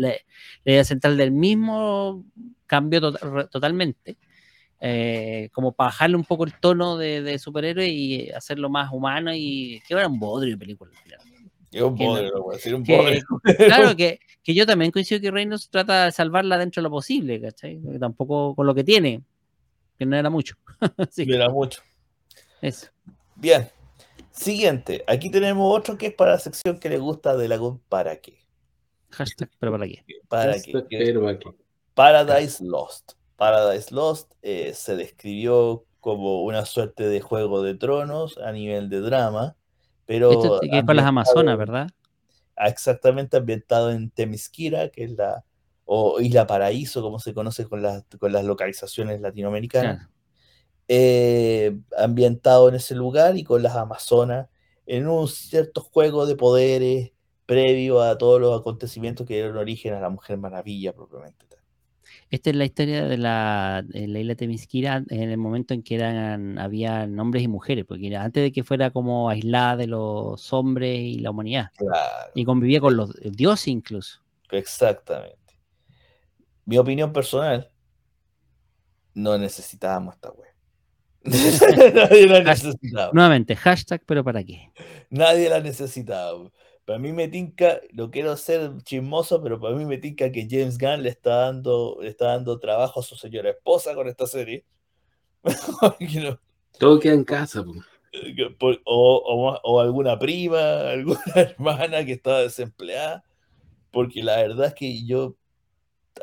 idea 0.64 0.84
central 0.84 1.16
del 1.16 1.32
mismo 1.32 2.24
cambió 2.66 3.00
tota-, 3.00 3.48
totalmente. 3.48 4.18
Eh, 4.82 5.50
como 5.52 5.72
para 5.72 5.88
bajarle 5.88 6.16
un 6.16 6.24
poco 6.24 6.44
el 6.44 6.54
tono 6.58 6.96
de, 6.96 7.38
superhéroe 7.38 7.86
y 7.88 8.30
hacerlo 8.30 8.70
más 8.70 8.90
humano 8.92 9.30
y 9.34 9.82
que 9.86 9.94
era 9.94 10.08
un 10.08 10.18
bodrio 10.18 10.54
de 10.54 10.58
película. 10.58 10.90
un 11.74 11.96
bodrio, 11.96 12.44
un 12.76 12.84
bodrio. 12.84 13.22
claro 13.58 13.94
que, 13.94 14.20
que, 14.42 14.54
yo 14.54 14.64
también 14.64 14.90
coincido 14.90 15.20
que 15.20 15.30
Reynolds 15.30 15.68
trata 15.68 16.06
de 16.06 16.12
salvarla 16.12 16.56
dentro 16.56 16.80
de 16.80 16.84
lo 16.84 16.90
posible, 16.90 17.40
¿cachai? 17.40 17.78
Tampoco 17.98 18.54
con 18.54 18.66
lo 18.66 18.74
que 18.74 18.84
tiene, 18.84 19.22
que 20.01 20.07
no 20.07 20.16
era 20.16 20.30
mucho. 20.30 20.57
sí. 21.11 21.26
No 21.26 21.34
era 21.34 21.51
mucho. 21.51 21.82
Eso. 22.62 22.86
Bien. 23.36 23.68
Siguiente. 24.30 25.05
Aquí 25.07 25.30
tenemos 25.30 25.78
otro 25.78 25.98
que 25.98 26.07
es 26.07 26.14
para 26.14 26.32
la 26.32 26.38
sección 26.38 26.78
que 26.78 26.88
le 26.88 26.96
gusta 26.96 27.36
de 27.36 27.48
la 27.48 27.61
¿para 27.90 28.16
qué? 28.16 28.38
Hashtag, 29.11 29.51
pero 29.59 29.72
¿para 29.72 29.86
qué? 29.86 30.03
¿Para 30.26 30.55
qué? 30.59 31.38
Paradise 31.92 32.64
Lost. 32.64 33.12
Paradise 33.36 33.94
Lost 33.94 34.32
eh, 34.40 34.72
se 34.74 34.96
describió 34.96 35.84
como 36.01 36.44
una 36.44 36.64
suerte 36.64 37.07
de 37.07 37.20
juego 37.20 37.62
de 37.62 37.74
tronos 37.74 38.38
a 38.38 38.53
nivel 38.53 38.88
de 38.88 39.01
drama, 39.01 39.55
pero... 40.07 40.32
Esto 40.32 40.61
que 40.61 40.78
es 40.78 40.84
con 40.84 40.96
las 40.96 41.05
Amazonas, 41.05 41.59
¿verdad? 41.59 41.90
Exactamente 42.57 43.36
ambientado 43.36 43.90
en 43.90 44.09
Temisquira, 44.09 44.88
que 44.88 45.05
es 45.05 45.11
la... 45.11 45.44
o 45.93 46.20
Isla 46.20 46.47
Paraíso, 46.47 47.03
como 47.03 47.18
se 47.18 47.34
conoce 47.34 47.64
con, 47.64 47.82
las 47.82 48.05
con 48.20 48.32
las 48.32 48.45
localizaciones 48.45 49.20
latinoamericanas. 49.20 50.09
Eh, 50.86 51.76
ambientado 51.99 52.68
en 52.68 52.76
ese 52.76 52.95
lugar 52.95 53.36
y 53.36 53.43
con 53.43 53.61
las 53.61 53.74
Amazonas, 53.74 54.49
en 54.86 55.09
un 55.09 55.26
cierto 55.26 55.80
juego 55.80 56.26
de 56.26 56.36
poderes 56.36 57.11
previo 57.45 58.03
a 58.03 58.16
todos 58.18 58.41
los 58.41 58.61
acontecimientos 58.61 59.26
que 59.26 59.34
dieron 59.34 59.57
origen 59.57 59.95
a 59.95 60.01
la 60.01 60.11
Mujer 60.11 60.38
Maravilla 60.38 60.93
propiamente. 60.93 61.47
Esta 62.30 62.51
es 62.51 62.57
la 62.57 62.64
historia 62.66 63.07
de 63.07 63.18
la, 63.18 63.82
de 63.84 64.07
la 64.07 64.20
isla 64.20 64.36
Temisquira 64.36 65.03
en 65.09 65.30
el 65.30 65.38
momento 65.38 65.74
en 65.74 65.82
que 65.82 65.97
eran, 65.97 66.57
había 66.61 67.03
hombres 67.18 67.43
y 67.43 67.49
mujeres, 67.49 67.84
porque 67.84 68.07
era 68.07 68.22
antes 68.22 68.45
de 68.45 68.53
que 68.53 68.62
fuera 68.62 68.93
como 68.93 69.28
aislada 69.28 69.76
de 69.76 69.88
los 69.88 70.53
hombres 70.53 71.01
y 71.01 71.18
la 71.18 71.32
humanidad. 71.32 71.70
Y 72.36 72.45
convivía 72.45 72.80
con 72.80 72.97
los 72.97 73.12
dioses 73.20 73.66
incluso. 73.66 74.20
Exactamente. 74.53 75.39
Mi 76.71 76.79
opinión 76.79 77.12
personal, 77.12 77.68
no 79.12 79.37
necesitábamos 79.37 80.14
esta 80.14 80.31
web. 80.31 80.55
Nadie 81.25 82.29
la 82.29 82.45
necesitaba. 82.45 83.11
Nuevamente, 83.12 83.57
hashtag, 83.57 84.05
pero 84.07 84.23
¿para 84.23 84.45
qué? 84.45 84.71
Nadie 85.11 85.49
la 85.49 85.59
necesitaba. 85.59 86.49
Para 86.85 87.01
mí 87.01 87.12
me 87.12 87.27
tinca, 87.27 87.81
no 87.93 88.12
quiero 88.12 88.37
ser 88.37 88.71
chismoso, 88.85 89.43
pero 89.43 89.59
para 89.59 89.75
mí 89.75 89.85
me 89.85 89.99
tinca 89.99 90.31
que 90.31 90.47
James 90.49 90.79
Gunn 90.79 91.03
le 91.03 91.09
está 91.09 91.39
dando, 91.39 91.99
le 92.01 92.09
está 92.09 92.27
dando 92.27 92.61
trabajo 92.61 93.01
a 93.01 93.03
su 93.03 93.16
señora 93.16 93.51
esposa 93.51 93.93
con 93.97 94.07
esta 94.07 94.29
serie. 94.29 94.64
Todo 96.79 97.01
queda 97.01 97.14
en 97.14 97.25
casa. 97.25 97.64
O, 98.85 99.59
o, 99.64 99.81
alguna 99.81 100.16
prima, 100.21 100.91
alguna 100.91 101.33
hermana 101.35 102.05
que 102.05 102.12
estaba 102.12 102.43
desempleada. 102.43 103.25
Porque 103.91 104.23
la 104.23 104.37
verdad 104.37 104.66
es 104.66 104.75
que 104.75 105.05
yo 105.05 105.35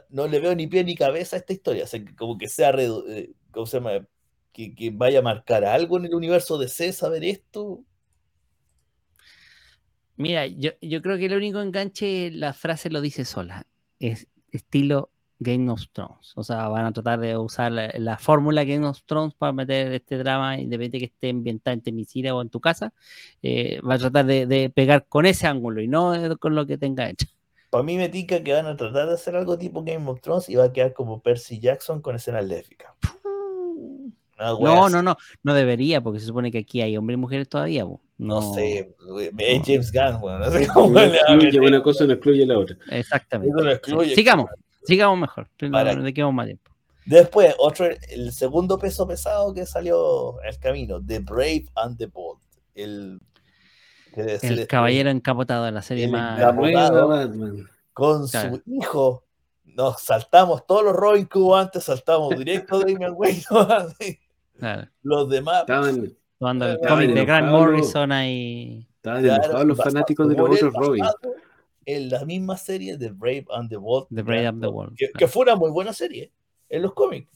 no 0.09 0.27
le 0.27 0.39
veo 0.39 0.55
ni 0.55 0.67
pie 0.67 0.83
ni 0.83 0.95
cabeza 0.95 1.35
a 1.35 1.39
esta 1.39 1.53
historia. 1.53 1.85
como 2.17 2.37
que 2.37 2.47
sea, 2.47 2.71
eh, 2.77 3.31
se 3.65 3.81
Que, 4.53 4.75
que, 4.75 4.89
vaya 4.91 5.19
a 5.19 5.21
marcar 5.23 5.65
algo 5.65 5.97
en 5.97 6.05
el 6.05 6.15
universo 6.15 6.57
de 6.57 6.67
C 6.67 6.91
saber 6.93 7.23
esto. 7.23 7.83
Mira, 10.17 10.47
yo, 10.47 10.71
creo 10.81 11.17
que 11.17 11.27
el 11.27 11.35
único 11.35 11.61
enganche, 11.61 12.31
la 12.31 12.53
frase 12.53 12.89
lo 12.89 13.01
dice 13.01 13.23
sola. 13.23 13.67
Es 13.99 14.27
estilo 14.51 15.11
Game 15.39 15.69
of 15.69 15.83
Thrones. 15.93 16.33
O 16.35 16.43
sea, 16.43 16.67
van 16.69 16.85
a 16.85 16.91
tratar 16.91 17.19
de 17.19 17.37
usar 17.37 17.71
la, 17.71 18.17
fórmula 18.17 18.63
Game 18.63 18.85
of 18.87 19.03
Thrones 19.05 19.35
para 19.35 19.53
meter 19.53 19.93
este 19.93 20.17
drama, 20.17 20.59
independiente 20.59 20.97
que 20.97 21.05
esté 21.13 21.29
ambientado 21.29 21.75
en 21.75 21.81
Temisira 21.81 22.33
o 22.33 22.41
en 22.41 22.49
tu 22.49 22.59
casa. 22.59 22.93
Eh, 23.43 23.79
va 23.87 23.93
a 23.93 23.99
tratar 23.99 24.25
de, 24.25 24.71
pegar 24.73 25.05
con 25.07 25.27
ese 25.27 25.45
ángulo 25.45 25.81
y 25.81 25.87
no 25.87 26.13
con 26.39 26.55
lo 26.55 26.65
que 26.65 26.79
tenga 26.79 27.09
hecho. 27.09 27.27
Para 27.69 27.83
mí 27.83 27.97
me 27.97 28.09
tica 28.09 28.43
que 28.43 28.53
van 28.53 28.65
a 28.65 28.77
tratar 28.77 29.07
de 29.07 29.13
hacer 29.13 29.35
algo 29.35 29.57
tipo 29.57 29.83
Game 29.83 30.09
of 30.09 30.21
Thrones 30.21 30.47
y 30.49 30.55
va 30.55 30.65
a 30.65 30.73
quedar 30.73 30.93
como 30.93 31.21
Percy 31.21 31.59
Jackson 31.59 32.01
con 32.01 32.15
escena 32.15 32.41
lésbica. 32.41 32.95
No, 34.39 34.89
no, 34.89 35.01
no, 35.01 35.17
no 35.43 35.53
debería, 35.53 36.01
porque 36.01 36.19
se 36.19 36.27
supone 36.27 36.51
que 36.51 36.59
aquí 36.59 36.81
hay 36.81 36.95
hombres 36.95 37.15
y 37.15 37.21
mujeres 37.21 37.49
todavía. 37.49 37.85
No, 38.17 38.53
sé, 38.53 38.95
es 39.37 39.61
James 39.65 39.91
Gunn, 39.91 40.21
bueno, 40.21 40.39
no 40.39 40.51
sé 40.51 40.67
cómo 40.67 40.99
le 40.99 41.59
Una 41.59 41.81
cosa 41.81 42.05
no 42.05 42.13
excluye 42.13 42.45
la 42.45 42.57
otra. 42.57 42.77
Exactamente. 42.91 43.81
sigamos, 44.15 44.49
sigamos 44.85 45.19
mejor. 45.19 45.49
De 45.59 46.13
qué 46.13 46.23
más 46.23 46.45
tiempo. 46.45 46.71
Después, 47.05 47.55
otro, 47.57 47.87
el 48.09 48.31
segundo 48.33 48.77
peso 48.77 49.07
pesado 49.07 49.53
que 49.53 49.65
salió 49.65 50.41
el 50.41 50.59
camino, 50.59 51.01
The 51.03 51.19
Brave 51.19 51.65
and 51.75 51.97
the 51.97 52.07
Bold. 52.07 52.41
El, 52.75 53.19
el 54.17 54.67
caballero 54.67 55.09
encapotado 55.09 55.65
de 55.65 55.71
la 55.71 55.81
serie 55.81 56.07
más. 56.07 56.39
Con 57.93 58.27
su 58.27 58.61
hijo. 58.65 59.23
Nos 59.63 60.01
saltamos 60.01 60.65
todos 60.65 60.83
los 60.83 60.95
Robin 60.95 61.27
que 61.27 61.37
hubo 61.37 61.55
antes, 61.55 61.83
saltamos 61.83 62.35
directo 62.35 62.79
de 62.79 62.93
Damian 62.93 63.13
Wayne. 63.15 63.43
Los 65.03 65.29
demás. 65.29 65.61
Estaban, 65.61 66.17
cuando 66.39 66.67
el 66.67 66.79
cómic 66.79 67.13
de 67.13 67.25
Grant 67.25 67.51
Morrison 67.51 68.11
ahí. 68.11 68.87
Estaban 68.95 69.23
enojados 69.23 69.65
los 69.65 69.77
fanáticos 69.77 70.29
de 70.29 70.35
los 70.35 70.49
otros 70.49 70.73
Robin. 70.73 71.05
En 71.85 72.09
la 72.09 72.25
misma 72.25 72.57
serie 72.57 72.97
de 72.97 73.11
Brave 73.11 73.45
and 73.51 73.69
the 73.69 73.77
Bold. 73.77 74.07
The 74.13 74.23
Brave 74.23 74.47
and 74.47 74.61
the 74.61 74.67
Bold. 74.67 74.95
Que, 75.17 75.27
fue 75.27 75.43
una 75.43 75.55
muy 75.55 75.69
buena 75.69 75.93
serie 75.93 76.31
en 76.69 76.81
los 76.81 76.93
cómics. 76.93 77.29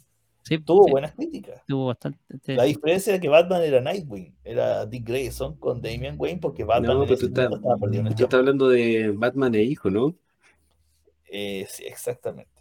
Sí, 0.43 0.57
tuvo 0.57 0.87
buenas 0.87 1.13
críticas. 1.13 1.61
Tuvo 1.67 1.87
bastante. 1.87 2.19
La 2.47 2.63
diferencia 2.63 3.15
es 3.15 3.21
que 3.21 3.29
Batman 3.29 3.61
era 3.61 3.79
Nightwing, 3.79 4.35
era 4.43 4.85
Dick 4.85 5.07
Grayson 5.07 5.55
con 5.57 5.81
Damian 5.81 6.15
Wayne, 6.17 6.39
porque 6.39 6.63
Batman 6.63 6.99
no, 6.99 7.05
pero 7.05 7.17
tú, 7.17 7.25
estás 7.25 8.33
hablando 8.33 8.69
de 8.69 9.11
Batman 9.15 9.55
e 9.55 9.63
hijo, 9.63 9.89
¿no? 9.89 10.15
Eh, 11.29 11.65
sí, 11.69 11.83
exactamente. 11.85 12.51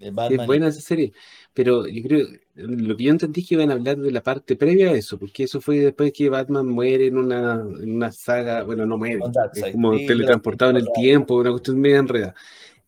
Es 0.00 0.46
buena 0.46 0.68
esa 0.68 0.80
serie, 0.80 1.12
pero 1.52 1.88
yo 1.88 2.02
creo, 2.04 2.28
lo 2.54 2.96
que 2.96 3.02
yo 3.02 3.10
entendí 3.10 3.40
es 3.40 3.48
que 3.48 3.54
iban 3.56 3.70
a 3.70 3.74
hablar 3.74 3.98
de 3.98 4.12
la 4.12 4.22
parte 4.22 4.54
previa 4.54 4.90
a 4.90 4.92
eso, 4.92 5.18
porque 5.18 5.42
eso 5.42 5.60
fue 5.60 5.78
después 5.78 6.12
que 6.12 6.28
Batman 6.28 6.68
muere 6.68 7.08
en 7.08 7.18
una, 7.18 7.54
en 7.54 7.96
una 7.96 8.12
saga, 8.12 8.62
bueno, 8.62 8.86
no 8.86 8.96
muere, 8.96 9.18
es 9.54 9.72
como 9.72 9.96
teletransportado 9.96 10.70
en 10.70 10.76
el 10.76 10.88
tiempo, 10.94 11.34
una 11.34 11.50
cuestión 11.50 11.80
media 11.80 11.98
enredada. 11.98 12.34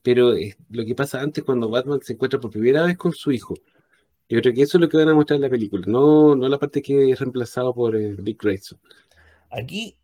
Pero 0.03 0.35
es 0.35 0.57
lo 0.71 0.85
que 0.85 0.95
pasa 0.95 1.21
antes 1.21 1.43
cuando 1.43 1.69
Batman 1.69 2.01
se 2.01 2.13
encuentra 2.13 2.39
por 2.39 2.53
primera 2.53 2.85
vez 2.85 2.97
con 2.97 3.13
su 3.13 3.33
hijo. 3.33 3.55
Yo 4.31 4.41
creo 4.41 4.55
que 4.55 4.63
eso 4.63 4.79
es 4.79 4.83
lo 4.83 4.89
que 4.89 4.97
van 4.97 5.09
a 5.09 5.15
mostrar 5.15 5.37
en 5.37 5.43
la 5.43 5.51
película, 5.51 5.85
no, 5.89 6.37
no 6.37 6.49
la 6.49 6.57
parte 6.57 6.81
que 6.81 7.11
es 7.11 7.19
reemplazado 7.19 7.75
por 7.75 7.97
eh, 7.97 8.15
Dick 8.17 8.41
Grayson. 8.41 8.79
Aquí 9.51 9.99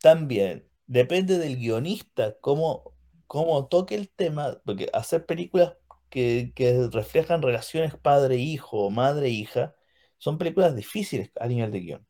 también 0.00 0.66
depende 0.86 1.36
del 1.36 1.58
guionista 1.58 2.34
cómo, 2.40 2.94
cómo 3.26 3.66
toque 3.66 3.94
el 3.94 4.08
tema, 4.08 4.58
porque 4.64 4.88
hacer 4.94 5.26
películas 5.26 5.74
que, 6.08 6.50
reflejan 6.90 7.42
relaciones 7.42 7.94
padre-hijo 7.94 8.86
o 8.86 8.90
madre-hija, 8.90 9.74
son 10.16 10.38
películas 10.38 10.74
difíciles 10.74 11.30
a 11.38 11.46
nivel 11.46 11.70
de 11.70 11.80
guion. 11.80 12.06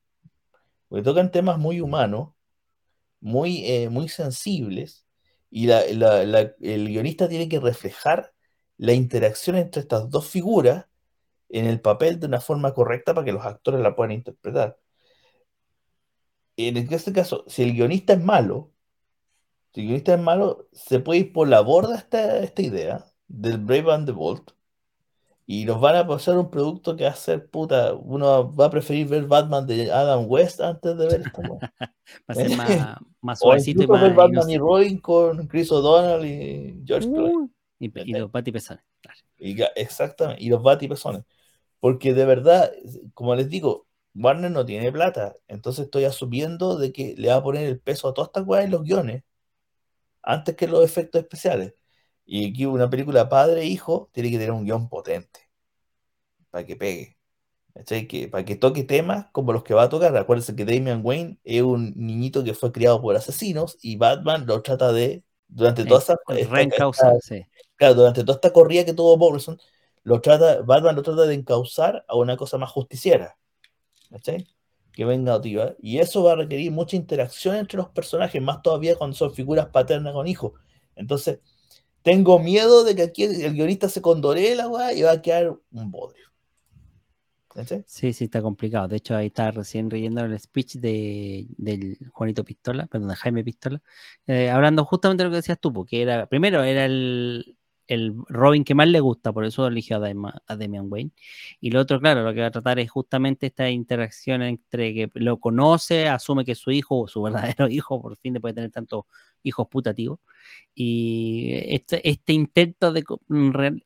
Porque 0.87 1.03
tocan 1.03 1.33
temas 1.33 1.59
muy 1.59 1.81
humanos, 1.81 2.35
muy, 3.19 3.67
eh, 3.67 3.89
muy 3.89 4.09
sensibles, 4.09 5.07
y 5.51 5.69
el 5.69 6.89
guionista 6.89 7.29
tiene 7.29 7.49
que 7.49 7.59
reflejar 7.59 8.33
la 8.77 8.93
interacción 8.93 9.57
entre 9.57 9.83
estas 9.83 10.09
dos 10.09 10.29
figuras 10.29 10.88
en 11.49 11.67
el 11.67 11.81
papel 11.81 12.21
de 12.21 12.27
una 12.27 12.41
forma 12.41 12.75
correcta 12.75 13.15
para 13.15 13.25
que 13.25 13.33
los 13.33 13.45
actores 13.45 13.81
la 13.81 13.97
puedan 13.97 14.13
interpretar. 14.13 14.79
En 16.57 16.77
este 16.77 17.13
caso, 17.13 17.45
si 17.47 17.63
el 17.63 17.75
guionista 17.75 18.15
es 18.15 18.23
malo, 18.23 18.73
si 19.73 19.83
el 19.83 19.87
guionista 19.87 20.15
es 20.15 20.21
malo, 20.21 20.69
se 20.73 21.01
puede 21.01 21.21
ir 21.21 21.33
por 21.33 21.49
la 21.49 21.61
borda 21.61 21.97
esta, 21.97 22.39
esta 22.41 22.63
idea, 22.63 23.07
del 23.29 23.59
Brave 23.59 23.93
and 23.93 24.07
the 24.07 24.13
Bold 24.13 24.53
y 25.51 25.65
nos 25.65 25.81
van 25.81 25.97
a 25.97 26.07
pasar 26.07 26.37
un 26.37 26.51
producto 26.51 26.95
que 26.95 27.05
va 27.05 27.11
a 27.11 27.15
ser 27.15 27.49
puta. 27.49 27.95
Uno 27.95 28.55
va 28.55 28.67
a 28.67 28.71
preferir 28.71 29.09
ver 29.09 29.25
Batman 29.25 29.67
de 29.67 29.91
Adam 29.91 30.27
West 30.29 30.61
antes 30.61 30.95
de 30.95 31.07
ver 31.07 31.23
esto. 31.23 31.41
va 31.51 31.89
a 32.27 32.35
ser 32.35 32.51
más, 32.57 32.99
más 33.23 33.39
suavecito 33.39 33.83
y 33.83 33.87
más. 33.87 34.03
Ver 34.03 34.13
Batman 34.13 34.51
y 34.51 34.59
Robin 34.59 34.99
con 34.99 35.47
Chris 35.47 35.73
O'Donnell 35.73 36.27
y 36.27 36.83
George 36.87 37.09
Clooney. 37.09 37.49
Y, 37.79 38.13
los 38.13 38.31
Batty 38.31 38.53
Pesones. 38.53 38.85
Y, 39.39 39.57
exactamente, 39.75 40.43
y 40.43 40.51
los 40.51 40.63
Batty 40.63 40.87
Pesones. 40.87 41.25
Porque 41.81 42.15
de 42.15 42.25
verdad, 42.25 42.73
como 43.15 43.35
les 43.35 43.49
digo, 43.49 43.87
Warner 44.15 44.51
no 44.51 44.67
tiene 44.67 44.91
plata. 44.93 45.35
Entonces 45.49 45.87
estoy 45.87 46.05
asumiendo 46.05 46.77
de 46.77 46.93
que 46.93 47.15
le 47.17 47.29
va 47.29 47.37
a 47.37 47.43
poner 47.43 47.67
el 47.67 47.81
peso 47.81 48.09
a 48.09 48.15
todas 48.15 48.29
estas 48.29 48.45
cosas 48.45 48.65
en 48.65 48.71
los 48.73 48.83
guiones 48.83 49.23
antes 50.23 50.57
que 50.57 50.69
los 50.69 50.85
efectos 50.85 51.21
especiales. 51.21 51.75
Y 52.25 52.51
aquí 52.51 52.67
una 52.67 52.91
película 52.91 53.29
padre-hijo 53.29 54.11
tiene 54.13 54.31
que 54.31 54.39
tener 54.39 54.53
un 54.53 54.65
guion 54.65 54.89
potente 54.89 55.41
para 56.51 56.67
que 56.67 56.77
pegue. 56.77 57.19
Que, 57.87 58.29
para 58.29 58.45
que 58.45 58.57
toque 58.57 58.83
temas 58.83 59.27
como 59.31 59.53
los 59.53 59.63
que 59.63 59.73
va 59.73 59.85
a 59.85 59.89
tocar. 59.89 60.17
Acuérdense 60.17 60.57
que 60.57 60.65
Damian 60.65 61.01
Wayne 61.05 61.39
es 61.45 61.63
un 61.63 61.95
niñito 61.97 62.43
que 62.43 62.53
fue 62.53 62.73
criado 62.73 63.01
por 63.01 63.15
asesinos 63.15 63.79
y 63.81 63.97
Batman 63.97 64.47
lo 64.47 64.63
trata 64.63 64.93
de, 64.93 65.23
durante 65.47 65.85
toda 65.85 66.01
esta, 66.01 66.17
claro, 67.77 67.95
durante 67.95 68.25
toda 68.25 68.35
esta 68.35 68.53
corrida 68.53 68.85
que 68.85 68.95
tuvo 68.95 69.17
Morrison, 69.17 69.59
lo 70.09 70.23
trata, 70.23 70.63
Batman 70.63 70.97
lo 70.97 71.03
trata 71.03 71.27
de 71.27 71.35
encauzar 71.35 72.03
a 72.09 72.17
una 72.17 72.35
cosa 72.39 72.57
más 72.57 72.71
justiciera. 72.71 73.37
Que 74.93 75.05
venga 75.05 75.39
Y 75.81 75.99
eso 75.99 76.23
va 76.23 76.33
a 76.33 76.37
requerir 76.37 76.73
mucha 76.73 76.97
interacción 76.97 77.57
entre 77.57 77.77
los 77.77 77.91
personajes, 77.91 78.41
más 78.41 78.63
todavía 78.63 78.97
cuando 78.97 79.15
son 79.15 79.35
figuras 79.35 79.67
paternas 79.67 80.15
con 80.15 80.27
hijos. 80.27 80.53
Entonces, 80.97 81.41
tengo 82.03 82.39
miedo 82.39 82.85
de 82.85 82.97
que 82.97 83.03
aquí 83.03 83.25
el, 83.25 83.53
guionista 83.53 83.91
se 83.91 84.01
condore 84.01 84.55
la 84.55 84.67
weá 84.69 84.95
y 84.95 85.03
va 85.03 85.13
a 85.13 85.21
quedar 85.21 85.55
un 85.73 85.91
bodrio. 85.91 86.27
Sí, 87.87 88.13
sí, 88.15 88.25
está 88.25 88.41
complicado. 88.41 88.89
De 88.89 88.97
hecho, 88.97 89.15
ahí 89.15 89.27
está 89.27 89.51
recién 89.51 89.91
leyendo 89.91 90.25
el 90.25 90.39
speech 90.39 90.77
de, 90.77 91.49
del 91.59 91.99
Juanito 92.13 92.45
Pistola, 92.45 92.87
perdón, 92.87 93.11
de 93.11 93.17
Jaime 93.17 93.45
Pistola, 93.45 93.83
eh, 94.27 94.49
hablando 94.49 94.85
justamente 94.85 95.23
de 95.23 95.29
lo 95.29 95.33
que 95.33 95.39
decías 95.39 95.59
tú, 95.61 95.73
porque 95.73 96.01
era, 96.01 96.27
primero 96.27 96.63
era 96.63 96.85
el, 96.85 97.58
el, 97.89 98.15
Robin 98.29 98.65
que 98.65 98.75
más 98.75 98.89
le 98.89 99.01
gusta, 99.01 99.33
por 99.33 99.45
eso 99.45 99.67
eligió 99.67 99.97
a, 99.97 100.57
Damian 100.57 100.87
Wayne. 100.89 101.11
Y 101.61 101.71
lo 101.71 101.81
otro, 101.81 102.01
claro, 102.01 102.23
lo 102.23 102.33
que 102.33 102.41
va 102.41 102.47
a 102.47 102.51
tratar 102.51 102.79
es 102.79 102.91
justamente 102.91 103.47
esta 103.47 103.69
interacción 103.69 104.43
entre 104.43 104.95
que 104.95 105.11
lo 105.15 105.39
conoce, 105.41 106.09
asume 106.09 106.45
que 106.45 106.53
es 106.53 106.59
su 106.59 106.71
hijo 106.71 107.01
o 107.01 107.09
su 107.09 107.23
verdadero 107.57 107.69
hijo, 107.69 108.01
por 108.01 108.17
fin 108.17 108.35
después 108.35 108.55
de 108.55 108.61
tener 108.61 108.71
tantos 108.71 109.05
hijos 109.43 109.67
putativos. 109.69 110.21
Y 110.75 111.51
este, 111.67 112.09
este 112.09 112.33
intento 112.33 112.93
de 112.93 113.05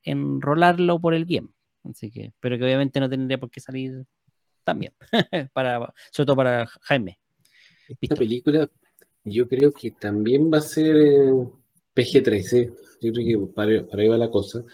enrolarlo 0.02 1.00
por 1.00 1.14
el 1.14 1.24
bien. 1.24 1.54
Así 1.84 2.10
que, 2.10 2.32
pero 2.40 2.58
que 2.58 2.64
obviamente 2.64 3.00
no 3.00 3.08
tendría 3.08 3.38
por 3.38 3.50
qué 3.50 3.60
salir 3.60 4.04
también, 4.64 4.92
para, 5.52 5.92
sobre 6.10 6.26
todo 6.26 6.36
para 6.36 6.66
Jaime. 6.66 7.18
Esta 8.00 8.14
película 8.14 8.70
yo 9.24 9.48
creo 9.48 9.72
que 9.72 9.90
también 9.92 10.50
va 10.52 10.58
a 10.58 10.62
ser 10.62 10.96
eh, 10.96 11.32
PG-13, 11.94 12.74
yo 13.02 13.12
creo 13.12 13.26
que 13.26 13.52
para, 13.52 13.70
ahí 13.92 14.08
va 14.08 14.16
la 14.16 14.30
cosa. 14.30 14.64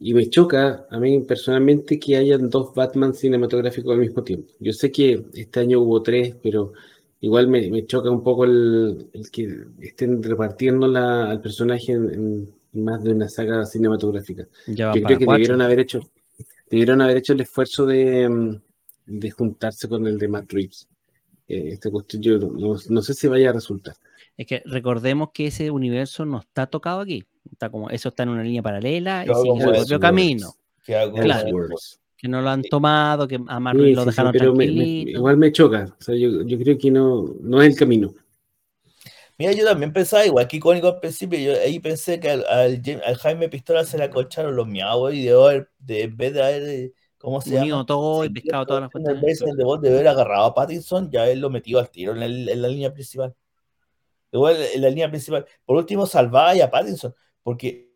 Y 0.00 0.14
me 0.14 0.28
choca 0.28 0.86
a 0.90 0.98
mí 0.98 1.20
personalmente 1.20 1.98
que 1.98 2.16
hayan 2.16 2.50
dos 2.50 2.74
Batman 2.74 3.14
cinematográficos 3.14 3.92
al 3.92 4.00
mismo 4.00 4.22
tiempo. 4.22 4.52
Yo 4.60 4.72
sé 4.72 4.92
que 4.92 5.24
este 5.34 5.60
año 5.60 5.80
hubo 5.80 6.02
tres, 6.02 6.36
pero 6.42 6.72
igual 7.20 7.48
me, 7.48 7.84
choca 7.86 8.10
un 8.10 8.22
poco 8.22 8.44
el, 8.44 9.10
que 9.32 9.66
estén 9.80 10.22
repartiendo 10.22 10.86
la, 10.86 11.30
al 11.30 11.40
personaje 11.40 11.92
en, 11.92 12.48
más 12.72 13.02
de 13.02 13.12
una 13.12 13.28
saga 13.28 13.64
cinematográfica. 13.64 14.46
Yo 14.68 14.92
creo 14.92 15.18
que 15.18 15.26
debieron 15.26 15.62
haber 15.62 15.80
hecho 15.80 16.00
debieron 16.70 17.00
haber 17.00 17.18
hecho 17.18 17.32
el 17.32 17.40
esfuerzo 17.40 17.86
de, 17.86 18.60
de 19.06 19.30
juntarse 19.30 19.88
con 19.88 20.06
el 20.06 20.18
de 20.18 20.28
Matt 20.28 20.52
Reeves. 20.52 20.88
Eh, 21.46 21.70
esta 21.72 21.90
cuestión 21.90 22.22
yo 22.22 22.38
no, 22.38 23.02
sé 23.02 23.14
si 23.14 23.26
vaya 23.26 23.50
a 23.50 23.54
resultar. 23.54 23.96
Es 24.38 24.46
que 24.46 24.62
recordemos 24.64 25.30
que 25.34 25.48
ese 25.48 25.70
universo 25.70 26.24
no 26.24 26.38
está 26.38 26.66
tocado 26.66 27.00
aquí. 27.00 27.26
Está 27.52 27.68
como, 27.68 27.90
eso 27.90 28.08
está 28.08 28.22
en 28.22 28.30
una 28.30 28.42
línea 28.42 28.62
paralela 28.62 29.24
y 29.24 29.34
sigue 29.34 29.64
su 29.64 29.70
propio 29.70 30.00
camino. 30.00 30.54
Que 32.16 32.28
no 32.28 32.40
lo 32.40 32.48
han 32.48 32.62
tomado, 32.62 33.28
que 33.28 33.38
a 33.46 33.60
Matt 33.60 33.74
lo 33.74 34.04
dejaron 34.04 34.32
pero 34.32 34.54
igual 34.62 35.36
me 35.36 35.52
choca. 35.52 35.94
yo, 36.06 36.42
yo, 36.42 36.58
creo 36.58 36.78
que 36.78 36.90
no, 36.90 37.34
no 37.40 37.60
es 37.60 37.68
el 37.68 37.76
camino. 37.76 38.14
Mira, 39.36 39.52
yo 39.52 39.64
también 39.64 39.92
pensaba, 39.92 40.26
igual 40.26 40.48
que 40.48 40.56
icónico 40.56 40.88
al 40.88 40.98
principio, 40.98 41.38
yo 41.38 41.52
ahí 41.60 41.78
pensé 41.78 42.18
que 42.18 42.30
al, 42.30 42.44
al, 42.46 43.16
Jaime 43.18 43.48
Pistola 43.48 43.84
se 43.84 43.98
le 43.98 44.04
acolcharon 44.04 44.56
los 44.56 44.66
miados 44.66 45.14
y 45.14 45.24
de, 45.24 45.66
de 45.78 46.02
en 46.02 46.16
vez 46.16 46.32
de 46.32 46.42
haber 46.42 46.92
¿Cómo 47.18 47.40
se 47.40 47.50
llama? 47.50 47.84
todo 47.84 48.24
y 48.24 48.30
pescado 48.30 48.64
todas 48.64 48.82
las 48.82 48.90
cosas. 48.90 49.16
En 49.48 49.56
de 49.56 49.64
voz 49.64 49.80
de 49.80 49.88
haber 49.88 50.06
agarrado 50.06 50.44
a 50.44 50.54
Pattinson, 50.54 51.10
ya 51.10 51.28
él 51.28 51.40
lo 51.40 51.50
metió 51.50 51.80
al 51.80 51.90
tiro 51.90 52.12
en, 52.12 52.62
la 52.62 52.68
línea 52.68 52.92
principal. 52.92 53.34
Igual 54.32 54.56
en 54.74 54.82
la 54.82 54.88
línea 54.88 55.08
principal. 55.08 55.46
Por 55.64 55.76
último, 55.76 56.06
salvaba 56.06 56.52
a 56.52 56.70
Pattinson, 56.70 57.14
porque 57.42 57.88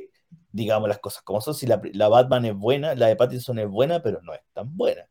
digamos 0.50 0.88
las 0.88 0.98
cosas 0.98 1.22
como 1.22 1.40
son, 1.40 1.54
si 1.54 1.66
la, 1.66 1.80
la, 1.94 2.08
Batman 2.08 2.44
es 2.44 2.54
buena, 2.54 2.94
la 2.94 3.06
de 3.08 3.16
Pattinson 3.16 3.58
es 3.58 3.68
buena, 3.68 4.02
pero 4.02 4.20
no 4.22 4.34
es 4.34 4.40
tan 4.52 4.76
buena. 4.76 5.08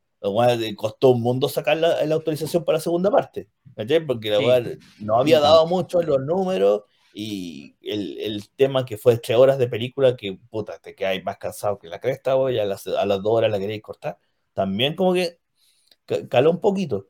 costó 0.76 1.10
un 1.10 1.22
mundo 1.22 1.50
sacar 1.50 1.78
la, 1.78 2.04
la 2.06 2.16
autorización 2.16 2.64
para 2.64 2.78
la 2.78 2.84
segunda 2.84 3.12
parte, 3.12 3.50
Porque 4.08 4.30
la 4.30 4.78
no 5.00 5.16
había 5.16 5.40
dado 5.40 5.66
mucho 5.68 6.02
en 6.02 6.08
los 6.08 6.22
números 6.22 6.84
y 7.14 7.76
el, 7.82 8.20
el, 8.20 8.50
tema 8.52 8.86
que 8.86 8.98
fue 8.98 9.18
tres 9.18 9.38
horas 9.38 9.58
de 9.58 9.68
película, 9.68 10.16
que 10.16 10.40
puta, 10.50 10.80
te 10.80 10.96
quedáis 10.96 11.24
más 11.24 11.38
cansado 11.38 11.78
que 11.78 11.90
la 11.90 12.00
cresta, 12.00 12.38
hoy 12.38 12.58
a 12.58 12.66
las, 12.66 12.88
a 12.88 13.06
las 13.06 13.22
dos 13.22 13.34
horas 13.34 13.52
la 13.52 13.60
queréis 13.60 13.82
cortar, 13.82 14.18
también 14.54 14.96
como 14.96 15.14
que 15.14 15.40
caló 16.30 16.52
un 16.52 16.62
poquito. 16.62 17.10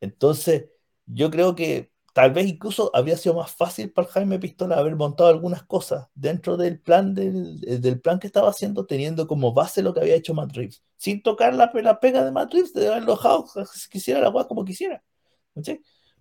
Entonces, 0.00 0.70
yo 1.06 1.30
creo 1.30 1.54
que 1.54 1.91
tal 2.12 2.32
vez 2.32 2.46
incluso 2.46 2.90
habría 2.94 3.16
sido 3.16 3.34
más 3.36 3.52
fácil 3.52 3.92
para 3.92 4.08
Jaime 4.08 4.38
Pistola 4.38 4.76
haber 4.76 4.96
montado 4.96 5.30
algunas 5.30 5.62
cosas 5.64 6.08
dentro 6.14 6.56
del 6.56 6.80
plan 6.80 7.14
del, 7.14 7.60
del 7.80 8.00
plan 8.00 8.18
que 8.18 8.26
estaba 8.26 8.50
haciendo, 8.50 8.86
teniendo 8.86 9.26
como 9.26 9.52
base 9.54 9.82
lo 9.82 9.94
que 9.94 10.00
había 10.00 10.16
hecho 10.16 10.34
Matt 10.34 10.52
Reeves, 10.54 10.82
sin 10.96 11.22
tocar 11.22 11.54
la, 11.54 11.70
la 11.74 12.00
pega 12.00 12.24
de 12.24 12.32
Matt 12.32 12.52
Reeves, 12.52 12.72
de 12.74 12.88
haberlo 12.88 13.16
dejado 13.16 13.46
si 13.72 13.88
quisiera 13.88 14.20
la 14.20 14.28
guay 14.28 14.46
como 14.46 14.64
quisiera. 14.64 15.02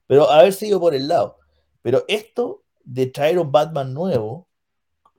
Pero 0.07 0.29
haber 0.29 0.53
seguido 0.53 0.79
por 0.79 0.93
el 0.95 1.07
lado. 1.07 1.37
Pero 1.81 2.03
esto 2.07 2.63
de 2.83 3.07
traer 3.07 3.39
un 3.39 3.51
Batman 3.51 3.93
nuevo 3.93 4.47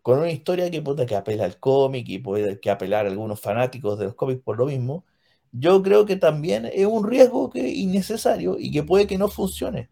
con 0.02 0.18
una 0.20 0.32
historia 0.32 0.70
que, 0.70 0.82
puta, 0.82 1.06
que 1.06 1.16
apela 1.16 1.44
al 1.44 1.58
cómic 1.60 2.08
y 2.08 2.18
puede 2.20 2.60
que 2.60 2.70
apelar 2.70 3.06
a 3.06 3.10
algunos 3.10 3.40
fanáticos 3.40 3.98
de 3.98 4.06
los 4.06 4.16
cómics 4.16 4.42
por 4.42 4.58
lo 4.58 4.66
mismo, 4.66 5.06
yo 5.52 5.82
creo 5.82 6.06
que 6.06 6.16
también 6.16 6.66
es 6.66 6.86
un 6.86 7.08
riesgo 7.08 7.50
que 7.50 7.68
innecesario 7.70 8.56
y 8.58 8.72
que 8.72 8.84
puede 8.84 9.06
que 9.08 9.18
no 9.18 9.28
funcione. 9.28 9.90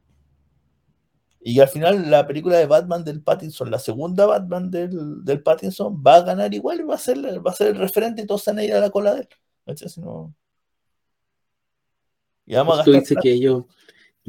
Y 1.43 1.61
al 1.61 1.69
final 1.69 2.11
la 2.11 2.27
película 2.27 2.59
de 2.59 2.67
Batman 2.67 3.03
del 3.03 3.23
Pattinson, 3.23 3.71
la 3.71 3.79
segunda 3.79 4.27
Batman 4.27 4.71
del, 4.71 5.25
del 5.25 5.43
Pattinson, 5.43 6.03
va 6.07 6.17
a 6.17 6.23
ganar 6.23 6.53
igual, 6.53 6.89
va 6.89 6.97
a 6.97 6.99
ser, 6.99 7.19
va 7.45 7.51
a 7.51 7.55
ser 7.55 7.69
el 7.69 7.79
referente 7.79 8.23
y 8.23 8.27
todos 8.27 8.45
van 8.45 8.59
a 8.59 8.65
ir 8.65 8.75
a 8.75 8.81
la 8.81 8.91
cola 8.91 9.15
de 9.15 9.21
él. 9.23 9.29
Y 12.47 12.55
vamos 12.55 12.81
a 12.81 12.83
dice 12.83 13.15
que 13.23 13.33
ello 13.33 13.67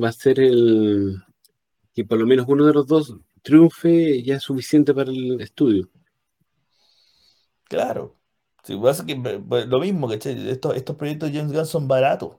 va 0.02 0.10
a 0.10 0.14
ser 0.14 0.40
el 0.40 1.22
que 1.94 2.06
por 2.06 2.20
lo 2.20 2.26
menos 2.26 2.46
uno 2.48 2.66
de 2.66 2.74
los 2.74 2.88
dos 2.88 3.18
triunfe 3.42 4.22
ya 4.24 4.36
es 4.36 4.44
suficiente 4.44 4.94
para 4.94 5.12
el 5.12 5.42
estudio. 5.42 5.90
Claro. 7.64 8.16
que 8.64 9.42
lo 9.68 9.80
mismo, 9.80 10.08
que 10.08 10.16
estos, 10.16 10.76
estos 10.76 10.96
proyectos 10.96 11.32
de 11.32 11.40
James 11.40 11.54
Gunn 11.54 11.66
son 11.66 11.88
baratos. 11.88 12.38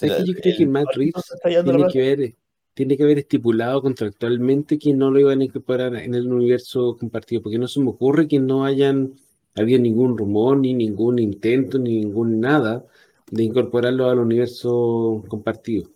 yo 0.00 0.34
creo 0.40 0.56
que 0.56 0.66
Matt 0.66 0.94
Reeves 0.94 1.24
tiene 1.42 1.86
que, 1.92 1.98
ver, 1.98 2.36
tiene 2.74 2.96
que 2.96 3.04
haber 3.04 3.18
estipulado 3.18 3.82
contractualmente 3.82 4.78
que 4.78 4.92
no 4.94 5.10
lo 5.10 5.20
iban 5.20 5.40
a 5.40 5.44
incorporar 5.44 5.94
en 5.96 6.14
el 6.14 6.30
universo 6.32 6.96
compartido, 6.98 7.42
porque 7.42 7.58
no 7.58 7.68
se 7.68 7.80
me 7.80 7.90
ocurre 7.90 8.28
que 8.28 8.40
no 8.40 8.64
hayan 8.64 9.14
habido 9.54 9.78
ningún 9.80 10.18
rumor, 10.18 10.58
ni 10.58 10.74
ningún 10.74 11.18
intento, 11.18 11.78
ni 11.78 12.00
ningún 12.00 12.40
nada 12.40 12.84
de 13.30 13.44
incorporarlo 13.44 14.08
al 14.10 14.18
universo 14.18 15.24
compartido. 15.28 15.90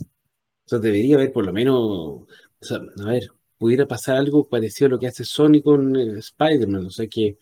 O 0.00 0.68
sea, 0.70 0.78
debería 0.78 1.16
haber 1.16 1.32
por 1.32 1.44
lo 1.46 1.52
menos 1.52 2.22
a 2.68 3.04
ver, 3.04 3.30
pudiera 3.58 3.86
pasar 3.86 4.16
algo 4.16 4.48
parecido 4.48 4.86
a 4.86 4.90
lo 4.90 4.98
que 4.98 5.06
hace 5.06 5.24
Sony 5.24 5.62
con 5.62 5.96
eh, 5.96 6.18
Spider-Man, 6.18 6.86
o 6.86 6.90
sea, 6.90 7.06
que 7.06 7.38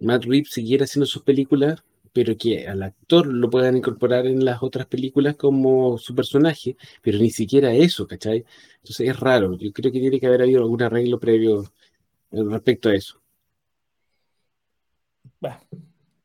Matt 0.00 0.24
Reeves 0.24 0.50
siguiera 0.50 0.84
haciendo 0.84 1.06
sus 1.06 1.22
películas, 1.22 1.82
pero 2.12 2.36
que 2.36 2.66
al 2.68 2.82
actor 2.82 3.26
lo 3.26 3.50
puedan 3.50 3.76
incorporar 3.76 4.26
en 4.26 4.44
las 4.44 4.62
otras 4.62 4.86
películas 4.86 5.36
como 5.36 5.98
su 5.98 6.14
personaje, 6.14 6.76
pero 7.02 7.18
ni 7.18 7.30
siquiera 7.30 7.72
eso, 7.72 8.06
¿cachai? 8.06 8.44
Entonces 8.76 9.08
es 9.08 9.20
raro, 9.20 9.56
yo 9.56 9.72
creo 9.72 9.92
que 9.92 10.00
tiene 10.00 10.20
que 10.20 10.26
haber 10.26 10.42
habido 10.42 10.62
algún 10.62 10.82
arreglo 10.82 11.18
previo 11.20 11.64
eh, 12.32 12.42
respecto 12.44 12.88
a 12.88 12.94
eso. 12.94 13.20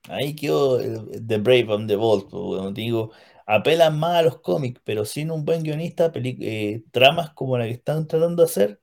ahí 0.09 0.35
quedó 0.35 0.79
The 0.79 1.37
Brave 1.37 1.73
and 1.73 1.87
the 1.87 1.95
Bold, 1.95 2.29
pues, 2.29 2.73
digo, 2.73 3.11
apelan 3.45 3.99
más 3.99 4.17
a 4.17 4.21
los 4.23 4.39
cómics, 4.41 4.81
pero 4.83 5.05
sin 5.05 5.31
un 5.31 5.45
buen 5.45 5.63
guionista, 5.63 6.11
eh, 6.15 6.83
tramas 6.91 7.31
como 7.31 7.57
la 7.57 7.65
que 7.65 7.71
están 7.71 8.07
tratando 8.07 8.43
de 8.43 8.49
hacer, 8.49 8.81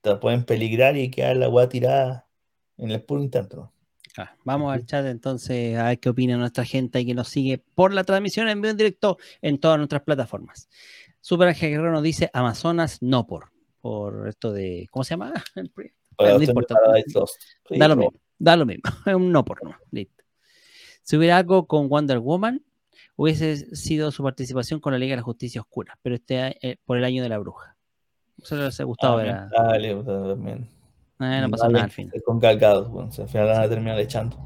te 0.00 0.16
pueden 0.16 0.44
peligrar 0.44 0.96
y 0.96 1.10
quedar 1.10 1.36
la 1.36 1.48
weá 1.48 1.68
tirada 1.68 2.28
en 2.76 2.90
el 2.90 3.02
puro 3.02 3.22
intento. 3.22 3.72
Ah, 4.20 4.34
vamos 4.42 4.74
al 4.74 4.84
chat 4.84 5.06
entonces 5.06 5.78
a 5.78 5.84
ver 5.84 6.00
qué 6.00 6.08
opina 6.08 6.36
nuestra 6.36 6.64
gente 6.64 7.00
y 7.00 7.06
que 7.06 7.14
nos 7.14 7.28
sigue 7.28 7.62
por 7.76 7.94
la 7.94 8.02
transmisión 8.02 8.48
en 8.48 8.60
vivo 8.60 8.72
en 8.72 8.76
directo 8.76 9.16
en 9.40 9.58
todas 9.58 9.78
nuestras 9.78 10.02
plataformas. 10.02 10.68
Super 11.20 11.46
Ángel 11.46 11.70
Guerrero 11.70 11.92
nos 11.92 12.02
dice 12.02 12.28
Amazonas 12.32 13.00
no 13.00 13.28
por, 13.28 13.52
por 13.80 14.26
esto 14.26 14.52
de, 14.52 14.88
¿cómo 14.90 15.04
se 15.04 15.10
llama? 15.10 15.32
no 15.54 15.62
importa. 15.62 16.74
Da 17.70 17.86
lo 17.86 17.94
mismo, 17.94 18.18
da 18.40 18.56
lo 18.56 18.66
mismo, 18.66 18.90
es 19.06 19.14
un 19.14 19.30
no 19.30 19.44
por 19.44 19.62
no, 19.62 19.76
listo. 19.92 20.24
Si 21.02 21.16
hubiera 21.16 21.36
algo 21.36 21.68
con 21.68 21.88
Wonder 21.88 22.18
Woman, 22.18 22.64
hubiese 23.14 23.72
sido 23.76 24.10
su 24.10 24.24
participación 24.24 24.80
con 24.80 24.92
la 24.92 24.98
Liga 24.98 25.12
de 25.12 25.18
la 25.18 25.22
Justicia 25.22 25.60
Oscura, 25.60 25.96
pero 26.02 26.16
este 26.16 26.58
eh, 26.60 26.76
por 26.84 26.98
el 26.98 27.04
año 27.04 27.22
de 27.22 27.28
la 27.28 27.38
bruja. 27.38 27.76
Eso 28.36 28.56
les 28.56 28.80
ha 28.80 28.84
gustado 28.84 29.18
ver. 29.18 29.48
Dale, 29.48 29.94
también. 30.02 30.77
Eh, 31.20 31.40
no 31.40 31.50
pasó 31.50 31.68
nada 31.68 31.84
al 31.84 31.90
final. 31.90 32.22
Con 32.24 32.40
calcados, 32.40 32.88
bueno, 32.90 33.10
al 33.16 33.28
final 33.28 33.46
van 33.46 33.62
a 33.62 33.68
terminar 33.68 34.00
echando. 34.00 34.36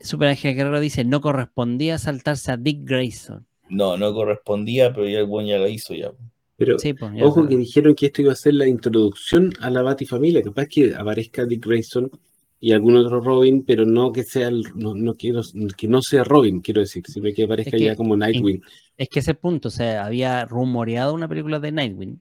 Super 0.00 0.28
Ángel 0.28 0.54
Guerrero 0.54 0.80
dice, 0.80 1.04
no 1.04 1.20
correspondía 1.20 1.98
saltarse 1.98 2.52
a 2.52 2.56
Dick 2.56 2.80
Grayson. 2.84 3.46
No, 3.68 3.96
no 3.96 4.12
correspondía, 4.14 4.92
pero 4.92 5.08
ya 5.08 5.18
el 5.18 5.26
buen 5.26 5.46
ya 5.46 5.58
lo 5.58 5.68
hizo 5.68 5.94
ya. 5.94 6.12
Pero 6.56 6.76
pues, 6.76 6.94
ojo 7.22 7.46
que 7.46 7.56
dijeron 7.56 7.94
que 7.94 8.06
esto 8.06 8.22
iba 8.22 8.32
a 8.32 8.36
ser 8.36 8.54
la 8.54 8.66
introducción 8.66 9.52
a 9.60 9.68
la 9.68 9.82
Batifamilia. 9.82 10.42
Capaz 10.42 10.66
que 10.68 10.94
aparezca 10.94 11.44
Dick 11.44 11.66
Grayson 11.66 12.10
y 12.58 12.72
algún 12.72 12.96
otro 12.96 13.20
Robin, 13.20 13.62
pero 13.64 13.84
no 13.84 14.10
que 14.12 14.22
sea 14.22 14.48
el, 14.48 14.64
no, 14.74 14.94
no 14.94 15.14
quiero 15.14 15.42
que 15.76 15.88
no 15.88 16.00
sea 16.00 16.24
Robin, 16.24 16.60
quiero 16.60 16.80
decir, 16.80 17.04
sino 17.06 17.30
que 17.34 17.44
aparezca 17.44 17.76
ya 17.76 17.94
como 17.94 18.16
Nightwing. 18.16 18.62
Es 18.96 19.08
que 19.10 19.18
ese 19.18 19.34
punto, 19.34 19.68
o 19.68 19.70
sea, 19.70 20.06
había 20.06 20.46
rumoreado 20.46 21.12
una 21.12 21.28
película 21.28 21.60
de 21.60 21.72
Nightwing, 21.72 22.20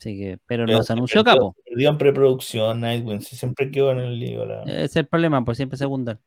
así 0.00 0.18
que, 0.18 0.38
pero, 0.46 0.66
no 0.66 0.82
se 0.82 0.92
anunció 0.92 1.22
capo. 1.22 1.54
Perdió 1.64 1.90
en 1.90 1.98
preproducción 1.98 2.80
Nightwing, 2.80 3.20
siempre 3.20 3.70
quedó 3.70 3.92
en 3.92 3.98
el 3.98 4.18
lío. 4.18 4.44
Ese 4.64 4.84
es 4.84 4.96
el 4.96 5.06
problema, 5.06 5.44
pues 5.44 5.58
siempre 5.58 5.76
secundan. 5.76 6.18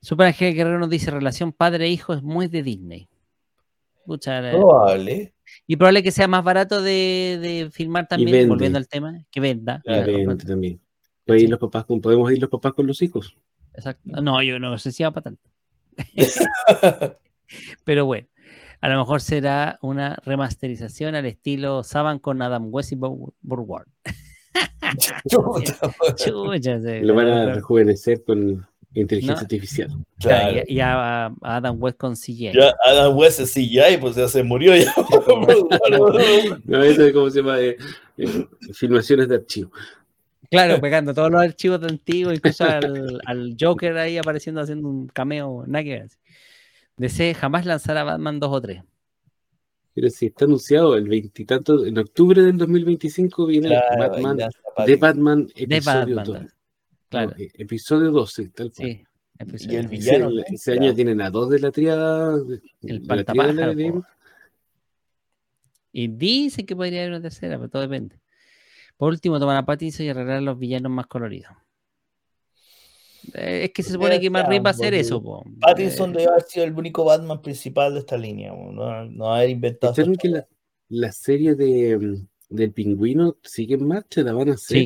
Super 0.00 0.32
G 0.32 0.54
Guerrero 0.54 0.78
nos 0.78 0.90
dice 0.90 1.10
relación 1.10 1.52
padre-hijo 1.52 2.12
es 2.12 2.22
muy 2.22 2.46
de 2.46 2.62
Disney. 2.62 3.08
Probable. 4.06 5.34
Y 5.66 5.76
probable 5.76 6.02
que 6.02 6.10
sea 6.10 6.28
más 6.28 6.42
barato 6.42 6.80
de, 6.82 7.38
de 7.40 7.70
filmar 7.70 8.08
también, 8.08 8.48
volviendo 8.48 8.78
al 8.78 8.88
tema, 8.88 9.24
que 9.30 9.40
venda. 9.40 9.82
Claro, 9.84 10.36
también. 10.36 10.80
ir 11.26 11.50
los 11.50 11.58
papás 11.58 11.84
con, 11.84 12.00
podemos 12.00 12.30
ir 12.32 12.40
los 12.40 12.50
papás 12.50 12.72
con 12.72 12.86
los 12.86 13.02
hijos. 13.02 13.36
Exacto. 13.74 14.22
No, 14.22 14.42
yo 14.42 14.58
no 14.58 14.78
sé 14.78 14.92
si 14.92 15.02
va 15.02 15.10
para 15.10 15.24
tanto. 15.24 15.42
Pero 17.84 18.06
bueno, 18.06 18.28
a 18.80 18.88
lo 18.88 18.98
mejor 18.98 19.20
será 19.20 19.78
una 19.82 20.16
remasterización 20.24 21.14
al 21.14 21.26
estilo 21.26 21.82
Saban 21.82 22.18
con 22.18 22.42
Adam 22.42 22.68
West 22.70 22.92
y 22.92 22.96
Burward. 22.96 23.88
Lo 27.02 27.14
van 27.14 27.28
a 27.28 27.54
rejuvenecer 27.54 28.24
con 28.24 28.66
inteligencia 28.94 29.42
artificial. 29.42 29.90
Claro. 30.18 30.62
y, 30.66 30.80
a, 30.80 31.26
Adam 31.42 31.80
West 31.80 31.98
con 31.98 32.14
CGI. 32.14 32.52
Ya 32.54 32.74
Adam 32.84 33.16
West 33.16 33.40
es 33.40 33.52
CGI, 33.52 33.98
pues 34.00 34.16
ya 34.16 34.28
se 34.28 34.42
murió 34.42 34.74
ya. 34.74 34.92
no, 36.64 36.82
eso 36.82 37.04
es 37.04 37.12
como 37.12 37.30
se 37.30 37.40
llama 37.40 37.60
eh, 37.60 37.76
eh, 38.16 38.46
filmaciones 38.72 39.28
de 39.28 39.36
archivo. 39.36 39.70
Claro, 40.50 40.80
pegando 40.80 41.12
todos 41.12 41.30
los 41.30 41.42
archivos 41.42 41.80
de 41.80 41.88
antiguos, 41.88 42.34
incluso 42.34 42.64
al, 42.64 43.20
al, 43.26 43.54
Joker 43.60 43.98
ahí 43.98 44.16
apareciendo 44.16 44.62
haciendo 44.62 44.88
un 44.88 45.08
cameo, 45.08 45.64
nada 45.66 45.84
que 45.84 45.90
ver. 45.90 46.08
DC 46.98 47.34
jamás 47.34 47.64
lanzará 47.64 48.04
Batman 48.04 48.38
2 48.38 48.50
o 48.52 48.60
3. 48.60 48.82
Pero 49.94 50.10
si 50.10 50.26
está 50.26 50.44
anunciado 50.44 50.96
el 50.96 51.08
veintitanto, 51.08 51.84
en 51.84 51.98
octubre 51.98 52.42
del 52.42 52.56
2025 52.56 53.46
viene 53.46 53.74
el 53.74 53.98
Batman 53.98 54.36
de 54.86 54.96
Batman 54.96 55.48
episodio 55.56 56.06
de 56.06 56.14
Batman, 56.14 56.24
2. 56.24 56.54
Claro. 57.08 57.32
Episodio 57.36 58.10
12, 58.10 58.48
tal 58.50 58.72
cual. 58.72 58.88
Sí, 58.88 59.04
y 59.68 59.76
el 59.76 59.88
villano. 59.88 60.30
Ese, 60.46 60.72
año 60.72 60.94
tienen 60.94 61.20
a 61.20 61.30
dos 61.30 61.48
de 61.50 61.60
la 61.60 61.70
triada. 61.70 62.36
El 62.82 63.06
de 63.06 64.02
Y 65.92 66.08
dicen 66.08 66.66
que 66.66 66.76
podría 66.76 67.00
haber 67.00 67.12
una 67.12 67.22
tercera, 67.22 67.56
pero 67.56 67.68
todo 67.68 67.82
depende. 67.82 68.20
Por 68.96 69.12
último, 69.12 69.38
tomar 69.38 69.56
a 69.56 69.64
Pattinson 69.64 70.06
y 70.06 70.08
arreglar 70.08 70.42
los 70.42 70.58
villanos 70.58 70.90
más 70.90 71.06
coloridos. 71.06 71.52
Eh, 73.34 73.64
es 73.64 73.70
que 73.72 73.82
se 73.82 73.92
supone 73.92 74.20
que 74.20 74.30
Matt 74.30 74.48
va 74.48 74.70
a 74.70 74.70
hacer 74.70 74.94
eso. 74.94 75.22
Po. 75.22 75.44
Pattinson 75.60 76.12
debe 76.12 76.28
haber 76.28 76.42
sido 76.42 76.64
el 76.64 76.72
único 76.72 77.04
Batman 77.04 77.42
principal 77.42 77.94
de 77.94 78.00
esta 78.00 78.16
línea. 78.16 78.52
No, 78.52 79.04
no 79.04 79.34
haber 79.34 79.50
inventado. 79.50 79.94
que 79.94 80.28
la, 80.28 80.46
la, 80.88 81.12
serie 81.12 81.54
de, 81.54 81.96
mm, 81.98 82.26
del 82.48 82.72
pingüino 82.72 83.36
sigue 83.42 83.74
en 83.74 83.86
marcha, 83.86 84.22
la 84.22 84.32
van 84.32 84.50
a 84.50 84.54
hacer. 84.54 84.78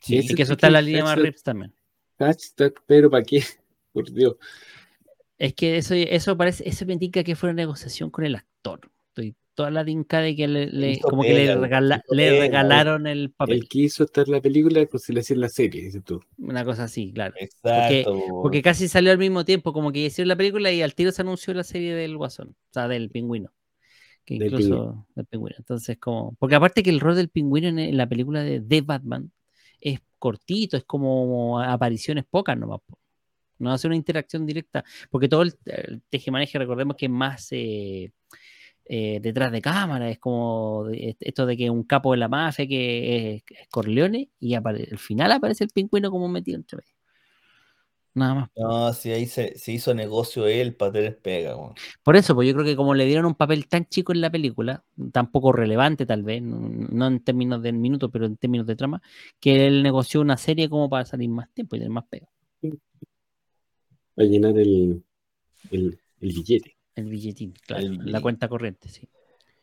Sí, 0.00 0.20
sí 0.22 0.32
y 0.32 0.34
que 0.34 0.42
eso 0.42 0.52
está 0.52 0.68
en 0.68 0.72
la 0.74 0.82
línea 0.82 1.04
más 1.04 1.16
Reeves 1.16 1.42
también. 1.42 1.72
Hashtag, 2.18 2.74
pero 2.86 3.10
¿para 3.10 3.22
qué? 3.22 3.42
Por 3.92 4.12
Dios. 4.12 4.36
Es 5.38 5.54
que 5.54 5.76
eso, 5.78 5.94
eso 5.94 6.36
parece, 6.36 6.68
eso 6.68 6.84
me 6.84 6.92
indica 6.92 7.22
que 7.22 7.36
fue 7.36 7.50
una 7.50 7.62
negociación 7.62 8.10
con 8.10 8.24
el 8.24 8.34
actor. 8.34 8.80
Toda 9.58 9.72
la 9.72 9.82
dinca 9.82 10.20
de 10.20 10.36
que 10.36 10.46
le, 10.46 11.00
como 11.00 11.22
que 11.22 11.34
le, 11.34 12.38
regalaron 12.38 13.08
el 13.08 13.32
papel. 13.32 13.56
Él 13.56 13.68
quiso 13.68 14.04
estar 14.04 14.24
en 14.24 14.34
la 14.34 14.40
película, 14.40 14.86
pues 14.88 15.02
se 15.02 15.12
le 15.12 15.18
hacía 15.18 15.36
la 15.36 15.48
serie, 15.48 15.82
dices 15.82 16.04
tú. 16.04 16.20
Una 16.36 16.64
cosa 16.64 16.84
así, 16.84 17.12
claro. 17.12 17.34
Exacto. 17.36 18.22
Porque, 18.40 18.62
casi 18.62 18.86
salió 18.86 19.10
al 19.10 19.18
mismo 19.18 19.44
tiempo, 19.44 19.72
como 19.72 19.90
que 19.90 19.98
hicieron 19.98 20.28
la 20.28 20.36
película 20.36 20.70
y 20.70 20.80
al 20.80 20.94
tiro 20.94 21.10
se 21.10 21.22
anunció 21.22 21.54
la 21.54 21.64
serie 21.64 21.92
del 21.96 22.16
Guasón, 22.16 22.50
o 22.50 22.72
sea, 22.72 22.86
del 22.86 23.10
pingüino. 23.10 23.50
Que 24.24 24.34
incluso 24.34 25.08
del 25.16 25.26
pingüino. 25.26 25.56
Entonces, 25.58 25.98
como. 25.98 26.36
Porque 26.38 26.54
aparte 26.54 26.84
que 26.84 26.90
el 26.90 27.00
rol 27.00 27.16
del 27.16 27.28
pingüino 27.28 27.66
en, 27.66 27.96
la 27.96 28.08
película 28.08 28.44
de 28.44 28.60
The 28.60 28.82
Batman 28.82 29.32
es 29.80 29.98
cortito, 30.20 30.76
es 30.76 30.84
como 30.84 31.60
apariciones 31.60 32.24
pocas 32.30 32.56
nomás. 32.56 32.78
No 33.58 33.72
hace 33.72 33.88
una 33.88 33.96
interacción 33.96 34.46
directa, 34.46 34.84
porque 35.10 35.28
todo 35.28 35.42
el, 35.42 35.52
el 35.64 36.00
tejemaneje, 36.10 36.60
recordemos 36.60 36.94
que 36.94 37.06
es 37.06 37.10
más. 37.10 37.48
Eh, 37.50 38.12
eh, 38.90 39.20
detrás 39.20 39.52
de 39.52 39.60
cámara, 39.60 40.08
es 40.08 40.18
como 40.18 40.86
esto 40.90 41.44
de 41.44 41.58
que 41.58 41.68
un 41.68 41.84
capo 41.84 42.12
de 42.12 42.18
la 42.18 42.28
mafia 42.28 42.66
que 42.66 43.34
es, 43.34 43.42
Corleone 43.70 44.30
y 44.40 44.54
al 44.54 44.98
final 44.98 45.30
aparece 45.32 45.64
el 45.64 45.70
pingüino 45.70 46.10
como 46.10 46.26
metido 46.26 46.56
entre 46.56 46.78
medio. 46.78 46.94
Nada 48.14 48.34
más. 48.34 48.50
No, 48.56 48.92
si 48.94 49.12
ahí 49.12 49.26
se, 49.26 49.54
hizo 49.66 49.92
negocio 49.94 50.46
él 50.46 50.74
para 50.74 50.92
tener 50.92 51.18
pega. 51.18 51.54
Por 52.02 52.16
eso, 52.16 52.34
pues 52.34 52.48
yo 52.48 52.54
creo 52.54 52.64
que 52.64 52.76
como 52.76 52.94
le 52.94 53.04
dieron 53.04 53.26
un 53.26 53.34
papel 53.34 53.68
tan 53.68 53.84
chico 53.84 54.12
en 54.12 54.22
la 54.22 54.30
película, 54.30 54.82
tan 55.12 55.30
poco 55.30 55.52
relevante 55.52 56.06
tal 56.06 56.22
vez, 56.22 56.42
no, 56.42 57.06
en 57.06 57.22
términos 57.22 57.62
de 57.62 57.72
minutos, 57.72 58.08
pero 58.10 58.24
en 58.24 58.38
términos 58.38 58.66
de 58.66 58.74
trama, 58.74 59.02
que 59.38 59.66
él 59.66 59.82
negoció 59.82 60.22
una 60.22 60.38
serie 60.38 60.70
como 60.70 60.88
para 60.88 61.04
salir 61.04 61.28
más 61.28 61.52
tiempo 61.52 61.76
y 61.76 61.80
tener 61.80 61.92
más 61.92 62.06
pega. 62.08 62.28
a 64.16 64.22
llenar 64.22 64.58
el, 64.58 65.04
el 65.70 66.00
billete. 66.20 66.77
El 66.98 67.04
billetín, 67.04 67.54
claro. 67.64 67.86
La 68.06 68.20
cuenta 68.20 68.48
corriente, 68.48 68.88
sí. 68.88 69.08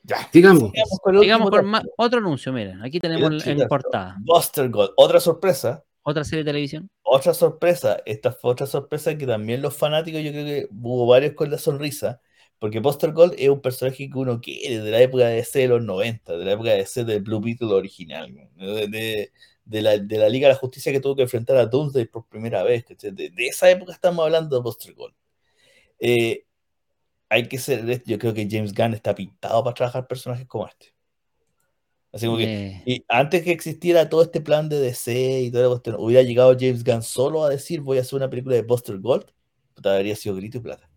Ya. 0.03 0.29
Digamos. 0.31 0.71
Digamos 1.19 1.49
por 1.49 1.65
otro 1.97 2.19
anuncio, 2.19 2.53
miren. 2.53 2.81
Aquí 2.81 2.97
tenemos 3.01 3.45
en 3.45 3.67
portada. 3.67 4.15
Buster 4.21 4.69
Gold. 4.69 4.91
Otra 4.95 5.19
sorpresa. 5.19 5.83
Otra 6.03 6.23
serie 6.23 6.45
de 6.45 6.51
televisión. 6.51 6.89
Otra 7.03 7.33
sorpresa. 7.33 7.97
Esta 8.05 8.31
fue 8.31 8.51
otra 8.51 8.67
sorpresa 8.67 9.17
que 9.17 9.27
también 9.27 9.61
los 9.61 9.75
fanáticos, 9.75 10.21
yo 10.21 10.31
creo 10.31 10.45
que 10.45 10.67
hubo 10.71 11.07
varios 11.07 11.33
con 11.33 11.51
la 11.51 11.57
sonrisa. 11.57 12.21
Porque 12.57 12.79
Buster 12.79 13.11
Gold 13.11 13.33
es 13.37 13.49
un 13.49 13.59
personaje 13.59 14.09
que 14.09 14.17
uno 14.17 14.39
quiere 14.39 14.79
de 14.79 14.91
la 14.91 15.01
época 15.01 15.25
de 15.25 15.43
C 15.43 15.59
de 15.59 15.67
los 15.67 15.83
90, 15.83 16.37
de 16.37 16.45
la 16.45 16.53
época 16.53 16.69
de 16.69 16.85
C 16.85 17.03
del 17.03 17.21
Blue 17.21 17.41
Beetle 17.41 17.73
original, 17.73 18.33
de, 18.55 19.81
la, 19.81 19.97
Liga 19.97 20.47
de 20.47 20.53
la 20.53 20.55
Justicia 20.55 20.93
que 20.93 21.01
tuvo 21.01 21.17
que 21.17 21.23
enfrentar 21.23 21.57
a 21.57 21.65
Doomsday 21.65 22.05
por 22.05 22.29
primera 22.29 22.63
vez. 22.63 22.85
De, 22.97 23.11
de 23.11 23.47
esa 23.47 23.69
época 23.69 23.91
estamos 23.91 24.23
hablando 24.23 24.55
de 24.55 24.61
Buster 24.61 24.93
Gold. 24.93 25.13
Eh, 25.99 26.45
hay 27.35 27.49
que 27.49 27.57
ser, 27.57 28.01
yo 28.05 28.17
creo 28.17 28.33
que 28.33 28.47
James 28.49 28.73
Gunn 28.73 28.93
está 28.93 29.13
pintado 29.13 29.61
para 29.61 29.73
trabajar 29.73 30.07
personajes 30.07 30.47
como 30.47 30.67
este. 30.67 30.95
Así 32.13 32.27
como 32.27 32.37
que, 32.37 32.81
y 32.85 33.03
antes 33.09 33.43
que 33.43 33.51
existiera 33.51 34.07
todo 34.07 34.21
este 34.21 34.39
plan 34.39 34.69
de 34.69 34.79
DC 34.79 35.41
y 35.41 35.51
todo 35.51 35.75
esto, 35.75 35.99
hubiera 35.99 36.23
llegado 36.23 36.55
James 36.57 36.85
Gunn 36.85 37.03
solo 37.03 37.43
a 37.43 37.49
decir 37.49 37.81
voy 37.81 37.97
a 37.97 38.01
hacer 38.01 38.15
una 38.15 38.29
película 38.29 38.55
de 38.55 38.61
Buster 38.61 38.99
Gold, 38.99 39.25
te 39.81 39.89
habría 39.89 40.15
sido 40.15 40.35
grito 40.37 40.59
y 40.59 40.61
plata. 40.61 40.89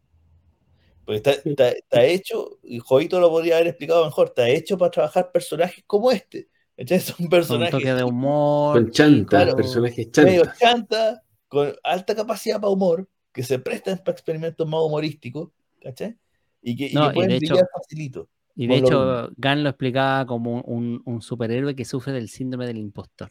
Porque 1.05 1.17
está, 1.17 1.71
está, 1.71 2.05
hecho, 2.05 2.61
y 2.63 2.79
Jovito 2.79 3.19
lo 3.19 3.31
podría 3.31 3.57
haber 3.57 3.67
explicado 3.69 4.05
mejor, 4.05 4.29
está 4.29 4.49
hecho 4.49 4.79
para 4.79 4.93
trabajar 4.93 5.33
personajes 5.33 5.83
como 5.89 6.13
este. 6.13 6.49
Es 6.77 6.89
un 7.19 7.29
personaje. 7.29 7.73
Con 7.73 7.81
toque 7.81 7.95
de 7.95 8.05
humor. 8.05 8.75
Con 8.75 8.93
chanta, 8.93 9.57
personajes 9.57 10.13
chanta. 10.13 10.55
chanta, 10.57 11.23
con 11.49 11.75
alta 11.83 12.15
capacidad 12.15 12.61
para 12.61 12.71
humor, 12.71 13.09
que 13.33 13.43
se 13.43 13.59
prestan 13.59 13.99
para 13.99 14.13
experimentos 14.13 14.69
más 14.69 14.81
humorísticos 14.83 15.49
¿cachai? 15.81 16.17
Y 16.63 16.77
que, 16.77 16.91
pueden 17.15 17.31
de 17.31 17.37
hecho, 17.37 17.57
facilito. 17.73 18.29
Y 18.55 18.67
de 18.67 18.77
hecho, 18.77 19.31
Gan 19.37 19.63
lo 19.63 19.71
explicaba 19.71 20.27
como 20.27 20.63
un, 20.63 21.23
superhéroe 21.23 21.77
que 21.77 21.85
sufre 21.85 22.13
del 22.13 22.29
síndrome 22.29 22.67
del 22.67 22.79
impostor. 22.79 23.31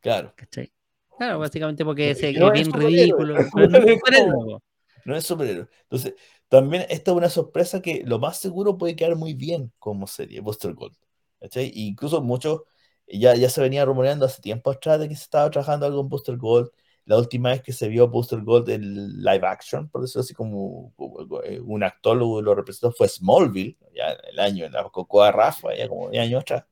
Claro. 0.00 0.32
¿Cachai? 0.36 0.72
Claro, 1.18 1.38
básicamente 1.38 1.84
porque 1.84 2.10
es, 2.10 2.20
bien 2.20 2.72
ridículo. 2.72 3.36
no 5.04 5.16
es 5.16 5.24
superhéroe. 5.24 5.68
Entonces, 5.82 6.14
también 6.48 6.86
esta 6.88 7.10
es 7.10 7.16
una 7.16 7.28
sorpresa 7.28 7.80
que 7.80 8.02
lo 8.04 8.18
más 8.18 8.38
seguro 8.38 8.78
puede 8.78 8.94
quedar 8.94 9.16
muy 9.16 9.34
bien 9.34 9.72
como 9.78 10.06
serie, 10.06 10.40
Buster 10.40 10.74
Gold. 10.74 10.96
¿cachai? 11.40 11.72
incluso 11.74 12.20
muchos, 12.22 12.62
ya, 13.06 13.34
ya 13.34 13.50
se 13.50 13.60
venía 13.60 13.84
rumoreando 13.84 14.26
hace 14.26 14.40
tiempo 14.40 14.70
atrás 14.70 15.00
de 15.00 15.08
que 15.08 15.16
se 15.16 15.24
estaba 15.24 15.50
trabajando 15.50 15.86
algo 15.86 16.00
en 16.00 16.08
Buster 16.08 16.36
Gold. 16.36 16.70
La 17.04 17.18
última 17.18 17.50
vez 17.50 17.62
que 17.62 17.72
se 17.72 17.88
vio 17.88 18.08
Booster 18.08 18.40
Gold 18.42 18.70
en 18.70 19.22
live 19.22 19.46
action, 19.46 19.88
por 19.88 20.02
decirlo 20.02 20.22
así, 20.22 20.34
como 20.34 20.92
eh, 21.44 21.60
un 21.60 21.82
actor 21.82 22.16
lo, 22.16 22.54
representó, 22.54 22.92
fue 22.92 23.08
Smallville, 23.08 23.76
ya 23.94 24.12
el 24.30 24.38
año, 24.38 24.64
en 24.66 24.72
la 24.72 24.84
Cocoa 24.84 25.32
Rafa, 25.32 25.74
ya 25.74 25.88
como 25.88 26.10
de 26.10 26.20
años 26.20 26.42
atrás. 26.42 26.64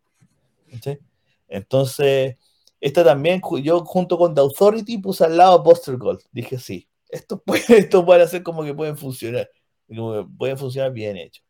Entonces, 1.49 2.37
esta 2.81 3.05
también, 3.05 3.43
yo 3.63 3.85
junto 3.85 4.17
con 4.17 4.35
The 4.35 4.41
Authority 4.41 4.99
puse 4.99 5.25
al 5.25 5.37
lado 5.37 5.63
Buster 5.63 5.97
Gold. 5.97 6.21
Dije, 6.31 6.59
sí, 6.59 6.89
esto 7.09 7.41
puede, 7.45 7.79
esto 7.79 8.05
puede 8.05 8.23
hacer 8.23 8.43
como 8.43 8.65
que 8.65 8.75
pueden 8.75 8.97
funcionar. 8.97 9.51
pueden 10.39 10.57
funcionar 10.57 10.93
bien 10.93 11.17
hecho. 11.17 11.43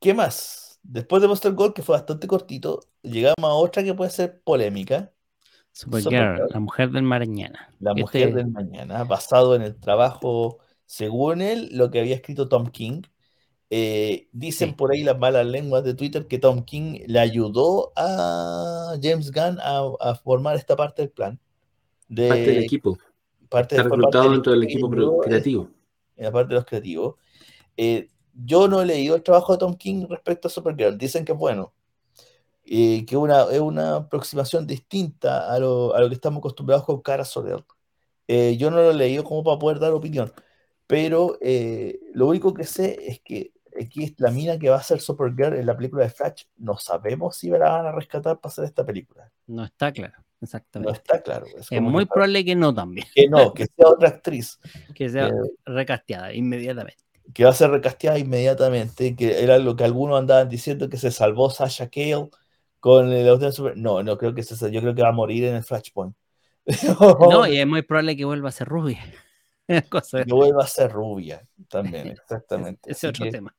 ¿Qué 0.00 0.12
más? 0.12 0.78
Después 0.82 1.22
de 1.22 1.28
Buster 1.28 1.52
Gold, 1.52 1.72
que 1.72 1.82
fue 1.82 1.96
bastante 1.96 2.26
cortito, 2.26 2.80
llegamos 3.00 3.36
a 3.42 3.54
otra 3.54 3.82
que 3.82 3.94
puede 3.94 4.10
ser 4.10 4.42
polémica, 4.42 5.13
Supergirl, 5.74 6.46
la 6.50 6.60
mujer 6.60 6.90
del 6.92 7.02
mañana. 7.02 7.68
La 7.80 7.90
este 7.90 8.00
mujer 8.00 8.32
del 8.32 8.46
mañana, 8.46 9.02
basado 9.02 9.56
en 9.56 9.62
el 9.62 9.74
trabajo, 9.74 10.58
según 10.86 11.42
él, 11.42 11.68
lo 11.72 11.90
que 11.90 11.98
había 11.98 12.14
escrito 12.14 12.48
Tom 12.48 12.68
King. 12.68 13.02
Eh, 13.70 14.28
dicen 14.30 14.74
por 14.74 14.92
ahí 14.92 15.02
las 15.02 15.18
malas 15.18 15.44
lenguas 15.46 15.82
de 15.82 15.94
Twitter 15.94 16.28
que 16.28 16.38
Tom 16.38 16.62
King 16.64 17.00
le 17.08 17.18
ayudó 17.18 17.92
a 17.96 18.94
James 19.02 19.32
Gunn 19.32 19.58
a, 19.60 20.14
formar 20.22 20.54
esta 20.54 20.76
parte 20.76 21.02
del 21.02 21.10
plan. 21.10 21.40
De, 22.06 22.28
parte 22.28 22.46
del 22.46 22.62
equipo. 22.62 22.96
Parte 23.48 23.74
Está 23.74 23.88
reclutado 23.88 24.30
dentro 24.30 24.52
del 24.52 24.62
equipo 24.62 24.88
creativo. 25.22 25.70
En 26.14 26.24
la 26.26 26.30
parte 26.30 26.50
de 26.50 26.54
los 26.54 26.66
creativos. 26.66 27.16
Eh, 27.76 28.10
yo 28.32 28.68
no 28.68 28.80
he 28.80 28.86
leído 28.86 29.16
el 29.16 29.24
trabajo 29.24 29.54
de 29.54 29.58
Tom 29.58 29.74
King 29.74 30.06
respecto 30.08 30.46
a 30.46 30.52
Supergirl. 30.52 30.96
Dicen 30.96 31.24
que 31.24 31.32
es 31.32 31.38
bueno 31.38 31.72
que 32.64 33.16
una, 33.16 33.42
es 33.50 33.60
una 33.60 33.96
aproximación 33.96 34.66
distinta 34.66 35.52
a 35.52 35.58
lo, 35.58 35.94
a 35.94 36.00
lo, 36.00 36.08
que 36.08 36.14
estamos 36.14 36.38
acostumbrados 36.38 36.84
con 36.84 37.02
Cara 37.02 37.24
Soler. 37.24 37.62
Eh, 38.26 38.56
yo 38.56 38.70
no 38.70 38.78
lo 38.78 38.90
he 38.90 38.94
leído 38.94 39.22
como 39.22 39.44
para 39.44 39.58
poder 39.58 39.78
dar 39.78 39.92
opinión, 39.92 40.32
pero 40.86 41.36
eh, 41.42 42.00
lo 42.14 42.26
único 42.26 42.54
que 42.54 42.64
sé 42.64 42.98
es 43.06 43.20
que 43.20 43.52
aquí 43.78 44.04
es 44.04 44.14
la 44.18 44.30
mina 44.30 44.58
que 44.58 44.70
va 44.70 44.76
a 44.76 44.82
ser 44.82 45.00
Supergirl 45.00 45.56
en 45.56 45.66
la 45.66 45.76
película 45.76 46.04
de 46.04 46.10
Flash, 46.10 46.44
no 46.56 46.78
sabemos 46.78 47.36
si 47.36 47.50
la 47.50 47.70
van 47.70 47.86
a 47.86 47.92
rescatar 47.92 48.40
para 48.40 48.50
hacer 48.50 48.64
esta 48.64 48.84
película. 48.84 49.30
No 49.46 49.64
está 49.64 49.92
claro, 49.92 50.14
exactamente. 50.40 50.90
No 50.90 50.96
está 50.96 51.20
claro. 51.20 51.46
Es, 51.46 51.80
muy 51.82 52.06
probable 52.06 52.44
que 52.44 52.54
no 52.54 52.72
también. 52.72 53.06
Que 53.14 53.28
no, 53.28 53.52
que 53.52 53.66
sea 53.66 53.88
otra 53.88 54.08
actriz. 54.08 54.58
que 54.94 55.08
sea 55.10 55.30
recasteada 55.66 56.32
inmediatamente. 56.32 57.02
Que 57.32 57.44
va 57.44 57.50
a 57.50 57.54
ser 57.54 57.70
recasteada 57.70 58.18
inmediatamente, 58.18 59.16
que 59.16 59.42
era 59.42 59.58
lo 59.58 59.76
que 59.76 59.84
algunos 59.84 60.18
andaban 60.18 60.48
diciendo 60.48 60.88
que 60.88 60.98
se 60.98 61.10
salvó 61.10 61.50
Sasha 61.50 61.88
Cale 61.88 62.30
con 62.84 63.10
el 63.10 63.52
Super. 63.54 63.78
No, 63.78 64.02
no 64.02 64.18
creo 64.18 64.34
que 64.34 64.42
se 64.42 64.70
yo 64.70 64.82
creo 64.82 64.94
que 64.94 65.00
va 65.00 65.08
a 65.08 65.12
morir 65.12 65.44
en 65.44 65.54
el 65.54 65.64
Flashpoint. 65.64 66.14
no, 67.18 67.46
y 67.48 67.58
es 67.58 67.66
muy 67.66 67.80
probable 67.80 68.14
que 68.14 68.26
vuelva 68.26 68.50
a 68.50 68.52
ser 68.52 68.68
rubia. 68.68 69.02
que 69.66 70.34
vuelva 70.34 70.64
a 70.64 70.66
ser 70.66 70.92
rubia 70.92 71.48
también, 71.70 72.08
exactamente. 72.08 72.92
Ese 72.92 73.08
otro 73.08 73.26
tema. 73.30 73.56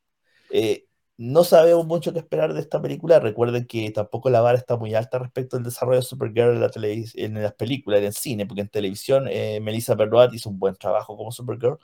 Eh, 0.51 0.85
no 1.17 1.43
sabemos 1.43 1.87
mucho 1.87 2.13
qué 2.13 2.19
esperar 2.19 2.53
de 2.53 2.61
esta 2.61 2.79
película. 2.79 3.19
Recuerden 3.19 3.65
que 3.65 3.89
tampoco 3.89 4.29
la 4.29 4.41
vara 4.41 4.59
está 4.59 4.77
muy 4.77 4.93
alta 4.93 5.17
respecto 5.17 5.57
al 5.57 5.63
desarrollo 5.63 6.01
de 6.01 6.05
Supergirl 6.05 6.53
en, 6.53 6.59
la 6.59 6.69
en 6.75 7.41
las 7.41 7.53
películas, 7.55 8.01
en 8.01 8.05
el 8.05 8.13
cine, 8.13 8.45
porque 8.45 8.61
en 8.61 8.69
televisión 8.69 9.25
eh, 9.27 9.59
Melissa 9.59 9.95
Benoit 9.95 10.31
hizo 10.35 10.51
un 10.51 10.59
buen 10.59 10.75
trabajo 10.75 11.17
como 11.17 11.31
Supergirl. 11.31 11.79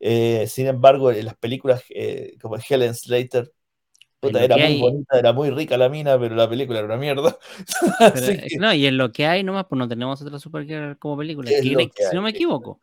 Eh, 0.00 0.48
sin 0.48 0.66
embargo, 0.66 1.12
en 1.12 1.24
las 1.24 1.36
películas 1.36 1.84
eh, 1.90 2.36
como 2.42 2.56
Helen 2.56 2.96
Slater, 2.96 3.52
era 4.22 4.56
muy 4.56 4.80
bonita, 4.80 5.18
era 5.18 5.32
muy 5.32 5.50
rica 5.50 5.76
la 5.78 5.88
mina, 5.88 6.18
pero 6.18 6.34
la 6.34 6.48
película 6.48 6.78
era 6.78 6.86
una 6.86 6.96
mierda. 6.96 7.38
No, 8.58 8.74
y 8.74 8.86
en 8.86 8.96
lo 8.96 9.12
que 9.12 9.26
hay 9.26 9.42
nomás, 9.42 9.66
pues 9.68 9.78
no 9.78 9.88
tenemos 9.88 10.20
otra 10.20 10.38
Supergirl 10.38 10.98
como 10.98 11.16
película, 11.18 11.50
si 11.50 11.76
no 12.12 12.22
me 12.22 12.30
equivoco. 12.30 12.78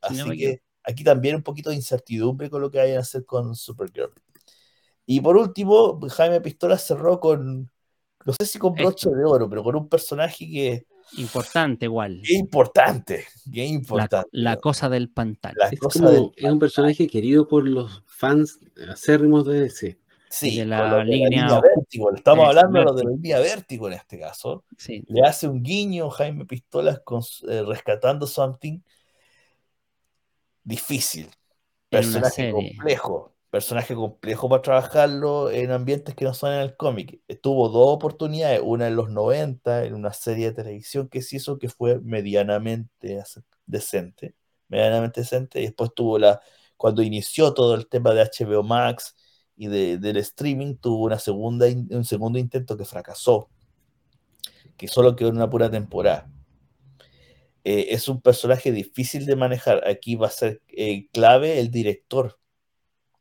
Así 0.00 0.38
que 0.38 0.62
aquí 0.82 1.04
también 1.04 1.36
un 1.36 1.42
poquito 1.42 1.70
de 1.70 1.76
incertidumbre 1.76 2.50
con 2.50 2.62
lo 2.62 2.70
que 2.70 2.78
vayan 2.78 2.98
a 2.98 3.00
hacer 3.00 3.24
con 3.24 3.54
Supergirl. 3.54 4.12
Y 5.06 5.20
por 5.20 5.36
último, 5.36 6.00
Jaime 6.08 6.40
Pistola 6.40 6.78
cerró 6.78 7.18
con, 7.18 7.70
no 8.24 8.32
sé 8.38 8.46
si 8.46 8.58
con 8.58 8.74
broche 8.74 9.10
de 9.10 9.24
oro, 9.24 9.48
pero 9.48 9.62
con 9.62 9.76
un 9.76 9.88
personaje 9.88 10.46
que... 10.46 10.86
Importante 11.16 11.86
igual. 11.86 12.22
Qué 12.24 12.34
importante, 12.34 13.26
qué 13.52 13.64
importante. 13.64 14.28
La, 14.30 14.58
cosa 14.58 14.88
del 14.88 15.10
pantano. 15.10 15.56
Es, 15.68 16.44
un 16.44 16.58
personaje 16.60 17.08
querido 17.08 17.48
por 17.48 17.66
los 17.66 18.04
fans 18.06 18.60
acérrimos 18.88 19.44
de 19.46 19.62
DC. 19.62 19.98
Sí, 20.30 20.58
de 20.58 20.66
la, 20.66 21.02
línea, 21.02 21.60
vértigo. 21.60 22.14
Estamos 22.14 22.46
hablando 22.46 22.94
de 22.94 23.04
la 23.04 23.10
línea 23.10 23.40
vértigo 23.40 23.88
en 23.88 23.94
este 23.94 24.18
caso. 24.18 24.64
Sí. 24.78 25.04
Le 25.08 25.26
hace 25.26 25.48
un 25.48 25.62
guiño 25.62 26.08
Jaime 26.08 26.46
Pistolas 26.46 27.00
con, 27.00 27.20
eh, 27.48 27.64
rescatando 27.66 28.26
something 28.26 28.80
difícil. 30.62 31.28
Personaje 31.88 32.52
complejo 32.52 33.34
personaje 33.50 33.94
complejo 33.94 34.48
para 34.48 34.62
trabajarlo 34.62 35.50
en 35.50 35.72
ambientes 35.72 36.14
que 36.14 36.24
no 36.24 36.34
son 36.34 36.52
en 36.52 36.60
el 36.60 36.76
cómic. 36.76 37.20
Tuvo 37.42 37.68
dos 37.68 37.88
oportunidades, 37.94 38.60
una 38.62 38.86
en 38.86 38.96
los 38.96 39.10
90, 39.10 39.84
en 39.84 39.94
una 39.94 40.12
serie 40.12 40.46
de 40.46 40.54
televisión 40.54 41.08
que 41.08 41.20
se 41.20 41.36
hizo 41.36 41.58
que 41.58 41.68
fue 41.68 42.00
medianamente 42.00 43.22
decente, 43.66 44.34
medianamente 44.68 45.22
decente, 45.22 45.60
y 45.60 45.64
después 45.64 45.92
tuvo 45.94 46.18
la, 46.18 46.40
cuando 46.76 47.02
inició 47.02 47.52
todo 47.52 47.74
el 47.74 47.88
tema 47.88 48.14
de 48.14 48.22
HBO 48.22 48.62
Max 48.62 49.16
y 49.60 49.66
del 49.66 50.16
streaming, 50.16 50.76
tuvo 50.76 51.04
una 51.04 51.18
segunda, 51.18 51.66
un 51.66 52.04
segundo 52.06 52.38
intento 52.38 52.78
que 52.78 52.86
fracasó, 52.86 53.50
que 54.78 54.88
solo 54.88 55.14
quedó 55.14 55.28
en 55.28 55.36
una 55.36 55.50
pura 55.50 55.70
temporada. 55.70 56.30
Eh, 57.62 57.88
es 57.90 58.08
un 58.08 58.22
personaje 58.22 58.72
difícil 58.72 59.26
de 59.26 59.36
manejar. 59.36 59.86
Aquí 59.86 60.16
va 60.16 60.28
a 60.28 60.30
ser 60.30 60.62
eh, 60.68 61.08
clave 61.12 61.60
el 61.60 61.70
director, 61.70 62.38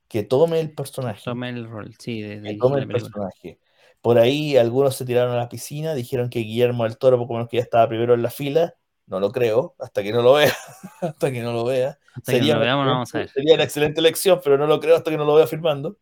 que 0.07 0.23
tome 0.23 0.61
el 0.61 0.71
personaje. 0.71 1.21
Tome 1.25 1.49
el 1.49 1.67
rol, 1.67 1.93
sí, 1.99 2.21
de, 2.21 2.55
tome 2.55 2.79
el 2.79 2.87
personaje. 2.87 3.59
Por 3.99 4.17
ahí 4.17 4.55
algunos 4.55 4.95
se 4.95 5.03
tiraron 5.03 5.33
a 5.33 5.39
la 5.39 5.49
piscina, 5.49 5.93
dijeron 5.93 6.29
que 6.29 6.39
Guillermo 6.39 6.85
del 6.85 6.97
Toro, 6.97 7.17
poco 7.17 7.33
menos 7.33 7.49
que 7.49 7.57
ya 7.57 7.63
estaba 7.63 7.89
primero 7.89 8.13
en 8.13 8.21
la 8.21 8.31
fila. 8.31 8.75
No 9.07 9.19
lo 9.19 9.33
creo, 9.33 9.75
hasta 9.77 10.03
que 10.03 10.13
no 10.13 10.21
lo 10.21 10.35
vea. 10.35 10.55
hasta 11.01 11.33
que 11.33 11.41
no 11.41 11.51
lo 11.51 11.65
vea. 11.65 11.99
sería, 12.23 12.53
lo 12.53 12.61
veamos, 12.61 12.85
vamos 12.85 13.13
a 13.13 13.17
ver. 13.17 13.27
Sería 13.27 13.55
una 13.55 13.63
excelente 13.65 13.99
elección, 13.99 14.39
pero 14.41 14.57
no 14.57 14.67
lo 14.67 14.79
creo 14.79 14.95
hasta 14.95 15.11
que 15.11 15.17
no 15.17 15.25
lo 15.25 15.35
vea 15.35 15.45
firmando. 15.45 15.97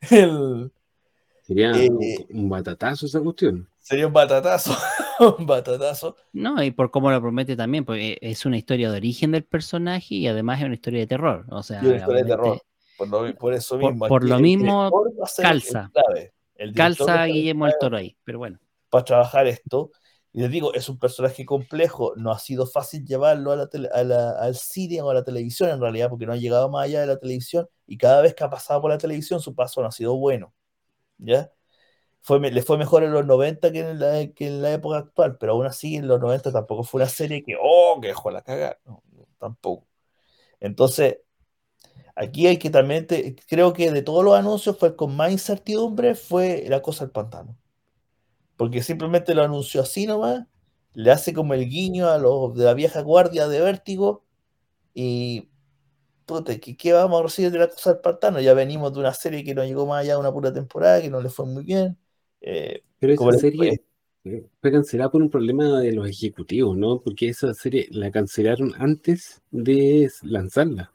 Sería 1.42 1.72
eh, 1.72 1.90
un 2.30 2.48
batatazo 2.48 3.06
esa 3.06 3.20
cuestión. 3.20 3.68
Sería 3.78 4.06
un 4.06 4.12
batatazo. 4.12 4.76
un 5.38 5.46
batatazo. 5.46 6.16
No, 6.32 6.62
y 6.62 6.70
por 6.70 6.90
cómo 6.90 7.10
lo 7.10 7.20
promete 7.20 7.56
también, 7.56 7.84
porque 7.84 8.18
es 8.20 8.46
una 8.46 8.56
historia 8.56 8.90
de 8.90 8.98
origen 8.98 9.32
del 9.32 9.44
personaje 9.44 10.14
y 10.14 10.28
además 10.28 10.60
es 10.60 10.66
una 10.66 10.74
historia 10.74 11.00
de 11.00 11.06
terror. 11.06 11.46
O 11.48 11.62
sea, 11.62 11.80
una 11.80 11.96
historia 11.96 12.22
de 12.22 12.28
terror 12.28 12.62
por, 13.38 13.54
eso 13.54 13.78
mismo. 13.78 14.08
Por, 14.08 14.28
lo 14.28 14.38
mismo, 14.38 14.90
calza. 15.36 15.90
calza 16.74 17.24
Guillermo 17.26 17.66
del 17.66 17.74
Toro 17.80 17.96
ahí, 17.96 18.16
pero 18.24 18.38
bueno. 18.38 18.58
Para 18.88 19.04
trabajar 19.04 19.46
esto, 19.46 19.92
y 20.32 20.40
les 20.40 20.50
digo, 20.50 20.74
es 20.74 20.88
un 20.88 20.98
personaje 20.98 21.44
complejo, 21.44 22.14
no 22.16 22.30
ha 22.30 22.38
sido 22.38 22.66
fácil 22.66 23.04
llevarlo 23.04 23.52
al 23.52 24.54
cine 24.54 25.02
o 25.02 25.10
a 25.10 25.14
la 25.14 25.24
televisión 25.24 25.70
en 25.70 25.80
realidad, 25.80 26.08
porque 26.08 26.26
no 26.26 26.32
ha 26.32 26.36
llegado 26.36 26.68
más 26.70 26.84
allá 26.84 27.00
de 27.00 27.06
la 27.08 27.18
televisión, 27.18 27.68
y 27.86 27.98
cada 27.98 28.22
vez 28.22 28.34
que 28.34 28.44
ha 28.44 28.50
pasado 28.50 28.80
por 28.80 28.90
la 28.90 28.98
televisión, 28.98 29.40
su 29.40 29.54
paso 29.54 29.80
no 29.82 29.88
ha 29.88 29.92
sido 29.92 30.16
bueno. 30.16 30.54
¿Ya? 31.18 31.52
Fue, 32.22 32.38
le 32.40 32.62
fue 32.62 32.78
mejor 32.78 33.04
en 33.04 33.12
los 33.12 33.26
90 33.26 33.72
que 33.72 33.80
en, 33.80 33.98
la, 34.00 34.26
que 34.28 34.46
en 34.48 34.62
la 34.62 34.72
época 34.74 34.98
actual, 34.98 35.38
pero 35.38 35.52
aún 35.52 35.66
así 35.66 35.96
en 35.96 36.08
los 36.08 36.20
90 36.20 36.52
tampoco 36.52 36.84
fue 36.84 37.00
una 37.02 37.10
serie 37.10 37.42
que, 37.42 37.56
oh, 37.60 37.98
que 38.00 38.08
dejó 38.08 38.30
la 38.30 38.42
cagar. 38.42 38.80
tampoco. 39.38 39.86
Entonces, 40.60 41.18
Aquí 42.20 42.46
hay 42.46 42.58
que 42.58 42.70
también, 42.70 43.06
creo 43.48 43.72
que 43.72 43.90
de 43.90 44.02
todos 44.02 44.22
los 44.24 44.34
anuncios 44.38 44.76
fue 44.78 44.94
con 44.96 45.16
más 45.16 45.32
incertidumbre 45.32 46.14
fue 46.14 46.66
la 46.68 46.82
cosa 46.82 47.04
del 47.04 47.12
pantano. 47.12 47.56
Porque 48.60 48.82
simplemente 48.82 49.34
lo 49.34 49.42
anunció 49.42 49.80
así 49.80 50.06
nomás, 50.06 50.46
le 50.92 51.10
hace 51.10 51.32
como 51.32 51.54
el 51.54 51.66
guiño 51.66 52.10
a 52.10 52.18
los 52.18 52.54
de 52.54 52.66
la 52.66 52.74
vieja 52.74 53.00
guardia 53.00 53.48
de 53.48 53.58
vértigo 53.58 54.22
y 54.92 55.48
puta, 56.26 56.54
¿qué, 56.58 56.92
vamos 56.92 57.20
a 57.20 57.22
recibir 57.22 57.52
de 57.52 57.58
la 57.58 57.68
cosa 57.70 57.94
del 57.94 58.02
pantano? 58.02 58.38
Ya 58.38 58.52
venimos 58.52 58.92
de 58.92 59.00
una 59.00 59.14
serie 59.14 59.44
que 59.44 59.54
no 59.54 59.64
llegó 59.64 59.86
más 59.86 60.02
allá 60.02 60.12
de 60.12 60.20
una 60.20 60.30
pura 60.30 60.52
temporada, 60.52 61.00
que 61.00 61.08
no 61.08 61.22
le 61.22 61.30
fue 61.30 61.46
muy 61.46 61.64
bien. 61.64 61.96
Eh, 62.42 62.82
Pero 62.98 63.14
esa 63.14 63.38
serie 63.38 63.82
fue 64.60 64.70
cancelada 64.70 65.10
por 65.10 65.22
un 65.22 65.30
problema 65.30 65.80
de 65.80 65.92
los 65.92 66.06
ejecutivos, 66.06 66.76
¿no? 66.76 67.00
Porque 67.00 67.30
esa 67.30 67.54
serie 67.54 67.88
la 67.92 68.10
cancelaron 68.10 68.74
antes 68.76 69.40
de 69.50 70.10
lanzarla. 70.20 70.92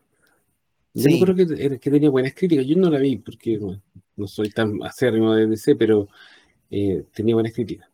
Yo 0.93 1.19
creo 1.19 1.35
que, 1.35 1.79
que, 1.79 1.89
tenía 1.89 2.11
buenas 2.11 2.35
críticas. 2.35 2.67
Yo 2.67 2.77
no 2.77 2.91
la 2.91 2.99
vi 2.99 3.17
porque 3.17 3.59
no 4.15 4.27
soy 4.27 4.51
tan 4.51 4.83
acérrimo 4.83 5.33
de 5.33 5.47
DC, 5.47 5.75
pero 5.75 6.09
eh, 6.69 7.05
tenía 7.13 7.35
buenas 7.35 7.53
críticas. 7.53 7.89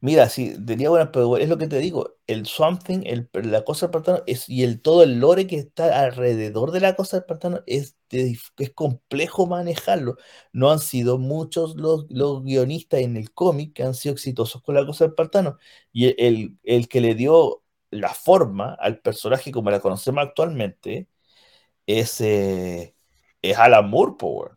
Mira, 0.00 0.28
sí, 0.28 0.54
tenía 0.64 0.90
buenas, 0.90 1.08
pero 1.12 1.36
es 1.38 1.48
lo 1.48 1.58
que 1.58 1.66
te 1.66 1.78
digo, 1.78 2.16
el 2.28 2.46
something, 2.46 3.00
el, 3.04 3.28
la 3.32 3.64
cosa 3.64 3.86
del 3.86 3.90
pantano, 3.92 4.22
es, 4.26 4.48
y 4.48 4.62
el 4.62 4.80
todo 4.80 5.02
el 5.02 5.18
lore 5.18 5.46
que 5.48 5.56
está 5.56 6.00
alrededor 6.02 6.70
de 6.70 6.80
la 6.80 6.94
cosa 6.94 7.16
del 7.16 7.26
pantano 7.26 7.62
es, 7.66 7.96
es 8.10 8.70
complejo 8.74 9.46
manejarlo. 9.46 10.16
No 10.52 10.70
han 10.70 10.78
sido 10.78 11.18
muchos 11.18 11.74
los, 11.76 12.06
los 12.10 12.44
guionistas 12.44 13.00
en 13.00 13.16
el 13.16 13.32
cómic 13.32 13.72
que 13.74 13.82
han 13.82 13.94
sido 13.94 14.12
exitosos 14.14 14.62
con 14.62 14.76
la 14.76 14.86
cosa 14.86 15.04
del 15.04 15.14
pantano. 15.14 15.58
Y 15.92 16.14
el, 16.24 16.56
el 16.62 16.88
que 16.88 17.00
le 17.00 17.14
dio 17.16 17.62
la 17.90 18.14
forma 18.14 18.74
al 18.74 19.00
personaje 19.00 19.50
como 19.50 19.70
la 19.70 19.80
conocemos 19.80 20.22
actualmente, 20.24 21.08
es, 21.86 22.20
es 22.20 22.94
Alan 23.58 23.88
Moore, 23.90 24.14
Power. 24.18 24.52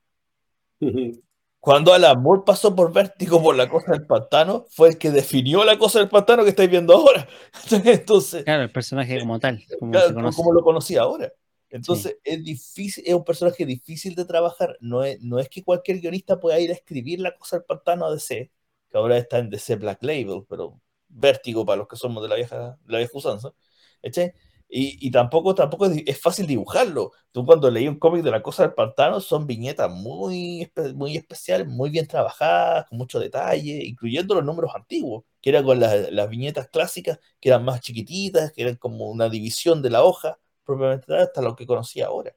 Cuando 1.62 1.94
Alan 1.94 2.20
Moore 2.20 2.42
pasó 2.44 2.76
por 2.76 2.92
vértigo 2.92 3.42
por 3.42 3.56
la 3.56 3.70
cosa 3.70 3.92
del 3.92 4.08
pantano, 4.08 4.66
fue 4.72 4.90
el 4.90 4.98
que 4.98 5.12
definió 5.12 5.64
la 5.64 5.78
cosa 5.78 6.00
del 6.00 6.10
pantano 6.10 6.44
que 6.44 6.50
estáis 6.50 6.72
viendo 6.72 6.96
ahora. 6.96 7.28
Entonces, 7.86 8.44
claro, 8.44 8.64
el 8.64 8.72
personaje 8.72 9.20
como 9.20 9.40
tal, 9.40 9.64
como, 9.80 10.32
como 10.34 10.54
lo 10.54 10.64
conocí 10.64 10.98
ahora. 10.98 11.32
Entonces, 11.70 12.18
es 12.24 12.44
difícil, 12.44 13.04
es 13.06 13.14
un 13.14 13.24
personaje 13.24 13.64
difícil 13.66 14.16
de 14.16 14.26
trabajar. 14.26 14.76
No 14.82 15.04
es, 15.04 15.22
no 15.22 15.38
es 15.38 15.50
que 15.50 15.64
cualquier 15.64 16.00
guionista 16.00 16.40
pueda 16.40 16.60
ir 16.60 16.72
a 16.72 16.74
escribir 16.74 17.20
la 17.20 17.36
cosa 17.38 17.58
del 17.58 17.66
pantano 17.66 18.08
a 18.08 18.12
DC, 18.12 18.52
que 18.90 18.98
ahora 18.98 19.18
está 19.18 19.38
en 19.38 19.52
DC 19.52 19.76
Black 19.76 20.02
Label, 20.02 20.44
pero 20.50 20.82
vértigo 21.08 21.64
para 21.64 21.78
los 21.78 21.88
que 21.88 21.96
somos 21.96 22.24
de 22.24 22.30
la 22.30 22.36
vieja, 22.36 22.80
de 22.84 22.92
la 22.92 22.98
vieja 22.98 23.12
usanza. 23.14 23.54
¿Eché? 24.02 24.34
Y, 24.73 25.11
tampoco, 25.11 25.53
tampoco 25.53 25.88
es, 25.88 26.22
fácil 26.22 26.48
dibujarlo. 26.48 27.11
Tú 27.34 27.45
cuando 27.45 27.69
leí 27.69 27.89
un 27.89 27.99
cómic 27.99 28.23
de 28.23 28.31
la 28.31 28.41
cosa 28.41 28.64
del 28.64 28.73
pantano 28.73 29.19
son 29.19 29.45
viñetas 29.45 29.91
muy, 29.91 30.72
muy 30.95 31.18
especiales, 31.18 31.68
muy 31.68 31.89
bien 31.89 32.07
trabajadas, 32.07 32.88
con 32.88 32.98
mucho 32.98 33.19
detalle, 33.19 33.84
incluyendo 33.84 34.34
los 34.34 34.45
números 34.45 34.72
antiguos, 34.73 35.26
que 35.41 35.49
eran 35.49 35.65
con 35.65 35.77
las, 35.81 36.30
viñetas 36.30 36.69
clásicas, 36.69 37.19
que 37.41 37.49
eran 37.49 37.65
más 37.65 37.81
chiquititas, 37.81 38.53
que 38.53 38.61
eran 38.61 38.76
como 38.77 39.10
una 39.10 39.27
división 39.27 39.81
de 39.81 39.89
la 39.89 40.03
hoja, 40.03 40.39
propiamente 40.64 41.18
hasta 41.18 41.41
lo 41.41 41.53
que 41.56 41.68
conocía 41.68 42.07
ahora. 42.07 42.34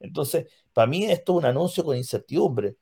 Entonces, 0.00 0.46
para 0.72 0.88
mí 0.88 1.04
esto 1.04 1.34
es 1.34 1.38
un 1.38 1.44
anuncio 1.46 1.84
con 1.84 1.96
incertidumbre. 1.96 2.76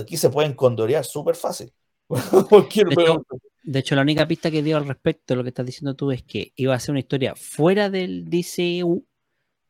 aquí 0.00 0.16
se 0.16 0.30
pueden 0.30 0.54
condorear 0.54 1.04
súper 1.04 1.36
fácil. 1.36 1.72
De 3.64 3.78
hecho, 3.78 3.94
la 3.94 4.02
única 4.02 4.26
pista 4.26 4.50
que 4.50 4.62
dio 4.62 4.76
al 4.76 4.88
respecto 4.88 5.34
de 5.34 5.36
lo 5.36 5.42
que 5.44 5.50
estás 5.50 5.66
diciendo 5.66 5.94
tú 5.94 6.10
es 6.10 6.22
que 6.22 6.52
iba 6.56 6.74
a 6.74 6.80
ser 6.80 6.92
una 6.92 7.00
historia 7.00 7.34
fuera 7.36 7.90
del 7.90 8.24
DCU, 8.24 9.06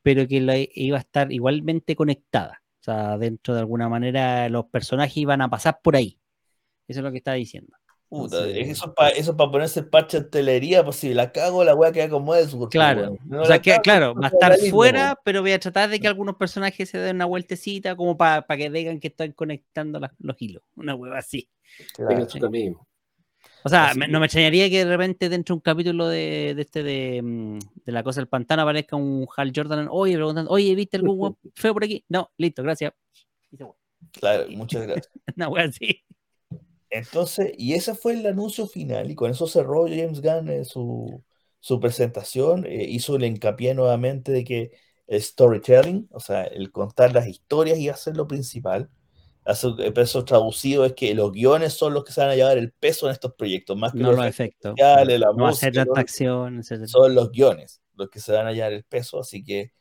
pero 0.01 0.27
que 0.27 0.69
iba 0.73 0.97
a 0.97 1.01
estar 1.01 1.31
igualmente 1.31 1.95
conectada. 1.95 2.61
O 2.81 2.83
sea, 2.83 3.17
dentro 3.17 3.53
de 3.53 3.61
alguna 3.61 3.87
manera 3.87 4.49
los 4.49 4.65
personajes 4.65 5.15
iban 5.17 5.41
a 5.41 5.49
pasar 5.49 5.79
por 5.81 5.95
ahí. 5.95 6.19
Eso 6.87 6.99
es 6.99 7.03
lo 7.03 7.11
que 7.11 7.19
está 7.19 7.33
diciendo. 7.33 7.71
Puta, 8.09 8.47
eso 8.47 8.85
es 8.85 8.91
para 8.93 9.09
eso 9.09 9.35
para 9.35 9.49
ponerse 9.49 9.79
el 9.79 9.87
parche 9.87 10.19
de 10.19 10.25
telería, 10.25 10.83
pues 10.83 10.97
si 10.97 11.15
la 11.15 11.31
cago, 11.31 11.63
la 11.63 11.73
weá 11.73 11.91
queda 11.91 12.09
como 12.09 12.35
es. 12.35 12.55
Claro, 12.69 13.17
o 13.31 13.45
sea, 13.45 13.59
que, 13.59 13.75
claro, 13.81 14.13
va 14.13 14.27
a 14.27 14.29
estar 14.29 14.55
fuera, 14.69 15.19
pero 15.23 15.41
voy 15.41 15.53
a 15.53 15.59
tratar 15.59 15.89
de 15.89 15.99
que 15.99 16.07
algunos 16.07 16.35
personajes 16.35 16.89
se 16.89 16.99
den 16.99 17.15
una 17.15 17.25
vueltecita 17.25 17.95
como 17.95 18.15
para 18.15 18.45
que 18.55 18.69
digan 18.69 18.99
que 18.99 19.07
están 19.07 19.31
conectando 19.31 19.99
los 20.19 20.41
hilos, 20.41 20.61
una 20.75 20.93
hueva 20.93 21.17
así. 21.17 21.49
Claro. 21.95 22.27
O 23.63 23.69
sea, 23.69 23.93
no 23.93 24.19
me 24.19 24.25
extrañaría 24.25 24.69
que 24.69 24.85
de 24.85 24.89
repente 24.89 25.29
dentro 25.29 25.53
de 25.53 25.57
un 25.57 25.61
capítulo 25.61 26.07
de, 26.07 26.51
este 26.51 26.83
de, 26.83 27.21
mm, 27.21 27.59
de, 27.85 27.91
la 27.91 28.03
cosa 28.03 28.19
del 28.19 28.27
pantano 28.27 28.63
aparezca 28.63 28.95
un 28.95 29.27
Hal 29.35 29.53
Jordan, 29.55 29.87
oye, 29.89 30.15
preguntando, 30.15 30.51
oye, 30.51 30.75
¿viste 30.75 30.97
algún 30.97 31.37
feo 31.55 31.73
por 31.73 31.83
aquí? 31.83 32.03
No, 32.09 32.31
listo, 32.37 32.63
gracias. 32.63 32.93
Claro, 34.11 34.49
muchas 34.49 34.83
gracias. 34.83 35.09
Una 35.35 35.49
wea 35.49 35.65
así. 35.65 36.03
Entonces, 36.89 37.53
y 37.57 37.73
ese 37.73 37.95
fue 37.95 38.13
el 38.13 38.25
anuncio 38.25 38.67
final, 38.67 39.09
y 39.09 39.15
con 39.15 39.31
eso 39.31 39.47
cerró 39.47 39.87
James 39.87 40.21
Gunn 40.21 40.49
eh, 40.49 40.65
su, 40.65 41.23
su, 41.59 41.79
presentación, 41.79 42.65
eh, 42.67 42.85
hizo 42.87 43.15
el 43.15 43.23
hincapié 43.23 43.73
nuevamente 43.73 44.31
de 44.31 44.43
que 44.43 44.71
el 45.07 45.21
storytelling, 45.21 46.07
o 46.11 46.19
sea, 46.19 46.43
el 46.43 46.71
contar 46.71 47.13
las 47.13 47.27
historias 47.27 47.79
a 47.91 47.97
ser 47.97 48.15
lo 48.17 48.27
principal. 48.27 48.89
El 49.45 49.93
peso 49.93 50.23
traducido 50.23 50.85
es 50.85 50.93
que 50.93 51.13
los 51.13 51.31
guiones 51.31 51.73
son 51.73 51.93
los 51.93 52.03
que 52.03 52.13
se 52.13 52.21
van 52.21 52.29
a 52.29 52.35
llevar 52.35 52.57
el 52.57 52.71
peso 52.71 53.07
en 53.07 53.11
estos 53.11 53.33
proyectos, 53.33 53.77
más 53.77 53.91
que 53.91 53.99
no 53.99 54.13
los, 54.13 54.25
efectos. 54.25 54.73
no 55.35 55.47
hacer 55.47 55.73
tanta 55.73 55.99
acción, 55.99 56.59
etc. 56.59 56.85
Son 56.87 57.13
los 57.13 57.31
guiones 57.31 57.81
los 57.95 58.09
que 58.09 58.19
se 58.19 58.31
van 58.31 58.47
a 58.47 58.53
llevar 58.53 58.73
el 58.73 58.83
peso, 58.83 59.19
así 59.19 59.43
que 59.43 59.71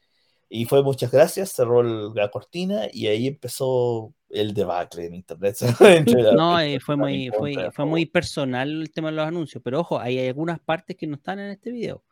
y 0.55 0.67
fue 0.67 0.83
muchas 0.83 1.11
gracias, 1.11 1.53
cerró 1.53 1.83
la 2.13 2.31
cortina 2.31 2.83
y 2.93 3.07
ahí 3.07 3.27
empezó 3.27 4.15
el 4.29 4.53
debacle 4.53 5.07
en 5.07 5.15
internet. 5.15 5.57
no, 6.37 6.61
eh, 6.61 6.79
fue, 6.79 6.95
muy, 6.95 7.31
fue, 7.31 7.71
fue, 7.73 7.87
muy 7.87 8.05
personal 8.05 8.83
el 8.83 8.93
tema 8.93 9.09
de 9.09 9.17
los 9.17 9.27
anuncios, 9.27 9.63
pero 9.65 9.81
ojo, 9.81 9.99
hay 9.99 10.29
algunas 10.29 10.61
partes 10.61 10.95
que 10.97 11.07
no 11.07 11.17
están 11.17 11.39
en 11.39 11.53
este 11.53 11.71
video, 11.71 12.05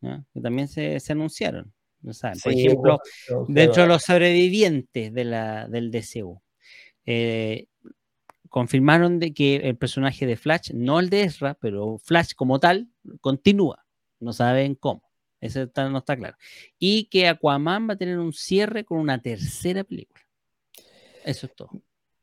que 0.00 0.40
también 0.40 0.68
se, 0.68 1.00
se 1.00 1.12
anunciaron. 1.12 1.72
Por 2.00 2.52
ejemplo, 2.52 3.00
dentro 3.48 3.82
de 3.82 3.88
los 3.88 4.04
sobrevivientes 4.04 5.12
de 5.12 5.24
la, 5.24 5.66
del 5.66 5.90
DCU, 5.90 6.40
eh, 7.10 7.68
confirmaron 8.50 9.18
de 9.18 9.32
que 9.32 9.56
el 9.56 9.78
personaje 9.78 10.26
de 10.26 10.36
Flash, 10.36 10.72
no 10.74 11.00
el 11.00 11.08
de 11.08 11.22
Ezra, 11.22 11.54
pero 11.54 11.96
Flash 12.04 12.34
como 12.36 12.60
tal, 12.60 12.88
continúa. 13.22 13.86
No 14.20 14.34
saben 14.34 14.74
cómo. 14.74 15.02
Eso 15.40 15.70
no 15.74 15.98
está 15.98 16.16
claro. 16.18 16.36
Y 16.78 17.04
que 17.04 17.28
Aquaman 17.28 17.88
va 17.88 17.94
a 17.94 17.96
tener 17.96 18.18
un 18.18 18.34
cierre 18.34 18.84
con 18.84 18.98
una 18.98 19.22
tercera 19.22 19.84
película. 19.84 20.20
Eso 21.24 21.46
es 21.46 21.54
todo. 21.54 21.70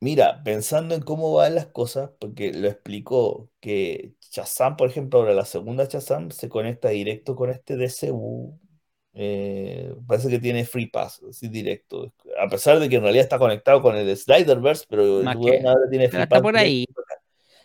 Mira, 0.01 0.43
pensando 0.43 0.93
en 0.93 1.01
cómo 1.01 1.33
van 1.33 1.55
las 1.55 1.67
cosas, 1.67 2.11
porque 2.19 2.53
lo 2.53 2.67
explicó 2.67 3.49
que 3.59 4.13
Shazam, 4.21 4.77
por 4.77 4.87
ejemplo, 4.87 5.19
ahora 5.19 5.33
la 5.33 5.45
segunda 5.45 5.85
Shazam 5.85 6.29
se 6.29 6.47
conecta 6.47 6.89
directo 6.89 7.35
con 7.35 7.49
este 7.49 7.75
DCU. 7.75 8.59
Eh, 9.17 9.95
parece 10.05 10.29
que 10.29 10.39
tiene 10.39 10.65
free 10.65 10.87
pass, 10.87 11.21
así 11.29 11.47
directo. 11.47 12.11
A 12.37 12.49
pesar 12.49 12.79
de 12.79 12.89
que 12.89 12.97
en 12.97 13.03
realidad 13.03 13.23
está 13.23 13.39
conectado 13.39 13.81
con 13.81 13.95
el 13.95 14.15
Sliderverse, 14.15 14.85
pero 14.89 15.17
ahora 15.19 15.89
tiene 15.89 16.09
free 16.09 16.25
pass. 16.27 16.41
Por 16.41 16.57
ahí. 16.57 16.85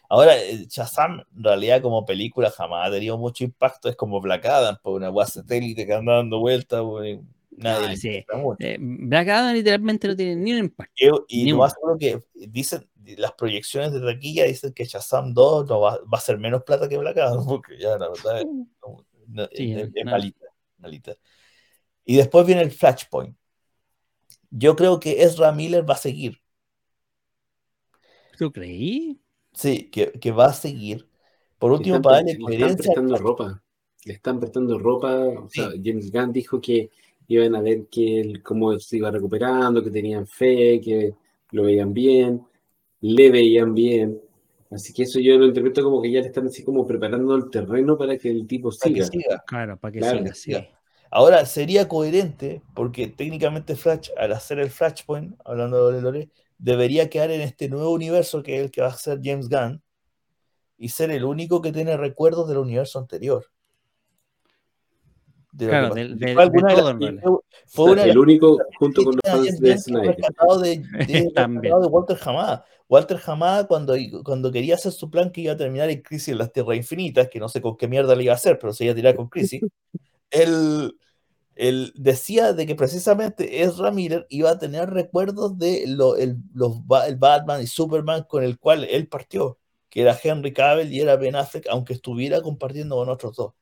Ahora, 0.08 0.34
Shazam, 0.68 1.24
en 1.36 1.44
realidad, 1.44 1.82
como 1.82 2.04
película, 2.04 2.50
jamás 2.50 2.88
ha 2.88 2.90
tenido 2.90 3.18
mucho 3.18 3.44
impacto. 3.44 3.88
Es 3.88 3.96
como 3.96 4.20
Black 4.20 4.44
Adam, 4.46 4.76
por 4.82 4.94
una 4.94 5.08
guasa 5.08 5.40
satélite 5.42 5.86
que 5.86 5.92
anda 5.92 6.16
dando 6.16 6.40
vueltas. 6.40 6.82
Nadie 7.50 8.24
ah, 8.32 8.36
mucho. 8.36 8.56
Eh, 8.60 8.76
Black 8.80 9.28
Adam 9.28 9.54
literalmente 9.54 10.08
no 10.08 10.16
tiene 10.16 10.36
ni 10.36 10.52
un 10.52 10.58
impacto. 10.58 11.26
Y, 11.28 11.52
más 11.52 11.74
que 11.98 12.20
dicen, 12.34 12.88
las 13.18 13.32
proyecciones 13.32 13.92
de 13.92 14.00
taquilla 14.00 14.44
dicen 14.44 14.72
que 14.72 14.84
Shazam 14.84 15.34
2 15.34 15.68
no 15.68 15.80
va, 15.80 15.98
va, 15.98 16.18
a 16.18 16.20
ser 16.20 16.38
menos 16.38 16.64
plata 16.64 16.88
que 16.88 16.96
Black 16.96 17.18
Adam, 17.18 17.44
porque 17.46 17.78
ya 17.78 17.98
la 17.98 18.08
verdad 18.08 18.40
es, 18.40 18.46
malita, 20.04 20.46
malita. 20.78 21.14
Y 22.04 22.16
después 22.16 22.46
viene 22.46 22.62
el 22.62 22.70
Flashpoint. 22.70 23.36
Yo 24.50 24.74
creo 24.74 24.98
que 24.98 25.22
Ezra 25.22 25.52
Miller 25.52 25.88
va 25.88 25.94
a 25.94 25.98
seguir. 25.98 26.40
¿Tú 28.36 28.50
creí? 28.52 29.20
Sí, 29.52 29.90
que, 29.90 30.12
que 30.12 30.32
va 30.32 30.46
a 30.46 30.52
seguir. 30.52 31.08
Por 31.58 31.72
último, 31.72 32.00
para 32.00 32.16
darle 32.16 32.38
Le 32.48 32.56
están 32.56 32.76
prestando 32.76 33.16
ropa. 33.16 33.62
Le 34.04 34.14
están 34.14 34.40
prestando 34.40 34.78
ropa. 34.78 35.14
O 35.14 35.48
sea, 35.50 35.70
James 35.82 36.10
Gunn 36.10 36.32
dijo 36.32 36.60
que 36.60 36.90
iban 37.28 37.54
a 37.54 37.60
ver 37.60 37.86
que 37.90 38.20
él, 38.20 38.42
cómo 38.42 38.78
se 38.78 38.96
iba 38.96 39.10
recuperando, 39.10 39.84
que 39.84 39.90
tenían 39.90 40.26
fe, 40.26 40.80
que 40.80 41.14
lo 41.52 41.64
veían 41.64 41.92
bien, 41.92 42.42
le 43.02 43.30
veían 43.30 43.74
bien. 43.74 44.20
Así 44.70 44.92
que 44.92 45.02
eso 45.02 45.20
yo 45.20 45.36
lo 45.36 45.46
interpreto 45.46 45.82
como 45.82 46.00
que 46.00 46.10
ya 46.10 46.20
le 46.20 46.28
están 46.28 46.46
así 46.46 46.64
como 46.64 46.86
preparando 46.86 47.34
el 47.34 47.50
terreno 47.50 47.98
para 47.98 48.16
que 48.16 48.30
el 48.30 48.46
tipo 48.46 48.72
siga. 48.72 49.06
Claro, 49.46 49.76
para 49.78 49.92
que 49.92 50.34
siga, 50.34 50.79
Ahora, 51.10 51.44
sería 51.44 51.88
coherente, 51.88 52.62
porque 52.74 53.08
técnicamente 53.08 53.74
Flash, 53.74 54.10
al 54.16 54.32
hacer 54.32 54.60
el 54.60 54.70
Flashpoint, 54.70 55.34
hablando 55.44 55.90
de 55.90 56.00
Lore, 56.00 56.30
debería 56.56 57.10
quedar 57.10 57.32
en 57.32 57.40
este 57.40 57.68
nuevo 57.68 57.90
universo 57.90 58.42
que 58.42 58.56
es 58.56 58.62
el 58.62 58.70
que 58.70 58.82
va 58.82 58.88
a 58.88 58.94
ser 58.94 59.18
James 59.22 59.48
Gunn 59.48 59.82
y 60.78 60.88
ser 60.88 61.10
el 61.10 61.24
único 61.24 61.60
que 61.60 61.72
tiene 61.72 61.96
recuerdos 61.96 62.48
del 62.48 62.58
universo 62.58 63.00
anterior. 63.00 63.44
claro, 65.56 65.94
del, 65.94 66.16
todo, 67.22 67.44
fue 67.66 68.08
el 68.08 68.16
único 68.16 68.56
junto 68.78 69.02
con 69.02 69.16
los 69.16 69.32
fans 69.32 69.60
de 69.60 69.78
Snyder. 69.78 70.16
De, 71.60 71.72
Walter 71.90 72.18
Hamada. 72.24 72.64
Walter 72.88 73.20
Hamada 73.26 73.66
cuando, 73.66 73.94
cuando 74.24 74.52
quería 74.52 74.76
hacer 74.76 74.92
su 74.92 75.10
plan 75.10 75.30
que 75.30 75.40
iba 75.42 75.54
a 75.54 75.56
terminar 75.56 75.90
en 75.90 76.02
Crisis 76.02 76.28
en 76.28 76.38
las 76.38 76.52
Tierras 76.52 76.76
Infinitas, 76.76 77.28
que 77.28 77.40
no 77.40 77.48
sé 77.48 77.60
con 77.60 77.76
qué 77.76 77.88
mierda 77.88 78.14
le 78.14 78.24
iba 78.24 78.32
a 78.32 78.36
hacer, 78.36 78.58
pero 78.58 78.72
se 78.72 78.84
iba 78.84 78.92
a 78.92 78.96
tirar 78.96 79.16
con 79.16 79.28
Crisis, 79.28 79.62
él 80.30 80.94
él 81.60 81.92
decía 81.94 82.54
de 82.54 82.66
que 82.66 82.74
precisamente 82.74 83.62
Ezra 83.62 83.90
Miller 83.90 84.26
iba 84.30 84.50
a 84.50 84.58
tener 84.58 84.88
recuerdos 84.90 85.58
de 85.58 85.84
lo, 85.86 86.16
el, 86.16 86.38
los, 86.54 86.78
el 87.06 87.16
Batman 87.16 87.62
y 87.62 87.66
Superman 87.66 88.24
con 88.24 88.42
el 88.44 88.58
cual 88.58 88.84
él 88.84 89.08
partió, 89.08 89.58
que 89.90 90.00
era 90.00 90.18
Henry 90.22 90.54
Cavill 90.54 90.90
y 90.90 91.00
era 91.00 91.16
Ben 91.16 91.36
Affleck, 91.36 91.66
aunque 91.68 91.92
estuviera 91.92 92.40
compartiendo 92.40 92.96
con 92.96 93.10
otros 93.10 93.36
dos. 93.36 93.52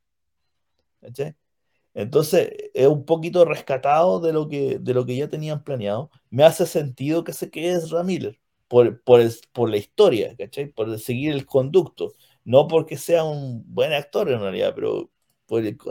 Entonces, 1.95 2.53
es 2.75 2.87
un 2.87 3.05
poquito 3.05 3.45
rescatado 3.45 4.21
de 4.21 4.33
lo, 4.33 4.49
que, 4.49 4.79
de 4.79 4.95
lo 4.95 5.05
que 5.05 5.17
ya 5.17 5.29
tenían 5.29 5.65
planeado. 5.65 6.11
Me 6.31 6.45
hace 6.45 6.67
sentido 6.67 7.25
que 7.25 7.33
se 7.33 7.51
quede 7.51 7.79
Ezra 7.79 8.05
Miller 8.05 8.39
por, 8.69 9.03
por, 9.03 9.21
por 9.53 9.71
la 9.71 9.77
historia, 9.79 10.37
¿cachai? 10.37 10.67
Por 10.67 10.97
seguir 11.01 11.33
el 11.33 11.47
conducto. 11.47 12.13
No 12.45 12.69
porque 12.69 12.97
sea 12.97 13.25
un 13.25 13.65
buen 13.75 13.93
actor 13.93 14.31
en 14.31 14.41
realidad, 14.41 14.73
pero 14.75 15.11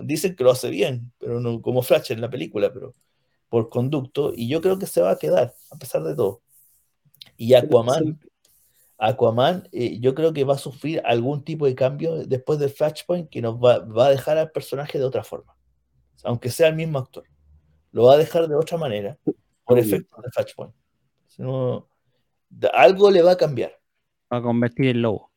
dicen 0.03 0.35
que 0.35 0.43
lo 0.43 0.51
hace 0.51 0.69
bien, 0.69 1.11
pero 1.17 1.39
no 1.39 1.61
como 1.61 1.81
Flash 1.81 2.11
en 2.11 2.21
la 2.21 2.29
película, 2.29 2.71
pero 2.71 2.93
por 3.49 3.69
conducto, 3.69 4.33
y 4.35 4.47
yo 4.47 4.61
creo 4.61 4.77
que 4.77 4.87
se 4.87 5.01
va 5.01 5.11
a 5.11 5.17
quedar, 5.17 5.53
a 5.71 5.77
pesar 5.77 6.03
de 6.03 6.15
todo. 6.15 6.41
Y 7.37 7.53
Aquaman, 7.53 8.19
Aquaman, 8.97 9.67
eh, 9.71 9.99
yo 9.99 10.13
creo 10.13 10.33
que 10.33 10.43
va 10.43 10.55
a 10.55 10.59
sufrir 10.59 11.01
algún 11.05 11.43
tipo 11.43 11.65
de 11.65 11.75
cambio 11.75 12.25
después 12.25 12.59
del 12.59 12.69
Flashpoint 12.69 13.29
que 13.29 13.41
nos 13.41 13.55
va, 13.55 13.79
va, 13.79 14.07
a 14.07 14.09
dejar 14.09 14.37
al 14.37 14.51
personaje 14.51 14.97
de 14.99 15.05
otra 15.05 15.23
forma, 15.23 15.55
aunque 16.23 16.49
sea 16.49 16.67
el 16.67 16.75
mismo 16.75 16.99
actor. 16.99 17.23
Lo 17.91 18.05
va 18.05 18.13
a 18.13 18.17
dejar 18.17 18.47
de 18.47 18.55
otra 18.55 18.77
manera, 18.77 19.17
por 19.65 19.79
efecto 19.79 20.21
del 20.21 20.31
Flashpoint. 20.31 20.73
algo 22.73 23.11
le 23.11 23.21
va 23.21 23.31
a 23.31 23.37
cambiar. 23.37 23.71
Va 24.31 24.37
a 24.37 24.41
convertir 24.41 24.87
en 24.87 25.01
lobo. 25.01 25.31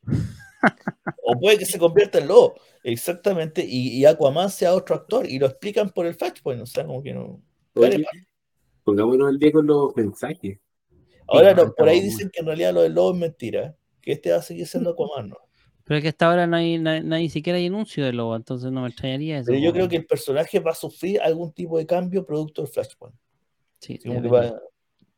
O 1.22 1.38
puede 1.38 1.58
que 1.58 1.66
se 1.66 1.78
convierta 1.78 2.18
en 2.18 2.28
lobo. 2.28 2.54
Exactamente, 2.82 3.64
y, 3.66 4.04
Aquaman 4.04 4.50
sea 4.50 4.74
otro 4.74 4.94
actor 4.94 5.26
y 5.26 5.38
lo 5.38 5.46
explican 5.46 5.90
por 5.90 6.06
el 6.06 6.14
Flashpoint, 6.14 6.62
o 6.62 6.66
sea, 6.66 6.86
como 6.86 7.02
que 7.02 7.12
no. 7.12 7.40
pongámonos 8.84 9.28
al 9.28 9.38
día 9.38 9.52
con 9.52 9.66
los 9.66 9.94
mensajes. 9.96 10.58
Ahora, 11.28 11.54
no, 11.54 11.72
por 11.74 11.88
ahí 11.88 12.00
dicen 12.00 12.30
que 12.32 12.40
en 12.40 12.46
realidad 12.46 12.72
lo 12.72 12.82
del 12.82 12.94
lobo 12.94 13.12
es 13.12 13.18
mentira, 13.18 13.76
que 14.00 14.12
este 14.12 14.30
va 14.30 14.38
a 14.38 14.42
seguir 14.42 14.66
siendo 14.66 14.90
Aquaman, 14.90 15.28
¿no? 15.28 15.36
Pero 15.84 15.98
es 15.98 16.02
que 16.02 16.08
hasta 16.08 16.30
ahora 16.30 16.46
no 16.46 16.56
hay, 16.56 16.78
ni 16.78 17.28
siquiera 17.30 17.58
hay 17.58 17.66
anuncio 17.66 18.04
de 18.04 18.12
lobo, 18.12 18.36
entonces 18.36 18.70
no 18.70 18.82
me 18.82 18.88
extrañaría 18.88 19.38
eso. 19.38 19.46
Pero 19.46 19.58
yo 19.58 19.72
creo 19.72 19.88
que 19.88 19.96
el 19.96 20.06
personaje 20.06 20.60
va 20.60 20.70
a 20.70 20.74
sufrir 20.74 21.20
algún 21.20 21.52
tipo 21.52 21.78
de 21.78 21.86
cambio 21.86 22.24
producto 22.24 22.62
del 22.62 22.70
Flashpoint. 22.70 23.16
Sí, 23.80 23.98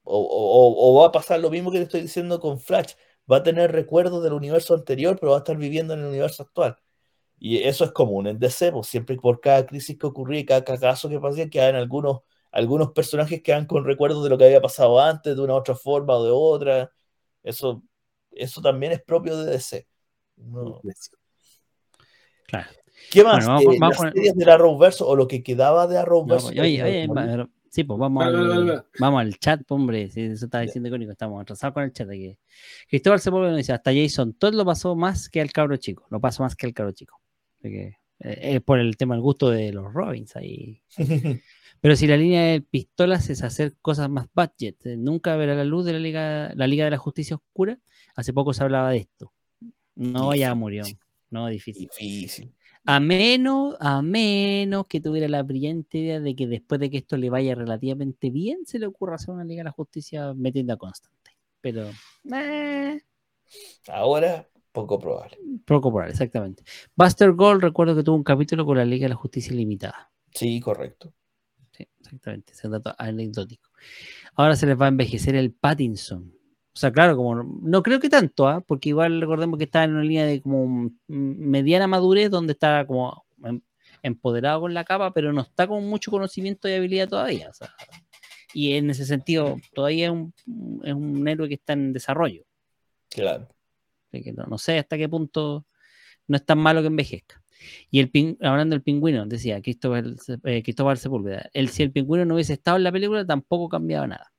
o, 0.05 1.01
va 1.01 1.07
a 1.07 1.13
pasar 1.13 1.41
lo 1.41 1.51
mismo 1.51 1.71
que 1.71 1.79
te 1.79 1.85
estoy 1.85 2.01
diciendo 2.03 2.41
con 2.41 2.59
Flash. 2.59 2.95
Va 3.31 3.39
a 3.39 3.43
tener 3.43 3.73
recuerdos 3.73 4.23
del 4.23 4.33
universo 4.33 4.75
anterior, 4.75 5.17
pero 5.19 5.33
va 5.33 5.39
a 5.39 5.41
estar 5.41 5.57
viviendo 5.57 5.95
en 5.95 6.01
el 6.01 6.07
universo 6.07 6.43
actual. 6.43 6.77
Y 7.39 7.59
eso 7.59 7.85
es 7.85 7.93
común 7.93 8.27
en 8.27 8.39
DC, 8.39 8.71
pues 8.73 8.87
siempre 8.87 9.17
por 9.17 9.41
cada 9.41 9.67
crisis 9.67 9.99
que 9.99 10.07
ocurría 10.07 10.41
y 10.41 10.45
cada 10.45 10.63
caso 10.63 11.09
que 11.09 11.19
pasaba, 11.19 11.49
quedan 11.49 11.75
algunos, 11.75 12.21
algunos 12.51 12.93
personajes 12.93 13.43
quedan 13.43 13.67
con 13.67 13.85
recuerdos 13.85 14.23
de 14.23 14.31
lo 14.31 14.39
que 14.39 14.45
había 14.45 14.61
pasado 14.61 15.01
antes, 15.01 15.35
de 15.35 15.43
una 15.43 15.55
otra 15.55 15.75
forma 15.75 16.15
o 16.17 16.25
de 16.25 16.31
otra. 16.33 16.93
Eso, 17.43 17.83
eso 18.31 18.61
también 18.61 18.93
es 18.93 19.03
propio 19.03 19.37
de 19.37 19.51
DC. 19.51 19.87
Claro. 22.47 22.71
¿Qué 23.11 23.25
más? 23.25 23.45
Bueno, 23.47 23.73
vamos, 23.79 23.97
eh, 23.97 24.05
las 24.05 24.13
series 24.13 24.35
del 24.37 24.49
Arrowverse 24.49 25.05
o 25.05 25.17
lo 25.17 25.27
que 25.27 25.43
quedaba 25.43 25.87
de 25.87 25.99
Arrowverse. 25.99 26.55
No, 26.55 26.63
oye, 26.63 26.83
oye, 26.83 27.47
Sí, 27.73 27.85
pues 27.85 27.99
vamos, 27.99 28.23
al, 28.23 28.85
vamos 29.01 29.21
al 29.23 29.39
chat, 29.39 29.63
hombre. 29.71 30.11
Si 30.11 30.21
eso 30.21 30.45
está 30.45 30.61
diciendo 30.61 30.91
icónico, 30.91 31.11
estamos 31.11 31.41
atrasados 31.41 31.73
con 31.73 31.85
el 31.85 31.93
chat. 31.95 32.07
Aquí. 32.11 32.37
Cristóbal 32.87 33.19
Sepúlveda 33.19 33.57
dice: 33.57 33.73
Hasta 33.73 33.95
Jason, 33.95 34.35
todo 34.35 34.51
lo 34.51 34.67
pasó 34.67 34.95
más 34.95 35.31
que 35.31 35.41
al 35.41 35.51
cabro 35.53 35.79
chico. 35.79 36.07
Lo 36.11 36.21
pasó 36.21 36.43
más 36.43 36.55
que 36.55 36.67
al 36.67 36.75
cabro 36.75 36.93
chico. 36.93 37.19
Eh, 37.63 37.97
es 38.19 38.61
por 38.61 38.79
el 38.79 38.99
tema 38.99 39.15
del 39.15 39.23
gusto 39.23 39.49
de 39.49 39.73
los 39.73 39.91
Robins 39.91 40.37
ahí. 40.37 40.83
Pero 41.81 41.97
si 41.97 42.07
la 42.07 42.19
línea 42.19 42.43
de 42.43 42.61
pistolas 42.61 43.31
es 43.31 43.43
hacer 43.43 43.75
cosas 43.81 44.11
más 44.11 44.27
budget, 44.35 44.77
eh, 44.85 44.99
nunca 44.99 45.35
verá 45.37 45.55
la 45.55 45.65
luz 45.65 45.87
de 45.87 45.95
la 45.95 45.99
Liga, 45.99 46.53
la 46.55 46.67
Liga 46.67 46.85
de 46.85 46.91
la 46.91 46.99
Justicia 46.99 47.37
Oscura. 47.37 47.79
Hace 48.15 48.35
poco 48.35 48.53
se 48.53 48.65
hablaba 48.65 48.91
de 48.91 48.99
esto. 48.99 49.33
No 49.95 50.27
vaya 50.27 50.51
a 50.51 50.55
morir. 50.55 50.83
No, 51.31 51.47
difícil. 51.47 51.89
Difícil. 51.99 52.53
A 52.85 52.99
menos, 52.99 53.77
a 53.79 54.03
menos 54.03 54.87
que 54.87 55.01
tuviera 55.01 55.29
la 55.29 55.43
brillante 55.43 55.99
idea 55.99 56.21
de 56.21 56.35
que 56.35 56.49
después 56.49 56.81
de 56.81 56.91
que 56.91 56.99
esto 56.99 57.17
le 57.17 57.31
vaya 57.31 57.55
relativamente 57.55 58.31
bien, 58.31 58.67
se 58.67 58.79
le 58.79 58.87
ocurra 58.87 59.15
hacer 59.15 59.31
una 59.35 59.45
Liga 59.45 59.61
de 59.61 59.65
la 59.65 59.71
Justicia 59.71 60.35
metiendo 60.35 60.73
a 60.73 60.77
constante. 60.77 61.37
Pero. 61.61 61.89
Eh. 62.33 63.01
Ahora, 63.89 64.49
poco 64.73 64.99
probable. 64.99 65.39
Poco 65.65 65.91
probable, 65.91 66.13
exactamente. 66.13 66.65
Buster 66.97 67.33
Gold, 67.33 67.63
recuerdo 67.63 67.95
que 67.95 68.03
tuvo 68.03 68.17
un 68.17 68.25
capítulo 68.25 68.67
con 68.67 68.77
la 68.77 68.85
Liga 68.85 69.05
de 69.05 69.11
la 69.11 69.17
Justicia 69.17 69.55
Limitada. 69.55 70.11
Sí, 70.35 70.59
correcto. 70.61 71.13
Sí, 71.71 71.89
exactamente. 72.01 72.53
Ese 72.53 72.69
dato 72.69 72.95
anecdótico. 72.99 73.71
Ahora 74.35 74.57
se 74.57 74.67
les 74.67 74.81
va 74.81 74.87
a 74.87 74.89
envejecer 74.89 75.37
el 75.37 75.53
Pattinson. 75.53 76.35
O 76.75 76.79
sea, 76.79 76.91
claro, 76.91 77.17
como 77.17 77.43
no 77.43 77.83
creo 77.83 78.01
que 78.01 78.09
tanto, 78.09 78.49
¿ah? 78.49 78.63
porque 78.67 78.89
igual 78.89 79.21
recordemos 79.21 79.59
que 79.59 79.65
está 79.65 79.85
en 79.85 79.93
una 79.93 80.03
línea 80.03 80.25
de 80.25 80.41
como 80.41 80.91
mediana 81.07 81.87
madurez 81.87 82.31
donde 82.31 82.55
está 82.55 82.87
como 82.87 83.27
em, 83.45 83.61
empoderado 84.03 84.63
con 84.63 84.73
la 84.73 84.85
capa, 84.85 85.13
pero 85.13 85.33
no 85.35 85.43
está 85.43 85.67
con 85.67 85.87
mucho 85.87 86.11
conocimiento 86.11 86.69
y 86.69 86.73
habilidad 86.73 87.09
todavía. 87.09 87.51
y 88.55 88.73
en 88.73 88.89
ese 88.91 89.05
sentido, 89.05 89.57
todavía 89.75 90.07
es 90.07 90.13
un, 90.13 91.29
héroe 91.29 91.49
que 91.49 91.55
está 91.55 91.75
en 91.75 91.93
desarrollo. 91.93 92.45
Claro. 93.11 93.49
no, 94.49 94.57
sé 94.57 94.79
hasta 94.79 94.97
qué 94.97 95.09
punto 95.11 95.67
no 96.27 96.37
es 96.37 96.45
tan 96.47 96.59
malo 96.59 96.81
que 96.81 96.87
envejezca. 96.87 97.43
Y 97.91 98.01
el 98.01 98.39
hablando 98.41 98.75
del 98.75 98.83
pingüino, 98.83 99.27
decía 99.27 99.61
Cristóbal, 99.61 100.17
eh, 100.45 100.63
Cristóbal 100.63 100.97
Sepúlveda, 100.97 101.51
el, 101.53 101.69
si 101.69 101.83
el 101.83 101.93
pingüino 101.93 102.25
no 102.25 102.35
hubiese 102.35 102.55
estado 102.55 102.79
en 102.79 102.85
la 102.85 102.93
película, 102.93 103.27
tampoco 103.27 103.69
cambiaba 103.69 104.07
nada. 104.07 104.32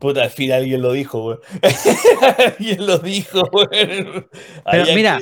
Puta, 0.00 0.22
al 0.22 0.30
fin 0.30 0.50
alguien 0.50 0.80
lo 0.80 0.92
dijo, 0.92 1.40
alguien 2.48 2.86
lo 2.86 2.98
dijo. 2.98 3.42
Pero 3.70 4.94
mira. 4.94 5.20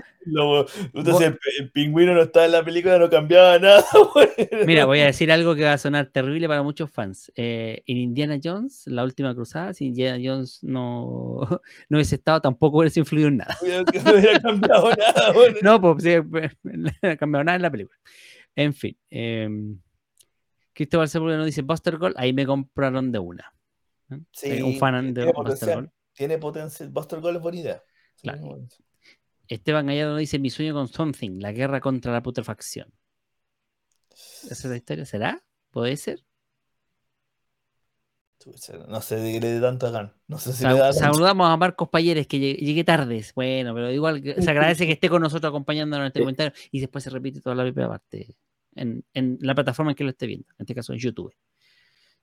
entonces 0.94 1.34
el, 1.58 1.70
pingüino 1.72 2.14
no 2.14 2.22
estaba 2.22 2.46
en 2.46 2.52
la 2.52 2.64
película, 2.64 2.96
no 2.96 3.10
cambiaba 3.10 3.58
nada, 3.58 3.84
güey. 4.14 4.28
Mira, 4.66 4.84
voy 4.84 5.00
a 5.00 5.06
decir 5.06 5.32
algo 5.32 5.56
que 5.56 5.64
va 5.64 5.72
a 5.72 5.78
sonar 5.78 6.06
terrible 6.06 6.46
para 6.46 6.62
muchos 6.62 6.90
fans. 6.90 7.32
Eh, 7.34 7.82
en 7.86 7.96
Indiana 7.96 8.38
Jones, 8.42 8.84
la 8.86 9.02
última 9.02 9.34
cruzada, 9.34 9.74
si 9.74 9.86
Indiana 9.86 10.18
Jones 10.22 10.60
no, 10.62 11.40
no 11.88 11.98
hubiese 11.98 12.14
estado, 12.14 12.40
tampoco 12.40 12.78
hubiese 12.78 13.00
influido 13.00 13.28
en 13.28 13.38
nada. 13.38 13.56
no 13.60 14.12
hubiera 14.12 14.38
cambiado 14.40 14.90
nada. 14.90 15.32
No, 15.60 15.80
pues 15.80 16.04
sí, 16.04 16.14
no 16.62 16.90
ha 17.02 17.16
cambiado 17.16 17.44
nada 17.44 17.56
en 17.56 17.62
la 17.62 17.70
película. 17.70 17.98
En 18.54 18.72
fin. 18.72 18.96
Eh, 19.10 19.48
Cristóbal 20.72 21.08
Sepúlveda 21.08 21.38
nos 21.38 21.46
dice 21.46 21.62
Buster 21.62 21.96
Gold, 21.98 22.14
ahí 22.16 22.32
me 22.32 22.46
compraron 22.46 23.10
de 23.10 23.18
una. 23.18 23.52
Sí, 24.32 24.62
un 24.62 24.76
fan 24.76 25.12
de 25.14 25.32
Buster 25.32 25.74
Gold. 25.74 25.90
Tiene 26.12 26.38
potencial. 26.38 26.88
Buster 26.88 27.20
Gold 27.20 27.36
es 27.36 27.42
buena 27.42 27.58
idea. 27.60 27.82
Esteban 29.46 29.86
Gallardo 29.86 30.16
dice: 30.16 30.38
Mi 30.38 30.50
sueño 30.50 30.74
con 30.74 30.88
Something, 30.88 31.40
la 31.40 31.52
guerra 31.52 31.80
contra 31.80 32.12
la 32.12 32.22
putrefacción. 32.22 32.92
¿Esa 34.10 34.52
es 34.52 34.64
la 34.64 34.76
historia? 34.76 35.04
¿Será? 35.04 35.44
¿Puede 35.70 35.96
ser? 35.96 36.24
No 38.88 39.00
sé 39.02 39.16
de 39.16 39.32
qué 39.32 39.40
le 39.40 39.48
dé 39.48 39.60
tanto 39.60 39.86
a 39.88 40.14
No 40.26 40.38
sé 40.38 40.52
si 40.52 40.62
Saludamos 40.62 41.48
a 41.48 41.56
Marcos 41.56 41.88
Payeres, 41.88 42.26
que 42.26 42.38
llegué, 42.38 42.84
tarde. 42.84 43.24
Bueno, 43.34 43.74
pero 43.74 43.90
igual 43.90 44.22
se 44.22 44.50
agradece 44.50 44.86
que 44.86 44.92
esté 44.92 45.08
con 45.08 45.22
nosotros 45.22 45.50
acompañándonos 45.50 46.04
en 46.04 46.06
este 46.08 46.20
comentario 46.20 46.52
y 46.70 46.80
después 46.80 47.04
se 47.04 47.10
repite 47.10 47.40
toda 47.40 47.56
la 47.56 47.64
primera 47.64 47.88
parte 47.88 48.36
en, 48.74 49.04
en 49.12 49.38
la 49.40 49.54
plataforma 49.54 49.92
en 49.92 49.96
que 49.96 50.04
lo 50.04 50.10
esté 50.10 50.26
viendo, 50.26 50.46
en 50.50 50.62
este 50.62 50.74
caso 50.74 50.92
en 50.92 50.98
YouTube. 51.00 51.34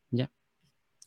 ¿Ya? 0.09 0.31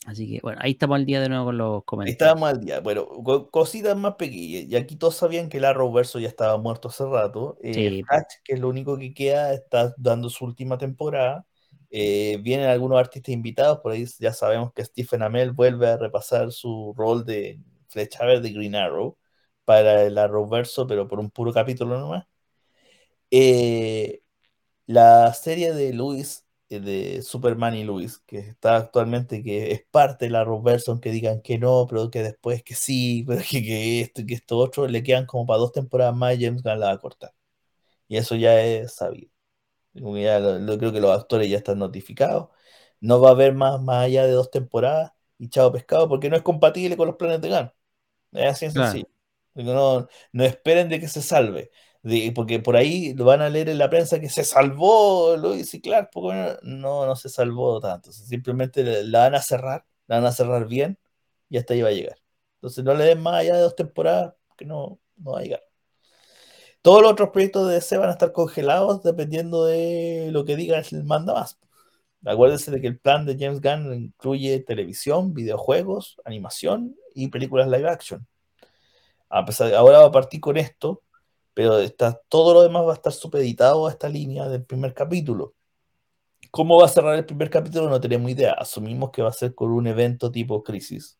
Así 0.05 0.29
que 0.29 0.39
bueno, 0.41 0.59
ahí 0.61 0.71
estamos 0.71 0.95
al 0.95 1.05
día 1.05 1.19
de 1.19 1.29
nuevo 1.29 1.45
con 1.45 1.57
los 1.57 1.83
comentarios. 1.83 2.13
Estábamos 2.13 2.49
al 2.49 2.59
día. 2.61 2.79
Bueno, 2.79 3.07
cositas 3.51 3.97
más 3.97 4.15
pequeñas. 4.15 4.63
Y 4.69 4.75
aquí 4.75 4.95
todos 4.95 5.15
sabían 5.15 5.49
que 5.49 5.57
el 5.57 5.65
Arrowverso 5.65 6.19
ya 6.19 6.27
estaba 6.27 6.57
muerto 6.57 6.87
hace 6.87 7.05
rato. 7.05 7.57
Eh, 7.61 8.01
que 8.43 8.53
es 8.53 8.59
lo 8.59 8.69
único 8.69 8.97
que 8.97 9.13
queda, 9.13 9.53
está 9.53 9.93
dando 9.97 10.29
su 10.29 10.45
última 10.45 10.77
temporada. 10.77 11.45
Eh, 11.91 12.37
vienen 12.41 12.69
algunos 12.69 12.99
artistas 12.99 13.33
invitados, 13.33 13.79
por 13.79 13.91
ahí 13.91 14.05
ya 14.19 14.31
sabemos 14.31 14.71
que 14.73 14.85
Stephen 14.85 15.23
Amell 15.23 15.51
vuelve 15.51 15.87
a 15.87 15.97
repasar 15.97 16.51
su 16.51 16.93
rol 16.95 17.25
de 17.25 17.59
Flecha 17.87 18.25
Verde 18.25 18.51
Green 18.51 18.75
Arrow 18.75 19.17
para 19.65 20.03
el 20.03 20.17
Arrowverso, 20.17 20.85
pero 20.87 21.07
por 21.07 21.19
un 21.19 21.31
puro 21.31 21.51
capítulo 21.51 21.99
nomás. 21.99 22.25
Eh, 23.31 24.21
la 24.85 25.33
serie 25.33 25.73
de 25.73 25.93
Luis 25.93 26.45
de 26.69 27.21
Superman 27.23 27.75
y 27.75 27.83
Luis, 27.83 28.19
que 28.19 28.39
está 28.39 28.77
actualmente, 28.77 29.43
que 29.43 29.71
es 29.71 29.83
parte 29.89 30.25
de 30.25 30.31
la 30.31 30.43
Robertson, 30.43 30.99
que 30.99 31.11
digan 31.11 31.41
que 31.41 31.57
no, 31.57 31.87
pero 31.89 32.11
que 32.11 32.21
después 32.23 32.63
que 32.63 32.75
sí, 32.75 33.23
pero 33.27 33.41
que, 33.49 33.63
que 33.63 34.01
esto 34.01 34.21
y 34.21 34.25
que 34.27 34.35
esto 34.35 34.57
otro, 34.57 34.87
le 34.87 35.03
quedan 35.03 35.25
como 35.25 35.45
para 35.45 35.59
dos 35.59 35.71
temporadas 35.71 36.15
más 36.15 36.35
y 36.37 36.45
James 36.45 36.63
Gunn 36.63 36.79
la 36.79 36.87
va 36.87 36.91
a 36.93 36.99
cortar. 36.99 37.33
Y 38.07 38.17
eso 38.17 38.35
ya 38.35 38.61
es 38.63 38.93
sabido. 38.95 39.31
Ya 39.93 40.39
lo, 40.39 40.77
creo 40.77 40.91
que 40.93 41.01
los 41.01 41.11
actores 41.17 41.49
ya 41.49 41.57
están 41.57 41.79
notificados. 41.79 42.49
No 43.01 43.21
va 43.21 43.29
a 43.29 43.31
haber 43.33 43.53
más, 43.53 43.81
más 43.81 44.05
allá 44.05 44.25
de 44.25 44.31
dos 44.33 44.51
temporadas 44.51 45.13
y 45.37 45.49
chao 45.49 45.71
pescado, 45.71 46.09
porque 46.09 46.29
no 46.29 46.35
es 46.37 46.43
compatible 46.43 46.97
con 46.97 47.07
los 47.07 47.17
planes 47.17 47.41
de 47.41 47.49
Gunn. 47.49 47.71
Es 48.33 48.51
así 48.51 48.65
en 48.65 48.71
sencillo. 48.73 49.07
No, 49.55 50.07
no 50.31 50.43
esperen 50.45 50.89
de 50.89 50.99
que 50.99 51.07
se 51.07 51.21
salve 51.21 51.71
porque 52.33 52.59
por 52.59 52.75
ahí 52.77 53.13
lo 53.13 53.25
van 53.25 53.41
a 53.41 53.49
leer 53.49 53.69
en 53.69 53.77
la 53.77 53.89
prensa 53.89 54.19
que 54.19 54.29
se 54.29 54.43
salvó 54.43 55.35
Luis 55.37 55.73
y 55.73 55.81
Clark, 55.81 56.09
no, 56.63 57.05
no 57.05 57.15
se 57.15 57.29
salvó 57.29 57.79
tanto, 57.79 58.11
simplemente 58.11 59.03
la 59.03 59.19
van 59.19 59.35
a 59.35 59.41
cerrar, 59.41 59.85
la 60.07 60.17
van 60.17 60.25
a 60.25 60.31
cerrar 60.31 60.67
bien 60.67 60.97
y 61.49 61.57
hasta 61.57 61.73
ahí 61.73 61.81
va 61.81 61.89
a 61.89 61.93
llegar. 61.93 62.17
Entonces 62.55 62.83
no 62.83 62.93
le 62.93 63.05
den 63.05 63.21
más 63.21 63.35
allá 63.35 63.55
de 63.55 63.61
dos 63.61 63.75
temporadas, 63.75 64.33
que 64.57 64.65
no, 64.65 64.99
no 65.17 65.31
va 65.31 65.39
a 65.39 65.43
llegar. 65.43 65.63
Todos 66.81 67.01
los 67.01 67.11
otros 67.11 67.29
proyectos 67.29 67.67
de 67.67 67.75
DC 67.75 67.97
van 67.97 68.09
a 68.09 68.13
estar 68.13 68.31
congelados 68.31 69.03
dependiendo 69.03 69.65
de 69.65 70.29
lo 70.31 70.45
que 70.45 70.55
diga 70.55 70.79
el 70.79 71.03
manda 71.03 71.33
más. 71.33 71.59
Acuérdense 72.25 72.71
de 72.71 72.81
que 72.81 72.87
el 72.87 72.99
plan 72.99 73.25
de 73.25 73.37
James 73.39 73.61
Gunn 73.61 73.93
incluye 73.93 74.59
televisión, 74.61 75.33
videojuegos, 75.33 76.17
animación 76.25 76.95
y 77.13 77.29
películas 77.29 77.67
live 77.67 77.89
action. 77.89 78.27
A 79.29 79.45
pesar 79.45 79.69
de, 79.69 79.75
ahora 79.75 79.99
va 79.99 80.05
a 80.07 80.11
partir 80.11 80.41
con 80.41 80.57
esto, 80.57 81.03
pero 81.59 81.77
está, 81.79 82.21
todo 82.29 82.53
lo 82.53 82.63
demás 82.63 82.85
va 82.85 82.91
a 82.91 82.95
estar 82.95 83.11
supeditado 83.11 83.85
a 83.85 83.91
esta 83.91 84.07
línea 84.07 84.47
del 84.47 84.63
primer 84.63 84.93
capítulo. 84.93 85.55
¿Cómo 86.51 86.79
va 86.79 86.85
a 86.85 86.87
cerrar 86.87 87.15
el 87.15 87.25
primer 87.25 87.49
capítulo? 87.49 87.89
No 87.89 87.99
tenemos 87.99 88.31
idea. 88.31 88.53
Asumimos 88.53 89.11
que 89.11 89.21
va 89.21 89.27
a 89.27 89.33
ser 89.33 89.53
con 89.53 89.69
un 89.71 89.85
evento 89.85 90.31
tipo 90.31 90.63
crisis. 90.63 91.19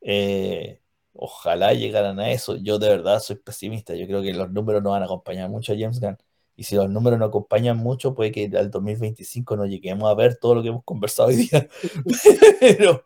Eh, 0.00 0.80
ojalá 1.12 1.72
llegaran 1.72 2.18
a 2.18 2.32
eso. 2.32 2.56
Yo 2.56 2.80
de 2.80 2.88
verdad 2.88 3.20
soy 3.20 3.36
pesimista. 3.36 3.94
Yo 3.94 4.08
creo 4.08 4.22
que 4.22 4.34
los 4.34 4.50
números 4.50 4.82
no 4.82 4.90
van 4.90 5.02
a 5.02 5.04
acompañar 5.04 5.48
mucho 5.48 5.72
a 5.72 5.76
James 5.78 6.00
Gunn. 6.00 6.18
Y 6.56 6.64
si 6.64 6.74
los 6.74 6.90
números 6.90 7.20
no 7.20 7.26
acompañan 7.26 7.76
mucho, 7.76 8.12
puede 8.12 8.32
que 8.32 8.50
al 8.52 8.72
2025 8.72 9.56
no 9.56 9.66
lleguemos 9.66 10.10
a 10.10 10.14
ver 10.14 10.36
todo 10.40 10.56
lo 10.56 10.62
que 10.62 10.70
hemos 10.70 10.82
conversado 10.82 11.28
hoy 11.28 11.36
día. 11.36 11.68
pero, 12.60 13.04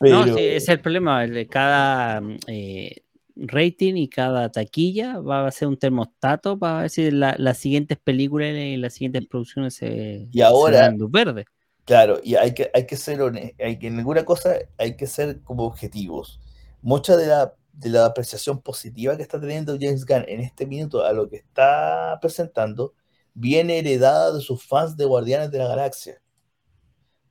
No, 0.00 0.24
sí, 0.24 0.30
ese 0.44 0.56
es 0.56 0.68
el 0.70 0.80
problema. 0.80 1.24
Cada 1.48 2.20
eh, 2.48 3.04
rating 3.38 3.94
y 3.94 4.08
cada 4.08 4.50
taquilla 4.50 5.18
va 5.20 5.46
a 5.46 5.50
ser 5.50 5.68
un 5.68 5.76
termostato 5.76 6.58
para 6.58 6.80
ver 6.80 6.90
si 6.90 7.10
las 7.10 7.58
siguientes 7.58 7.98
películas 7.98 8.54
y 8.54 8.76
las 8.76 8.94
siguientes 8.94 9.26
producciones 9.26 9.74
se, 9.74 10.28
y 10.30 10.40
ahora, 10.40 10.90
luz 10.90 11.10
verde. 11.10 11.44
Claro, 11.84 12.20
y 12.22 12.34
hay 12.34 12.52
que, 12.52 12.70
hay 12.74 12.86
que 12.86 12.96
ser 12.96 13.22
honesto, 13.22 13.64
hay 13.64 13.78
que 13.78 13.86
en 13.86 13.98
alguna 13.98 14.24
cosa 14.24 14.56
hay 14.76 14.96
que 14.96 15.06
ser 15.06 15.40
como 15.42 15.64
objetivos. 15.64 16.40
Mucha 16.82 17.16
de 17.16 17.26
la, 17.26 17.54
de 17.72 17.88
la 17.88 18.06
apreciación 18.06 18.60
positiva 18.60 19.16
que 19.16 19.22
está 19.22 19.40
teniendo 19.40 19.76
James 19.80 20.04
Gunn 20.04 20.24
en 20.28 20.40
este 20.40 20.66
minuto 20.66 21.04
a 21.04 21.12
lo 21.12 21.28
que 21.28 21.36
está 21.36 22.18
presentando 22.20 22.94
viene 23.34 23.78
heredada 23.78 24.32
de 24.32 24.40
sus 24.40 24.64
fans 24.66 24.96
de 24.96 25.04
Guardianes 25.04 25.50
de 25.50 25.58
la 25.58 25.68
Galaxia. 25.68 26.20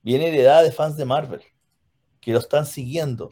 Viene 0.01 0.29
heredada 0.29 0.63
de 0.63 0.71
fans 0.71 0.95
de 0.95 1.05
Marvel, 1.05 1.41
que 2.21 2.31
lo 2.31 2.39
están 2.39 2.65
siguiendo 2.65 3.29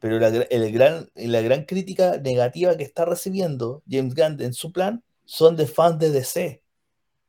pero 0.00 0.18
la, 0.18 0.28
el 0.28 0.72
gran, 0.72 1.08
la 1.14 1.42
gran 1.42 1.64
crítica 1.64 2.18
negativa 2.18 2.76
que 2.76 2.82
está 2.82 3.04
recibiendo 3.04 3.82
James 3.88 4.14
Gunn 4.14 4.40
en 4.40 4.54
su 4.54 4.72
plan 4.72 5.04
son 5.24 5.56
de 5.56 5.66
fans 5.66 5.98
de 5.98 6.10
DC. 6.10 6.62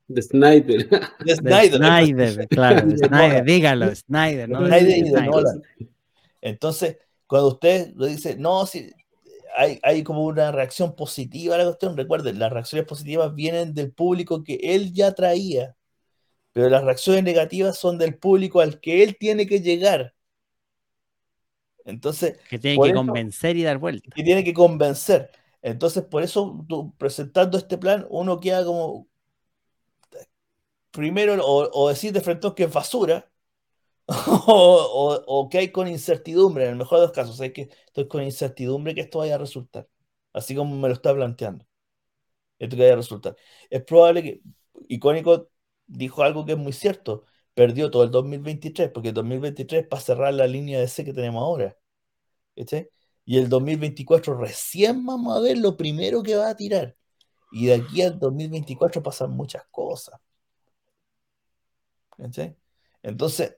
De 0.08 0.22
Snyder. 0.22 0.90
De 1.24 1.36
Snyder, 1.36 1.78
Snyder 1.78 2.48
claro, 2.48 2.88
de 2.88 2.98
Snyder, 2.98 3.44
dígalo, 3.44 3.96
Snyder, 3.96 4.50
¿no? 4.50 4.66
Snyder 4.66 4.98
y 4.98 5.02
de 5.04 5.22
Nolan. 5.22 5.62
Entonces, 6.42 6.98
cuando 7.28 7.50
usted 7.50 7.92
lo 7.96 8.08
dice, 8.08 8.36
no, 8.38 8.66
si 8.66 8.92
hay, 9.56 9.80
hay 9.84 10.04
como 10.04 10.26
una 10.26 10.52
reacción 10.52 10.96
positiva 10.96 11.56
a 11.56 11.58
la 11.58 11.66
cuestión, 11.66 11.96
recuerden, 11.96 12.40
las 12.40 12.52
reacciones 12.52 12.88
positivas 12.88 13.36
vienen 13.36 13.74
del 13.74 13.92
público 13.92 14.44
que 14.44 14.60
él 14.62 14.94
ya 14.94 15.14
traía. 15.14 15.76
pero 16.54 16.70
las 16.70 16.84
reacciones 16.84 17.24
negativas 17.24 17.78
son 17.78 17.98
del 17.98 18.18
público 18.18 18.62
al 18.62 18.80
que 18.80 19.04
él 19.04 19.18
tiene 19.18 19.48
que 19.48 19.62
llegar. 19.62 20.14
Entonces. 21.86 22.38
Que 22.50 22.60
tiene 22.60 22.82
que 22.82 22.94
convencer 22.94 23.58
y 23.58 23.64
dar 23.64 23.78
vuelta. 23.78 24.10
Que 24.16 24.24
tiene 24.24 24.44
que 24.44 24.54
convencer. 24.54 25.32
Entonces, 25.62 26.04
por 26.04 26.24
eso, 26.24 26.66
presentando 26.98 27.58
este 27.58 27.78
plan, 27.78 28.06
uno 28.10 28.40
queda 28.40 28.66
como. 28.66 29.08
Primero, 30.92 31.38
o, 31.46 31.88
decir 31.90 32.12
de 32.12 32.20
frente 32.20 32.54
que 32.54 32.64
es 32.64 32.74
basura, 32.74 33.32
o, 34.08 35.48
que 35.50 35.60
hay 35.60 35.72
con 35.72 35.88
incertidumbre, 35.88 36.66
en 36.66 36.72
el 36.72 36.76
mejor 36.76 37.00
de 37.00 37.06
los 37.06 37.14
casos, 37.14 37.40
hay 37.40 37.54
que 37.54 37.70
estoy 37.88 38.08
con 38.10 38.24
incertidumbre 38.24 38.94
que 38.94 39.02
esto 39.02 39.20
vaya 39.20 39.36
a 39.36 39.38
resultar, 39.38 39.88
así 40.34 40.54
como 40.54 40.76
me 40.76 40.90
lo 40.90 40.94
está 40.94 41.14
planteando. 41.14 41.66
Esto 42.60 42.76
que 42.76 42.82
vaya 42.82 42.94
a 42.94 42.98
resultar. 42.98 43.36
Es 43.70 43.84
probable 43.84 44.24
que 44.24 44.42
Icónico 44.90 45.50
dijo 45.88 46.24
algo 46.24 46.46
que 46.46 46.54
es 46.54 46.58
muy 46.58 46.74
cierto, 46.74 47.26
perdió 47.54 47.92
todo 47.92 48.04
el 48.04 48.12
2023, 48.12 48.90
porque 48.92 49.10
el 49.10 49.14
2023 49.16 49.88
para 49.88 50.02
cerrar 50.02 50.34
la 50.34 50.48
línea 50.48 50.80
de 50.80 50.88
C 50.88 51.04
que 51.06 51.14
tenemos 51.14 51.42
ahora. 51.42 51.78
Y 53.26 53.38
el 53.38 53.50
2024 53.50 54.36
recién 54.38 55.06
vamos 55.06 55.38
a 55.38 55.40
ver 55.42 55.58
lo 55.58 55.78
primero 55.78 56.24
que 56.24 56.36
va 56.36 56.50
a 56.50 56.56
tirar. 56.56 56.96
Y 57.52 57.68
de 57.68 57.76
aquí 57.76 58.02
al 58.02 58.20
2024 58.20 59.04
pasan 59.04 59.32
muchas 59.32 59.64
cosas. 59.72 60.20
Entonces, 63.04 63.58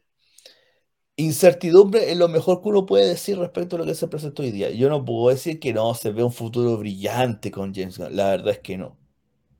incertidumbre 1.15 2.11
es 2.11 2.17
lo 2.17 2.27
mejor 2.27 2.61
que 2.61 2.69
uno 2.69 2.85
puede 2.85 3.07
decir 3.07 3.37
respecto 3.37 3.75
a 3.75 3.79
lo 3.79 3.85
que 3.85 3.95
se 3.95 4.07
presentó 4.07 4.43
hoy 4.43 4.51
día. 4.51 4.71
Yo 4.71 4.89
no 4.89 5.03
puedo 5.05 5.29
decir 5.29 5.59
que 5.59 5.73
no 5.73 5.93
se 5.95 6.11
ve 6.11 6.23
un 6.23 6.31
futuro 6.31 6.77
brillante 6.77 7.51
con 7.51 7.73
James 7.73 7.97
Gunn. 7.97 8.15
La 8.15 8.29
verdad 8.31 8.53
es 8.53 8.59
que 8.59 8.77
no. 8.77 8.97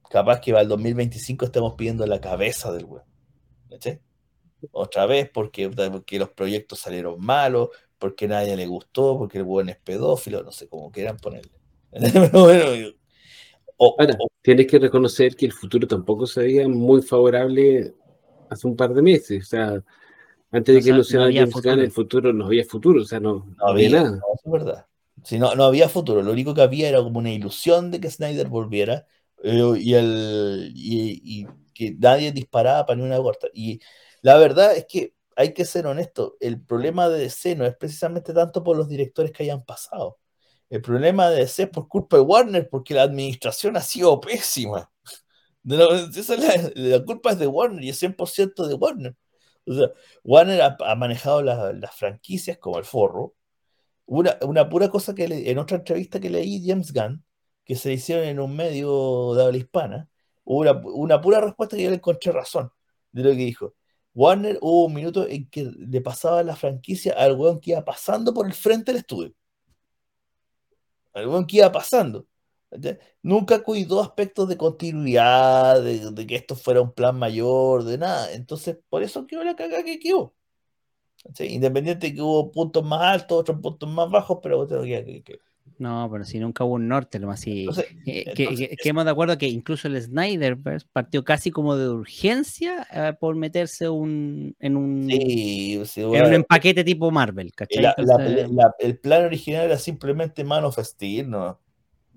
Capaz 0.09 0.41
que 0.41 0.53
va 0.53 0.61
el 0.61 0.67
2025 0.69 1.45
estemos 1.45 1.73
pidiendo 1.75 2.05
la 2.07 2.21
cabeza 2.21 2.71
del 2.71 2.85
web. 2.85 3.03
Otra 4.71 5.05
vez 5.05 5.29
porque, 5.29 5.69
porque 5.69 6.19
los 6.19 6.29
proyectos 6.29 6.79
salieron 6.79 7.19
malos, 7.19 7.69
porque 7.97 8.27
nadie 8.27 8.55
le 8.55 8.67
gustó, 8.67 9.17
porque 9.17 9.39
el 9.39 9.43
buen 9.43 9.69
es 9.69 9.77
pedófilo, 9.77 10.43
no 10.43 10.51
sé 10.51 10.67
cómo 10.67 10.91
quieran 10.91 11.17
ponerle. 11.17 11.51
Ahora, 13.79 14.17
tienes 14.41 14.67
que 14.67 14.79
reconocer 14.79 15.35
que 15.35 15.45
el 15.45 15.51
futuro 15.51 15.87
tampoco 15.87 16.25
se 16.25 16.41
veía 16.41 16.67
muy 16.67 17.01
favorable 17.01 17.93
hace 18.49 18.67
un 18.67 18.75
par 18.75 18.93
de 18.93 19.01
meses. 19.01 19.43
O 19.43 19.45
sea, 19.45 19.83
antes 20.51 20.75
de 20.75 20.81
que 20.81 20.95
no 20.95 21.03
sea 21.03 21.21
James 21.21 21.53
Gunn, 21.53 21.79
el 21.79 21.91
futuro 21.91 22.31
no 22.31 22.45
había 22.45 22.63
futuro, 22.63 23.01
o 23.01 23.05
sea, 23.05 23.19
no, 23.19 23.45
había, 23.59 23.89
nada. 23.89 24.11
No, 24.11 24.21
es 24.33 24.51
verdad. 24.51 24.85
Si 25.23 25.39
no, 25.39 25.55
no 25.55 25.63
había 25.63 25.89
futuro, 25.89 26.21
lo 26.21 26.31
único 26.31 26.53
que 26.53 26.61
había 26.61 26.89
era 26.89 27.01
como 27.01 27.19
una 27.19 27.31
ilusión 27.31 27.91
de 27.91 27.99
que 27.99 28.09
Snyder 28.09 28.47
volviera 28.49 29.05
eh, 29.43 29.73
y, 29.79 29.93
el, 29.93 30.71
y, 30.75 31.47
que 31.73 31.95
nadie 31.97 32.31
disparaba 32.31 32.85
para 32.85 32.97
ni 32.97 33.03
una 33.03 33.17
corta. 33.17 33.47
Y 33.53 33.79
la 34.23 34.37
verdad 34.37 34.75
es 34.75 34.85
que 34.87 35.13
hay 35.35 35.53
que 35.53 35.65
ser 35.65 35.85
honesto, 35.87 36.37
el 36.39 36.61
problema 36.63 37.09
de 37.09 37.19
DC 37.19 37.55
no 37.55 37.65
es 37.65 37.75
precisamente 37.75 38.33
tanto 38.33 38.63
por 38.63 38.77
los 38.77 38.87
directores 38.89 39.31
que 39.31 39.43
hayan 39.43 39.63
pasado. 39.63 40.19
El 40.69 40.81
problema 40.81 41.29
de 41.29 41.41
DC 41.41 41.63
es 41.63 41.69
por 41.69 41.87
culpa 41.87 42.17
de 42.17 42.23
Warner, 42.23 42.69
porque 42.69 42.93
la 42.93 43.03
administración 43.03 43.77
ha 43.77 43.81
sido 43.81 44.19
pésima. 44.21 44.91
La, 45.63 47.03
culpa 47.05 47.31
es 47.31 47.39
de 47.39 47.47
Warner 47.47 47.83
y 47.83 47.89
es 47.89 48.01
100% 48.01 48.67
de 48.67 48.73
Warner. 48.75 49.15
O 49.65 49.73
sea, 49.73 49.87
Warner 50.23 50.61
ha, 50.61 50.95
manejado 50.95 51.41
las 51.41 51.95
franquicias 51.95 52.57
como 52.57 52.79
el 52.79 52.85
forro. 52.85 53.35
Una, 54.05 54.69
pura 54.69 54.89
cosa 54.89 55.15
que 55.15 55.25
en 55.25 55.57
otra 55.57 55.77
entrevista 55.77 56.19
que 56.19 56.29
leí 56.29 56.65
James 56.67 56.93
Gunn, 56.93 57.23
que 57.65 57.75
se 57.75 57.93
hicieron 57.93 58.25
en 58.25 58.39
un 58.39 58.55
medio 58.55 59.33
de 59.35 59.43
habla 59.43 59.57
hispana, 59.57 60.09
una, 60.43 60.73
una 60.73 61.21
pura 61.21 61.41
respuesta 61.41 61.77
que 61.77 61.83
yo 61.83 61.89
le 61.89 61.97
encontré 61.97 62.31
razón 62.31 62.71
de 63.11 63.23
lo 63.23 63.29
que 63.31 63.37
dijo. 63.37 63.75
Warner 64.13 64.59
hubo 64.61 64.85
un 64.85 64.93
minuto 64.93 65.27
en 65.27 65.49
que 65.49 65.63
le 65.63 66.01
pasaba 66.01 66.43
la 66.43 66.55
franquicia 66.55 67.13
al 67.13 67.35
weón 67.35 67.59
que 67.59 67.71
iba 67.71 67.83
pasando 67.83 68.33
por 68.33 68.45
el 68.45 68.53
frente 68.53 68.91
del 68.91 68.99
estudio. 68.99 69.33
Al 71.13 71.27
weón 71.27 71.45
que 71.47 71.57
iba 71.57 71.71
pasando. 71.71 72.27
Nunca 73.21 73.63
cuidó 73.63 74.01
aspectos 74.01 74.47
de 74.49 74.57
continuidad, 74.57 75.81
de, 75.83 76.27
que 76.27 76.35
esto 76.35 76.55
fuera 76.55 76.81
un 76.81 76.91
plan 76.91 77.17
mayor, 77.17 77.83
de 77.83 77.97
nada. 77.97 78.31
Entonces, 78.33 78.77
por 78.89 79.03
eso 79.03 79.27
quedó 79.27 79.43
la 79.43 79.55
cagada 79.55 79.83
que 79.83 79.99
quedó. 79.99 80.33
Independiente 81.39 82.07
de 82.07 82.15
que 82.15 82.21
hubo 82.21 82.51
puntos 82.51 82.83
más 82.83 83.01
altos, 83.01 83.39
otros 83.39 83.59
puntos 83.61 83.89
más 83.89 84.09
bajos, 84.09 84.39
pero 84.41 84.67
que, 84.67 85.23
que, 85.23 85.39
no, 85.79 86.07
pero 86.11 86.23
si 86.23 86.39
nunca 86.39 86.63
hubo 86.63 86.75
un 86.75 86.87
norte, 86.87 87.19
lo 87.19 87.27
más 87.27 87.41
así. 87.41 87.67
Eh, 88.05 88.33
que, 88.35 88.77
hemos 88.83 89.05
de 89.05 89.11
acuerdo 89.11 89.37
que 89.37 89.47
incluso 89.47 89.87
el 89.87 90.01
Snyder 90.01 90.57
partió 90.91 91.23
casi 91.23 91.51
como 91.51 91.75
de 91.75 91.89
urgencia 91.89 92.87
eh, 92.91 93.13
por 93.19 93.35
meterse 93.35 93.89
un, 93.89 94.55
en 94.59 94.77
un, 94.77 95.09
en 95.09 96.25
un 96.25 96.33
empaquete 96.33 96.83
tipo 96.83 97.11
Marvel, 97.11 97.51
el 98.79 98.97
plan 98.99 99.25
original 99.25 99.65
era 99.65 99.77
simplemente 99.77 100.43
Man 100.43 100.63
of 100.65 100.77
Steel, 100.79 101.29
¿no? 101.29 101.59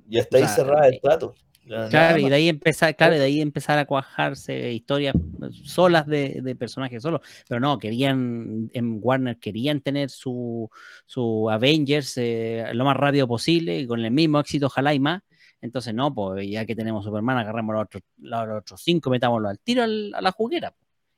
Y 0.09 0.19
hasta 0.19 0.39
ahí 0.39 0.47
cerrada 0.47 0.89
el 0.89 1.01
trato. 1.01 1.35
Claro, 1.67 2.19
y 2.19 2.29
de 2.29 2.35
ahí 2.37 2.49
empezar, 2.49 2.95
claro, 2.95 3.17
de 3.17 3.25
ahí 3.25 3.41
empezar 3.41 3.77
a 3.77 3.87
cuajarse 3.87 4.73
historias 4.73 5.17
solas 5.65 6.07
de, 6.07 6.57
personajes 6.57 7.03
solos. 7.03 7.23
Pero 7.49 7.59
no, 7.59 7.79
querían, 7.79 8.71
en 8.73 9.01
Warner 9.03 9.39
querían 9.39 9.81
tener 9.81 10.11
su, 10.11 10.71
su 11.07 11.51
Avengers 11.51 12.17
eh, 12.19 12.67
lo 12.73 12.85
más 12.85 12.97
rápido 12.97 13.27
posible 13.27 13.81
y 13.81 13.87
con 13.87 14.05
el 14.05 14.13
mismo 14.13 14.39
éxito, 14.39 14.67
ojalá 14.67 14.95
y 14.95 15.01
más. 15.01 15.23
Entonces, 15.61 15.93
no, 15.93 16.15
pues 16.15 16.49
ya 16.49 16.65
que 16.65 16.77
tenemos 16.77 17.05
Superman, 17.05 17.39
agarramos 17.39 17.75
los 17.75 17.85
otros, 17.85 18.03
los 18.19 18.63
otros 18.63 18.81
cinco, 18.85 19.11
metámoslo 19.11 19.49
al 19.49 19.59
tiro 19.59 19.83
a 19.83 19.87
la 19.89 20.31
juguera. 20.31 20.73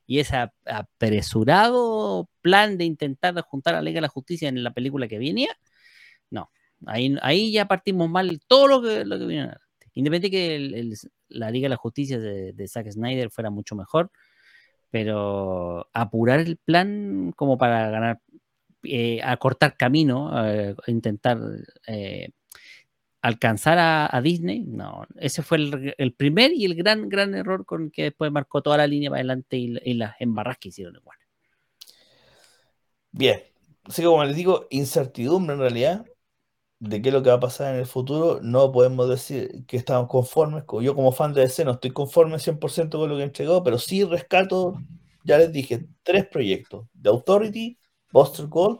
Y 0.07 0.19
ese 0.19 0.49
apresurado 0.65 2.27
plan 2.41 2.75
de 2.79 2.85
intentar 2.85 3.39
juntar 3.41 3.75
a 3.75 3.77
la 3.77 3.83
Liga 3.83 3.97
de 3.97 4.01
la 4.01 4.07
Justicia 4.07 4.49
en 4.49 4.63
la 4.63 4.71
película 4.73 5.07
que 5.07 5.19
venía, 5.19 5.55
no. 6.31 6.49
Ahí, 6.87 7.15
ahí 7.21 7.51
ya 7.51 7.67
partimos 7.67 8.09
mal 8.09 8.39
todo 8.47 8.67
lo 8.67 8.81
que, 8.81 9.05
lo 9.05 9.19
que 9.19 9.25
viene. 9.25 9.51
Independiente 9.93 10.31
que 10.31 10.95
la 11.29 11.51
Liga 11.51 11.65
de 11.65 11.69
la 11.69 11.77
Justicia 11.77 12.19
de, 12.19 12.67
Zack 12.67 12.91
Snyder 12.91 13.29
fuera 13.29 13.49
mucho 13.49 13.75
mejor, 13.75 14.11
pero 14.89 15.87
apurar 15.93 16.39
el 16.39 16.57
plan 16.57 17.33
como 17.35 17.57
para 17.57 17.89
ganar, 17.89 18.19
eh, 18.83 19.21
acortar 19.23 19.77
camino, 19.77 20.31
eh, 20.45 20.75
intentar 20.87 21.39
eh, 21.87 22.29
alcanzar 23.21 23.77
a, 23.79 24.21
Disney, 24.21 24.61
no, 24.61 25.05
ese 25.17 25.41
fue 25.43 25.57
el, 25.97 26.13
primer 26.13 26.53
y 26.53 26.65
el 26.65 26.75
gran, 26.75 27.09
gran 27.09 27.35
error 27.35 27.65
con 27.65 27.91
que 27.91 28.03
después 28.03 28.31
marcó 28.31 28.61
toda 28.61 28.77
la 28.77 28.87
línea 28.87 29.09
para 29.09 29.19
adelante 29.19 29.57
y, 29.57 29.93
las 29.93 30.15
embarras 30.19 30.57
que 30.57 30.69
hicieron 30.69 30.95
igual. 30.95 31.17
Bien, 33.11 33.41
así 33.83 34.01
que 34.01 34.07
como 34.07 34.23
les 34.23 34.35
digo, 34.35 34.67
incertidumbre 34.69 35.55
en 35.55 35.59
realidad, 35.59 36.05
de 36.79 37.01
qué 37.01 37.09
es 37.09 37.13
lo 37.13 37.21
que 37.21 37.29
va 37.29 37.35
a 37.35 37.41
pasar 37.41 37.73
en 37.73 37.81
el 37.81 37.85
futuro, 37.85 38.39
no 38.41 38.71
podemos 38.71 39.09
decir 39.09 39.65
que 39.67 39.77
estamos 39.77 40.07
conformes. 40.07 40.63
Yo 40.81 40.95
como 40.95 41.11
fan 41.11 41.33
de 41.33 41.41
DC 41.41 41.65
no 41.65 41.71
estoy 41.71 41.91
conforme 41.91 42.37
100% 42.37 42.97
con 42.97 43.09
lo 43.09 43.17
que 43.17 43.23
entregó, 43.23 43.63
pero 43.63 43.77
sí 43.77 44.03
rescato, 44.05 44.79
ya 45.23 45.37
les 45.37 45.51
dije, 45.51 45.87
tres 46.03 46.25
proyectos, 46.27 46.87
The 47.01 47.09
Authority, 47.09 47.77
Buster 48.11 48.47
Gold 48.47 48.79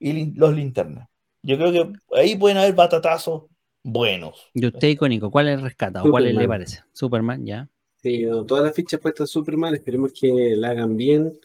y 0.00 0.34
los 0.34 0.52
linternas. 0.54 1.08
Yo 1.42 1.56
creo 1.56 1.72
que 1.72 1.92
ahí 2.16 2.36
pueden 2.36 2.58
haber 2.58 2.74
batatazos 2.74 3.44
buenos. 3.84 4.50
¿Y 4.52 4.66
usted, 4.66 4.88
icónico, 4.88 5.30
cuál 5.30 5.48
es 5.48 5.62
rescata 5.62 6.02
o 6.02 6.10
cuál 6.10 6.34
le 6.34 6.48
parece? 6.48 6.82
Superman, 6.92 7.46
ya. 7.46 7.68
Sí, 8.02 8.26
todas 8.46 8.64
las 8.64 8.74
fichas 8.74 9.00
puestas 9.00 9.30
Superman, 9.30 9.74
esperemos 9.74 10.12
que 10.12 10.54
la 10.56 10.70
hagan 10.70 10.96
bien, 10.96 11.38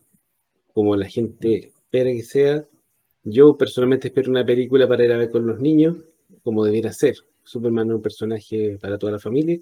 como 0.73 0.95
la 0.95 1.07
gente 1.07 1.67
espera 1.67 2.09
que 2.11 2.23
sea 2.23 2.65
yo 3.23 3.57
personalmente 3.57 4.09
espero 4.09 4.29
una 4.29 4.45
película 4.45 4.87
para 4.87 5.05
ir 5.05 5.11
a 5.11 5.17
ver 5.17 5.29
con 5.29 5.47
los 5.47 5.59
niños, 5.59 5.95
como 6.43 6.65
debiera 6.65 6.91
ser. 6.91 7.15
Superman 7.43 7.89
es 7.89 7.95
un 7.95 8.01
personaje 8.01 8.77
para 8.81 8.97
toda 8.97 9.13
la 9.13 9.19
familia. 9.19 9.59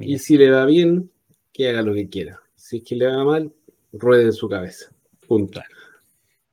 Y 0.00 0.18
si 0.18 0.36
le 0.36 0.50
va 0.50 0.66
bien, 0.66 1.10
que 1.52 1.68
haga 1.68 1.82
lo 1.82 1.94
que 1.94 2.08
quiera. 2.08 2.40
Si 2.56 2.78
es 2.78 2.84
que 2.84 2.96
le 2.96 3.06
va 3.06 3.24
mal, 3.24 3.52
ruede 3.92 4.24
en 4.24 4.32
su 4.32 4.48
cabeza. 4.48 4.92
Punto. 5.26 5.60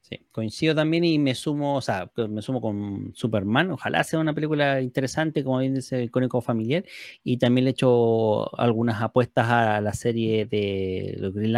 Sí, 0.01 0.19
coincido 0.31 0.75
también 0.75 1.03
y 1.03 1.17
me 1.17 1.33
sumo, 1.33 1.77
o 1.77 1.81
sea, 1.81 2.11
me 2.29 2.43
sumo 2.43 2.61
con 2.61 3.11
Superman. 3.15 3.71
Ojalá 3.71 4.03
sea 4.03 4.19
una 4.19 4.35
película 4.35 4.79
interesante, 4.79 5.43
como 5.43 5.59
bien 5.59 5.73
dice 5.73 6.01
el 6.01 6.11
cónico 6.11 6.41
familiar. 6.41 6.85
Y 7.23 7.37
también 7.37 7.65
le 7.65 7.71
he 7.71 7.73
hecho 7.73 8.55
algunas 8.59 9.01
apuestas 9.01 9.49
a 9.49 9.81
la 9.81 9.93
serie 9.93 10.45
de 10.45 11.15
los 11.17 11.33
Green 11.33 11.55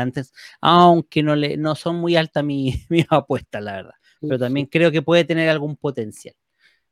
aunque 0.61 1.23
no, 1.23 1.35
le, 1.35 1.57
no 1.57 1.76
son 1.76 1.97
muy 1.97 2.15
altas 2.15 2.43
mis 2.45 2.88
apuestas, 3.09 3.61
la 3.61 3.73
verdad 3.73 3.95
pero 4.22 4.39
también 4.39 4.68
creo 4.68 4.91
que 4.91 5.02
puede 5.02 5.23
tener 5.23 5.49
algún 5.49 5.76
potencial. 5.76 6.35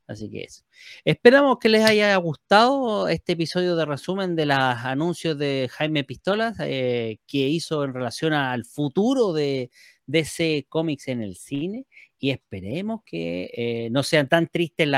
Así 0.06 0.30
que 0.30 0.44
eso. 0.44 0.62
Esperamos 1.04 1.58
que 1.58 1.68
les 1.68 1.84
haya 1.84 2.14
gustado 2.16 3.08
este 3.08 3.32
episodio 3.32 3.74
de 3.74 3.84
resumen 3.84 4.36
de 4.36 4.46
los 4.46 4.56
anuncios 4.56 5.36
de 5.36 5.68
Jaime 5.72 6.04
Pistolas 6.04 6.56
eh, 6.60 7.18
que 7.26 7.38
hizo 7.48 7.82
en 7.82 7.92
relación 7.92 8.32
al 8.32 8.64
futuro 8.64 9.32
de, 9.32 9.70
DC 10.06 10.66
Comics 10.68 11.08
en 11.08 11.22
el 11.22 11.36
cine 11.36 11.86
y 12.18 12.30
esperemos 12.30 13.00
que 13.04 13.50
eh, 13.52 13.88
no 13.90 14.02
sean 14.02 14.28
tan 14.28 14.46
tristes 14.48 14.88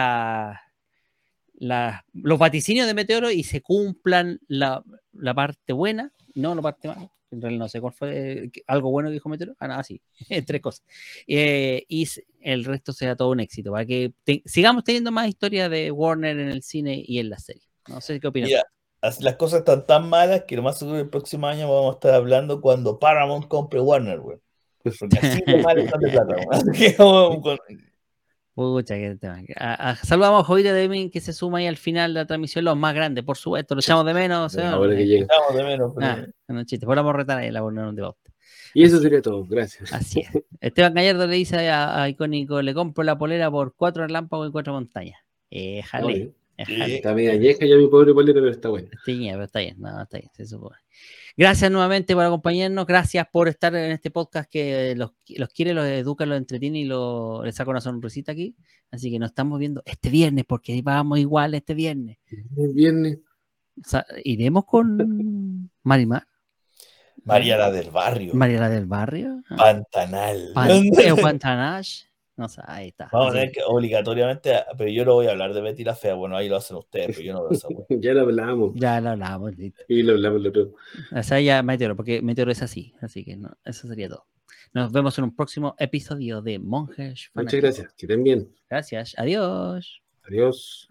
los 1.58 2.38
vaticinios 2.38 2.86
de 2.86 2.94
Meteoro 2.94 3.30
y 3.30 3.42
se 3.42 3.62
cumplan 3.62 4.38
la, 4.46 4.84
la 5.12 5.34
parte 5.34 5.72
buena 5.72 6.12
No, 6.34 6.54
no 6.54 6.62
parte 6.62 6.88
mal. 6.88 7.10
En 7.30 7.42
realidad 7.42 7.64
no 7.64 7.68
sé 7.68 7.80
cuál 7.80 7.92
fue 7.92 8.50
algo 8.66 8.90
bueno 8.90 9.08
que 9.08 9.14
dijo 9.14 9.28
Meteoro. 9.28 9.54
Ah, 9.58 9.68
nada, 9.68 9.82
sí. 9.82 10.00
Tres 10.46 10.60
cosas. 10.60 10.84
Eh, 11.26 11.84
y 11.88 12.08
el 12.40 12.64
resto 12.64 12.92
sea 12.92 13.16
todo 13.16 13.30
un 13.30 13.40
éxito. 13.40 13.72
Para 13.72 13.84
que 13.84 14.12
sigamos 14.44 14.84
teniendo 14.84 15.10
más 15.10 15.28
historias 15.28 15.70
de 15.70 15.90
Warner 15.90 16.38
en 16.38 16.48
el 16.48 16.62
cine 16.62 17.02
y 17.06 17.18
en 17.18 17.30
la 17.30 17.38
serie. 17.38 17.62
No 17.88 18.00
sé 18.00 18.20
qué 18.20 18.28
opinas. 18.28 18.50
las 19.00 19.36
cosas 19.36 19.60
están 19.60 19.86
tan 19.86 20.08
malas 20.08 20.44
que 20.44 20.56
lo 20.56 20.62
más 20.62 20.78
seguro 20.78 20.98
el 20.98 21.08
próximo 21.08 21.46
año 21.46 21.72
vamos 21.72 21.92
a 21.92 21.94
estar 21.94 22.14
hablando 22.14 22.60
cuando 22.60 22.98
Paramount 22.98 23.48
compre 23.48 23.80
Warner, 23.80 24.20
güey. 24.20 24.38
Porque 24.82 25.18
así 25.18 25.42
de 25.46 25.62
mal 25.62 25.78
están 25.78 26.00
de 26.00 26.10
plata, 26.10 26.36
Pucha, 28.58 28.96
que 28.96 29.16
saludamos 30.02 30.40
a 30.40 30.44
Jovita 30.44 30.72
Deming 30.72 31.12
que 31.12 31.20
se 31.20 31.32
suma 31.32 31.58
ahí 31.58 31.68
al 31.68 31.76
final 31.76 32.12
de 32.12 32.20
la 32.22 32.26
transmisión, 32.26 32.64
los 32.64 32.76
más 32.76 32.92
grandes, 32.92 33.22
por 33.22 33.36
supuesto, 33.36 33.76
lo 33.76 33.80
echamos 33.80 34.04
de 34.04 34.12
menos. 34.12 34.58
Ahora 34.58 34.96
que 34.96 35.20
echamos 35.20 35.54
de 35.54 35.62
menos. 35.62 35.92
Pero... 35.94 36.06
Ah, 36.08 36.26
no 36.48 36.64
chiste, 36.64 36.84
a 36.84 37.12
retar 37.12 37.38
ahí 37.38 37.52
la 37.52 37.60
no 37.60 37.92
de 37.92 38.02
Bauta. 38.02 38.32
Y 38.74 38.82
eso 38.82 38.98
sería 38.98 39.22
todo, 39.22 39.44
gracias. 39.44 39.92
Así 39.92 40.22
es. 40.22 40.42
Esteban 40.60 40.92
Gallardo 40.92 41.28
le 41.28 41.36
dice 41.36 41.70
a, 41.70 42.08
Icónico, 42.08 42.60
le 42.60 42.74
compro 42.74 43.04
la 43.04 43.16
polera 43.16 43.48
por 43.48 43.76
cuatro 43.76 44.04
relámpagos 44.04 44.48
y 44.48 44.50
cuatro 44.50 44.72
montañas. 44.72 45.20
Eh, 45.52 45.80
jale. 45.82 46.32
Está 46.56 47.14
media 47.14 47.36
vieja 47.36 47.64
ya 47.64 47.76
mi 47.76 47.86
pobre 47.86 48.12
polera, 48.12 48.40
pero 48.40 48.50
está 48.50 48.70
buena. 48.70 48.90
Sí, 49.04 49.28
pero 49.30 49.44
está 49.44 49.60
bien, 49.60 49.76
no, 49.78 50.02
está 50.02 50.18
bien, 50.18 50.32
se 50.34 50.46
supone. 50.46 50.78
Gracias 51.38 51.70
nuevamente 51.70 52.16
por 52.16 52.24
acompañarnos, 52.24 52.84
gracias 52.84 53.24
por 53.30 53.46
estar 53.46 53.72
en 53.76 53.92
este 53.92 54.10
podcast 54.10 54.50
que 54.50 54.96
los, 54.96 55.12
quiere, 55.54 55.72
los 55.72 55.86
educa, 55.86 56.26
los 56.26 56.36
entretiene 56.36 56.80
y 56.80 56.84
lo, 56.84 57.44
les 57.44 57.54
saca 57.54 57.70
una 57.70 57.80
sonrisita 57.80 58.32
aquí. 58.32 58.56
Así 58.90 59.08
que 59.08 59.20
nos 59.20 59.30
estamos 59.30 59.56
viendo 59.60 59.80
este 59.86 60.10
viernes, 60.10 60.44
porque 60.48 60.82
vamos 60.82 61.20
igual 61.20 61.54
este 61.54 61.74
viernes. 61.74 62.18
El 62.56 62.72
viernes. 62.72 63.18
iremos 64.24 64.64
con 64.64 65.70
Marimar. 65.84 66.26
María 67.22 67.56
la 67.56 67.70
del 67.70 67.92
barrio. 67.92 68.34
María 68.34 68.58
la 68.58 68.68
del 68.68 68.86
barrio. 68.86 69.40
Pantanal. 69.56 70.50
Pantanal. 71.22 71.84
No 72.38 72.48
sé, 72.48 72.62
ahí 72.66 72.88
está. 72.88 73.08
Vamos 73.12 73.30
a 73.30 73.32
tener 73.32 73.50
que 73.50 73.62
obligatoriamente, 73.66 74.54
pero 74.76 74.88
yo 74.88 75.04
lo 75.04 75.14
voy 75.14 75.26
a 75.26 75.32
hablar 75.32 75.52
de 75.52 75.60
Betty 75.60 75.82
la 75.82 75.96
Fea. 75.96 76.14
Bueno, 76.14 76.36
ahí 76.36 76.48
lo 76.48 76.54
hacen 76.54 76.76
ustedes, 76.76 77.08
pero 77.08 77.20
yo 77.20 77.32
no 77.34 77.48
lo 77.48 77.54
sé. 77.54 77.66
ya 78.00 78.14
lo 78.14 78.20
hablamos. 78.20 78.72
Ya 78.76 79.00
lo 79.00 79.10
hablamos. 79.10 79.54
Y 79.88 80.02
lo 80.04 80.12
hablamos 80.12 80.42
lo 80.42 80.48
otro. 80.50 80.74
O 81.10 81.22
sea, 81.24 81.40
ya 81.40 81.64
Meteoro, 81.64 81.96
porque 81.96 82.22
Meteoro 82.22 82.52
es 82.52 82.62
así. 82.62 82.94
Así 83.00 83.24
que 83.24 83.36
no, 83.36 83.50
eso 83.64 83.88
sería 83.88 84.08
todo. 84.08 84.24
Nos 84.72 84.92
vemos 84.92 85.18
en 85.18 85.24
un 85.24 85.34
próximo 85.34 85.74
episodio 85.80 86.40
de 86.40 86.60
Monjes. 86.60 87.32
Muchas 87.34 87.60
gracias. 87.60 87.92
Que 87.94 88.06
estén 88.06 88.22
bien. 88.22 88.54
Gracias. 88.70 89.14
Adiós. 89.18 90.00
Adiós. 90.22 90.88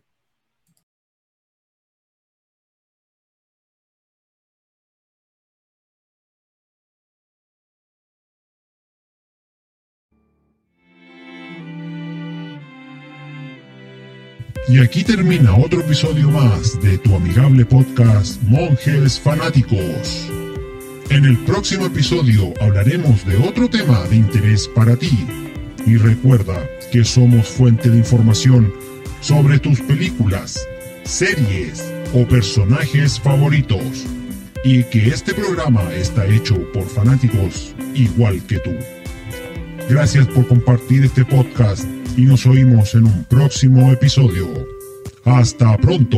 Y 14.69 14.79
aquí 14.81 15.01
termina 15.01 15.55
otro 15.55 15.79
episodio 15.79 16.29
más 16.29 16.81
de 16.81 16.97
tu 16.97 17.15
amigable 17.15 17.65
podcast 17.65 18.41
Monjes 18.43 19.17
Fanáticos. 19.17 20.29
En 21.09 21.23
el 21.23 21.37
próximo 21.45 21.85
episodio 21.85 22.53
hablaremos 22.59 23.25
de 23.25 23.37
otro 23.37 23.69
tema 23.69 24.03
de 24.07 24.17
interés 24.17 24.67
para 24.67 24.97
ti. 24.97 25.25
Y 25.85 25.95
recuerda 25.95 26.67
que 26.91 27.05
somos 27.05 27.47
fuente 27.47 27.89
de 27.89 27.97
información 27.97 28.73
sobre 29.21 29.57
tus 29.57 29.79
películas, 29.79 30.67
series 31.05 31.81
o 32.13 32.27
personajes 32.27 33.21
favoritos. 33.21 34.05
Y 34.65 34.83
que 34.83 35.07
este 35.07 35.33
programa 35.33 35.93
está 35.93 36.25
hecho 36.25 36.55
por 36.73 36.83
fanáticos 36.89 37.73
igual 37.93 38.45
que 38.45 38.59
tú. 38.59 38.75
Gracias 39.89 40.27
por 40.27 40.45
compartir 40.47 41.05
este 41.05 41.23
podcast 41.23 41.85
y 42.17 42.25
nos 42.25 42.45
oímos 42.45 42.93
en 42.93 43.05
un 43.05 43.23
próximo 43.25 43.91
episodio. 43.91 44.47
Hasta 45.23 45.77
pronto. 45.77 46.17